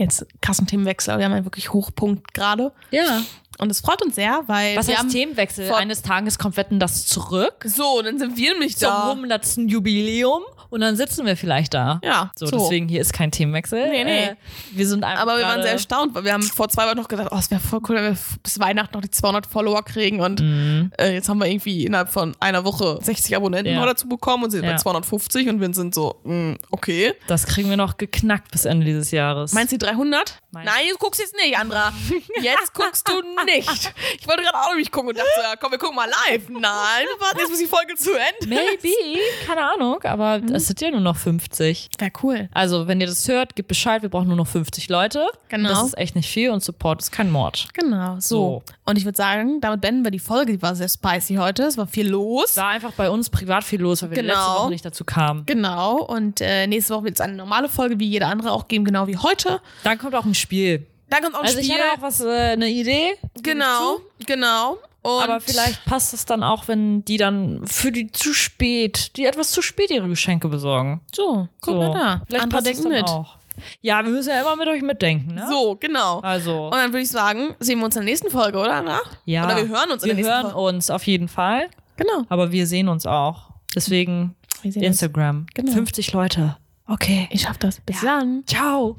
jetzt 0.00 0.26
krassen 0.40 0.66
Themenwechsel, 0.66 1.12
aber 1.12 1.20
wir 1.20 1.26
haben 1.26 1.32
einen 1.32 1.44
wirklich 1.46 1.72
Hochpunkt 1.72 2.34
gerade. 2.34 2.72
Ja. 2.90 3.22
Und 3.60 3.70
es 3.70 3.80
freut 3.80 4.02
uns 4.02 4.14
sehr, 4.14 4.42
weil 4.46 4.76
Was 4.76 4.88
wir 4.88 4.96
heißt 4.98 5.10
Themenwechsel? 5.10 5.72
Eines 5.72 6.02
Tages 6.02 6.38
kommt 6.38 6.56
Wetten 6.56 6.78
das 6.80 7.06
zurück 7.06 7.64
so, 7.64 8.00
dann 8.02 8.18
sind 8.18 8.36
wir 8.36 8.52
nämlich 8.52 8.76
zum 8.76 8.88
da. 8.88 9.10
100. 9.12 9.58
Jubiläum 9.66 10.42
und 10.70 10.80
dann 10.80 10.96
sitzen 10.96 11.26
wir 11.26 11.36
vielleicht 11.36 11.74
da. 11.74 12.00
Ja, 12.04 12.30
So, 12.36 12.46
so. 12.46 12.56
deswegen 12.58 12.88
hier 12.88 13.00
ist 13.00 13.12
kein 13.12 13.30
Themenwechsel. 13.32 13.88
Nee, 13.90 14.04
nee. 14.04 14.24
Äh, 14.28 14.36
wir 14.72 14.86
sind 14.86 15.04
einfach 15.04 15.22
Aber 15.22 15.36
wir 15.38 15.44
waren 15.44 15.62
sehr 15.62 15.72
erstaunt, 15.72 16.14
weil 16.14 16.24
wir 16.24 16.32
haben 16.32 16.42
vor 16.42 16.68
zwei 16.68 16.86
Wochen 16.88 16.96
noch 16.96 17.08
gedacht, 17.08 17.28
oh, 17.32 17.36
es 17.38 17.50
wäre 17.50 17.60
voll 17.60 17.80
cool, 17.88 17.96
wenn 17.96 18.04
wir 18.14 18.18
bis 18.42 18.58
Weihnachten 18.60 18.94
noch 18.94 19.02
die 19.02 19.10
200 19.10 19.46
Follower 19.46 19.82
kriegen 19.84 20.20
und 20.20 20.40
Mhm. 20.40 20.92
äh, 20.98 21.12
jetzt 21.14 21.28
haben 21.28 21.38
wir 21.38 21.46
irgendwie 21.46 21.84
innerhalb 21.86 22.10
von 22.12 22.34
einer 22.40 22.64
Woche 22.64 22.98
60 23.02 23.36
Abonnenten 23.36 23.72
Ja. 23.74 23.80
noch 23.80 23.86
dazu 23.86 24.08
bekommen 24.08 24.44
und 24.44 24.50
sind 24.52 24.64
Ja. 24.64 24.72
bei 24.72 24.76
250 24.78 25.48
und 25.48 25.60
wir 25.60 25.72
sind 25.74 25.94
so, 25.94 26.20
mh, 26.24 26.56
okay. 26.70 27.14
Das 27.26 27.46
kriegen 27.46 27.68
wir 27.68 27.76
noch 27.76 27.96
geknackt 27.96 28.50
bis 28.52 28.64
Ende 28.64 28.86
dieses 28.86 29.10
Jahres. 29.10 29.52
Meinst 29.52 29.72
du 29.72 29.78
die 29.78 29.84
300? 29.84 30.40
Mein- 30.52 30.64
Nein, 30.64 30.86
du 30.90 30.96
guckst 30.98 31.20
jetzt 31.20 31.34
nicht, 31.36 31.58
Andra. 31.58 31.92
Jetzt 32.42 32.74
guckst 32.74 33.08
du 33.08 33.12
nicht. 33.56 33.92
Ich 34.20 34.28
wollte 34.28 34.42
gerade 34.42 34.58
auch 34.58 34.68
nämlich 34.70 34.90
gucken 34.90 35.10
und 35.10 35.18
dachte 35.18 35.28
so, 35.36 35.42
ja, 35.42 35.56
komm, 35.56 35.70
wir 35.72 35.78
gucken 35.78 35.96
mal 35.96 36.08
live. 36.28 36.48
Nein, 36.48 36.60
wir 36.62 37.20
warten 37.20 37.38
jetzt, 37.38 37.50
bis 37.50 37.58
die 37.60 37.66
Folge 37.66 37.94
zu 37.96 38.10
Ende 38.12 38.38
ist. 38.40 38.82
Maybe, 38.82 39.18
keine 39.46 39.62
Ahnung, 39.72 40.02
aber 40.04 40.40
es 40.52 40.66
sind 40.66 40.80
ja 40.80 40.90
nur 40.90 41.00
noch 41.00 41.16
50. 41.16 41.90
Wäre 41.98 42.10
cool. 42.22 42.48
Also, 42.52 42.86
wenn 42.88 43.00
ihr 43.00 43.06
das 43.06 43.26
hört, 43.28 43.56
gebt 43.56 43.68
Bescheid, 43.68 44.02
wir 44.02 44.08
brauchen 44.08 44.28
nur 44.28 44.36
noch 44.36 44.46
50 44.46 44.88
Leute. 44.88 45.26
Genau. 45.48 45.68
Das 45.68 45.82
ist 45.84 45.98
echt 45.98 46.14
nicht 46.16 46.28
viel 46.30 46.50
und 46.50 46.62
Support 46.62 47.02
ist 47.02 47.12
kein 47.12 47.30
Mord. 47.30 47.68
Genau, 47.74 48.16
so. 48.20 48.62
Und 48.84 48.96
ich 48.98 49.04
würde 49.04 49.16
sagen, 49.16 49.60
damit 49.60 49.80
beenden 49.80 50.04
wir 50.04 50.10
die 50.10 50.18
Folge. 50.18 50.52
Die 50.52 50.62
war 50.62 50.74
sehr 50.74 50.88
spicy 50.88 51.36
heute. 51.36 51.62
Es 51.64 51.76
war 51.78 51.86
viel 51.86 52.08
los. 52.08 52.56
War 52.56 52.68
einfach 52.68 52.92
bei 52.92 53.10
uns 53.10 53.30
privat 53.30 53.64
viel 53.64 53.80
los, 53.80 54.02
weil 54.02 54.10
wir 54.10 54.16
Genau. 54.22 54.34
letzte 54.34 54.50
Woche 54.62 54.70
nicht 54.70 54.84
dazu 54.84 55.04
kamen. 55.04 55.46
Genau. 55.46 56.02
Und 56.02 56.40
äh, 56.40 56.66
nächste 56.66 56.94
Woche 56.94 57.04
wird 57.04 57.14
es 57.16 57.20
eine 57.20 57.34
normale 57.34 57.68
Folge, 57.68 57.98
wie 57.98 58.06
jede 58.08 58.26
andere 58.26 58.52
auch 58.52 58.68
geben, 58.68 58.84
genau 58.84 59.06
wie 59.06 59.16
heute. 59.16 59.60
Dann 59.84 59.98
kommt 59.98 60.14
auch 60.14 60.24
ein 60.24 60.34
Spiel. 60.34 60.86
Dann 61.10 61.22
kommt 61.22 61.34
auch 61.34 61.40
ein 61.40 61.46
Also 61.46 61.58
ich 61.58 61.66
Spiel. 61.66 61.78
hatte 61.78 61.98
auch 61.98 62.02
was, 62.02 62.20
äh, 62.20 62.28
eine 62.52 62.68
Idee. 62.68 63.14
genau, 63.42 63.98
genau. 64.26 64.78
Und 65.02 65.22
Aber 65.22 65.40
vielleicht 65.40 65.84
passt 65.86 66.12
es 66.12 66.26
dann 66.26 66.42
auch, 66.42 66.68
wenn 66.68 67.04
die 67.06 67.16
dann 67.16 67.66
für 67.66 67.90
die 67.90 68.12
zu 68.12 68.34
spät, 68.34 69.16
die 69.16 69.24
etwas 69.24 69.50
zu 69.50 69.62
spät 69.62 69.90
ihre 69.90 70.08
Geschenke 70.08 70.48
besorgen. 70.48 71.00
so, 71.14 71.48
guck 71.62 71.74
so. 71.74 71.78
mal 71.80 71.92
da. 71.98 72.22
Vielleicht 72.28 72.44
Andere 72.44 72.62
denken 72.62 72.88
mit. 72.90 73.04
auch. 73.04 73.36
Ja, 73.82 74.02
wir 74.04 74.10
müssen 74.10 74.28
ja 74.30 74.40
immer 74.42 74.56
mit 74.56 74.68
euch 74.68 74.82
mitdenken, 74.82 75.34
ne? 75.34 75.46
So, 75.50 75.76
genau. 75.76 76.20
Also, 76.20 76.66
Und 76.66 76.72
dann 76.74 76.92
würde 76.92 77.02
ich 77.02 77.10
sagen, 77.10 77.54
sehen 77.60 77.78
wir 77.78 77.86
uns 77.86 77.96
in 77.96 78.02
der 78.02 78.10
nächsten 78.10 78.30
Folge, 78.30 78.58
oder? 78.58 78.74
Anna? 78.74 79.00
ja. 79.24 79.44
Oder 79.44 79.56
wir 79.56 79.68
hören 79.68 79.90
uns 79.90 80.02
in 80.02 80.08
wir 80.08 80.14
der 80.14 80.14
nächsten 80.16 80.32
hören 80.32 80.52
Folge. 80.52 80.76
uns 80.76 80.90
auf 80.90 81.06
jeden 81.06 81.28
Fall, 81.28 81.68
Genau. 81.96 82.24
aber 82.28 82.52
wir 82.52 82.66
sehen 82.66 82.88
uns 82.88 83.04
auch. 83.06 83.50
Deswegen 83.74 84.34
Wir. 84.62 84.82
Instagram. 84.82 85.46
Genau. 85.54 85.72
50 85.72 86.12
Leute. 86.12 86.56
Okay. 86.86 87.28
Ich 87.30 87.42
schaff 87.42 87.56
das. 87.58 87.80
Bis 87.80 88.00
dann. 88.02 88.44
Ciao. 88.46 88.96